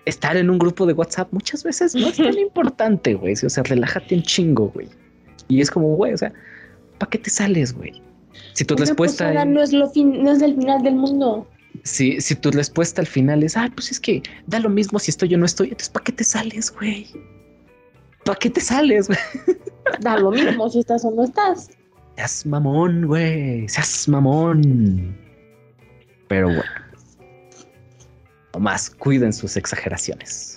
Estar 0.04 0.36
en 0.36 0.50
un 0.50 0.58
grupo 0.58 0.84
de 0.86 0.94
WhatsApp 0.94 1.28
muchas 1.32 1.62
veces 1.64 1.94
no 1.94 2.08
es 2.08 2.16
tan 2.16 2.36
importante, 2.38 3.14
güey. 3.14 3.34
O 3.34 3.50
sea, 3.50 3.62
relájate 3.62 4.14
un 4.16 4.22
chingo, 4.22 4.68
güey. 4.70 4.88
Y 5.48 5.60
es 5.60 5.70
como, 5.70 5.94
güey, 5.96 6.12
o 6.12 6.18
sea, 6.18 6.32
¿para 6.98 7.10
qué 7.10 7.18
te 7.18 7.30
sales, 7.30 7.72
güey? 7.72 8.02
Si 8.52 8.64
tu 8.64 8.74
Una 8.74 8.84
respuesta 8.84 9.32
es- 9.42 9.46
no 9.48 9.62
es 9.62 9.72
lo 9.72 9.88
fin, 9.90 10.22
no 10.22 10.32
es 10.32 10.42
el 10.42 10.56
final 10.56 10.82
del 10.82 10.96
mundo. 10.96 11.48
Si, 11.84 12.20
si 12.20 12.34
tu 12.34 12.50
respuesta 12.50 13.00
al 13.00 13.06
final 13.06 13.42
es, 13.44 13.56
ah, 13.56 13.70
pues 13.74 13.92
es 13.92 14.00
que 14.00 14.22
da 14.46 14.58
lo 14.58 14.68
mismo 14.68 14.98
si 14.98 15.10
estoy 15.10 15.34
o 15.34 15.38
no 15.38 15.46
estoy, 15.46 15.68
entonces 15.68 15.88
¿para 15.90 16.04
qué 16.04 16.12
te 16.12 16.24
sales, 16.24 16.72
güey? 16.74 17.06
¿Para 18.28 18.38
qué 18.40 18.50
te 18.50 18.60
sales? 18.60 19.08
Da 20.00 20.18
lo 20.18 20.30
mismo 20.30 20.68
si 20.68 20.80
estás 20.80 21.02
o 21.02 21.10
no 21.10 21.24
estás. 21.24 21.70
Seas 22.16 22.44
mamón, 22.44 23.06
güey. 23.06 23.66
Seas 23.70 24.06
mamón. 24.06 25.16
Pero 26.28 26.48
bueno, 26.48 26.70
Nomás 28.52 28.90
cuiden 28.90 29.32
sus 29.32 29.56
exageraciones. 29.56 30.54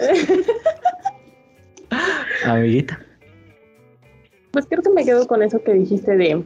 Amiguita. 2.45 2.99
Pues 4.51 4.65
creo 4.65 4.83
que 4.83 4.89
me 4.89 5.05
quedo 5.05 5.25
con 5.25 5.41
eso 5.41 5.63
que 5.63 5.71
dijiste 5.71 6.17
de. 6.17 6.43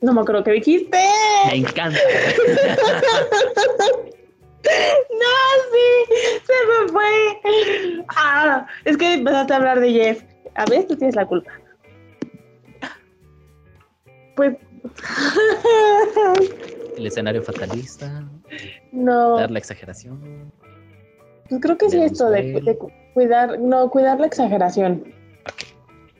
No 0.00 0.14
me 0.14 0.22
acuerdo 0.22 0.44
que 0.44 0.52
dijiste. 0.52 0.98
Me 1.46 1.58
encanta. 1.58 2.00
No, 4.64 5.34
sí, 5.72 5.88
se 6.46 6.56
me 6.68 6.76
fue. 6.92 7.10
Ah, 8.16 8.64
es 8.84 8.96
que 8.96 9.14
empezaste 9.14 9.52
a 9.52 9.56
hablar 9.56 9.80
de 9.80 9.92
Jeff. 9.92 10.22
A 10.54 10.64
ver, 10.66 10.86
tú 10.86 10.96
tienes 10.96 11.16
la 11.16 11.26
culpa. 11.26 11.50
Pues. 14.36 14.56
El 16.96 17.06
escenario 17.06 17.42
fatalista, 17.42 18.24
no. 18.92 19.38
dar 19.38 19.50
la 19.50 19.58
exageración. 19.58 20.52
Pues 21.48 21.60
creo 21.60 21.78
que 21.78 21.86
sí, 21.86 21.92
Tenemos 21.92 22.12
esto 22.12 22.30
de, 22.30 22.78
cuidar, 23.14 23.58
no, 23.58 23.90
cuidar 23.90 24.20
la 24.20 24.26
exageración. 24.26 25.04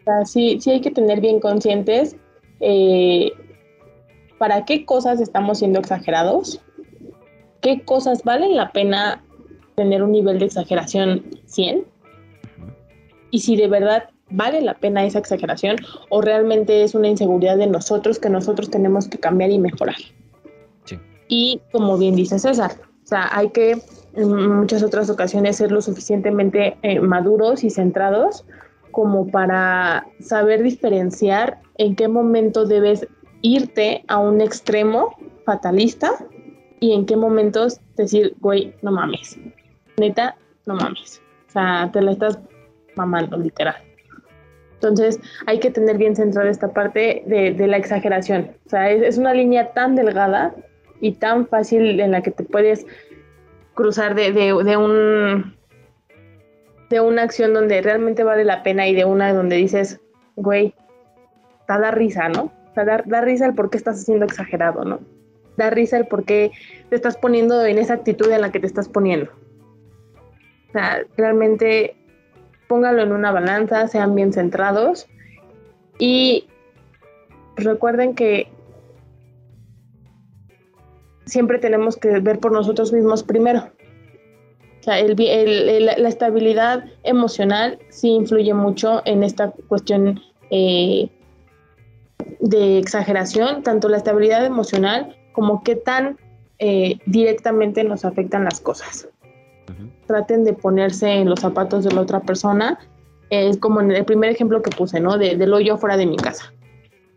O 0.00 0.04
sea, 0.04 0.24
sí, 0.24 0.58
sí 0.60 0.70
hay 0.70 0.80
que 0.80 0.90
tener 0.90 1.20
bien 1.20 1.40
conscientes 1.40 2.16
eh, 2.60 3.32
para 4.38 4.64
qué 4.64 4.84
cosas 4.84 5.20
estamos 5.20 5.58
siendo 5.58 5.78
exagerados, 5.78 6.60
qué 7.62 7.82
cosas 7.84 8.22
valen 8.24 8.56
la 8.56 8.72
pena 8.72 9.24
tener 9.74 10.02
un 10.02 10.12
nivel 10.12 10.38
de 10.38 10.44
exageración 10.44 11.24
100 11.46 11.78
Ujú. 11.78 11.86
y 13.30 13.40
si 13.40 13.56
de 13.56 13.68
verdad 13.68 14.10
vale 14.28 14.60
la 14.60 14.74
pena 14.74 15.04
esa 15.04 15.18
exageración 15.18 15.76
o 16.10 16.20
realmente 16.20 16.82
es 16.82 16.94
una 16.94 17.08
inseguridad 17.08 17.56
de 17.56 17.66
nosotros 17.66 18.18
que 18.18 18.28
nosotros 18.28 18.70
tenemos 18.70 19.08
que 19.08 19.18
cambiar 19.18 19.50
y 19.50 19.58
mejorar. 19.58 19.96
Sí. 20.84 20.98
Y 21.28 21.60
como 21.70 21.98
bien 21.98 22.16
dice 22.16 22.38
César, 22.38 22.72
o 23.04 23.06
sea, 23.06 23.28
hay 23.32 23.50
que 23.50 23.82
en 24.14 24.58
muchas 24.58 24.82
otras 24.82 25.08
ocasiones 25.10 25.56
ser 25.56 25.72
lo 25.72 25.80
suficientemente 25.80 26.76
eh, 26.82 27.00
maduros 27.00 27.64
y 27.64 27.70
centrados 27.70 28.44
como 28.90 29.26
para 29.26 30.06
saber 30.20 30.62
diferenciar 30.62 31.60
en 31.78 31.96
qué 31.96 32.08
momento 32.08 32.66
debes 32.66 33.06
irte 33.40 34.04
a 34.08 34.18
un 34.18 34.40
extremo 34.40 35.16
fatalista 35.44 36.12
y 36.82 36.92
en 36.94 37.06
qué 37.06 37.16
momentos 37.16 37.80
decir, 37.96 38.34
güey, 38.40 38.74
no 38.82 38.90
mames, 38.90 39.38
neta, 39.98 40.34
no 40.66 40.74
mames. 40.74 41.22
O 41.48 41.52
sea, 41.52 41.88
te 41.92 42.02
la 42.02 42.10
estás 42.10 42.40
mamando, 42.96 43.36
literal. 43.36 43.76
Entonces, 44.74 45.20
hay 45.46 45.60
que 45.60 45.70
tener 45.70 45.96
bien 45.96 46.16
centrada 46.16 46.50
esta 46.50 46.72
parte 46.72 47.22
de, 47.26 47.52
de 47.52 47.66
la 47.68 47.76
exageración. 47.76 48.50
O 48.66 48.68
sea, 48.68 48.90
es, 48.90 49.00
es 49.00 49.16
una 49.16 49.32
línea 49.32 49.72
tan 49.74 49.94
delgada 49.94 50.56
y 51.00 51.12
tan 51.12 51.46
fácil 51.46 52.00
en 52.00 52.10
la 52.10 52.20
que 52.20 52.32
te 52.32 52.42
puedes 52.42 52.84
cruzar 53.74 54.16
de, 54.16 54.32
de, 54.32 54.76
un 54.76 55.56
de 56.90 57.00
una 57.00 57.22
acción 57.22 57.54
donde 57.54 57.80
realmente 57.80 58.24
vale 58.24 58.42
la 58.42 58.64
pena 58.64 58.88
y 58.88 58.94
de 58.96 59.04
una 59.04 59.32
donde 59.32 59.54
dices, 59.54 60.00
güey, 60.34 60.74
da, 61.68 61.78
da 61.78 61.92
risa, 61.92 62.28
¿no? 62.28 62.52
O 62.72 62.74
sea, 62.74 62.84
da, 62.84 63.04
da 63.06 63.20
risa 63.20 63.46
el 63.46 63.54
por 63.54 63.70
qué 63.70 63.76
estás 63.76 64.00
haciendo 64.00 64.24
exagerado, 64.24 64.84
¿no? 64.84 64.98
Da 65.56 65.70
risa 65.70 65.96
el 65.96 66.06
por 66.06 66.24
qué 66.24 66.52
te 66.88 66.96
estás 66.96 67.16
poniendo 67.16 67.64
en 67.64 67.78
esa 67.78 67.94
actitud 67.94 68.30
en 68.30 68.40
la 68.40 68.52
que 68.52 68.60
te 68.60 68.66
estás 68.66 68.88
poniendo. 68.88 69.30
O 70.68 70.72
sea, 70.72 71.04
realmente 71.16 71.94
póngalo 72.68 73.02
en 73.02 73.12
una 73.12 73.32
balanza, 73.32 73.86
sean 73.88 74.14
bien 74.14 74.32
centrados 74.32 75.06
y 75.98 76.46
recuerden 77.56 78.14
que 78.14 78.48
siempre 81.26 81.58
tenemos 81.58 81.96
que 81.96 82.18
ver 82.20 82.38
por 82.38 82.52
nosotros 82.52 82.92
mismos 82.92 83.22
primero. 83.22 83.70
O 84.80 84.82
sea, 84.82 84.96
la 85.02 86.08
estabilidad 86.08 86.84
emocional 87.04 87.78
sí 87.90 88.08
influye 88.08 88.52
mucho 88.52 89.02
en 89.04 89.22
esta 89.22 89.52
cuestión 89.68 90.20
eh, 90.50 91.08
de 92.40 92.78
exageración, 92.78 93.62
tanto 93.62 93.88
la 93.88 93.98
estabilidad 93.98 94.44
emocional 94.44 95.16
como 95.32 95.62
qué 95.62 95.76
tan 95.76 96.18
eh, 96.58 96.98
directamente 97.06 97.82
nos 97.82 98.04
afectan 98.04 98.44
las 98.44 98.60
cosas. 98.60 99.08
Traten 100.06 100.44
de 100.44 100.52
ponerse 100.52 101.10
en 101.10 101.28
los 101.28 101.40
zapatos 101.40 101.82
de 101.84 101.92
la 101.92 102.02
otra 102.02 102.20
persona. 102.20 102.78
Es 103.30 103.56
como 103.56 103.80
en 103.80 103.90
el 103.90 104.04
primer 104.04 104.30
ejemplo 104.30 104.62
que 104.62 104.70
puse, 104.70 105.00
¿no? 105.00 105.18
De, 105.18 105.36
del 105.36 105.52
hoyo 105.52 105.76
fuera 105.78 105.96
de 105.96 106.06
mi 106.06 106.16
casa. 106.16 106.52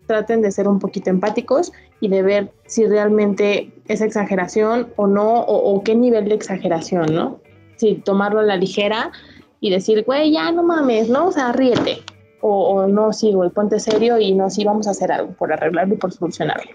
Traten 0.08 0.42
de 0.42 0.52
ser 0.52 0.68
un 0.68 0.80
poquito 0.80 1.10
empáticos 1.10 1.72
y 2.00 2.08
de 2.08 2.24
ver 2.24 2.52
si 2.66 2.86
realmente 2.86 3.72
es 3.88 4.02
exageración 4.02 4.88
o 4.96 5.08
no, 5.08 5.42
o, 5.42 5.76
o 5.76 5.84
qué 5.84 5.96
nivel 5.96 6.30
de 6.30 6.36
exageración, 6.36 7.14
¿no? 7.14 7.40
Si 7.76 7.96
tomarlo 7.96 8.40
a 8.40 8.44
la 8.44 8.56
ligera 8.56 9.12
y 9.60 9.70
decir, 9.70 10.04
güey, 10.06 10.32
ya 10.32 10.52
no 10.52 10.64
mames, 10.64 11.10
¿no? 11.10 11.28
O 11.28 11.32
sea, 11.32 11.52
ríete. 11.52 12.00
O, 12.42 12.70
o 12.70 12.88
no, 12.88 13.14
sí, 13.14 13.34
güey, 13.34 13.50
ponte 13.50 13.80
serio 13.80 14.20
y 14.20 14.34
no, 14.34 14.50
sí, 14.50 14.64
vamos 14.64 14.88
a 14.88 14.92
hacer 14.92 15.12
algo 15.12 15.34
por 15.34 15.52
arreglarlo 15.52 15.96
y 15.96 15.98
por 15.98 16.12
solucionarlo. 16.12 16.72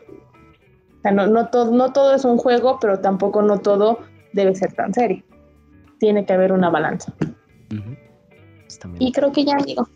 O 1.01 1.03
sea, 1.03 1.13
no, 1.13 1.27
no, 1.27 1.49
todo, 1.49 1.71
no 1.71 1.93
todo 1.95 2.15
es 2.15 2.27
un 2.27 2.37
juego, 2.37 2.79
pero 2.79 3.01
tampoco 3.01 3.41
no 3.41 3.59
todo 3.59 4.01
debe 4.35 4.55
ser 4.55 4.75
tan 4.75 4.93
serio. 4.93 5.25
Tiene 5.99 6.27
que 6.27 6.35
haber 6.35 6.53
una 6.53 6.69
balanza. 6.69 7.13
Bien. 7.71 7.99
Y 8.99 9.11
creo 9.11 9.33
que 9.33 9.45
ya, 9.45 9.55
amigo. 9.55 9.89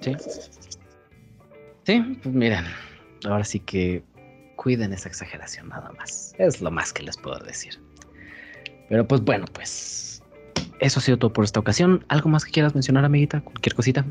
Sí. 0.00 0.16
Sí, 1.84 2.18
pues 2.22 2.34
miren, 2.34 2.64
ahora 3.24 3.44
sí 3.44 3.58
que 3.58 4.04
cuiden 4.54 4.92
esa 4.92 5.08
exageración 5.08 5.68
nada 5.68 5.90
más. 5.98 6.34
Es 6.38 6.60
lo 6.60 6.70
más 6.70 6.92
que 6.92 7.02
les 7.02 7.16
puedo 7.16 7.38
decir. 7.40 7.80
Pero 8.88 9.06
pues 9.06 9.22
bueno, 9.22 9.46
pues 9.52 10.22
eso 10.78 11.00
ha 11.00 11.02
sido 11.02 11.18
todo 11.18 11.32
por 11.32 11.44
esta 11.44 11.58
ocasión. 11.58 12.04
¿Algo 12.08 12.28
más 12.28 12.44
que 12.44 12.52
quieras 12.52 12.74
mencionar, 12.74 13.04
amiguita? 13.04 13.40
Cualquier 13.40 13.74
cosita. 13.74 14.04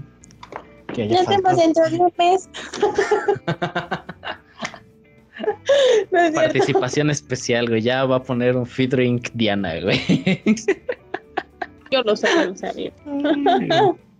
Que 0.93 1.07
Nos 1.07 1.25
vemos 1.25 1.55
dentro 1.55 1.89
de 1.89 1.99
un 1.99 2.13
mes. 2.17 2.49
No 6.11 6.19
es 6.19 6.33
cierto. 6.33 6.53
Participación 6.53 7.09
especial, 7.09 7.67
güey. 7.67 7.81
Ya 7.81 8.05
va 8.05 8.17
a 8.17 8.23
poner 8.23 8.55
un 8.57 8.65
featuring 8.65 9.21
Diana, 9.33 9.79
güey. 9.81 10.41
Yo 11.91 12.01
lo 12.03 12.15
sé, 12.15 12.27
lo 12.45 12.69
amigo. 12.69 13.97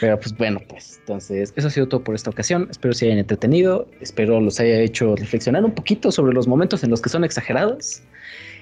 Pero 0.00 0.18
pues 0.20 0.36
bueno, 0.36 0.60
pues 0.68 0.98
entonces 1.00 1.52
eso 1.56 1.68
ha 1.68 1.70
sido 1.70 1.88
todo 1.88 2.04
por 2.04 2.14
esta 2.14 2.30
ocasión. 2.30 2.68
Espero 2.70 2.94
se 2.94 3.06
hayan 3.06 3.18
entretenido. 3.18 3.88
Espero 4.00 4.40
los 4.40 4.60
haya 4.60 4.80
hecho 4.80 5.16
reflexionar 5.16 5.64
un 5.64 5.72
poquito 5.72 6.12
sobre 6.12 6.34
los 6.34 6.46
momentos 6.46 6.84
en 6.84 6.90
los 6.90 7.00
que 7.00 7.08
son 7.08 7.24
exagerados. 7.24 8.02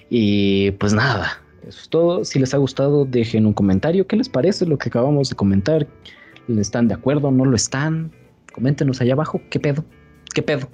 Y 0.08 0.70
pues 0.72 0.92
nada, 0.92 1.42
eso 1.66 1.80
es 1.80 1.88
todo. 1.88 2.24
Si 2.24 2.38
les 2.38 2.54
ha 2.54 2.58
gustado, 2.58 3.04
dejen 3.04 3.46
un 3.46 3.52
comentario. 3.52 4.06
¿Qué 4.06 4.16
les 4.16 4.28
parece 4.28 4.66
lo 4.66 4.78
que 4.78 4.88
acabamos 4.88 5.30
de 5.30 5.36
comentar? 5.36 5.86
¿Están 6.48 6.88
de 6.88 6.94
acuerdo? 6.94 7.30
¿No 7.30 7.44
lo 7.44 7.56
están? 7.56 8.12
Coméntenos 8.52 9.00
allá 9.00 9.14
abajo. 9.14 9.40
¿Qué 9.50 9.58
pedo? 9.58 9.84
¿Qué 10.32 10.42
pedo? 10.42 10.68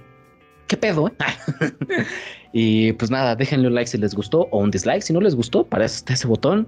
¿Qué 0.73 0.79
pedo? 0.79 1.07
eh? 1.07 1.13
y 2.55 2.93
pues 2.95 3.11
nada, 3.11 3.37
déjenle 3.37 3.69
un 3.69 3.75
like 3.75 3.91
si 3.91 3.99
les 3.99 4.15
gustó 4.15 4.49
o 4.51 4.59
un 4.61 4.71
dislike 4.71 5.03
si 5.03 5.13
no 5.13 5.21
les 5.21 5.35
gustó. 5.35 5.67
Para 5.67 5.85
eso 5.85 5.97
está 5.97 6.15
ese 6.15 6.27
botón. 6.27 6.67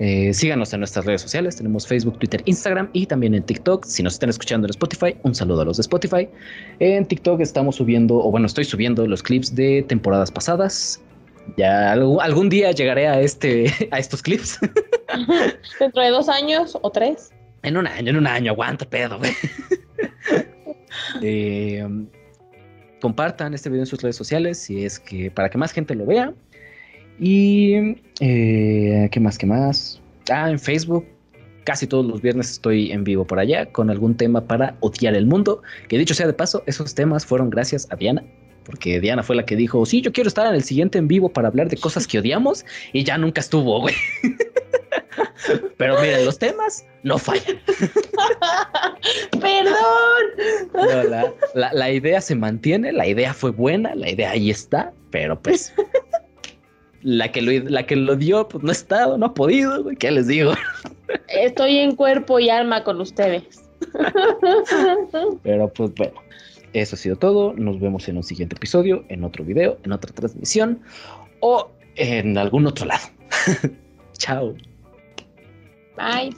Eh, 0.00 0.34
síganos 0.34 0.72
en 0.72 0.80
nuestras 0.80 1.04
redes 1.04 1.22
sociales. 1.22 1.54
Tenemos 1.54 1.86
Facebook, 1.86 2.18
Twitter, 2.18 2.42
Instagram 2.46 2.90
y 2.92 3.06
también 3.06 3.36
en 3.36 3.44
TikTok. 3.44 3.84
Si 3.84 4.02
nos 4.02 4.14
están 4.14 4.30
escuchando 4.30 4.66
en 4.66 4.70
Spotify, 4.70 5.14
un 5.22 5.36
saludo 5.36 5.60
a 5.60 5.66
los 5.66 5.76
de 5.76 5.82
Spotify. 5.82 6.28
En 6.80 7.06
TikTok 7.06 7.40
estamos 7.40 7.76
subiendo, 7.76 8.16
o 8.16 8.28
bueno, 8.32 8.48
estoy 8.48 8.64
subiendo 8.64 9.06
los 9.06 9.22
clips 9.22 9.54
de 9.54 9.84
temporadas 9.86 10.32
pasadas. 10.32 11.00
Ya 11.56 11.92
algún, 11.92 12.48
día 12.48 12.72
llegaré 12.72 13.06
a 13.06 13.20
este, 13.20 13.72
a 13.92 14.00
estos 14.00 14.20
clips. 14.20 14.58
Dentro 15.78 16.02
de 16.02 16.10
dos 16.10 16.28
años 16.28 16.76
o 16.82 16.90
tres. 16.90 17.30
En 17.62 17.76
un 17.76 17.86
año, 17.86 18.10
en 18.10 18.16
un 18.16 18.26
año, 18.26 18.50
aguanta 18.50 18.84
pedo. 18.84 19.20
Eh, 21.22 21.86
compartan 23.00 23.54
este 23.54 23.68
video 23.68 23.82
en 23.82 23.86
sus 23.86 24.02
redes 24.02 24.16
sociales 24.16 24.58
si 24.58 24.84
es 24.84 24.98
que 24.98 25.30
para 25.30 25.48
que 25.48 25.58
más 25.58 25.72
gente 25.72 25.94
lo 25.94 26.06
vea. 26.06 26.32
Y 27.18 27.96
eh, 28.20 29.08
qué 29.10 29.20
más, 29.20 29.38
qué 29.38 29.46
más. 29.46 30.00
Ah, 30.30 30.50
en 30.50 30.58
Facebook. 30.58 31.06
Casi 31.64 31.86
todos 31.86 32.06
los 32.06 32.22
viernes 32.22 32.50
estoy 32.50 32.92
en 32.92 33.04
vivo 33.04 33.26
por 33.26 33.38
allá 33.38 33.66
con 33.66 33.90
algún 33.90 34.16
tema 34.16 34.46
para 34.46 34.76
odiar 34.80 35.14
el 35.14 35.26
mundo. 35.26 35.62
Que 35.88 35.98
dicho 35.98 36.14
sea 36.14 36.26
de 36.26 36.32
paso, 36.32 36.62
esos 36.66 36.94
temas 36.94 37.26
fueron 37.26 37.50
gracias 37.50 37.86
a 37.90 37.96
Diana. 37.96 38.24
Porque 38.68 39.00
Diana 39.00 39.22
fue 39.22 39.34
la 39.34 39.46
que 39.46 39.56
dijo, 39.56 39.84
sí, 39.86 40.02
yo 40.02 40.12
quiero 40.12 40.28
estar 40.28 40.46
en 40.46 40.54
el 40.54 40.62
siguiente 40.62 40.98
en 40.98 41.08
vivo 41.08 41.30
para 41.30 41.48
hablar 41.48 41.68
de 41.70 41.78
cosas 41.78 42.06
que 42.06 42.18
odiamos. 42.18 42.66
Y 42.92 43.02
ya 43.02 43.16
nunca 43.16 43.40
estuvo, 43.40 43.80
güey. 43.80 43.94
Pero 45.78 45.98
miren, 46.00 46.24
los 46.26 46.38
temas 46.38 46.84
no 47.02 47.16
fallan. 47.18 47.58
Perdón. 49.40 49.74
No, 50.74 51.02
la, 51.04 51.32
la- 51.54 51.72
la 51.72 51.90
idea 51.90 52.20
se 52.20 52.34
mantiene, 52.34 52.92
la 52.92 53.06
idea 53.06 53.32
fue 53.32 53.50
buena, 53.50 53.94
la 53.94 54.10
idea 54.10 54.30
ahí 54.32 54.50
está, 54.50 54.92
pero 55.10 55.40
pues 55.40 55.72
la 57.02 57.30
que 57.32 57.40
lo, 57.40 57.52
la 57.70 57.86
que 57.86 57.96
lo 57.96 58.16
dio, 58.16 58.46
pues 58.48 58.62
no 58.62 58.70
ha 58.70 58.72
estado, 58.72 59.16
no 59.16 59.26
ha 59.26 59.34
podido, 59.34 59.82
güey, 59.82 59.96
¿qué 59.96 60.10
les 60.10 60.26
digo? 60.26 60.52
Estoy 61.28 61.78
en 61.78 61.94
cuerpo 61.96 62.38
y 62.40 62.50
alma 62.50 62.84
con 62.84 63.00
ustedes. 63.00 63.44
Pero 65.42 65.72
pues 65.72 65.94
bueno, 65.94 66.20
eso 66.72 66.96
ha 66.96 66.98
sido 66.98 67.16
todo. 67.16 67.54
Nos 67.54 67.80
vemos 67.80 68.08
en 68.08 68.16
un 68.16 68.22
siguiente 68.22 68.56
episodio, 68.56 69.04
en 69.08 69.24
otro 69.24 69.44
video, 69.44 69.78
en 69.84 69.92
otra 69.92 70.12
transmisión 70.12 70.80
o 71.40 71.70
en 71.96 72.36
algún 72.38 72.66
otro 72.66 72.86
lado. 72.86 73.08
Chao. 74.18 74.54
Bye. 75.96 76.34